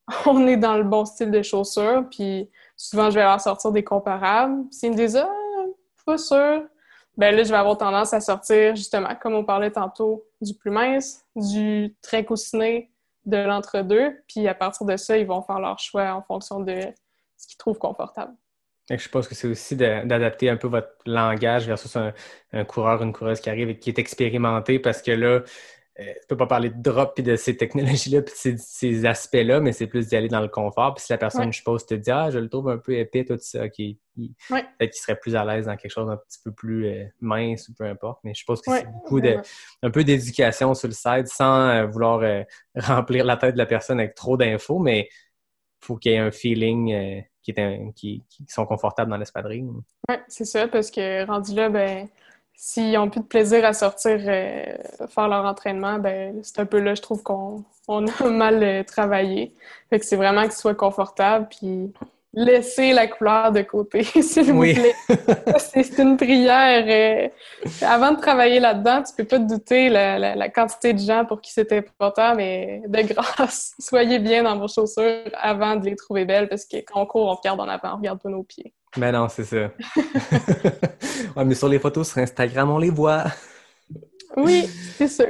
on 0.26 0.46
est 0.46 0.56
dans 0.56 0.76
le 0.76 0.84
bon 0.84 1.04
style 1.04 1.30
de 1.30 1.42
chaussures. 1.42 2.04
Puis 2.10 2.50
souvent, 2.76 3.10
je 3.10 3.16
vais 3.16 3.24
leur 3.24 3.40
sortir 3.40 3.70
des 3.72 3.84
comparables. 3.84 4.64
S'ils 4.70 4.90
me 4.90 4.96
disent 4.96 5.16
ah, 5.16 5.28
pas 6.04 6.18
sûr, 6.18 6.64
ben 7.16 7.34
là, 7.36 7.42
je 7.42 7.50
vais 7.50 7.58
avoir 7.58 7.76
tendance 7.76 8.12
à 8.14 8.20
sortir, 8.20 8.74
justement, 8.74 9.14
comme 9.20 9.34
on 9.34 9.44
parlait 9.44 9.70
tantôt, 9.70 10.24
du 10.40 10.54
plus 10.54 10.70
mince, 10.70 11.24
du 11.36 11.94
très 12.02 12.24
coussiné, 12.24 12.90
de 13.26 13.36
l'entre-deux. 13.36 14.22
Puis 14.26 14.48
à 14.48 14.54
partir 14.54 14.86
de 14.86 14.96
ça, 14.96 15.16
ils 15.18 15.26
vont 15.26 15.42
faire 15.42 15.60
leur 15.60 15.78
choix 15.78 16.12
en 16.14 16.22
fonction 16.22 16.60
de 16.60 16.80
ce 17.36 17.46
qu'ils 17.46 17.58
trouvent 17.58 17.78
confortable. 17.78 18.34
Je 18.90 19.08
pense 19.08 19.28
que 19.28 19.34
c'est 19.34 19.48
aussi 19.48 19.76
d'adapter 19.76 20.50
un 20.50 20.56
peu 20.56 20.68
votre 20.68 20.90
langage 21.06 21.66
versus 21.66 21.94
un, 21.96 22.12
un 22.52 22.64
coureur, 22.64 23.02
une 23.02 23.12
coureuse 23.12 23.40
qui 23.40 23.48
arrive 23.48 23.70
et 23.70 23.78
qui 23.78 23.90
est 23.90 23.98
expérimenté 23.98 24.78
parce 24.78 25.00
que 25.02 25.12
là, 25.12 25.26
euh, 26.00 26.04
tu 26.20 26.26
peux 26.28 26.36
pas 26.36 26.46
parler 26.46 26.70
de 26.70 26.82
drop 26.82 27.18
et 27.18 27.22
de 27.22 27.36
ces 27.36 27.56
technologies-là 27.56 28.22
puis 28.22 28.32
de 28.34 28.38
ces, 28.38 28.56
ces 28.58 29.06
aspects-là, 29.06 29.60
mais 29.60 29.72
c'est 29.72 29.86
plus 29.86 30.08
d'y 30.08 30.16
aller 30.16 30.28
dans 30.28 30.40
le 30.40 30.48
confort. 30.48 30.94
Puis 30.94 31.04
si 31.04 31.12
la 31.12 31.18
personne, 31.18 31.46
Ouais. 31.46 31.52
je 31.52 31.58
suppose, 31.58 31.86
te 31.86 31.94
dit 31.94 32.10
Ah, 32.10 32.30
je 32.30 32.38
le 32.38 32.48
trouve 32.48 32.68
un 32.70 32.78
peu 32.78 32.94
épais, 32.94 33.24
tout 33.24 33.38
ça, 33.40 33.64
ok, 33.66 33.78
il- 33.78 33.98
Ouais. 34.50 34.64
peut-être 34.78 34.92
qu'il 34.92 35.00
serait 35.02 35.18
plus 35.20 35.36
à 35.36 35.44
l'aise 35.44 35.66
dans 35.66 35.76
quelque 35.76 35.90
chose 35.92 36.06
d'un 36.08 36.16
petit 36.16 36.40
peu 36.44 36.52
plus 36.52 36.86
euh, 36.86 37.04
mince 37.20 37.68
ou 37.68 37.74
peu 37.74 37.84
importe. 37.84 38.20
Mais 38.24 38.34
je 38.34 38.40
suppose 38.40 38.60
que 38.62 38.70
Ouais, 38.70 38.80
c'est 38.80 38.90
beaucoup 38.90 39.20
de 39.20 39.38
un 39.82 39.90
peu 39.90 40.04
d'éducation 40.04 40.74
sur 40.74 40.88
le 40.88 40.94
site 40.94 41.28
sans 41.28 41.68
euh, 41.68 41.86
vouloir 41.86 42.20
euh, 42.22 42.42
remplir 42.76 43.24
la 43.24 43.36
tête 43.36 43.54
de 43.54 43.58
la 43.58 43.66
personne 43.66 44.00
avec 44.00 44.14
trop 44.14 44.36
d'infos, 44.36 44.78
mais 44.80 45.08
faut 45.80 45.96
qu'il 45.96 46.12
y 46.12 46.14
ait 46.14 46.18
un 46.18 46.30
feeling 46.30 47.22
qui, 47.42 48.22
sont 48.48 48.66
confortables 48.66 49.10
dans 49.10 49.16
l'espadrille. 49.16 49.64
Oui, 50.08 50.16
c'est 50.28 50.44
ça, 50.44 50.68
parce 50.68 50.90
que 50.90 51.26
rendu 51.26 51.54
là, 51.54 51.68
ben, 51.68 52.08
s'ils 52.54 52.96
ont 52.98 53.10
plus 53.10 53.20
de 53.20 53.26
plaisir 53.26 53.64
à 53.64 53.72
sortir 53.72 54.18
euh, 54.26 54.76
faire 55.08 55.28
leur 55.28 55.44
entraînement, 55.44 55.98
ben, 55.98 56.40
c'est 56.42 56.60
un 56.60 56.66
peu 56.66 56.78
là, 56.78 56.94
je 56.94 57.02
trouve 57.02 57.22
qu'on 57.22 57.64
on 57.88 58.06
a 58.06 58.28
mal 58.30 58.62
euh, 58.62 58.82
travaillé. 58.84 59.54
Fait 59.90 59.98
que 59.98 60.06
c'est 60.06 60.16
vraiment 60.16 60.42
qu'ils 60.42 60.52
soient 60.52 60.74
confortables, 60.74 61.48
puis 61.48 61.92
laisser 62.34 62.92
la 62.92 63.06
couleur 63.06 63.52
de 63.52 63.60
côté, 63.62 64.02
s'il 64.22 64.52
vous 64.52 64.60
Oui. 64.60 64.74
plaît. 64.74 64.94
C'est 65.58 65.98
une 65.98 66.16
prière. 66.16 66.84
euh, 66.86 67.28
avant 67.86 68.12
de 68.12 68.20
travailler 68.20 68.58
là-dedans, 68.60 69.02
tu 69.02 69.12
peux 69.16 69.24
pas 69.24 69.38
te 69.38 69.44
douter 69.48 69.88
la, 69.90 70.18
la- 70.18 70.34
la 70.34 70.48
quantité 70.48 70.92
de 70.94 70.98
gens 70.98 71.24
pour 71.24 71.40
qui 71.40 71.52
c'est 71.52 71.70
important, 71.72 72.34
mais 72.34 72.82
de 72.88 73.02
grâce, 73.02 73.74
soyez 73.78 74.18
bien 74.18 74.42
dans 74.44 74.56
vos 74.58 74.68
chaussures 74.68 75.30
avant 75.40 75.76
de 75.76 75.84
les 75.84 75.96
trouver 75.96 76.24
belles, 76.24 76.48
parce 76.48 76.64
que 76.64 76.78
quand 76.78 77.02
on 77.02 77.06
court, 77.06 77.28
on 77.28 77.34
regarde 77.34 77.60
en 77.60 77.68
avant, 77.68 77.94
on 77.94 77.96
regarde 77.98 78.20
pas 78.22 78.28
nos 78.30 78.42
pieds. 78.42 78.72
Mais 78.96 79.10
non, 79.12 79.28
c'est 79.28 79.44
ça. 79.44 79.56
ouais, 81.36 81.44
mais 81.44 81.54
sur 81.54 81.68
les 81.68 81.78
photos 81.78 82.08
sur 82.10 82.18
Instagram, 82.18 82.70
on 82.70 82.78
les 82.78 82.90
voit. 82.90 83.24
Oui, 84.36 84.64
c'est 84.96 85.08
sûr. 85.08 85.26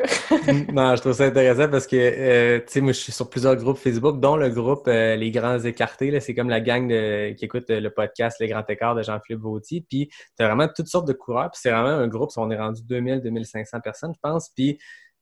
non, 0.73 0.95
je 0.95 1.01
trouve 1.01 1.13
ça 1.13 1.25
intéressant 1.25 1.69
parce 1.69 1.87
que, 1.87 1.97
euh, 1.97 2.59
tu 2.61 2.65
sais, 2.69 2.81
moi, 2.81 2.93
je 2.93 2.99
suis 3.01 3.13
sur 3.13 3.29
plusieurs 3.29 3.57
groupes 3.57 3.79
Facebook, 3.79 4.21
dont 4.21 4.37
le 4.37 4.49
groupe 4.49 4.87
euh, 4.87 5.17
Les 5.17 5.31
Grands 5.31 5.59
Écartés. 5.59 6.19
C'est 6.21 6.35
comme 6.35 6.49
la 6.49 6.61
gang 6.61 6.87
de- 6.89 7.33
qui 7.33 7.45
écoute 7.45 7.69
euh, 7.71 7.81
le 7.81 7.91
podcast 7.91 8.37
Les 8.41 8.49
Grands 8.49 8.65
Écarts 8.69 8.95
de 8.95 9.03
Jean-Philippe 9.03 9.43
Vautier. 9.43 9.85
Puis, 9.89 10.09
tu 10.09 10.45
as 10.45 10.47
vraiment 10.47 10.69
toutes 10.75 10.87
sortes 10.89 11.09
de 11.09 11.13
coureurs. 11.13 11.51
Puis, 11.51 11.61
c'est 11.63 11.71
vraiment 11.71 11.89
un 11.89 12.07
groupe, 12.07 12.31
on 12.37 12.51
est 12.51 12.57
rendu 12.59 12.83
2000-2500 12.83 13.81
personnes, 13.83 14.13
je 14.15 14.21
pense. 14.23 14.51
Puis, 14.55 14.79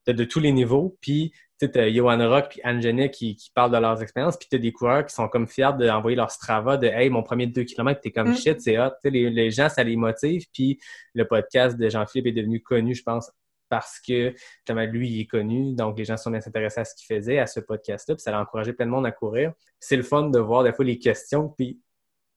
tu 0.06 0.14
de 0.14 0.24
tous 0.24 0.40
les 0.40 0.52
niveaux. 0.52 0.96
Puis, 1.00 1.30
tu 1.32 1.66
sais, 1.66 1.72
t'as 1.72 1.88
Johan 1.90 2.26
Rock 2.28 2.46
puis 2.50 2.60
Angenique 2.64 3.12
qui, 3.12 3.36
qui 3.36 3.50
parlent 3.54 3.70
de 3.70 3.76
leurs 3.76 4.02
expériences. 4.02 4.38
Puis, 4.38 4.48
tu 4.50 4.56
as 4.56 4.58
des 4.58 4.72
coureurs 4.72 5.04
qui 5.06 5.14
sont 5.14 5.28
comme 5.28 5.46
fiers 5.46 5.70
d'envoyer 5.78 6.16
leur 6.16 6.30
Strava 6.30 6.76
de 6.78 6.86
Hey, 6.86 7.10
mon 7.10 7.22
premier 7.22 7.46
2 7.46 7.64
km, 7.64 8.00
t'es 8.00 8.10
comme 8.10 8.30
Mm. 8.30 8.36
shit, 8.36 8.60
c'est 8.60 8.78
hot. 8.78 8.88
Tu 8.90 8.94
sais, 9.04 9.10
les, 9.10 9.30
les 9.30 9.50
gens, 9.50 9.68
ça 9.68 9.82
les 9.84 9.96
motive. 9.96 10.44
Puis, 10.52 10.78
le 11.14 11.26
podcast 11.26 11.78
de 11.78 11.88
Jean-Philippe 11.88 12.26
est 12.28 12.32
devenu 12.40 12.60
connu, 12.62 12.94
je 12.94 13.02
pense, 13.02 13.30
parce 13.70 14.00
que 14.00 14.34
justement, 14.58 14.84
lui, 14.84 15.08
il 15.08 15.20
est 15.22 15.26
connu, 15.26 15.74
donc 15.74 15.96
les 15.96 16.04
gens 16.04 16.16
sont 16.16 16.30
bien 16.30 16.40
intéressés 16.44 16.80
à 16.80 16.84
ce 16.84 16.94
qu'il 16.94 17.06
faisait, 17.06 17.38
à 17.38 17.46
ce 17.46 17.60
podcast-là, 17.60 18.16
puis 18.16 18.22
ça 18.22 18.36
a 18.36 18.42
encouragé 18.42 18.74
plein 18.74 18.84
de 18.84 18.90
monde 18.90 19.06
à 19.06 19.12
courir. 19.12 19.52
C'est 19.78 19.96
le 19.96 20.02
fun 20.02 20.28
de 20.28 20.38
voir 20.38 20.64
des 20.64 20.72
fois 20.72 20.84
les 20.84 20.98
questions, 20.98 21.48
puis 21.56 21.80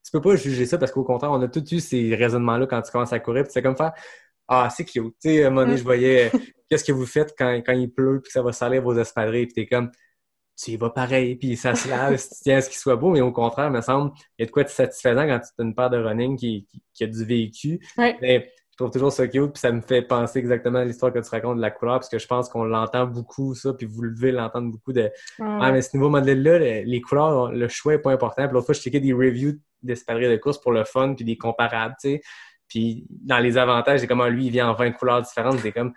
tu 0.04 0.10
peux 0.12 0.20
pas 0.20 0.36
juger 0.36 0.64
ça 0.64 0.78
parce 0.78 0.92
qu'au 0.92 1.04
contraire, 1.04 1.32
on 1.32 1.42
a 1.42 1.48
tous 1.48 1.72
eu 1.72 1.80
ces 1.80 2.14
raisonnements-là 2.14 2.66
quand 2.66 2.80
tu 2.80 2.92
commences 2.92 3.12
à 3.12 3.18
courir, 3.18 3.42
puis 3.42 3.52
c'est 3.52 3.62
comme 3.62 3.76
faire 3.76 3.92
Ah, 4.48 4.68
c'est 4.74 4.84
cute. 4.84 5.14
Tu 5.20 5.30
sais, 5.30 5.44
à 5.44 5.48
un 5.48 5.50
moment 5.50 5.66
donné, 5.66 5.76
je 5.76 5.84
voyais 5.84 6.30
euh, 6.32 6.38
qu'est-ce 6.70 6.84
que 6.84 6.92
vous 6.92 7.06
faites 7.06 7.34
quand, 7.36 7.52
quand 7.66 7.72
il 7.72 7.92
pleut, 7.92 8.20
puis 8.22 8.28
que 8.28 8.32
ça 8.32 8.42
va 8.42 8.52
salir 8.52 8.82
vos 8.82 8.96
espadrilles, 8.96 9.46
puis 9.46 9.54
t'es 9.54 9.66
comme 9.66 9.90
tu 10.56 10.70
y 10.70 10.76
vas 10.76 10.90
pareil, 10.90 11.34
puis 11.34 11.56
ça 11.56 11.74
se 11.74 11.88
lave, 11.88 12.16
si 12.16 12.28
tu 12.28 12.34
tiens 12.42 12.58
à 12.58 12.60
ce 12.60 12.68
qu'il 12.68 12.78
soit 12.78 12.94
beau, 12.94 13.10
mais 13.10 13.20
au 13.20 13.32
contraire, 13.32 13.66
il 13.66 13.72
me 13.72 13.80
semble, 13.80 14.12
il 14.38 14.42
y 14.42 14.44
a 14.44 14.46
de 14.46 14.52
quoi 14.52 14.62
de 14.62 14.68
satisfaisant 14.68 15.26
quand 15.26 15.40
tu 15.40 15.48
as 15.58 15.64
une 15.64 15.74
paire 15.74 15.90
de 15.90 15.98
running 15.98 16.36
qui, 16.36 16.64
qui, 16.70 16.80
qui 16.92 17.04
a 17.04 17.06
du 17.08 17.24
vécu. 17.24 17.80
Ouais. 17.98 18.16
Mais 18.20 18.52
je 18.74 18.76
trouve 18.82 18.90
toujours 18.90 19.12
ça 19.12 19.28
cute, 19.28 19.52
puis 19.52 19.60
ça 19.60 19.70
me 19.70 19.80
fait 19.80 20.02
penser 20.02 20.40
exactement 20.40 20.80
à 20.80 20.84
l'histoire 20.84 21.12
que 21.12 21.20
tu 21.20 21.30
racontes 21.30 21.58
de 21.58 21.62
la 21.62 21.70
couleur, 21.70 21.94
parce 22.00 22.08
que 22.08 22.18
je 22.18 22.26
pense 22.26 22.48
qu'on 22.48 22.64
l'entend 22.64 23.06
beaucoup, 23.06 23.54
ça, 23.54 23.72
puis 23.72 23.86
vous 23.86 24.02
devez 24.10 24.32
l'entendre 24.32 24.72
beaucoup 24.72 24.92
de 24.92 25.10
Ah, 25.62 25.70
mais 25.70 25.80
ce 25.80 25.96
nouveau 25.96 26.10
modèle-là, 26.10 26.58
le- 26.58 26.82
les 26.84 27.00
couleurs, 27.00 27.52
le 27.52 27.68
choix 27.68 27.94
est 27.94 27.98
pas 27.98 28.10
important. 28.10 28.44
Puis 28.46 28.52
l'autre 28.54 28.66
fois, 28.66 28.74
je 28.74 28.80
checkais 28.80 28.98
des 28.98 29.12
reviews 29.12 29.52
d'espadrilles 29.82 30.28
de 30.28 30.36
course 30.38 30.60
pour 30.60 30.72
le 30.72 30.82
fun, 30.82 31.14
puis 31.14 31.24
des 31.24 31.36
comparables, 31.36 31.94
tu 32.00 32.08
sais. 32.14 32.20
Puis 32.68 33.06
dans 33.10 33.38
les 33.38 33.56
avantages, 33.58 34.00
c'est 34.00 34.06
comment 34.08 34.26
lui, 34.26 34.46
il 34.46 34.50
vient 34.50 34.70
en 34.70 34.74
20 34.74 34.90
couleurs 34.92 35.22
différentes, 35.22 35.60
c'est 35.60 35.70
comme, 35.70 35.92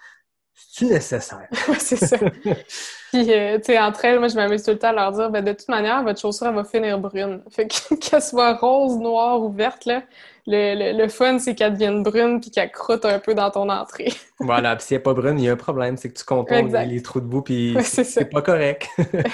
c'est-tu 0.58 0.86
nécessaire? 0.91 1.47
Ouais, 1.68 1.76
c'est 1.80 1.97
ça. 1.97 2.18
Puis, 3.14 3.32
euh, 3.34 3.58
tu 3.58 3.64
sais, 3.66 3.80
entre 3.80 4.03
elles, 4.03 4.20
moi, 4.20 4.28
je 4.28 4.36
m'amuse 4.36 4.64
tout 4.64 4.72
le 4.72 4.80
temps 4.80 4.89
à 4.89 4.93
leur 4.93 5.12
dire, 5.14 5.30
ben, 5.30 5.41
de 5.43 5.53
toute 5.53 5.70
manière, 5.70 6.03
votre 6.03 6.20
chaussure, 6.20 6.47
elle 6.47 6.55
va 6.55 6.64
finir 6.66 6.99
brune. 6.99 7.41
Fait 7.49 7.68
que, 7.68 7.95
qu'elle 7.95 8.22
soit 8.22 8.53
rose, 8.55 8.97
noire 8.97 9.41
ou 9.41 9.49
verte, 9.49 9.86
là, 9.86 10.03
le, 10.45 10.93
le, 10.93 10.97
le 11.03 11.08
fun, 11.10 11.39
c'est 11.39 11.55
qu'elle 11.55 11.74
devienne 11.74 12.03
brune 12.03 12.39
puis 12.41 12.51
qu'elle 12.51 12.72
croûte 12.72 13.05
un 13.05 13.20
peu 13.20 13.34
dans 13.34 13.49
ton 13.51 13.70
entrée. 13.70 14.12
voilà, 14.39 14.76
puis 14.78 14.86
s'il 14.86 14.95
n'y 14.97 15.01
a 15.01 15.03
pas 15.03 15.14
brune, 15.14 15.39
il 15.39 15.45
y 15.45 15.49
a 15.49 15.53
un 15.53 15.58
problème, 15.58 15.97
c'est 15.97 16.10
que 16.10 16.18
tu 16.18 16.24
contournes 16.26 16.72
les, 16.74 16.86
les 16.86 17.01
trous 17.01 17.20
de 17.22 17.26
boue, 17.26 17.41
puis 17.41 17.76
Ouais, 17.76 17.84
c'est 17.84 18.03
c'est 18.05 18.26
pas 18.26 18.41
correct. 18.41 18.88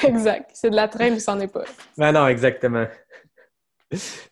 exact. 0.03 0.49
C'est 0.53 0.71
de 0.71 0.75
la 0.75 0.87
traîne, 0.87 1.13
mais 1.13 1.19
c'en 1.19 1.39
est 1.39 1.47
pas. 1.47 1.63
Ben 1.97 2.11
non, 2.13 2.27
exactement. 2.27 2.85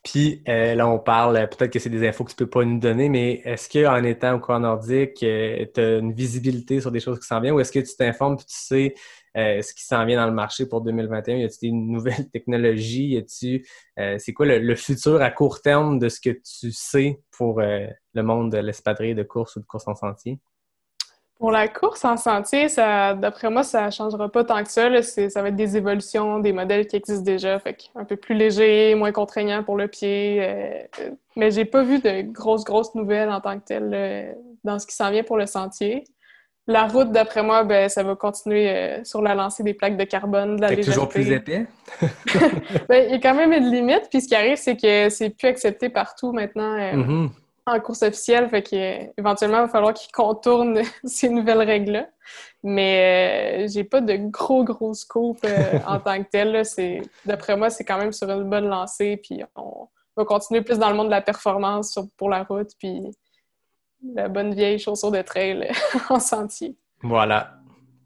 Puis 0.04 0.44
euh, 0.48 0.76
là, 0.76 0.88
on 0.88 1.00
parle, 1.00 1.38
euh, 1.38 1.48
peut-être 1.48 1.72
que 1.72 1.80
c'est 1.80 1.90
des 1.90 2.08
infos 2.08 2.24
que 2.24 2.32
tu 2.32 2.36
peux 2.36 2.50
pas 2.50 2.64
nous 2.64 2.80
donner, 2.80 3.10
mais 3.10 3.42
est-ce 3.46 3.70
qu'en 3.70 4.04
étant 4.04 4.36
au 4.36 4.40
courant 4.40 4.60
nordique, 4.60 5.16
tu 5.16 5.26
as 5.26 5.98
une 5.98 6.14
visibilité 6.14 6.82
sur 6.82 6.92
des 6.92 7.00
choses 7.00 7.20
qui 7.20 7.28
s'en 7.28 7.40
viennent 7.40 7.54
ou 7.54 7.60
est-ce 7.60 7.72
que 7.72 7.80
tu 7.80 7.96
t'informes 7.96 8.38
puis 8.38 8.46
tu 8.46 8.56
sais 8.56 8.94
euh, 9.38 9.62
ce 9.62 9.74
qui 9.74 9.86
s'en 9.86 10.06
vient 10.06 10.18
dans 10.18 10.28
le 10.28 10.34
marché 10.34 10.66
pour 10.66 10.82
2021? 10.82 11.38
Y 11.38 11.44
a-t-il 11.46 11.72
des 11.72 11.78
nouvelles 11.78 12.30
technologies? 12.34 13.14
Y 13.14 13.18
a-t-il, 13.18 13.64
euh, 14.00 14.18
c'est 14.20 14.34
quoi 14.34 14.46
le, 14.46 14.60
le 14.60 14.76
futur 14.76 15.22
à 15.22 15.32
court 15.32 15.62
terme 15.62 16.00
de 16.00 16.10
ce 16.10 16.20
que 16.20 16.30
tu 16.30 16.72
sais 16.72 17.22
pour 17.32 17.60
euh, 17.60 17.88
le 18.14 18.24
monde 18.24 18.52
de 18.52 18.58
l'espadrille 18.58 19.16
de 19.16 19.24
course 19.24 19.56
ou 19.56 19.62
de 19.62 19.66
course 19.66 19.88
en 19.88 19.96
sentier? 19.96 20.40
Pour 21.42 21.52
la 21.52 21.68
course 21.68 22.06
en 22.06 22.18
sentier, 22.18 22.70
ça, 22.70 23.16
d'après 23.16 23.50
moi, 23.50 23.64
ça 23.64 23.90
changera 23.90 24.30
pas 24.30 24.44
tant 24.44 24.64
que 24.64 24.70
ça. 24.70 24.88
là. 24.90 25.02
C'est- 25.02 25.30
Ça 25.32 25.42
va 25.42 25.48
être 25.48 25.56
des 25.56 25.76
évolutions 25.76 26.38
des 26.38 26.54
modèles 26.54 26.86
qui 26.86 26.96
existent 26.96 27.24
déjà, 27.26 27.58
fait 27.58 27.76
un 27.96 28.06
peu 28.06 28.16
plus 28.16 28.36
léger, 28.36 28.94
moins 28.94 29.12
contraignant 29.12 29.64
pour 29.64 29.76
le 29.76 29.88
pied. 29.88 30.38
euh, 30.40 30.84
euh, 31.00 31.10
mais 31.36 31.50
j'ai 31.50 31.66
pas 31.66 31.82
vu 31.84 31.98
de 31.98 32.22
grosses, 32.32 32.64
grosses 32.64 32.94
nouvelles 32.94 33.30
en 33.32 33.42
tant 33.42 33.60
que 33.60 33.66
telles 33.66 33.90
euh, 33.92 34.32
dans 34.64 34.78
ce 34.78 34.86
qui 34.86 34.96
s'en 34.96 35.10
vient 35.10 35.24
pour 35.24 35.38
le 35.38 35.48
sentier. 35.48 36.04
La 36.68 36.86
route, 36.86 37.12
d'après 37.12 37.42
moi, 37.42 37.64
ben, 37.64 37.90
ça 37.90 38.04
va 38.04 38.16
continuer 38.16 38.70
euh, 38.70 39.04
sur 39.04 39.24
la 39.24 39.34
lancée 39.34 39.64
des 39.64 39.74
plaques 39.74 39.98
de 39.98 40.04
carbone, 40.04 40.58
de 40.58 40.62
la 40.62 40.68
toujours 40.92 41.10
plus 41.10 41.24
épais? 41.32 41.66
Ben, 42.88 43.06
il 43.08 43.12
y 43.14 43.16
a 43.16 43.20
quand 43.20 43.34
même 43.34 43.52
une 43.52 43.72
limite, 43.72 44.10
puis 44.12 44.22
ce 44.22 44.28
qui 44.28 44.36
arrive, 44.36 44.58
c'est 44.58 44.78
que 44.78 45.10
c'est 45.10 45.32
plus 45.32 45.48
accepté 45.48 45.90
partout 45.90 46.32
maintenant. 46.34 46.78
Mhm. 46.96 47.32
En 47.74 47.80
course 47.80 48.02
officielle, 48.04 48.50
fait 48.50 48.62
qu'éventuellement, 48.64 49.58
il 49.60 49.62
va 49.62 49.68
falloir 49.68 49.94
qu'ils 49.94 50.12
contournent 50.12 50.82
ces 51.04 51.30
nouvelles 51.30 51.62
règles-là. 51.62 52.08
Mais 52.64 53.64
euh, 53.64 53.68
j'ai 53.68 53.84
pas 53.84 54.02
de 54.02 54.16
gros, 54.18 54.64
gros 54.64 54.94
scoop 54.94 55.40
euh, 55.44 55.80
en 55.88 56.00
tant 56.06 56.24
que 56.24 56.30
tel. 56.30 56.64
D'après 57.26 57.58
moi, 57.58 57.70
c'est 57.70 57.84
quand 57.84 57.98
même 57.98 58.12
sur 58.14 58.30
une 58.30 58.50
bonne 58.50 58.68
lancée, 58.68 59.18
puis 59.18 59.42
on 59.56 59.88
va 60.16 60.26
continuer 60.26 60.62
plus 60.62 60.78
dans 60.78 60.90
le 60.90 60.96
monde 60.96 61.08
de 61.08 61.12
la 61.12 61.22
performance 61.22 61.92
sur- 61.92 62.08
pour 62.18 62.30
la 62.30 62.44
route, 62.44 62.72
puis 62.78 63.02
la 64.16 64.28
bonne 64.30 64.54
vieille 64.54 64.80
chaussure 64.80 65.12
de 65.12 65.22
trail 65.22 65.72
en 66.10 66.20
sentier. 66.20 66.76
Voilà. 67.02 67.54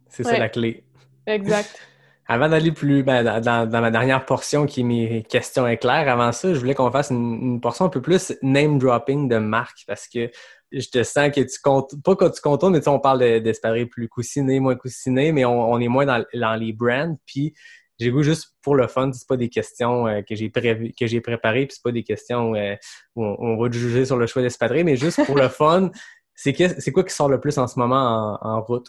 C'est 0.10 0.24
ça 0.24 0.38
la 0.38 0.50
clé. 0.50 0.84
Exact. 1.26 1.80
Avant 2.28 2.50
d'aller 2.50 2.72
plus 2.72 3.04
ben, 3.04 3.24
dans, 3.24 3.70
dans- 3.70 3.82
ma 3.82 3.92
dernière 3.92 4.26
portion 4.26 4.66
qui 4.66 4.80
est 4.82 4.84
mes 4.84 5.24
questions 5.24 5.68
éclairs, 5.68 6.10
avant 6.10 6.32
ça, 6.32 6.54
je 6.54 6.60
voulais 6.60 6.74
qu'on 6.74 6.90
fasse 6.92 7.12
une, 7.12 7.40
une 7.42 7.62
portion 7.62 7.86
un 7.86 7.90
peu 7.90 8.02
plus 8.02 8.34
name 8.42 8.80
dropping 8.80 9.30
de 9.30 9.38
marque 9.38 9.84
parce 9.86 10.08
que 10.08 10.32
je 10.72 10.90
te 10.90 11.04
sens 11.04 11.30
que 11.30 11.42
tu 11.42 11.60
comptes, 11.64 11.92
pas 12.04 12.16
quand 12.16 12.32
tu 12.32 12.42
contournes, 12.42 12.74
mais 12.74 12.80
tu 12.80 12.86
sais, 12.86 12.90
on 12.90 13.00
parle 13.00 13.20
de- 13.20 13.40
d'espérer 13.40 13.86
plus 13.86 14.10
coussiné, 14.10 14.60
moins 14.60 14.76
coussiné, 14.76 15.32
mais 15.32 15.46
on, 15.46 15.72
on 15.72 15.80
est 15.80 15.88
moins 15.88 16.06
dans, 16.08 16.24
dans 16.34 16.56
les 16.56 16.74
brands. 16.74 17.16
Puis 17.28 17.54
j'ai 18.00 18.10
goût 18.10 18.24
juste 18.24 18.56
pour 18.64 18.74
le 18.76 18.88
fun, 18.88 19.12
c'est 19.14 19.28
pas 19.28 19.38
des 19.38 19.50
questions 19.50 20.08
euh, 20.08 20.22
que 20.24 20.34
j'ai 20.36 20.50
prévu, 20.50 20.94
que 21.00 21.06
j'ai 21.06 21.22
préparées, 21.22 21.68
puis 21.68 21.76
c'est 21.76 21.84
pas 21.84 21.92
des 21.92 22.04
questions 22.04 22.56
euh, 22.56 22.76
où 23.16 23.24
on, 23.24 23.36
on 23.40 23.58
va 23.62 23.70
te 23.70 23.76
juger 23.76 24.04
sur 24.04 24.18
le 24.18 24.26
choix 24.26 24.42
d'espadrille, 24.42 24.84
mais 24.84 24.96
juste 24.98 25.24
pour 25.26 25.38
le 25.38 25.48
fun, 25.50 25.92
c'est 26.34 26.54
que- 26.54 26.82
c'est 26.82 26.92
quoi 26.92 27.04
qui 27.04 27.14
sort 27.14 27.30
le 27.30 27.40
plus 27.40 27.58
en 27.60 27.68
ce 27.68 27.78
moment 27.80 28.40
en, 28.42 28.48
en 28.58 28.62
route? 28.64 28.88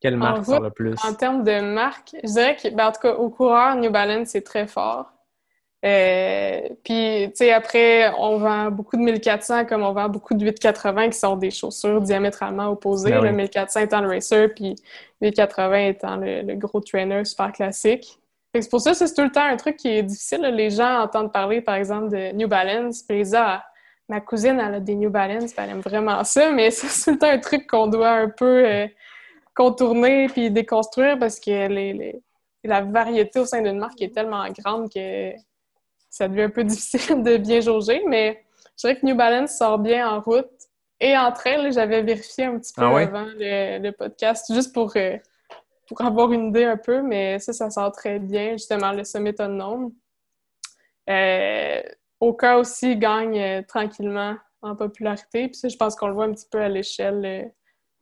Quelle 0.00 0.14
En 0.14 0.18
marque 0.18 0.44
sort 0.44 0.60
le 0.60 0.70
plus? 0.70 0.94
En 1.04 1.14
termes 1.14 1.42
de 1.42 1.60
marque, 1.60 2.14
je 2.22 2.32
dirais 2.32 2.56
que, 2.56 2.68
ben, 2.68 2.88
en 2.88 2.92
tout 2.92 3.00
cas, 3.00 3.14
au 3.14 3.30
coureur, 3.30 3.76
New 3.76 3.90
Balance, 3.90 4.28
c'est 4.28 4.42
très 4.42 4.66
fort. 4.66 5.12
Euh, 5.84 6.60
puis, 6.84 7.26
tu 7.28 7.36
sais, 7.36 7.52
après, 7.52 8.12
on 8.18 8.38
vend 8.38 8.70
beaucoup 8.70 8.96
de 8.96 9.02
1400 9.02 9.64
comme 9.64 9.82
on 9.82 9.92
vend 9.92 10.08
beaucoup 10.08 10.34
de 10.34 10.44
880 10.44 11.10
qui 11.10 11.18
sont 11.18 11.36
des 11.36 11.50
chaussures 11.50 12.00
diamétralement 12.00 12.68
opposées. 12.68 13.10
Ben 13.10 13.20
oui. 13.20 13.28
Le 13.28 13.34
1400 13.34 13.80
étant 13.80 14.00
le 14.00 14.08
racer, 14.08 14.48
puis 14.54 14.74
880 15.22 15.78
étant 15.86 16.16
le, 16.16 16.42
le 16.42 16.54
gros 16.56 16.80
trainer 16.80 17.24
super 17.24 17.52
classique. 17.52 18.18
C'est 18.54 18.70
pour 18.70 18.80
ça 18.80 18.92
que 18.92 18.96
c'est 18.96 19.14
tout 19.14 19.22
le 19.22 19.30
temps 19.30 19.44
un 19.44 19.56
truc 19.56 19.76
qui 19.76 19.88
est 19.88 20.02
difficile. 20.02 20.40
là. 20.40 20.50
Les 20.50 20.70
gens 20.70 21.02
entendent 21.02 21.32
parler, 21.32 21.60
par 21.60 21.74
exemple, 21.74 22.08
de 22.08 22.32
New 22.32 22.48
Balance, 22.48 23.02
puis 23.02 23.20
ils 23.20 23.36
Ah, 23.36 23.64
ma 24.08 24.20
cousine, 24.20 24.60
elle 24.60 24.74
a 24.74 24.80
des 24.80 24.94
New 24.94 25.10
Balance, 25.10 25.52
puis 25.52 25.64
elle 25.64 25.70
aime 25.70 25.80
vraiment 25.80 26.24
ça, 26.24 26.50
mais 26.50 26.70
c'est 26.72 27.04
tout 27.04 27.12
le 27.12 27.18
temps 27.18 27.30
un 27.30 27.38
truc 27.38 27.66
qu'on 27.66 27.86
doit 27.86 28.10
un 28.10 28.30
peu 28.30 28.66
euh, 28.66 28.86
contourner 29.62 30.28
puis 30.28 30.50
déconstruire 30.50 31.18
parce 31.18 31.38
que 31.40 31.50
les, 31.68 31.92
les- 31.92 32.22
la 32.64 32.80
variété 32.82 33.38
au 33.40 33.44
sein 33.44 33.60
d'une 33.62 33.78
marque 33.78 34.00
est 34.02 34.14
tellement 34.14 34.44
grande 34.50 34.90
que 34.92 35.32
ça 36.10 36.28
devient 36.28 36.42
un 36.42 36.50
peu 36.50 36.64
difficile 36.74 37.22
de 37.22 37.36
bien 37.36 37.60
jauger, 37.60 38.02
mais 38.06 38.44
je 38.76 38.86
dirais 38.86 38.96
que 39.00 39.06
New 39.06 39.16
Balance 39.16 39.56
sort 39.58 39.78
bien 39.78 40.08
en 40.08 40.20
route 40.20 40.50
et 41.00 41.16
en 41.16 41.30
trail. 41.32 41.72
J'avais 41.72 42.02
vérifié 42.02 42.44
un 42.46 42.58
petit 42.58 42.72
peu 42.72 42.82
Ah 42.84 42.92
ouais? 42.94 43.02
avant 43.04 43.26
le, 43.26 43.78
le 43.78 43.92
podcast, 43.92 44.52
juste 44.52 44.72
pour, 44.74 44.92
euh, 44.96 45.16
pour 45.86 46.00
avoir 46.02 46.32
une 46.32 46.48
idée 46.48 46.64
un 46.64 46.76
peu, 46.76 47.00
mais 47.02 47.38
ça, 47.38 47.52
ça 47.52 47.70
sort 47.70 47.92
très 47.92 48.18
bien, 48.18 48.52
justement, 48.52 48.92
le 48.92 49.04
Summit 49.04 49.34
Unknown. 49.38 49.92
Euh, 51.08 51.82
Oka 52.20 52.58
aussi 52.58 52.96
gagne 52.96 53.40
euh, 53.40 53.62
tranquillement 53.66 54.36
en 54.62 54.74
popularité, 54.76 55.46
puis 55.48 55.54
ça, 55.56 55.68
je 55.68 55.76
pense 55.76 55.94
qu'on 55.96 56.08
le 56.08 56.14
voit 56.14 56.24
un 56.26 56.32
petit 56.32 56.48
peu 56.50 56.60
à 56.60 56.68
l'échelle 56.68 57.24
euh, 57.24 57.44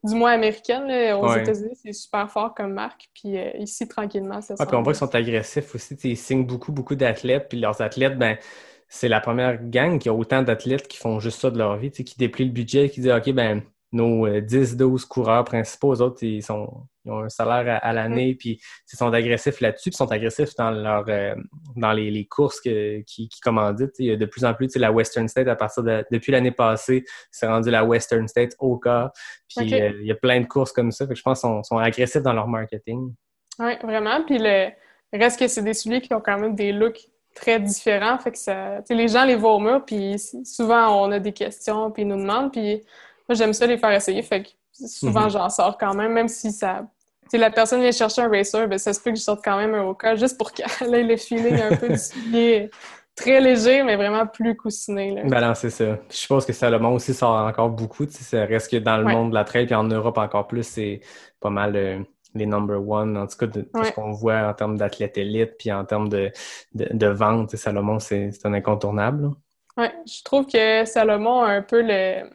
du 0.04 0.14
moins 0.14 0.32
américaine. 0.32 0.86
là. 0.86 1.18
Aux 1.18 1.26
Ouais. 1.28 1.40
États-Unis, 1.42 1.76
c'est 1.82 1.92
super 1.92 2.30
fort 2.30 2.54
comme 2.54 2.72
marque. 2.72 3.08
Puis 3.14 3.36
euh, 3.36 3.50
ici, 3.58 3.86
tranquillement, 3.88 4.40
ça 4.40 4.54
Ah, 4.58 4.66
puis 4.66 4.76
on 4.76 4.82
voit 4.82 4.92
qu'ils 4.92 5.00
sont 5.00 5.14
agressifs 5.14 5.74
aussi. 5.74 5.94
Ils 6.04 6.16
signent 6.16 6.44
beaucoup, 6.46 6.72
beaucoup 6.72 6.94
d'athlètes. 6.94 7.48
Puis 7.48 7.58
leurs 7.58 7.80
athlètes, 7.82 8.16
ben, 8.18 8.36
c'est 8.88 9.08
la 9.08 9.20
première 9.20 9.62
gang 9.68 9.98
qui 9.98 10.08
a 10.08 10.14
autant 10.14 10.42
d'athlètes 10.42 10.88
qui 10.88 10.98
font 10.98 11.18
juste 11.20 11.40
ça 11.40 11.50
de 11.50 11.58
leur 11.58 11.76
vie, 11.76 11.90
qui 11.90 12.16
déplient 12.18 12.46
le 12.46 12.52
budget, 12.52 12.88
qui 12.90 13.00
disent 13.00 13.10
OK, 13.10 13.30
ben, 13.32 13.62
nos 13.96 14.26
euh, 14.26 14.40
10-12 14.40 15.06
coureurs 15.06 15.44
principaux, 15.44 15.94
eux 15.94 16.00
autres, 16.02 16.22
ils, 16.22 16.42
sont, 16.42 16.86
ils 17.04 17.10
ont 17.10 17.20
un 17.20 17.28
salaire 17.28 17.80
à, 17.82 17.88
à 17.88 17.92
l'année, 17.92 18.34
puis 18.34 18.60
ils 18.92 18.96
sont 18.96 19.12
agressifs 19.12 19.60
là-dessus, 19.60 19.90
puis 19.90 19.94
ils 19.94 19.96
sont 19.96 20.12
agressifs 20.12 20.54
dans 20.56 20.70
leur 20.70 21.04
euh, 21.08 21.34
dans 21.74 21.92
les, 21.92 22.10
les 22.10 22.26
courses 22.26 22.60
que- 22.60 23.00
qui, 23.02 23.28
qui 23.28 23.40
commanditent. 23.40 23.94
Il 23.98 24.06
y 24.06 24.10
a 24.12 24.16
de 24.16 24.26
plus 24.26 24.44
en 24.44 24.54
plus, 24.54 24.74
la 24.76 24.92
Western 24.92 25.26
State, 25.28 25.48
à 25.48 25.56
partir 25.56 25.82
de 25.82 26.04
depuis 26.10 26.32
l'année 26.32 26.52
passée, 26.52 27.04
c'est 27.30 27.46
rendu 27.46 27.70
la 27.70 27.84
Western 27.84 28.26
State 28.28 28.54
au 28.58 28.76
cas. 28.78 29.10
Puis 29.48 29.74
euh, 29.74 29.92
il 30.00 30.06
y 30.06 30.12
a 30.12 30.16
plein 30.16 30.40
de 30.40 30.46
courses 30.46 30.72
comme 30.72 30.92
ça. 30.92 31.06
Fait 31.06 31.14
que 31.14 31.18
je 31.18 31.22
pense 31.22 31.40
qu'ils 31.40 31.48
sont, 31.48 31.62
sont 31.62 31.78
agressifs 31.78 32.22
dans 32.22 32.32
leur 32.32 32.48
marketing. 32.48 33.14
Oui, 33.58 33.72
vraiment. 33.82 34.22
Puis 34.24 34.38
le 34.38 34.68
reste 35.12 35.38
que 35.38 35.48
c'est 35.48 35.62
des 35.62 35.74
souliers 35.74 36.00
qui 36.00 36.12
ont 36.12 36.20
quand 36.20 36.38
même 36.38 36.54
des 36.54 36.72
looks 36.72 37.08
très 37.34 37.60
différents. 37.60 38.18
Fait 38.18 38.32
que 38.32 38.38
ça. 38.38 38.80
Les 38.90 39.08
gens 39.08 39.24
les 39.24 39.36
voient 39.36 39.54
au 39.54 39.60
mur, 39.60 39.84
puis 39.84 40.16
souvent 40.44 41.04
on 41.06 41.12
a 41.12 41.18
des 41.20 41.32
questions, 41.32 41.90
puis 41.90 42.02
ils 42.02 42.08
nous 42.08 42.16
demandent. 42.20 42.50
Puis 42.50 42.82
moi, 43.28 43.34
j'aime 43.36 43.52
ça 43.52 43.66
les 43.66 43.78
faire 43.78 43.90
essayer. 43.92 44.22
Fait 44.22 44.42
que 44.42 44.48
souvent 44.72 45.24
Mhm. 45.24 45.30
j'en 45.30 45.48
sors 45.50 45.76
quand 45.78 45.94
même, 45.94 46.12
même 46.12 46.28
si 46.28 46.52
ça. 46.52 46.86
Sais, 47.28 47.38
la 47.38 47.50
personne 47.50 47.80
vient 47.80 47.90
chercher 47.90 48.22
un 48.22 48.28
racer, 48.28 48.68
ben 48.68 48.78
ça 48.78 48.92
se 48.92 49.00
peut 49.00 49.10
que 49.10 49.16
je 49.16 49.22
sorte 49.22 49.44
quand 49.44 49.56
même 49.56 49.74
un 49.74 49.82
Oka 49.84 50.14
juste 50.14 50.38
pour 50.38 50.52
qu'elle 50.52 50.94
ait 50.94 51.02
le 51.02 51.16
feeling 51.16 51.60
un 51.60 51.74
peu 51.76 51.88
du 51.88 51.98
soulier 51.98 52.70
très 53.16 53.40
léger, 53.40 53.82
mais 53.82 53.96
vraiment 53.96 54.26
plus 54.26 54.54
coussiné. 54.56 55.12
Là. 55.14 55.22
Ben 55.24 55.40
non, 55.40 55.54
c'est 55.54 55.70
ça. 55.70 55.98
Je 56.10 56.14
suppose 56.16 56.44
que 56.46 56.52
Salomon 56.52 56.94
aussi 56.94 57.14
sort 57.14 57.34
encore 57.46 57.70
beaucoup. 57.70 58.06
Tu 58.06 58.12
sais, 58.12 58.22
ça 58.24 58.44
reste 58.44 58.70
que 58.70 58.76
dans 58.76 58.98
le 58.98 59.06
Ouais. 59.06 59.12
monde 59.14 59.30
de 59.30 59.34
la 59.34 59.42
trail, 59.44 59.66
puis 59.66 59.74
en 59.74 59.84
Europe 59.84 60.18
encore 60.18 60.46
plus, 60.46 60.62
c'est 60.64 61.00
pas 61.40 61.50
mal 61.50 61.74
euh, 61.74 61.98
les 62.34 62.44
number 62.46 62.86
one, 62.86 63.16
en 63.16 63.26
tout 63.26 63.38
cas, 63.38 63.46
de, 63.46 63.62
de 63.62 63.68
Ouais. 63.74 63.86
ce 63.86 63.92
qu'on 63.92 64.12
voit 64.12 64.46
en 64.46 64.52
termes 64.52 64.76
d'athlètes 64.76 65.16
élite, 65.16 65.54
puis 65.58 65.72
en 65.72 65.84
termes 65.86 66.08
de, 66.10 66.30
de, 66.74 66.86
de 66.92 67.06
vente. 67.06 67.56
Salomon, 67.56 67.98
c'est 67.98 68.30
un 68.44 68.52
incontournable. 68.52 69.30
Ouais, 69.78 69.92
je 70.06 70.22
trouve 70.22 70.46
que 70.46 70.84
Salomon 70.84 71.40
a 71.40 71.48
un 71.52 71.62
peu 71.62 71.80
le- 71.82 72.28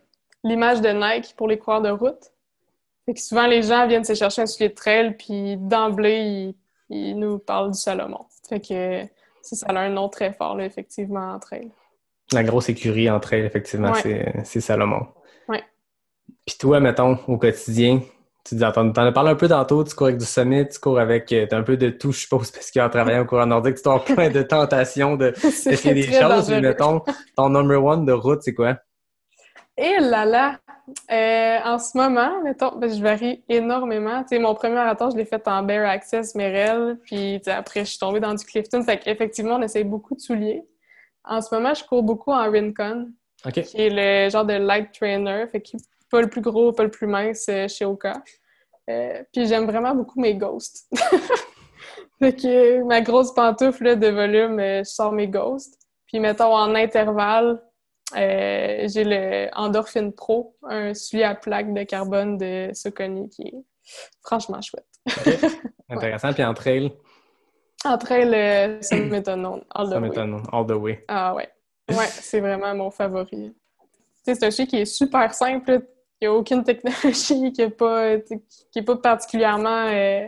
l'image 0.43 0.81
de 0.81 0.89
Nike 0.89 1.35
pour 1.37 1.47
les 1.47 1.57
coureurs 1.57 1.81
de 1.81 1.89
route. 1.89 2.31
Fait 3.05 3.13
que 3.13 3.21
souvent, 3.21 3.47
les 3.47 3.63
gens 3.63 3.87
viennent 3.87 4.03
se 4.03 4.13
chercher 4.13 4.43
un 4.43 4.45
soulier 4.45 4.69
de 4.69 4.75
trail, 4.75 5.15
puis 5.17 5.57
d'emblée, 5.57 6.19
ils, 6.19 6.55
ils 6.89 7.15
nous 7.17 7.39
parlent 7.39 7.71
du 7.71 7.77
Salomon. 7.79 8.25
Fait 8.47 8.59
que 8.59 9.01
ça, 9.41 9.55
ça 9.55 9.65
a 9.67 9.79
un 9.79 9.89
nom 9.89 10.07
très 10.09 10.33
fort, 10.33 10.55
là, 10.55 10.65
effectivement, 10.65 11.33
en 11.33 11.39
trail. 11.39 11.71
La 12.31 12.43
grosse 12.43 12.69
écurie 12.69 13.09
en 13.09 13.19
trail, 13.19 13.41
effectivement, 13.41 13.91
Ouais. 13.91 14.33
c'est 14.43 14.61
Salomon. 14.61 15.07
Ouais. 15.47 15.63
Puis 16.45 16.57
toi, 16.59 16.79
mettons, 16.79 17.17
au 17.27 17.37
quotidien, 17.37 18.01
tu 18.45 18.55
dis, 18.55 18.61
t'en 18.61 18.91
t'en 18.91 19.05
as 19.05 19.11
parlé 19.11 19.31
un 19.31 19.35
peu 19.35 19.47
tantôt, 19.47 19.83
tu 19.83 19.93
cours 19.95 20.07
avec 20.07 20.19
du 20.19 20.25
summit, 20.25 20.67
tu 20.67 20.79
cours 20.79 20.99
avec, 20.99 21.31
euh, 21.33 21.45
t'as 21.49 21.57
un 21.57 21.63
peu 21.63 21.77
de 21.77 21.89
tout, 21.89 22.11
je 22.11 22.19
suppose, 22.21 22.51
parce 22.51 22.71
qu'en 22.71 22.89
travaillant 22.89 23.21
au 23.21 23.25
coureur 23.25 23.47
nordique, 23.47 23.81
tu 23.81 23.89
as 23.89 23.99
plein 23.99 24.29
de 24.29 24.41
tentations 24.43 25.15
de 25.17 25.33
C'est 25.39 25.71
d'essayer 25.71 25.93
des 25.93 26.05
très 26.07 26.21
choses. 26.21 26.49
Mais 26.49 26.61
mettons, 26.61 27.01
ton 27.35 27.49
number 27.49 27.83
one 27.83 28.05
de 28.05 28.13
route, 28.13 28.41
c'est 28.43 28.53
quoi? 28.53 28.77
Et 29.81 29.99
là 29.99 30.25
là! 30.25 30.59
Euh, 31.11 31.57
en 31.65 31.79
ce 31.79 31.97
moment, 31.97 32.43
mettons, 32.43 32.75
ben, 32.77 32.87
je 32.87 33.01
varie 33.01 33.43
énormément. 33.49 34.21
Tu 34.21 34.35
sais, 34.35 34.39
mon 34.39 34.53
premier 34.53 34.75
marathon, 34.75 35.09
je 35.09 35.17
l'ai 35.17 35.25
fait 35.25 35.47
en 35.47 35.63
Bear 35.63 35.89
Access, 35.89 36.35
Merrell, 36.35 36.99
puis 37.03 37.41
après, 37.47 37.79
je 37.79 37.89
suis 37.89 37.97
tombée 37.97 38.19
dans 38.19 38.35
du 38.35 38.45
Clifton. 38.45 38.83
Fait 38.83 38.99
qu'effectivement, 38.99 39.55
on 39.55 39.61
essaye 39.63 39.83
beaucoup 39.83 40.13
de 40.13 40.19
souliers. 40.19 40.63
En 41.23 41.41
ce 41.41 41.53
moment, 41.53 41.73
je 41.73 41.83
cours 41.83 42.03
beaucoup 42.03 42.31
en 42.31 42.51
Rincon, 42.51 43.09
qui 43.51 43.81
est 43.81 43.89
le 43.89 44.29
genre 44.29 44.45
de 44.45 44.53
light 44.53 44.91
trainer, 44.91 45.47
fait 45.51 45.57
est 45.57 45.77
pas 46.11 46.21
le 46.21 46.29
plus 46.29 46.41
gros, 46.41 46.73
pas 46.73 46.83
le 46.83 46.91
plus 46.91 47.07
mince 47.07 47.47
euh, 47.49 47.67
chez 47.67 47.85
Oka. 47.85 48.21
Euh, 48.87 49.23
puis 49.33 49.47
j'aime 49.47 49.65
vraiment 49.65 49.95
beaucoup 49.95 50.19
mes 50.19 50.35
ghosts. 50.35 50.87
fait 52.19 52.35
que 52.39 52.83
ma 52.83 53.01
grosse 53.01 53.33
pantoufle 53.33 53.83
là, 53.83 53.95
de 53.95 54.07
volume, 54.09 54.59
je 54.59 54.83
sors 54.83 55.11
mes 55.11 55.27
ghosts. 55.27 55.79
Puis 56.05 56.19
mettons 56.19 56.53
en 56.53 56.75
intervalle, 56.75 57.59
euh, 58.17 58.87
j'ai 58.87 59.03
le 59.03 59.49
Endorphin 59.55 60.11
Pro, 60.11 60.55
un 60.63 60.93
soulier 60.93 61.23
à 61.23 61.35
plaque 61.35 61.73
de 61.73 61.83
carbone 61.83 62.37
de 62.37 62.69
Socony 62.73 63.29
qui 63.29 63.43
est 63.43 63.63
franchement 64.23 64.59
chouette. 64.61 64.85
Intéressant. 65.89 66.33
Puis 66.33 66.43
en 66.43 66.53
trail, 66.53 66.91
Entre 67.85 68.11
elles, 68.11 68.33
euh, 68.33 68.81
ça 68.81 68.95
m'étonne 68.95 69.45
all 69.45 69.87
the 69.87 69.89
ça 69.91 69.99
way. 69.99 70.07
m'étonne. 70.07 70.43
All 70.51 70.65
the 70.65 70.71
way. 70.71 71.03
Ah 71.07 71.33
ouais. 71.35 71.49
Ouais, 71.89 72.05
c'est 72.07 72.39
vraiment 72.39 72.73
mon 72.75 72.91
favori. 72.91 73.53
C'est 74.23 74.41
un 74.43 74.49
chien 74.51 74.65
qui 74.65 74.77
est 74.77 74.85
super 74.85 75.33
simple. 75.33 75.81
Il 76.21 76.27
n'y 76.27 76.27
a 76.27 76.33
aucune 76.33 76.63
technologie, 76.63 77.51
qui 77.53 77.61
n'est 77.61 77.69
pas, 77.71 78.17
qui 78.19 78.79
est 78.79 78.83
pas 78.83 78.95
particulièrement 78.97 79.87
euh, 79.87 80.27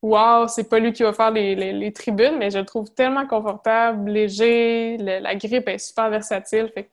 wow, 0.00 0.46
c'est 0.48 0.68
pas 0.68 0.78
lui 0.78 0.92
qui 0.92 1.02
va 1.02 1.12
faire 1.12 1.32
les, 1.32 1.54
les- 1.56 1.72
les 1.72 1.92
tribunes, 1.92 2.36
mais 2.38 2.50
je 2.50 2.58
le 2.58 2.64
trouve 2.64 2.92
tellement 2.94 3.26
confortable, 3.26 4.08
léger, 4.10 4.96
le- 4.98 5.18
la 5.20 5.34
grippe 5.34 5.68
est 5.68 5.78
super 5.78 6.08
versatile, 6.10 6.70
fait 6.72 6.84
que 6.84 6.90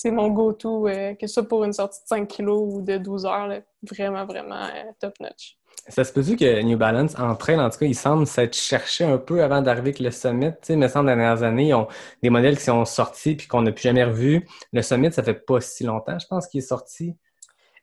c'est 0.00 0.12
mon 0.12 0.28
go-to, 0.28 0.86
euh, 0.86 1.14
que 1.14 1.26
ce 1.26 1.34
soit 1.34 1.48
pour 1.48 1.64
une 1.64 1.72
sortie 1.72 2.00
de 2.00 2.06
5 2.06 2.28
kilos 2.28 2.62
ou 2.72 2.82
de 2.82 2.98
12 2.98 3.26
heures, 3.26 3.48
là, 3.48 3.58
vraiment, 3.82 4.24
vraiment 4.26 4.62
euh, 4.62 4.92
top-notch. 5.00 5.58
Ça 5.88 6.04
se 6.04 6.12
peut-tu 6.12 6.36
que 6.36 6.62
New 6.62 6.78
Balance, 6.78 7.18
en 7.18 7.34
trail, 7.34 7.58
en 7.58 7.68
tout 7.68 7.78
cas, 7.80 7.86
ils 7.86 7.96
semblent 7.96 8.24
s'être 8.24 8.54
cherchés 8.54 9.02
un 9.02 9.18
peu 9.18 9.42
avant 9.42 9.60
d'arriver 9.60 9.88
avec 9.88 9.98
le 9.98 10.12
Summit? 10.12 10.52
Tu 10.52 10.58
sais, 10.62 10.72
il 10.74 10.78
me 10.78 10.86
semble, 10.86 11.06
dans 11.06 11.16
les 11.16 11.18
dernières 11.18 11.42
années, 11.42 11.68
ils 11.68 11.74
ont 11.74 11.88
des 12.22 12.30
modèles 12.30 12.58
qui 12.58 12.62
sont 12.62 12.84
sortis 12.84 13.34
puis 13.34 13.48
qu'on 13.48 13.62
n'a 13.62 13.72
plus 13.72 13.82
jamais 13.82 14.04
revus. 14.04 14.46
Le 14.72 14.82
Summit, 14.82 15.10
ça 15.10 15.24
fait 15.24 15.34
pas 15.34 15.60
si 15.60 15.82
longtemps, 15.82 16.16
je 16.16 16.28
pense, 16.28 16.46
qu'il 16.46 16.58
est 16.58 16.68
sorti. 16.68 17.16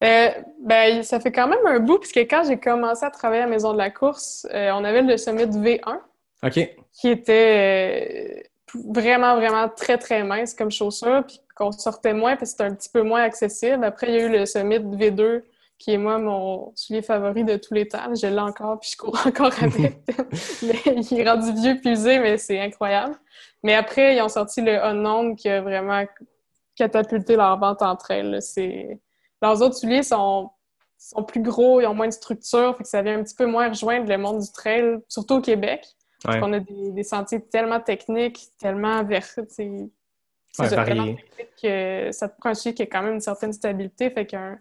Euh, 0.02 0.30
ben, 0.64 1.04
ça 1.04 1.20
fait 1.20 1.34
quand 1.34 1.50
même 1.50 1.68
un 1.68 1.80
bout, 1.80 2.00
puisque 2.00 2.20
quand 2.20 2.44
j'ai 2.48 2.58
commencé 2.58 3.04
à 3.04 3.10
travailler 3.10 3.42
à 3.42 3.46
la 3.46 3.52
Maison 3.52 3.74
de 3.74 3.78
la 3.78 3.90
course, 3.90 4.48
euh, 4.54 4.72
on 4.74 4.86
avait 4.86 5.02
le 5.02 5.18
Summit 5.18 5.48
V1, 5.48 6.00
OK. 6.44 6.76
qui 6.94 7.10
était 7.10 8.52
vraiment, 8.90 9.36
vraiment 9.36 9.68
très, 9.68 9.98
très 9.98 10.24
mince 10.24 10.54
comme 10.54 10.72
chaussure, 10.72 11.26
puis 11.28 11.42
qu'on 11.56 11.72
sortait 11.72 12.14
moins 12.14 12.36
parce 12.36 12.52
que 12.52 12.57
c'était 12.57 12.64
un 12.65 12.76
petit 12.76 12.90
peu 12.90 13.02
moins 13.02 13.22
accessible. 13.23 13.84
Après, 13.84 14.07
il 14.10 14.14
y 14.14 14.18
a 14.18 14.26
eu 14.26 14.30
le 14.30 14.45
Summit 14.45 14.80
V2, 14.80 15.44
qui 15.77 15.91
est 15.94 15.98
moi 15.98 16.18
mon 16.18 16.72
soulier 16.76 17.02
favori 17.02 17.44
de 17.44 17.56
tous 17.57 17.73
les 17.73 17.88
temps. 17.88 18.14
Je 18.14 18.27
l'ai 18.27 18.40
encore, 18.40 18.80
puis 18.80 18.91
je 18.91 18.98
cours 18.98 19.18
encore 19.26 19.52
avec. 19.61 19.98
mais 20.64 20.82
il 21.11 21.19
est 21.19 21.30
rendu 21.30 21.53
vieux 21.53 21.80
puis 21.82 21.91
usé, 21.91 22.19
mais 22.19 22.38
c'est 22.38 22.60
incroyable. 22.60 23.15
Mais 23.64 23.73
après, 23.73 24.15
ils 24.15 24.22
ont 24.22 24.30
sorti 24.30 24.61
le 24.61 24.77
Unknown 24.84 25.36
qui 25.36 25.49
a 25.49 25.61
vraiment 25.61 26.03
catapulté 26.76 27.36
leur 27.36 27.57
vente 27.57 27.82
entre 27.82 28.11
elles. 28.11 28.41
C'est... 28.41 28.99
Leurs 29.41 29.61
autres 29.61 29.76
souliers 29.76 30.03
sont, 30.03 30.49
sont 30.98 31.23
plus 31.23 31.41
gros, 31.41 31.80
ils 31.82 31.86
ont 31.86 31.94
moins 31.94 32.07
de 32.07 32.14
structure, 32.14 32.76
fait 32.77 32.84
que 32.84 32.90
ça 32.90 33.02
vient 33.02 33.19
un 33.19 33.23
petit 33.23 33.36
peu 33.36 33.45
moins 33.45 33.69
rejoindre 33.69 34.07
le 34.10 34.18
monde 34.18 34.40
du 34.41 34.52
trail, 34.52 34.98
surtout 35.07 35.36
au 35.36 35.41
Québec. 35.41 35.86
Parce 36.23 36.36
Ouais. 36.36 36.41
qu'on 36.41 36.53
a 36.53 36.60
des, 36.60 36.91
des 36.91 37.03
sentiers 37.03 37.41
tellement 37.41 37.80
techniques, 37.80 38.48
tellement 38.60 39.03
vers. 39.03 39.27
C'est- 40.56 40.77
Ouais, 40.77 41.18
que 41.61 42.11
ça 42.11 42.30
te 42.30 42.38
prend 42.40 42.49
un 42.49 42.53
soulier 42.53 42.73
qui 42.76 42.84
a 42.84 42.86
quand 42.86 43.02
même 43.03 43.15
une 43.15 43.22
certaine 43.22 43.53
stabilité. 43.53 44.10
Fait 44.11 44.26
qu'un 44.26 44.60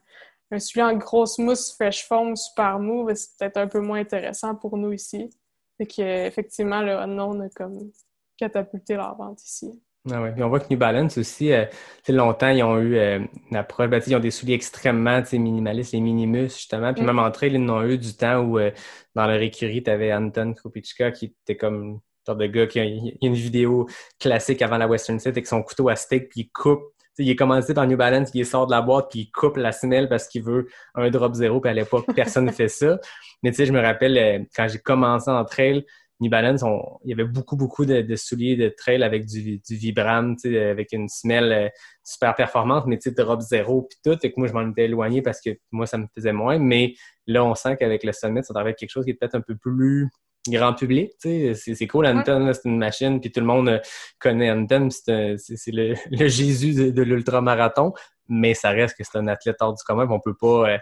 un 0.50 0.58
soulier 0.60 0.84
en 0.84 0.94
grosse 0.94 1.38
mousse, 1.38 1.72
fresh 1.74 2.06
foam, 2.06 2.36
super 2.36 2.78
mou, 2.78 3.08
c'est 3.14 3.36
peut-être 3.38 3.56
un 3.56 3.66
peu 3.66 3.80
moins 3.80 3.98
intéressant 4.00 4.54
pour 4.54 4.76
nous 4.76 4.92
ici. 4.92 5.30
Fait 5.78 5.86
que, 5.86 6.26
effectivement, 6.26 6.80
le 6.82 6.92
Unknown 6.92 7.42
a 7.42 7.48
comme 7.48 7.90
catapulté 8.36 8.94
leur 8.94 9.16
vente 9.16 9.42
ici. 9.42 9.80
Ah 10.12 10.20
ouais. 10.22 10.32
Puis 10.32 10.42
on 10.42 10.48
voit 10.50 10.60
que 10.60 10.66
New 10.70 10.76
Balance 10.78 11.16
aussi, 11.16 11.50
euh, 11.52 11.64
longtemps, 12.10 12.50
ils 12.50 12.62
ont 12.62 12.78
eu 12.78 12.96
euh, 12.96 13.20
une 13.50 13.56
approche, 13.56 13.88
ben, 13.88 14.02
ils 14.06 14.14
ont 14.14 14.20
des 14.20 14.30
souliers 14.30 14.52
extrêmement 14.54 15.22
minimalistes, 15.32 15.92
les 15.94 16.00
minimus, 16.00 16.50
justement. 16.52 16.92
Puis 16.92 17.02
Mm. 17.02 17.06
même 17.06 17.18
en 17.18 17.30
trail, 17.30 17.54
ils 17.54 17.58
en 17.70 17.70
ont 17.70 17.82
eu 17.84 17.96
du 17.96 18.14
temps 18.14 18.40
où, 18.42 18.58
euh, 18.58 18.70
dans 19.14 19.26
leur 19.26 19.40
écurie, 19.40 19.82
tu 19.82 19.90
avais 19.90 20.12
Anton 20.12 20.52
Krupichka 20.52 21.10
qui 21.10 21.34
était 21.40 21.56
comme 21.56 22.00
genre 22.26 22.36
de 22.36 22.46
gars 22.46 22.66
qui 22.66 22.80
a, 22.80 22.84
une 22.84 23.34
vidéo 23.34 23.86
classique 24.18 24.62
avant 24.62 24.78
la 24.78 24.86
Western 24.86 25.18
Set 25.18 25.34
avec 25.34 25.46
son 25.46 25.62
couteau 25.62 25.88
à 25.88 25.96
steak, 25.96 26.28
puis 26.28 26.42
il 26.42 26.50
coupe. 26.50 26.82
Tu 27.16 27.22
sais, 27.22 27.28
il 27.28 27.30
est 27.30 27.36
commencé 27.36 27.74
par 27.74 27.86
New 27.86 27.96
Balance, 27.96 28.30
il 28.34 28.44
sort 28.44 28.66
de 28.66 28.72
la 28.72 28.82
boîte, 28.82 29.08
puis 29.10 29.20
il 29.20 29.30
coupe 29.30 29.56
la 29.56 29.70
semelle 29.70 30.08
parce 30.08 30.26
qu'il 30.26 30.42
veut 30.42 30.66
un 30.96 31.10
drop 31.10 31.34
zéro, 31.34 31.60
puis 31.60 31.70
à 31.70 31.74
l'époque, 31.74 32.06
personne 32.14 32.44
ne 32.46 32.50
fait 32.50 32.68
ça. 32.68 32.98
Mais 33.42 33.50
tu 33.50 33.58
sais, 33.58 33.66
je 33.66 33.72
me 33.72 33.80
rappelle, 33.80 34.18
euh, 34.18 34.44
quand 34.56 34.66
j'ai 34.68 34.78
commencé 34.78 35.30
en 35.30 35.44
trail, 35.44 35.84
New 36.20 36.30
Balance, 36.30 36.62
il 37.04 37.10
y 37.10 37.12
avait 37.12 37.24
beaucoup, 37.24 37.56
beaucoup 37.56 37.84
de, 37.84 38.16
souliers 38.16 38.56
de 38.56 38.68
trail 38.68 39.02
avec 39.02 39.26
du, 39.26 39.58
du 39.58 39.76
Vibram, 39.76 40.36
avec 40.44 40.92
une 40.92 41.08
semelle 41.08 41.52
euh, 41.52 41.68
super 42.04 42.34
performante, 42.34 42.86
mais 42.86 42.98
tu 42.98 43.10
sais, 43.10 43.14
drop 43.14 43.40
zéro 43.40 43.82
puis 43.82 43.98
tout. 44.04 44.18
Et 44.24 44.32
que 44.32 44.38
moi, 44.38 44.48
je 44.48 44.52
m'en 44.52 44.68
étais 44.70 44.84
éloigné 44.84 45.22
parce 45.22 45.40
que 45.40 45.50
moi, 45.72 45.86
ça 45.86 45.98
me 45.98 46.06
faisait 46.14 46.32
moins. 46.32 46.58
Mais 46.58 46.94
là, 47.26 47.44
on 47.44 47.54
sent 47.54 47.76
qu'avec 47.78 48.04
le 48.04 48.12
Summit, 48.12 48.44
ça 48.44 48.58
avec 48.58 48.76
quelque 48.76 48.90
chose 48.90 49.04
qui 49.04 49.10
est 49.10 49.14
peut-être 49.14 49.34
un 49.34 49.40
peu 49.40 49.56
plus 49.56 50.08
grand 50.48 50.74
public. 50.74 51.12
tu 51.20 51.28
sais. 51.28 51.54
C'est 51.54 51.74
c'est 51.74 51.86
cool, 51.86 52.06
Anton, 52.06 52.40
là, 52.46 52.54
c'est 52.54 52.68
une 52.68 52.78
machine, 52.78 53.20
puis 53.20 53.30
tout 53.32 53.40
le 53.40 53.46
monde 53.46 53.68
euh, 53.68 53.78
connaît 54.18 54.50
Anton, 54.50 54.88
c'est 54.90 55.12
un- 55.12 55.36
c'est 55.38 55.56
c'est 55.56 55.72
le, 55.72 55.94
le 56.10 56.28
Jésus 56.28 56.74
de, 56.74 56.90
de 56.90 57.02
l'ultramarathon, 57.02 57.92
mais 58.28 58.54
ça 58.54 58.70
reste 58.70 58.96
que 58.96 59.04
c'est 59.04 59.18
un 59.18 59.26
athlète 59.28 59.56
hors 59.60 59.74
du 59.74 59.82
commun, 59.84 60.06
on 60.10 60.20
peut 60.20 60.34
pas... 60.34 60.70
Euh, 60.70 60.78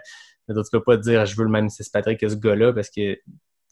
tu 0.49 0.53
peux 0.71 0.83
pas 0.83 0.97
dire 0.97 1.25
je 1.25 1.37
veux 1.37 1.45
le 1.45 1.49
même 1.49 1.69
Patrick 1.93 2.19
que 2.19 2.27
ce 2.27 2.35
gars-là 2.35 2.73
parce 2.73 2.89
que 2.89 3.17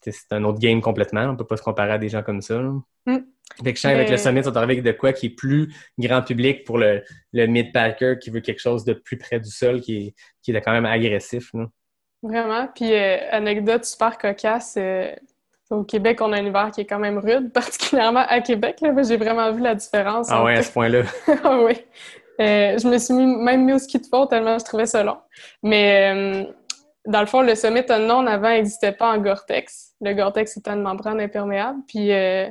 c'est 0.02 0.32
un 0.32 0.42
autre 0.44 0.58
game 0.58 0.80
complètement. 0.80 1.24
On 1.24 1.36
peut 1.36 1.46
pas 1.46 1.56
se 1.56 1.62
comparer 1.62 1.92
à 1.92 1.98
des 1.98 2.08
gens 2.08 2.22
comme 2.22 2.40
ça. 2.40 2.60
Mm. 3.06 3.18
Fait 3.62 3.72
que 3.72 3.76
je 3.76 3.82
sens 3.82 3.92
avec 3.92 4.08
le 4.08 4.16
Summit, 4.16 4.40
on 4.46 4.50
arrive 4.56 4.70
avec 4.70 4.82
de 4.82 4.92
quoi 4.92 5.12
qui 5.12 5.26
est 5.26 5.30
plus 5.36 5.72
grand 5.98 6.22
public 6.22 6.64
pour 6.64 6.78
le, 6.78 7.02
le 7.32 7.46
mid-packer 7.46 8.18
qui 8.18 8.30
veut 8.30 8.40
quelque 8.40 8.60
chose 8.60 8.84
de 8.84 8.94
plus 8.94 9.18
près 9.18 9.38
du 9.38 9.50
sol, 9.50 9.80
qui 9.82 9.96
est, 9.98 10.14
qui 10.40 10.52
est 10.52 10.60
quand 10.62 10.72
même 10.72 10.86
agressif. 10.86 11.50
là. 11.52 11.66
Vraiment. 12.22 12.68
Puis, 12.74 12.92
euh, 12.94 13.18
anecdote 13.30 13.84
super 13.84 14.16
cocasse, 14.16 14.76
euh, 14.78 15.12
au 15.72 15.84
Québec, 15.84 16.20
on 16.20 16.32
a 16.32 16.36
un 16.36 16.44
hiver 16.44 16.70
qui 16.72 16.82
est 16.82 16.86
quand 16.86 16.98
même 16.98 17.18
rude, 17.18 17.52
particulièrement 17.54 18.24
à 18.28 18.40
Québec. 18.40 18.78
J'ai 19.02 19.16
vraiment 19.16 19.50
vu 19.52 19.62
la 19.62 19.74
différence. 19.74 20.28
Ah 20.30 20.44
ouais, 20.44 20.58
à 20.58 20.62
ce 20.62 20.72
point-là. 20.72 21.02
Ah 21.44 21.58
oui. 21.62 21.74
Euh, 22.40 22.78
je 22.78 22.88
me 22.88 22.98
suis 22.98 23.14
mis- 23.14 23.36
même 23.36 23.64
mis 23.64 23.74
au 23.74 23.78
ski 23.78 23.98
de 23.98 24.06
fond 24.06 24.26
tellement 24.26 24.58
je 24.58 24.64
trouvais 24.64 24.86
ça 24.86 25.02
long. 25.02 25.18
Mais 25.62 26.44
euh, 26.44 26.44
dans 27.06 27.20
le 27.20 27.26
fond, 27.26 27.42
le 27.42 27.54
Summit 27.54 27.84
Unknown 27.88 28.26
avant 28.26 28.48
n'existait 28.48 28.92
pas 28.92 29.12
en 29.12 29.18
Gore-Tex. 29.18 29.92
Le 30.00 30.14
Gore-Tex 30.14 30.56
était 30.56 30.70
une 30.70 30.82
membrane 30.82 31.20
imperméable. 31.20 31.80
Puis 31.86 32.10
euh, 32.12 32.48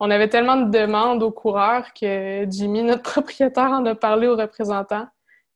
on 0.00 0.10
avait 0.10 0.28
tellement 0.28 0.56
de 0.56 0.70
demandes 0.70 1.22
aux 1.22 1.30
coureurs 1.30 1.86
que 1.98 2.44
Jimmy, 2.50 2.82
notre 2.82 3.02
propriétaire, 3.10 3.70
en 3.70 3.84
a 3.86 3.94
parlé 3.94 4.28
aux 4.28 4.36
représentants. 4.36 5.06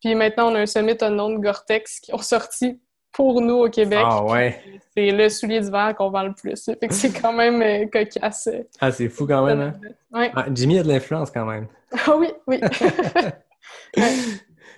Puis 0.01 0.15
maintenant, 0.15 0.51
on 0.53 0.55
a 0.55 0.61
un 0.61 0.67
Summit 0.67 0.97
Unknown 1.01 1.39
Gore-Tex 1.41 2.01
qui 2.01 2.15
ont 2.15 2.19
sorti 2.19 2.81
pour 3.17 3.41
nous 3.41 3.55
au 3.65 3.71
Québec. 3.71 3.99
Ah 4.05 4.23
ouais. 4.25 4.61
C'est 4.97 5.11
le 5.11 5.29
soulier 5.29 5.61
d'hiver 5.61 5.95
qu'on 5.97 6.11
vend 6.11 6.23
le 6.25 6.35
plus. 6.35 6.65
Fait 6.65 6.87
que 6.89 6.95
c'est 6.95 7.11
quand 7.19 7.33
même 7.33 7.61
euh, 7.63 7.87
cocasse. 7.87 8.49
Ah, 8.81 8.93
c'est 8.93 9.09
fou 9.09 9.27
quand 9.27 9.45
même, 9.45 9.61
hein? 9.61 9.73
Ouais. 10.13 10.31
Ah, 10.35 10.47
Jimmy 10.55 10.79
a 10.79 10.83
de 10.83 10.89
l'influence 10.89 11.31
quand 11.31 11.47
même. 11.47 11.67
Ah 12.07 12.15
oui, 12.17 12.29
oui. 12.47 12.61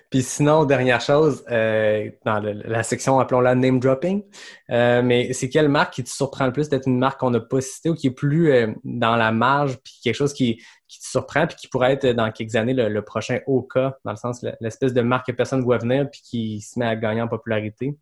Puis 0.09 0.23
sinon, 0.23 0.65
dernière 0.65 1.01
chose, 1.01 1.43
euh, 1.51 2.09
dans 2.25 2.39
le- 2.39 2.53
la 2.65 2.81
section, 2.81 3.19
appelons-la 3.19 3.53
name 3.53 3.79
dropping, 3.79 4.23
euh, 4.71 5.03
mais 5.03 5.33
c'est 5.33 5.49
quelle 5.49 5.69
marque 5.69 5.93
qui 5.93 6.03
te 6.03 6.09
surprend 6.09 6.47
le 6.47 6.51
plus? 6.51 6.67
D'être 6.67 6.87
une 6.87 6.97
marque 6.97 7.19
qu'on 7.19 7.29
n'a 7.29 7.39
pas 7.39 7.61
citée 7.61 7.89
ou 7.91 7.93
qui 7.93 8.07
est 8.07 8.11
plus 8.11 8.51
euh, 8.51 8.73
dans 8.83 9.15
la 9.15 9.31
marge, 9.31 9.77
puis 9.83 9.99
quelque 10.03 10.15
chose 10.15 10.33
qui, 10.33 10.55
qui 10.87 10.99
te 10.99 11.05
surprend, 11.05 11.45
puis 11.45 11.55
qui 11.57 11.67
pourrait 11.67 11.93
être 11.93 12.07
dans 12.07 12.31
quelques 12.31 12.55
années 12.55 12.73
le, 12.73 12.89
le 12.89 13.01
prochain 13.03 13.39
Oka, 13.45 13.99
dans 14.03 14.11
le 14.11 14.17
sens 14.17 14.41
le- 14.41 14.53
l'espèce 14.61 14.93
de 14.95 15.01
marque 15.01 15.27
que 15.27 15.31
personne 15.31 15.59
ne 15.59 15.63
voit 15.63 15.77
venir, 15.77 16.09
puis 16.09 16.21
qui 16.23 16.61
se 16.61 16.79
met 16.79 16.87
à 16.87 16.95
gagner 16.95 17.21
en 17.21 17.27
popularité? 17.27 17.95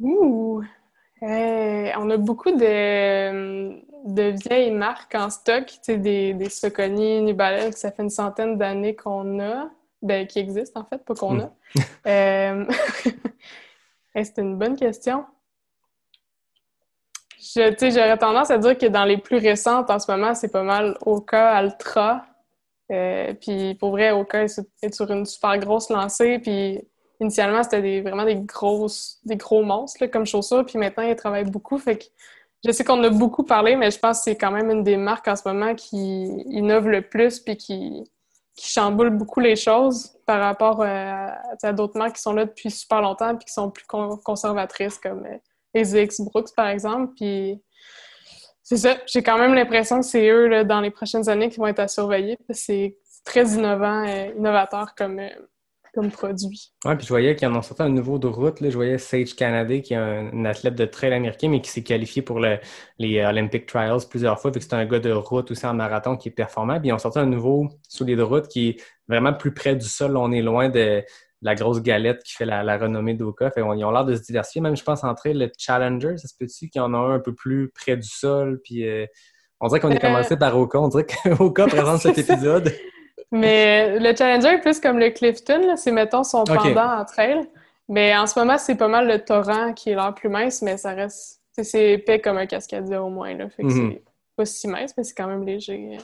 Ouh! 0.00 0.62
Euh, 1.22 1.90
on 1.96 2.10
a 2.10 2.16
beaucoup 2.18 2.50
de, 2.50 3.80
de 4.06 4.22
vieilles 4.46 4.70
marques 4.70 5.14
en 5.14 5.30
stock, 5.30 5.66
tu 5.66 5.78
sais, 5.82 5.96
des, 5.96 6.34
des 6.34 6.50
Soconi, 6.50 7.22
New 7.22 7.34
Balance, 7.34 7.74
que 7.74 7.80
ça 7.80 7.90
fait 7.90 8.02
une 8.02 8.10
centaine 8.10 8.58
d'années 8.58 8.94
qu'on 8.94 9.40
a, 9.40 9.70
ben, 10.02 10.26
qui 10.26 10.38
existent 10.38 10.80
en 10.80 10.84
fait, 10.84 11.04
pas 11.04 11.14
qu'on 11.14 11.40
a. 11.40 11.50
Euh, 12.06 12.64
hey, 14.14 14.24
c'est 14.24 14.38
une 14.38 14.56
bonne 14.56 14.76
question. 14.76 15.24
J'aurais 17.54 18.16
tendance 18.16 18.50
à 18.50 18.58
dire 18.58 18.78
que 18.78 18.86
dans 18.86 19.04
les 19.04 19.18
plus 19.18 19.38
récentes, 19.38 19.90
en 19.90 19.98
ce 19.98 20.08
moment, 20.10 20.34
c'est 20.34 20.52
pas 20.52 20.62
mal 20.62 20.96
Oka, 21.04 21.50
Altra. 21.50 22.24
Euh, 22.92 23.34
puis 23.34 23.74
pour 23.74 23.90
vrai, 23.90 24.12
Oka 24.12 24.44
est 24.44 24.94
sur 24.94 25.10
une 25.10 25.26
super 25.26 25.58
grosse 25.58 25.90
lancée. 25.90 26.38
Puis 26.38 26.80
initialement, 27.20 27.62
c'était 27.62 28.00
vraiment 28.00 28.24
des 28.24 28.36
grosses, 28.36 29.20
des 29.24 29.36
gros 29.36 29.62
monstres 29.62 30.06
comme 30.06 30.26
chaussures. 30.26 30.64
Puis 30.64 30.78
maintenant, 30.78 31.04
ils 31.04 31.16
travaillent 31.16 31.50
beaucoup. 31.50 31.78
Fait 31.78 31.98
que 31.98 32.04
je 32.64 32.72
sais 32.72 32.84
qu'on 32.84 33.02
a 33.04 33.10
beaucoup 33.10 33.44
parlé, 33.44 33.76
mais 33.76 33.90
je 33.90 33.98
pense 33.98 34.18
que 34.18 34.24
c'est 34.24 34.36
quand 34.36 34.50
même 34.50 34.70
une 34.70 34.82
des 34.82 34.96
marques 34.96 35.28
en 35.28 35.36
ce 35.36 35.46
moment 35.46 35.74
qui 35.74 36.26
innove 36.48 36.88
le 36.88 37.02
plus 37.02 37.40
puis 37.40 37.56
qui, 37.56 38.04
chamboule 38.58 39.10
beaucoup 39.10 39.40
les 39.40 39.54
choses 39.54 40.16
par 40.24 40.40
rapport 40.40 40.80
euh, 40.80 41.28
à, 41.62 41.72
d'autres 41.74 41.98
marques 41.98 42.16
qui 42.16 42.22
sont 42.22 42.32
là 42.32 42.46
depuis 42.46 42.70
super 42.70 43.02
longtemps 43.02 43.36
puis 43.36 43.44
qui 43.44 43.52
sont 43.52 43.70
plus 43.70 43.84
con- 43.84 44.16
conservatrices 44.24 44.96
comme 44.96 45.26
euh, 45.26 46.06
Brooks, 46.20 46.54
par 46.56 46.68
exemple. 46.68 47.12
Puis 47.16 47.60
c'est 48.62 48.78
ça, 48.78 48.96
j'ai 49.06 49.22
quand 49.22 49.38
même 49.38 49.54
l'impression 49.54 50.00
que 50.00 50.06
c'est 50.06 50.28
eux, 50.28 50.64
dans 50.64 50.80
les 50.80 50.90
prochaines 50.90 51.28
années, 51.28 51.48
qui 51.50 51.58
vont 51.58 51.68
être 51.68 51.78
à 51.78 51.86
surveiller. 51.86 52.36
C'est 52.50 52.96
très 53.24 53.44
innovant, 53.50 54.04
euh, 54.04 54.32
innovateur 54.36 54.94
comme, 54.96 55.20
euh, 55.20 55.28
comme 55.96 56.10
produit. 56.12 56.72
Ouais, 56.84 56.94
puis 56.96 57.04
je 57.04 57.08
voyais 57.08 57.34
qu'ils 57.34 57.48
en 57.48 57.56
ont 57.56 57.62
sorti 57.62 57.82
un 57.82 57.88
nouveau 57.88 58.18
de 58.20 58.28
route. 58.28 58.60
Là. 58.60 58.70
Je 58.70 58.76
voyais 58.76 58.98
Sage 58.98 59.34
Canada, 59.34 59.76
qui 59.80 59.94
est 59.94 59.96
un, 59.96 60.30
un 60.32 60.44
athlète 60.44 60.76
de 60.76 60.84
trail 60.84 61.12
américain, 61.12 61.48
mais 61.48 61.60
qui 61.60 61.70
s'est 61.70 61.82
qualifié 61.82 62.22
pour 62.22 62.38
le- 62.38 62.58
les 63.00 63.24
Olympic 63.24 63.66
Trials 63.66 64.02
plusieurs 64.08 64.38
fois. 64.40 64.52
Que 64.52 64.60
c'est 64.60 64.74
un 64.74 64.86
gars 64.86 65.00
de 65.00 65.10
route 65.10 65.50
aussi 65.50 65.66
en 65.66 65.74
marathon 65.74 66.16
qui 66.16 66.28
est 66.28 66.32
performant. 66.32 66.78
Puis 66.78 66.90
ils 66.90 66.92
ont 66.92 66.98
sorti 66.98 67.18
un 67.18 67.26
nouveau 67.26 67.68
soulier 67.88 68.14
de 68.14 68.22
route 68.22 68.46
qui 68.46 68.68
est 68.68 68.76
vraiment 69.08 69.32
plus 69.32 69.52
près 69.52 69.74
du 69.74 69.86
sol. 69.88 70.16
On 70.16 70.30
est 70.30 70.42
loin 70.42 70.68
de, 70.68 71.02
la 71.42 71.54
grosse 71.54 71.82
galette 71.82 72.22
qui 72.24 72.32
fait 72.34 72.46
la, 72.46 72.62
la 72.64 72.78
renommée 72.78 73.14
d'Oka. 73.14 73.50
Fait 73.50 73.60
qu'on- 73.60 73.74
ils 73.74 73.84
ont 73.84 73.90
l'air 73.90 74.04
de 74.04 74.14
se 74.16 74.22
diversifier. 74.22 74.60
Même, 74.62 74.76
je 74.76 74.82
pense, 74.82 75.04
entrer 75.04 75.34
le 75.34 75.50
Challenger, 75.58 76.16
ça 76.16 76.28
se 76.28 76.34
peut-tu 76.38 76.68
qu'il 76.70 76.80
y 76.80 76.84
en 76.84 76.94
a 76.94 76.96
un 76.98 77.14
un 77.16 77.20
peu 77.20 77.34
plus 77.34 77.70
près 77.74 77.96
du 77.96 78.08
sol? 78.08 78.58
Puis 78.64 78.88
euh, 78.88 79.04
on 79.60 79.68
dirait 79.68 79.80
qu'on 79.80 79.90
est 79.90 79.96
Euh, 79.96 80.06
commencé 80.08 80.36
par 80.36 80.58
Oka. 80.58 80.80
On 80.80 80.88
dirait 80.88 81.06
qu'Oka 81.06 81.66
présente 81.68 82.00
cet 82.00 82.18
épisode. 82.18 82.72
Mais 83.32 83.98
le 83.98 84.14
Challenger 84.16 84.54
est 84.54 84.60
plus 84.60 84.78
comme 84.80 84.98
le 84.98 85.10
Clifton, 85.10 85.74
c'est, 85.76 85.90
mettons, 85.92 86.22
son 86.24 86.44
pendant 86.44 86.98
en 87.00 87.04
trail. 87.04 87.40
Mais 87.88 88.16
en 88.16 88.26
ce 88.26 88.38
moment, 88.38 88.58
c'est 88.58 88.76
pas 88.76 88.88
mal 88.88 89.06
le 89.08 89.18
Torrent 89.24 89.72
qui 89.72 89.90
est 89.90 89.94
l'air 89.94 90.14
plus 90.14 90.28
mince, 90.28 90.62
mais 90.62 90.76
ça 90.76 90.90
reste... 90.92 91.40
C'est 91.58 91.92
épais 91.92 92.20
comme 92.20 92.36
un 92.36 92.46
cascadier 92.46 92.96
au 92.98 93.08
moins, 93.08 93.34
là. 93.34 93.48
Fait 93.48 93.62
que 93.62 93.68
Mhm. 93.68 93.92
c'est 93.94 94.02
pas 94.36 94.44
si 94.44 94.68
mince, 94.68 94.92
mais 94.96 95.04
c'est 95.04 95.14
quand 95.14 95.26
même 95.26 95.44
léger. 95.46 95.96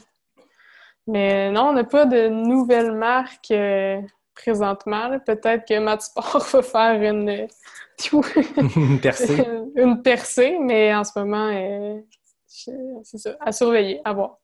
Mais 1.07 1.51
non, 1.51 1.69
on 1.69 1.73
n'a 1.73 1.85
pas 1.85 2.07
de 2.07 2.29
nouvelles 2.29 2.93
marques 2.93 3.51
euh, 3.51 4.01
présentement. 4.35 5.19
Peut-être 5.27 5.67
que 5.69 5.79
Matt 5.79 6.03
Sport 6.03 6.39
va 6.53 6.63
faire 6.63 7.03
une... 7.03 7.29
euh, 7.29 8.99
Percé. 9.03 9.45
une 9.77 10.01
percée, 10.03 10.57
mais 10.61 10.95
en 10.95 11.05
ce 11.05 11.19
moment, 11.19 11.49
euh, 11.53 12.01
c'est 12.47 13.19
ça, 13.19 13.37
à 13.41 13.53
surveiller, 13.53 14.01
à 14.05 14.13
voir. 14.13 14.39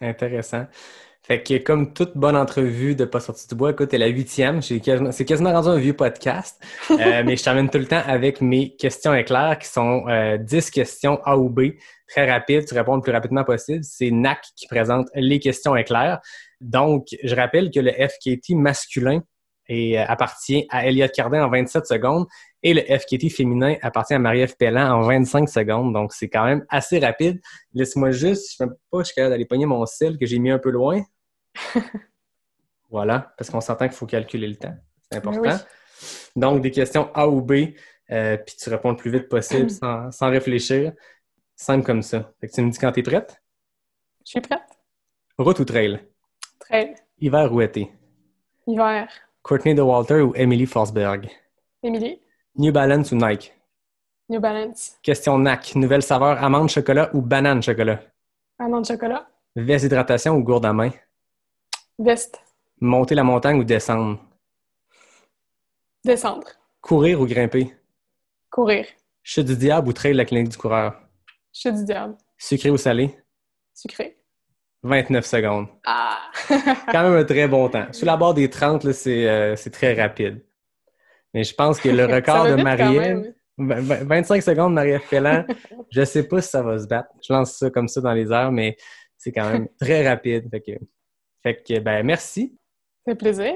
Intéressant. 0.00 0.66
Fait 1.22 1.42
que 1.42 1.58
comme 1.58 1.92
toute 1.92 2.16
bonne 2.16 2.36
entrevue 2.36 2.94
de 2.94 3.04
Pas 3.04 3.20
sorti 3.20 3.46
du 3.46 3.54
bois, 3.54 3.70
écoute, 3.70 3.88
c'est 3.90 3.98
la 3.98 4.06
huitième. 4.06 4.62
C'est 4.62 4.80
quasiment 4.80 5.52
rendu 5.52 5.68
un 5.68 5.76
vieux 5.76 5.94
podcast. 5.94 6.60
Euh, 6.90 7.22
mais 7.24 7.36
je 7.36 7.44
t'amène 7.44 7.70
tout 7.70 7.78
le 7.78 7.86
temps 7.86 8.02
avec 8.04 8.40
mes 8.40 8.76
questions 8.76 9.14
éclairs 9.14 9.58
qui 9.58 9.68
sont 9.68 10.06
euh, 10.08 10.36
10 10.36 10.70
questions 10.70 11.20
A 11.24 11.38
ou 11.38 11.48
B, 11.48 11.76
très 12.08 12.30
rapides. 12.30 12.66
Tu 12.66 12.74
réponds 12.74 12.96
le 12.96 13.00
plus 13.00 13.12
rapidement 13.12 13.44
possible. 13.44 13.84
C'est 13.84 14.10
NAC 14.10 14.40
qui 14.56 14.66
présente 14.66 15.06
les 15.14 15.38
questions 15.38 15.76
éclairs. 15.76 16.20
Donc, 16.60 17.06
je 17.22 17.34
rappelle 17.34 17.70
que 17.70 17.80
le 17.80 17.92
FKT 17.92 18.54
masculin 18.54 19.22
est, 19.68 19.98
euh, 19.98 20.04
appartient 20.06 20.66
à 20.68 20.86
Elliot 20.86 21.08
Cardin 21.14 21.44
en 21.44 21.50
27 21.50 21.86
secondes 21.86 22.26
et 22.62 22.74
le 22.74 22.82
FKT 22.82 23.30
féminin 23.30 23.76
appartient 23.82 24.14
à 24.14 24.18
Marie-Ève 24.18 24.56
Pellan 24.56 24.90
en 24.90 25.02
25 25.02 25.48
secondes. 25.48 25.92
Donc, 25.92 26.12
c'est 26.12 26.28
quand 26.28 26.44
même 26.44 26.64
assez 26.68 26.98
rapide. 26.98 27.40
Laisse-moi 27.72 28.10
juste, 28.10 28.56
je 28.58 28.64
ne 28.64 28.68
sais 28.68 28.74
pas, 28.90 28.98
je 28.98 29.04
suis 29.04 29.14
capable 29.14 29.32
d'aller 29.32 29.46
pogner 29.46 29.66
mon 29.66 29.84
sel 29.86 30.18
que 30.18 30.26
j'ai 30.26 30.38
mis 30.38 30.50
un 30.50 30.58
peu 30.58 30.70
loin. 30.70 31.02
voilà, 32.90 33.32
parce 33.38 33.50
qu'on 33.50 33.60
s'entend 33.60 33.86
qu'il 33.86 33.96
faut 33.96 34.06
calculer 34.06 34.48
le 34.48 34.56
temps. 34.56 34.74
C'est 35.10 35.18
important. 35.18 35.40
Oui. 35.42 35.50
Donc, 36.36 36.60
des 36.60 36.70
questions 36.70 37.10
A 37.14 37.28
ou 37.28 37.40
B, 37.40 37.52
euh, 38.10 38.36
puis 38.36 38.56
tu 38.56 38.68
réponds 38.68 38.90
le 38.90 38.96
plus 38.96 39.10
vite 39.10 39.28
possible 39.28 39.70
sans, 39.70 40.10
sans 40.10 40.30
réfléchir. 40.30 40.92
Simple 41.56 41.84
comme 41.84 42.02
ça. 42.02 42.32
Fait 42.40 42.48
que 42.48 42.52
tu 42.52 42.62
me 42.62 42.70
dis 42.70 42.78
quand 42.78 42.92
tu 42.92 43.00
es 43.00 43.02
prête? 43.02 43.42
Je 44.24 44.30
suis 44.30 44.40
prête. 44.40 44.60
Route 45.38 45.58
ou 45.58 45.64
trail? 45.64 46.00
Trail. 46.58 46.94
Hiver 47.18 47.52
ou 47.52 47.60
été? 47.62 47.90
Hiver. 48.66 49.08
Courtney 49.42 49.74
de 49.74 49.82
Walter 49.82 50.20
ou 50.20 50.34
Emily 50.34 50.66
Forsberg? 50.66 51.28
Émilie. 51.82 52.20
New 52.56 52.72
Balance 52.72 53.12
ou 53.12 53.16
Nike? 53.16 53.52
New 54.28 54.40
Balance. 54.40 54.98
Question 55.02 55.38
NAC. 55.38 55.74
Nouvelle 55.76 56.02
saveur 56.02 56.42
amande 56.42 56.68
chocolat 56.68 57.10
ou 57.14 57.20
banane 57.20 57.62
chocolat? 57.62 58.00
Amande 58.58 58.86
chocolat. 58.86 59.26
Veste 59.56 59.84
hydratation 59.86 60.36
ou 60.36 60.42
gourde 60.42 60.66
à 60.66 60.72
main? 60.72 60.90
Veste. 61.98 62.40
Monter 62.80 63.14
la 63.14 63.24
montagne 63.24 63.58
ou 63.58 63.64
descendre? 63.64 64.18
Descendre. 66.04 66.48
Courir 66.80 67.20
ou 67.20 67.26
grimper? 67.26 67.74
Courir. 68.50 68.86
Chute 69.22 69.46
du 69.46 69.56
diable 69.56 69.88
ou 69.88 69.92
trail 69.92 70.14
la 70.14 70.24
clinique 70.24 70.48
du 70.48 70.56
coureur? 70.56 70.94
Chute 71.52 71.74
du 71.74 71.84
diable. 71.84 72.16
Sucré 72.38 72.70
ou 72.70 72.76
salé? 72.76 73.16
Sucré. 73.74 74.16
29 74.82 75.26
secondes. 75.26 75.68
Ah! 75.84 76.18
Quand 76.48 77.02
même 77.02 77.14
un 77.14 77.24
très 77.24 77.46
bon 77.48 77.68
temps. 77.68 77.92
Sous 77.92 78.06
la 78.06 78.16
barre 78.16 78.34
des 78.34 78.48
30, 78.48 78.84
là, 78.84 78.92
c'est 78.92 79.28
euh, 79.28 79.56
c'est 79.56 79.70
très 79.70 79.92
rapide. 79.94 80.42
Mais 81.34 81.44
je 81.44 81.54
pense 81.54 81.80
que 81.80 81.88
le 81.88 82.04
record 82.14 82.46
de 82.46 82.62
Marie-Ève, 82.62 83.32
même. 83.58 83.80
vingt- 83.84 84.04
25 84.04 84.42
secondes 84.42 84.74
Marie-Ève 84.74 85.02
Pellan, 85.08 85.44
je 85.90 86.04
sais 86.04 86.26
pas 86.26 86.40
si 86.42 86.50
ça 86.50 86.62
va 86.62 86.78
se 86.78 86.86
battre. 86.86 87.08
Je 87.26 87.32
lance 87.32 87.52
ça 87.56 87.70
comme 87.70 87.88
ça 87.88 88.00
dans 88.00 88.12
les 88.12 88.30
airs, 88.32 88.52
mais 88.52 88.76
c'est 89.16 89.32
quand 89.32 89.48
même 89.50 89.68
très 89.80 90.08
rapide. 90.08 90.48
Fait 90.50 90.60
que, 90.60 90.72
fait 91.42 91.62
que 91.62 91.78
ben, 91.80 92.02
merci. 92.04 92.56
C'est 93.06 93.14
plaisir. 93.14 93.54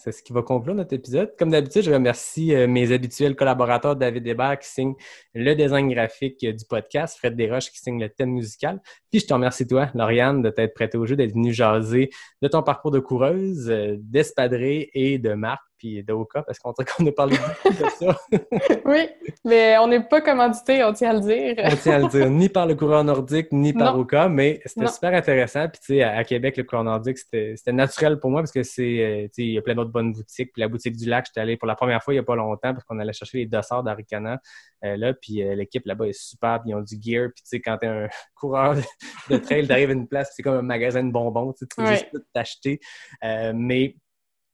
C'est 0.00 0.12
ce 0.12 0.22
qui 0.22 0.32
va 0.32 0.42
conclure 0.42 0.76
notre 0.76 0.94
épisode. 0.94 1.34
Comme 1.36 1.50
d'habitude, 1.50 1.82
je 1.82 1.92
remercie 1.92 2.54
euh, 2.54 2.68
mes 2.68 2.92
habituels 2.92 3.34
collaborateurs 3.34 3.96
David 3.96 4.24
Hébert 4.28 4.56
qui 4.60 4.68
signe 4.68 4.94
le 5.34 5.54
design 5.54 5.92
graphique 5.92 6.44
euh, 6.44 6.52
du 6.52 6.64
podcast, 6.66 7.18
Fred 7.18 7.34
Desroches 7.34 7.72
qui 7.72 7.78
signe 7.80 8.00
le 8.00 8.08
thème 8.08 8.30
musical. 8.30 8.80
Puis 9.10 9.18
je 9.20 9.26
te 9.26 9.34
remercie 9.34 9.66
toi, 9.66 9.90
Lauriane, 9.94 10.40
de 10.40 10.50
t'être 10.50 10.72
prêtée 10.72 10.96
au 10.98 11.04
jeu, 11.04 11.16
d'être 11.16 11.32
venue 11.32 11.52
jaser 11.52 12.10
de 12.42 12.46
ton 12.46 12.62
parcours 12.62 12.92
de 12.92 13.00
coureuse, 13.00 13.68
euh, 13.70 13.96
d'espadrée 13.98 14.88
et 14.94 15.18
de 15.18 15.32
marque. 15.34 15.67
Puis 15.78 16.02
d'Oka, 16.02 16.42
parce 16.42 16.58
qu'on 16.58 16.72
qu'on 16.72 17.06
a 17.06 17.12
parlé 17.12 17.36
beaucoup 17.36 17.74
de 17.82 17.88
ça. 17.90 18.16
oui, 18.84 19.08
mais 19.44 19.78
on 19.78 19.86
n'est 19.86 20.02
pas 20.02 20.20
commandité, 20.20 20.82
on 20.84 20.92
tient 20.92 21.10
à 21.10 21.12
le 21.14 21.20
dire. 21.20 21.54
on 21.64 21.76
tient 21.76 21.94
à 21.94 21.98
le 22.00 22.08
dire, 22.08 22.28
ni 22.30 22.48
par 22.48 22.66
le 22.66 22.74
coureur 22.74 23.04
nordique, 23.04 23.48
ni 23.52 23.72
par 23.72 23.94
Non. 23.94 24.00
Oka, 24.02 24.28
mais 24.28 24.60
c'était 24.66 24.88
super 24.88 25.14
intéressant. 25.14 25.68
Puis, 25.68 25.80
tu 25.80 25.86
sais, 25.94 26.02
à, 26.02 26.24
Québec, 26.24 26.56
le 26.56 26.64
coureur 26.64 26.84
nordique, 26.84 27.18
c'était 27.18 27.72
naturel 27.72 28.18
pour 28.18 28.30
moi 28.30 28.40
parce 28.42 28.52
que 28.52 28.62
c'est, 28.62 28.82
euh, 29.00 29.22
tu 29.24 29.28
sais, 29.32 29.42
il 29.42 29.52
y 29.52 29.58
a 29.58 29.62
plein 29.62 29.74
d'autres 29.74 29.90
bonnes 29.92 30.12
boutiques. 30.12 30.52
Puis 30.52 30.60
la 30.60 30.68
boutique 30.68 30.96
du 30.96 31.08
lac, 31.08 31.26
j'étais 31.26 31.40
allé 31.40 31.56
pour 31.56 31.66
la 31.68 31.74
première 31.76 32.02
fois 32.02 32.12
il 32.14 32.16
n'y 32.16 32.20
a 32.20 32.24
pas 32.24 32.36
longtemps 32.36 32.72
parce 32.72 32.84
qu'on 32.84 32.98
allait 32.98 33.12
chercher 33.12 33.38
les 33.38 33.46
dossards 33.46 33.82
d'Aricana. 33.84 34.40
euh, 34.84 34.96
là, 34.96 35.12
puis 35.14 35.42
euh, 35.42 35.54
l'équipe 35.54 35.84
là-bas 35.86 36.06
est 36.06 36.12
super, 36.18 36.60
puis 36.62 36.70
ils 36.70 36.74
ont 36.74 36.80
du 36.82 36.96
gear. 37.00 37.28
Puis, 37.34 37.42
tu 37.42 37.48
sais, 37.48 37.60
quand 37.60 37.78
t'es 37.78 37.86
un 37.86 38.08
coureur 38.34 38.74
de, 38.76 38.82
de 39.30 39.38
trail, 39.38 39.66
t'arrives 39.66 39.90
à 39.90 39.92
une 39.94 40.06
place, 40.08 40.32
c'est 40.34 40.42
comme 40.42 40.54
un 40.56 40.62
magasin 40.62 41.02
de 41.04 41.10
bonbons, 41.12 41.52
tu 41.52 41.60
sais, 41.60 41.66
tu 41.66 41.76
peux 41.76 41.82
Ouais. 41.88 41.94
juste 41.94 42.08
tout 42.12 42.22
t'acheter. 42.32 42.80
Euh, 43.24 43.52
mais 43.54 43.96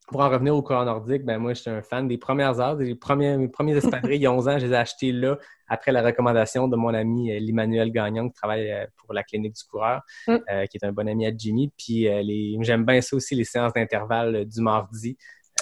pour 0.07 0.21
en 0.21 0.29
revenir 0.29 0.55
au 0.55 0.61
coureur 0.61 0.85
nordique, 0.85 1.23
ben 1.25 1.37
moi, 1.39 1.53
j'étais 1.53 1.71
un 1.71 1.81
fan 1.81 2.07
des 2.07 2.17
premières 2.17 2.59
heures, 2.59 2.77
des 2.77 2.93
premiers, 2.95 3.37
mes 3.37 3.47
premiers 3.47 3.75
espadrilles, 3.75 4.17
il 4.17 4.21
y 4.21 4.25
a 4.27 4.31
11 4.31 4.47
ans, 4.47 4.59
je 4.59 4.65
les 4.67 4.73
ai 4.73 4.75
achetés 4.77 5.11
là, 5.11 5.37
après 5.67 5.91
la 5.91 6.03
recommandation 6.03 6.67
de 6.67 6.75
mon 6.75 6.93
ami 6.93 7.31
euh, 7.31 7.39
L'Emmanuel 7.39 7.91
Gagnon, 7.91 8.27
qui 8.29 8.35
travaille 8.35 8.71
euh, 8.71 8.85
pour 8.97 9.13
la 9.13 9.23
clinique 9.23 9.53
du 9.55 9.63
coureur, 9.63 10.01
Mm. 10.27 10.35
euh, 10.51 10.65
qui 10.67 10.77
est 10.77 10.85
un 10.85 10.91
bon 10.91 11.07
ami 11.07 11.25
à 11.25 11.31
Jimmy. 11.35 11.71
Puis 11.77 12.07
euh, 12.07 12.21
les, 12.21 12.55
j'aime 12.61 12.85
bien 12.85 13.01
ça 13.01 13.15
aussi, 13.15 13.33
les 13.35 13.43
séances 13.45 13.73
d'intervalle 13.73 14.35
euh, 14.35 14.45
du 14.45 14.61
mardi. 14.61 15.17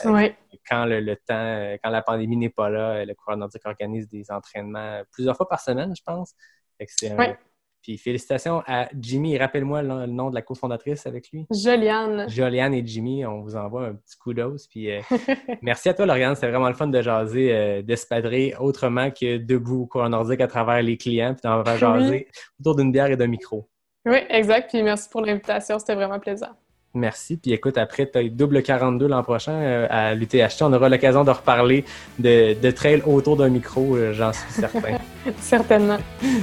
Oui, 0.06 0.34
Quand 0.70 0.86
le, 0.86 1.00
le 1.00 1.16
temps, 1.16 1.78
quand 1.84 1.90
la 1.92 2.02
pandémie 2.02 2.36
n'est 2.36 2.50
pas 2.50 2.70
là, 2.70 3.06
le 3.06 3.14
coureur 3.14 3.38
nordique 3.38 3.62
organise 3.66 4.10
des 4.10 4.30
entraînements 4.32 5.02
plusieurs 5.12 5.38
fois 5.38 5.48
par 5.48 5.60
semaine, 5.62 5.94
je 5.96 6.02
pense. 6.04 6.34
Fait 6.78 6.86
que 6.88 6.92
c'est 6.94 7.12
un- 7.12 7.16
Ouais. 7.18 7.38
Puis 7.84 7.98
félicitations 7.98 8.64
à 8.66 8.88
Jimmy. 8.98 9.38
Rappelle-moi 9.38 9.84
le, 9.84 10.06
nom 10.08 10.30
de 10.30 10.36
la 10.36 10.42
cofondatrice 10.42 11.06
avec 11.06 11.30
lui. 11.32 11.46
Joliane. 11.52 12.30
Joliane 12.30 12.74
et 12.74 12.84
Jimmy, 12.86 13.26
on 13.26 13.42
vous 13.42 13.56
envoie 13.56 13.88
un 13.88 13.96
petit 13.96 14.18
coup 14.18 14.34
d'os. 14.34 14.68
Puis 14.68 14.90
euh, 14.90 15.02
merci 15.62 15.90
à 15.90 15.94
toi, 15.94 16.06
Lauriane. 16.06 16.36
C'était 16.36 16.50
vraiment 16.50 16.70
le 16.70 16.76
fun 16.76 16.88
de 16.88 17.02
jaser, 17.02 17.54
euh, 17.54 17.82
d'espadrer 17.82 18.56
autrement 18.60 19.12
que 19.12 19.38
debout 19.38 19.82
au 19.82 19.86
courant 19.86 20.10
nordique 20.10 20.42
à 20.42 20.48
travers 20.48 20.82
les 20.82 20.98
clients, 20.98 21.34
puis 21.34 21.42
d'en 21.44 21.64
faire 21.64 21.78
jaser 21.78 22.28
autour 22.60 22.78
d'une 22.78 22.92
bière 22.92 23.08
et 23.08 23.18
d'un 23.18 23.28
micro. 23.28 23.70
Oui, 24.06 24.20
exact. 24.30 24.70
Puis 24.70 24.82
merci 24.82 25.10
pour 25.10 25.22
l'invitation, 25.22 25.78
c'était 25.78 25.96
vraiment 25.96 26.20
plaisant. 26.20 26.56
Merci. 26.96 27.38
Puis 27.38 27.54
écoute, 27.54 27.78
après, 27.78 28.10
tu 28.10 28.18
as 28.20 28.24
double 28.30 28.62
42 28.62 29.08
l'an 29.08 29.24
prochain 29.24 29.54
euh, 29.54 29.88
à 29.90 30.14
l'UTHT. 30.14 30.62
On 30.62 30.74
aura 30.74 30.90
l'occasion 30.90 31.24
de 31.24 31.32
reparler 31.32 31.86
de, 32.20 32.54
de 32.54 32.72
trail 32.72 33.02
autour 33.06 33.36
d'un 33.36 33.50
micro, 33.50 33.96
euh, 33.96 34.14
j'en 34.14 34.32
suis 34.32 34.52
certain. 34.52 35.00
Certainement. 35.40 35.98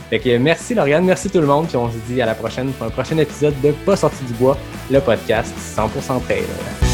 fait 0.08 0.18
que 0.18 0.38
merci, 0.38 0.74
Lauriane. 0.74 1.04
Merci 1.04 1.30
tout 1.30 1.40
le 1.40 1.46
monde. 1.46 1.68
Puis 1.68 1.76
on 1.76 1.90
se 1.90 1.98
dit 2.08 2.20
à 2.20 2.26
la 2.26 2.34
prochaine 2.34 2.72
pour 2.72 2.86
un 2.86 2.90
prochain 2.90 3.18
épisode 3.18 3.54
de 3.60 3.70
Pas 3.70 3.96
sorti 3.96 4.24
du 4.24 4.32
bois, 4.34 4.56
le 4.90 5.00
podcast 5.00 5.54
100% 5.76 6.20
trail. 6.24 6.89